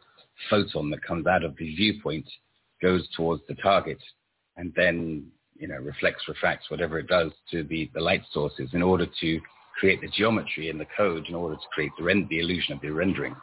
photon 0.50 0.90
that 0.92 1.04
comes 1.04 1.28
out 1.28 1.44
of 1.44 1.56
the 1.58 1.76
viewpoint, 1.76 2.26
goes 2.82 3.08
towards 3.16 3.42
the 3.48 3.56
target, 3.56 4.00
and 4.56 4.74
then, 4.76 5.28
you 5.58 5.68
know, 5.68 5.78
reflects, 5.78 6.28
refracts, 6.28 6.70
whatever 6.70 7.00
it 7.00 7.08
does 7.08 7.32
to 7.52 7.64
the, 7.64 7.90
the 7.94 8.02
light 8.02 8.24
sources 8.32 8.70
in 8.74 8.82
order 8.82 9.08
to 9.20 9.42
create 9.80 10.02
the 10.02 10.10
geometry 10.10 10.70
in 10.70 10.78
the 10.78 10.88
code 10.96 11.26
in 11.28 11.36
order 11.36 11.56
to 11.56 11.68
create 11.72 11.92
the, 11.98 12.04
rend- 12.04 12.28
the 12.30 12.40
illusion 12.40 12.74
of 12.74 12.82
the 12.82 12.90
rendering. 12.90 13.36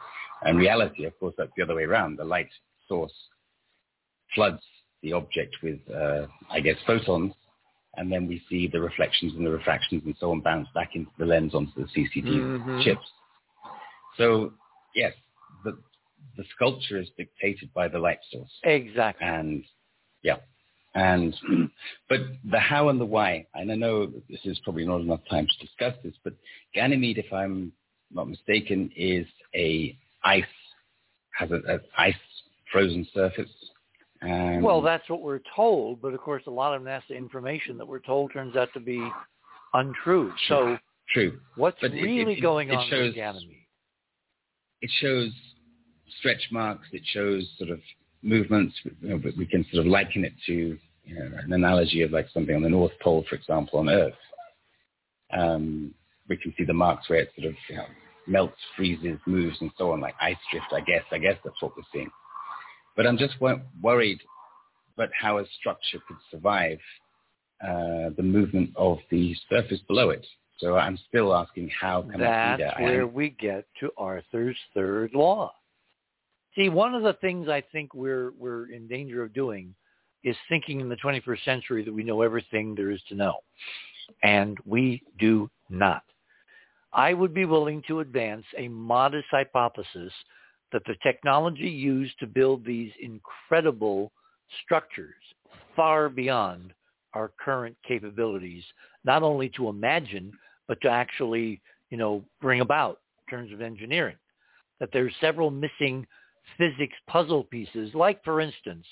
And 0.43 0.57
reality, 0.57 1.05
of 1.05 1.17
course, 1.19 1.33
that's 1.37 1.51
the 1.55 1.63
other 1.63 1.75
way 1.75 1.83
around. 1.83 2.17
The 2.17 2.25
light 2.25 2.49
source 2.87 3.13
floods 4.35 4.61
the 5.01 5.13
object 5.13 5.55
with, 5.63 5.79
uh, 5.93 6.27
I 6.51 6.59
guess, 6.59 6.77
photons, 6.85 7.33
and 7.95 8.11
then 8.11 8.27
we 8.27 8.41
see 8.49 8.67
the 8.67 8.79
reflections 8.81 9.33
and 9.35 9.45
the 9.45 9.51
refractions 9.51 10.03
and 10.05 10.15
so 10.19 10.31
on 10.31 10.41
bounce 10.41 10.67
back 10.75 10.91
into 10.95 11.11
the 11.17 11.25
lens 11.25 11.55
onto 11.55 11.71
the 11.81 11.87
CCD 11.95 12.39
Mhm. 12.41 12.83
chips. 12.83 13.07
So 14.17 14.53
yes, 14.95 15.13
the 15.63 15.77
the 16.37 16.43
sculpture 16.55 16.97
is 16.99 17.09
dictated 17.17 17.73
by 17.73 17.87
the 17.87 17.99
light 17.99 18.19
source, 18.31 18.51
Exactly. 18.63 19.25
and 19.25 19.63
yeah, 20.21 20.37
and 20.95 21.33
but 22.09 22.19
the 22.49 22.59
how 22.59 22.89
and 22.89 22.99
the 22.99 23.05
why. 23.05 23.45
And 23.53 23.71
I 23.71 23.75
know 23.75 24.07
this 24.29 24.45
is 24.45 24.59
probably 24.63 24.85
not 24.85 25.01
enough 25.01 25.21
time 25.29 25.47
to 25.47 25.65
discuss 25.65 25.95
this, 26.03 26.15
but 26.23 26.33
Ganymede, 26.73 27.19
if 27.19 27.31
I'm 27.31 27.71
not 28.11 28.27
mistaken, 28.27 28.91
is 28.95 29.27
a 29.55 29.97
ice 30.23 30.43
has 31.37 31.51
an 31.51 31.63
ice 31.97 32.15
frozen 32.71 33.05
surface. 33.13 33.49
Well, 34.21 34.81
that's 34.81 35.07
what 35.09 35.21
we're 35.21 35.41
told, 35.55 36.01
but 36.01 36.13
of 36.13 36.19
course, 36.21 36.43
a 36.47 36.51
lot 36.51 36.75
of 36.75 36.81
NASA 36.81 37.15
information 37.15 37.77
that 37.77 37.85
we're 37.87 37.99
told 37.99 38.31
turns 38.33 38.55
out 38.55 38.69
to 38.73 38.79
be 38.79 39.07
untrue. 39.73 40.33
So, 40.47 40.77
true. 41.09 41.39
what's 41.55 41.77
But 41.81 41.91
really 41.91 42.33
it- 42.33 42.41
going 42.41 42.69
it 42.69 42.75
on 42.75 42.87
shows- 42.89 43.07
with 43.09 43.15
Ganymede? 43.15 43.57
it 44.81 44.89
shows 44.99 45.31
stretch 46.19 46.51
marks. 46.51 46.87
It 46.91 47.05
shows 47.07 47.49
sort 47.57 47.69
of 47.71 47.81
movements. 48.21 48.75
You 49.01 49.09
know, 49.09 49.17
but 49.17 49.35
we 49.37 49.45
can 49.45 49.63
sort 49.65 49.85
of 49.85 49.87
liken 49.91 50.23
it 50.25 50.33
to 50.47 50.77
you 51.03 51.15
know, 51.15 51.37
an 51.43 51.53
analogy 51.53 52.01
of 52.01 52.11
like 52.11 52.27
something 52.29 52.55
on 52.55 52.63
the 52.63 52.69
North 52.69 52.97
Pole, 52.99 53.23
for 53.29 53.35
example, 53.35 53.79
on 53.79 53.89
Earth. 53.89 54.15
Um, 55.31 55.93
we 56.27 56.37
can 56.37 56.53
see 56.57 56.63
the 56.63 56.73
marks 56.73 57.09
where 57.09 57.19
it 57.19 57.31
sort 57.35 57.47
of 57.49 57.55
you 57.69 57.75
know, 57.75 57.85
melts, 58.27 58.59
freezes, 58.75 59.19
moves, 59.27 59.59
and 59.61 59.71
so 59.77 59.91
on, 59.91 59.99
like 60.01 60.15
ice 60.21 60.37
drift. 60.51 60.71
I 60.73 60.81
guess. 60.81 61.03
I 61.11 61.17
guess 61.19 61.37
that's 61.43 61.61
what 61.61 61.75
we're 61.77 61.83
seeing. 61.93 62.09
But 62.95 63.07
I'm 63.07 63.17
just 63.17 63.35
worried 63.81 64.21
about 64.95 65.09
how 65.19 65.39
a 65.39 65.45
structure 65.59 65.99
could 66.07 66.17
survive 66.31 66.79
uh, 67.61 68.09
the 68.15 68.23
movement 68.23 68.71
of 68.75 68.99
the 69.11 69.35
surface 69.49 69.79
below 69.87 70.09
it. 70.09 70.25
So 70.59 70.77
I'm 70.77 70.97
still 71.09 71.33
asking 71.35 71.69
how 71.69 72.03
can 72.03 72.19
That's 72.19 72.61
that? 72.61 72.77
I 72.77 72.81
where 72.81 73.07
we 73.07 73.31
get 73.31 73.65
to 73.81 73.91
Arthur's 73.97 74.57
third 74.73 75.13
law. 75.13 75.53
See, 76.55 76.69
one 76.69 76.95
of 76.95 77.03
the 77.03 77.13
things 77.19 77.49
I 77.49 77.61
think 77.71 77.93
we're 77.93 78.31
we're 78.37 78.71
in 78.71 78.87
danger 78.87 79.23
of 79.23 79.33
doing 79.33 79.75
is 80.23 80.35
thinking 80.47 80.79
in 80.79 80.89
the 80.89 80.95
21st 80.95 81.43
century 81.43 81.83
that 81.83 81.93
we 81.93 82.03
know 82.03 82.21
everything 82.21 82.73
there 82.73 82.91
is 82.91 83.01
to 83.09 83.15
know, 83.15 83.35
and 84.23 84.57
we 84.65 85.03
do 85.19 85.49
not. 85.69 86.03
I 86.93 87.13
would 87.13 87.33
be 87.33 87.45
willing 87.45 87.83
to 87.89 87.99
advance 87.99 88.45
a 88.57 88.69
modest 88.69 89.27
hypothesis 89.29 90.13
that 90.75 90.83
the 90.87 90.95
technology 91.01 91.69
used 91.69 92.19
to 92.19 92.27
build 92.27 92.65
these 92.65 92.91
incredible 93.01 94.11
structures 94.61 95.15
far 95.73 96.09
beyond 96.09 96.73
our 97.13 97.31
current 97.39 97.77
capabilities, 97.87 98.61
not 99.05 99.23
only 99.23 99.47
to 99.47 99.69
imagine, 99.69 100.33
but 100.67 100.77
to 100.81 100.89
actually, 100.89 101.61
you 101.91 101.97
know, 101.97 102.21
bring 102.41 102.59
about 102.59 102.99
in 103.25 103.37
terms 103.37 103.53
of 103.53 103.61
engineering. 103.61 104.17
That 104.81 104.89
there's 104.91 105.13
several 105.21 105.49
missing 105.49 106.05
physics 106.57 106.97
puzzle 107.07 107.45
pieces, 107.45 107.91
like 107.93 108.21
for 108.25 108.41
instance, 108.41 108.85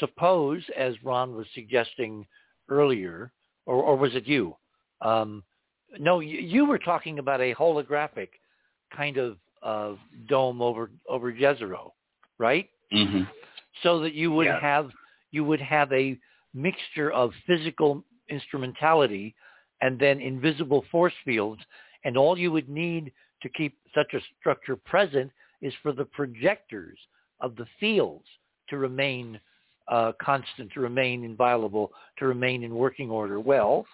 suppose, 0.00 0.62
as 0.78 0.94
Ron 1.04 1.36
was 1.36 1.46
suggesting 1.54 2.26
earlier, 2.70 3.32
or, 3.66 3.82
or 3.82 3.96
was 3.96 4.14
it 4.14 4.26
you? 4.26 4.56
Um, 5.02 5.44
no, 5.98 6.20
you, 6.20 6.38
you, 6.38 6.64
were 6.64 6.78
talking 6.78 7.18
about 7.18 7.42
a 7.42 7.54
holographic 7.54 8.28
kind 8.96 9.18
of 9.18 9.36
uh, 9.62 9.94
dome 10.28 10.62
over 10.62 10.90
over 11.08 11.32
Jezero, 11.32 11.92
right? 12.38 12.68
Mm-hmm. 12.92 13.22
So 13.82 14.00
that 14.00 14.14
you 14.14 14.32
would 14.32 14.46
Yeah. 14.46 14.60
have 14.60 14.90
you 15.30 15.44
would 15.44 15.60
have 15.60 15.92
a 15.92 16.18
mixture 16.54 17.10
of 17.12 17.32
physical 17.46 18.04
instrumentality 18.28 19.34
and 19.80 19.98
then 19.98 20.20
invisible 20.20 20.84
force 20.90 21.14
fields, 21.24 21.62
and 22.04 22.16
all 22.16 22.38
you 22.38 22.50
would 22.50 22.68
need 22.68 23.12
to 23.42 23.48
keep 23.50 23.78
such 23.94 24.14
a 24.14 24.20
structure 24.40 24.76
present 24.76 25.30
is 25.60 25.72
for 25.82 25.92
the 25.92 26.04
projectors 26.04 26.98
of 27.40 27.54
the 27.56 27.66
fields 27.78 28.26
to 28.68 28.78
remain 28.78 29.40
uh, 29.88 30.12
constant, 30.20 30.70
to 30.72 30.80
remain 30.80 31.24
inviolable, 31.24 31.90
to 32.18 32.26
remain 32.26 32.62
in 32.62 32.74
working 32.74 33.10
order. 33.10 33.40
Well, 33.40 33.86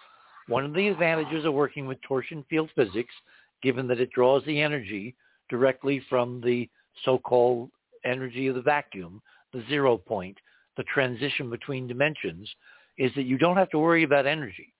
one 0.47 0.65
of 0.65 0.73
the 0.73 0.87
advantages 0.87 1.45
of 1.45 1.53
working 1.53 1.87
with 1.87 2.01
torsion 2.01 2.43
field 2.49 2.69
physics, 2.75 3.13
given 3.61 3.87
that 3.87 3.99
it 3.99 4.11
draws 4.11 4.43
the 4.45 4.59
energy 4.61 5.15
directly 5.49 6.01
from 6.09 6.41
the 6.41 6.69
so-called 7.03 7.69
energy 8.03 8.47
of 8.47 8.55
the 8.55 8.61
vacuum, 8.61 9.21
the 9.53 9.63
zero 9.67 9.97
point, 9.97 10.37
the 10.77 10.83
transition 10.83 11.49
between 11.49 11.87
dimensions, 11.87 12.49
is 12.97 13.11
that 13.15 13.23
you 13.23 13.37
don't 13.37 13.57
have 13.57 13.69
to 13.69 13.79
worry 13.79 14.03
about 14.03 14.25
energy. 14.25 14.73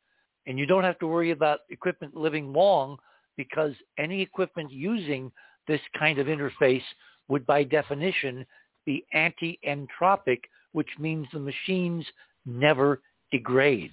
And 0.47 0.59
you 0.59 0.65
don't 0.65 0.83
have 0.83 0.99
to 0.99 1.07
worry 1.07 1.31
about 1.31 1.59
equipment 1.69 2.15
living 2.15 2.53
long 2.53 2.97
because 3.35 3.73
any 3.97 4.21
equipment 4.21 4.71
using 4.71 5.31
this 5.67 5.81
kind 5.97 6.19
of 6.19 6.27
interface 6.27 6.83
would 7.27 7.45
by 7.45 7.63
definition 7.63 8.45
be 8.85 9.05
anti-entropic, 9.13 10.41
which 10.73 10.89
means 10.99 11.27
the 11.33 11.39
machines 11.39 12.05
never 12.45 13.01
degrade. 13.31 13.91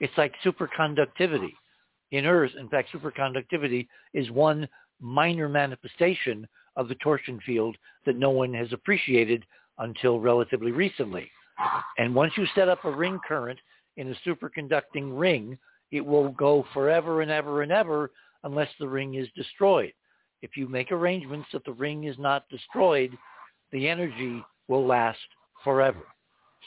It's 0.00 0.16
like 0.16 0.34
superconductivity 0.44 1.52
in 2.10 2.24
Earth. 2.26 2.52
In 2.58 2.68
fact, 2.68 2.88
superconductivity 2.94 3.86
is 4.14 4.30
one 4.30 4.66
minor 5.00 5.48
manifestation 5.48 6.46
of 6.76 6.88
the 6.88 6.94
torsion 6.96 7.40
field 7.44 7.76
that 8.06 8.16
no 8.16 8.30
one 8.30 8.54
has 8.54 8.72
appreciated 8.72 9.44
until 9.78 10.20
relatively 10.20 10.72
recently. 10.72 11.30
And 11.98 12.14
once 12.14 12.32
you 12.36 12.46
set 12.54 12.68
up 12.68 12.84
a 12.84 12.90
ring 12.90 13.18
current 13.26 13.58
in 13.96 14.10
a 14.10 14.28
superconducting 14.28 15.18
ring, 15.18 15.58
it 15.90 16.04
will 16.04 16.30
go 16.30 16.64
forever 16.72 17.22
and 17.22 17.30
ever 17.30 17.62
and 17.62 17.72
ever 17.72 18.10
unless 18.44 18.68
the 18.78 18.88
ring 18.88 19.14
is 19.14 19.28
destroyed. 19.34 19.92
If 20.42 20.56
you 20.56 20.68
make 20.68 20.90
arrangements 20.92 21.48
that 21.52 21.64
the 21.64 21.72
ring 21.72 22.04
is 22.04 22.18
not 22.18 22.48
destroyed, 22.48 23.16
the 23.72 23.88
energy 23.88 24.42
will 24.68 24.86
last 24.86 25.18
forever. 25.62 26.02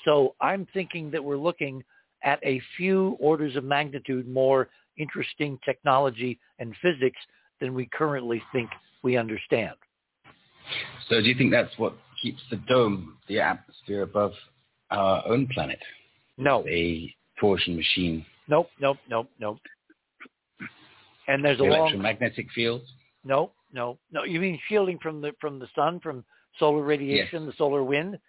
So 0.06 0.36
I'm 0.42 0.68
thinking 0.74 1.10
that 1.12 1.24
we're 1.24 1.38
looking 1.38 1.84
at 2.24 2.40
a 2.44 2.62
few 2.78 3.18
orders 3.20 3.56
of 3.56 3.64
magnitude 3.64 4.28
more 4.28 4.70
interesting 4.98 5.58
technology 5.66 6.40
and 6.60 6.76
physics 6.82 7.20
than 7.60 7.74
we 7.74 7.86
currently 7.88 8.42
think 8.52 8.70
we 9.04 9.18
understand. 9.18 9.76
So 11.10 11.22
do 11.22 11.28
you 11.28 11.36
think 11.36 11.52
that's 11.52 11.78
what 11.78 11.94
keeps 12.22 12.42
the 12.50 12.58
dome, 12.68 13.18
the 13.28 13.40
atmosphere 13.40 14.04
above 14.04 14.32
our 14.92 15.24
own 15.28 15.48
planet? 15.54 15.80
No. 16.38 16.66
A 16.68 17.14
torsion 17.40 17.76
machine. 17.76 18.26
Nope, 18.48 18.70
nope, 18.80 18.98
nope, 19.10 19.30
nope. 19.40 19.58
And 21.28 21.44
there's 21.44 21.60
a 21.60 21.64
The 21.64 21.70
long 21.70 21.80
electromagnetic 21.82 22.48
field. 22.52 22.82
no, 23.24 23.52
no, 23.74 23.98
no. 24.12 24.24
You 24.24 24.40
mean 24.40 24.60
shielding 24.68 25.00
from 25.00 25.22
the 25.22 25.32
from 25.40 25.58
the 25.60 25.68
sun, 25.74 26.00
from 26.00 26.24
solar 26.60 26.84
radiation, 26.84 27.46
the 27.46 27.54
solar 27.58 27.84
wind? 27.84 28.20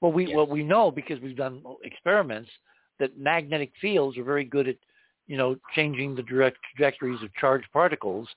Well, 0.00 0.12
we 0.12 0.26
Yes. 0.26 0.36
well 0.36 0.46
we 0.46 0.62
know 0.62 0.90
because 0.90 1.20
we've 1.20 1.36
done 1.36 1.62
experiments 1.82 2.50
that 3.00 3.18
magnetic 3.18 3.72
fields 3.80 4.16
are 4.18 4.22
very 4.24 4.44
good 4.44 4.68
at, 4.68 4.76
you 5.26 5.36
know, 5.36 5.56
changing 5.74 6.14
the 6.14 6.22
direct 6.22 6.58
trajectories 6.76 7.22
of 7.22 7.34
charged 7.34 7.66
particles, 7.72 8.28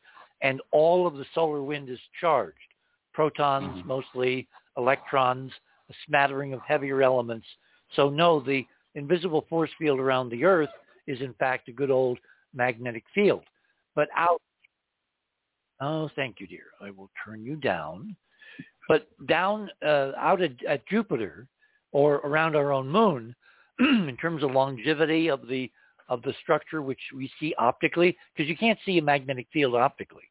and 0.41 0.61
all 0.71 1.07
of 1.07 1.15
the 1.15 1.25
solar 1.33 1.61
wind 1.61 1.89
is 1.89 1.99
charged. 2.19 2.73
Protons 3.13 3.81
Mhm. 3.81 3.85
mostly, 3.85 4.47
electrons, 4.77 5.51
a 5.89 5.93
smattering 6.05 6.53
of 6.53 6.61
heavier 6.61 7.01
elements. 7.01 7.47
So 7.93 8.09
no, 8.09 8.39
the 8.39 8.65
invisible 8.95 9.41
force 9.43 9.71
field 9.73 9.99
around 9.99 10.29
the 10.29 10.45
Earth 10.45 10.73
is 11.07 11.21
in 11.21 11.33
fact 11.35 11.69
a 11.69 11.71
good 11.71 11.91
old 11.91 12.19
magnetic 12.53 13.07
field. 13.13 13.45
But 13.95 14.09
out 14.15 14.41
Oh, 15.79 16.09
thank 16.15 16.39
you, 16.39 16.47
dear. 16.47 16.71
I 16.81 16.89
will 16.89 17.11
turn 17.23 17.43
you 17.45 17.55
down. 17.55 18.15
But 18.87 19.07
down 19.27 19.69
uh, 19.85 20.13
out 20.17 20.41
at, 20.41 20.63
at 20.65 20.87
Jupiter 20.87 21.47
or 21.91 22.15
around 22.15 22.55
our 22.55 22.71
own 22.71 22.87
moon, 22.87 23.35
in 23.79 24.17
terms 24.19 24.43
of 24.43 24.51
longevity 24.51 25.27
of 25.27 25.47
the 25.47 25.71
of 26.09 26.21
the 26.21 26.33
structure 26.41 26.81
which 26.81 26.99
we 27.15 27.31
see 27.39 27.53
optically, 27.57 28.15
because 28.35 28.49
you 28.49 28.57
can't 28.57 28.79
see 28.85 28.97
a 28.97 29.01
magnetic 29.01 29.47
field 29.51 29.75
optically. 29.75 30.23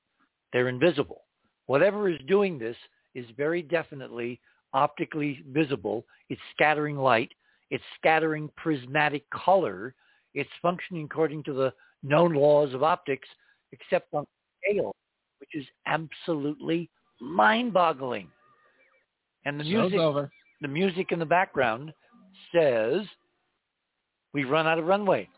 They're 0.53 0.69
invisible. 0.69 1.23
Whatever 1.67 2.09
is 2.09 2.19
doing 2.27 2.59
this 2.59 2.77
is 3.15 3.27
very 3.37 3.63
definitely 3.63 4.41
optically 4.73 5.43
visible. 5.51 6.05
It's 6.29 6.41
scattering 6.55 6.97
light. 6.97 7.33
It's 7.71 7.85
scattering 7.99 8.51
prismatic 8.57 9.29
color. 9.31 9.95
It's 10.35 10.51
functioning 10.63 11.05
according 11.05 11.43
to 11.45 11.53
the 11.53 11.73
known 12.03 12.35
laws 12.35 12.73
of 12.75 12.83
optics, 12.83 13.29
except 13.73 14.13
on 14.15 14.25
scale 14.63 14.95
which 15.41 15.51
is 15.55 15.67
absolutely 15.87 16.89
mind-boggling. 17.21 18.29
And 19.45 19.61
the 19.61 19.65
Show's 19.65 19.91
music, 19.91 19.99
over. 20.01 20.31
the 20.61 20.69
music 20.69 21.13
in 21.13 21.19
the 21.19 21.27
background 21.27 21.93
says, 22.53 23.07
"We've 24.33 24.49
run 24.49 24.67
out 24.67 24.79
of 24.79 24.87
runway." 24.87 25.29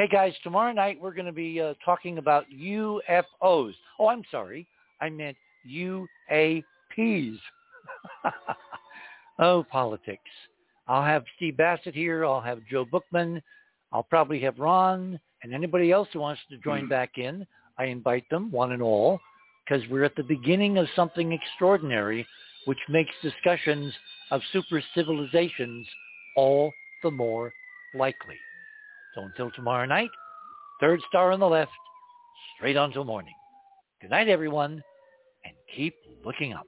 Hey 0.00 0.08
guys, 0.08 0.32
tomorrow 0.42 0.72
night 0.72 0.98
we're 0.98 1.12
going 1.12 1.26
to 1.26 1.30
be 1.30 1.60
uh, 1.60 1.74
talking 1.84 2.16
about 2.16 2.46
UFOs. 2.50 3.74
Oh, 3.98 4.08
I'm 4.08 4.22
sorry, 4.30 4.66
I 4.98 5.10
meant 5.10 5.36
UAPs. 5.70 7.36
oh, 9.38 9.62
politics. 9.70 10.22
I'll 10.88 11.04
have 11.04 11.24
Steve 11.36 11.58
Bassett 11.58 11.94
here. 11.94 12.24
I'll 12.24 12.40
have 12.40 12.60
Joe 12.70 12.86
Bookman. 12.86 13.42
I'll 13.92 14.04
probably 14.04 14.40
have 14.40 14.58
Ron 14.58 15.20
and 15.42 15.52
anybody 15.52 15.92
else 15.92 16.08
who 16.14 16.20
wants 16.20 16.40
to 16.48 16.56
join 16.56 16.88
back 16.88 17.18
in. 17.18 17.46
I 17.78 17.84
invite 17.84 18.24
them, 18.30 18.50
one 18.50 18.72
and 18.72 18.80
all, 18.80 19.20
because 19.68 19.86
we're 19.90 20.04
at 20.04 20.16
the 20.16 20.22
beginning 20.22 20.78
of 20.78 20.86
something 20.96 21.30
extraordinary, 21.30 22.26
which 22.64 22.78
makes 22.88 23.12
discussions 23.20 23.92
of 24.30 24.40
super 24.50 24.82
civilizations 24.94 25.86
all 26.36 26.72
the 27.02 27.10
more 27.10 27.52
likely. 27.94 28.36
Until 29.24 29.50
tomorrow 29.50 29.86
night, 29.86 30.10
third 30.80 31.00
star 31.08 31.32
on 31.32 31.40
the 31.40 31.48
left, 31.48 31.72
straight 32.56 32.76
on 32.76 32.92
till 32.92 33.04
morning. 33.04 33.34
Good 34.00 34.10
night, 34.10 34.28
everyone, 34.28 34.82
and 35.44 35.54
keep 35.74 35.94
looking 36.24 36.54
up. 36.54 36.66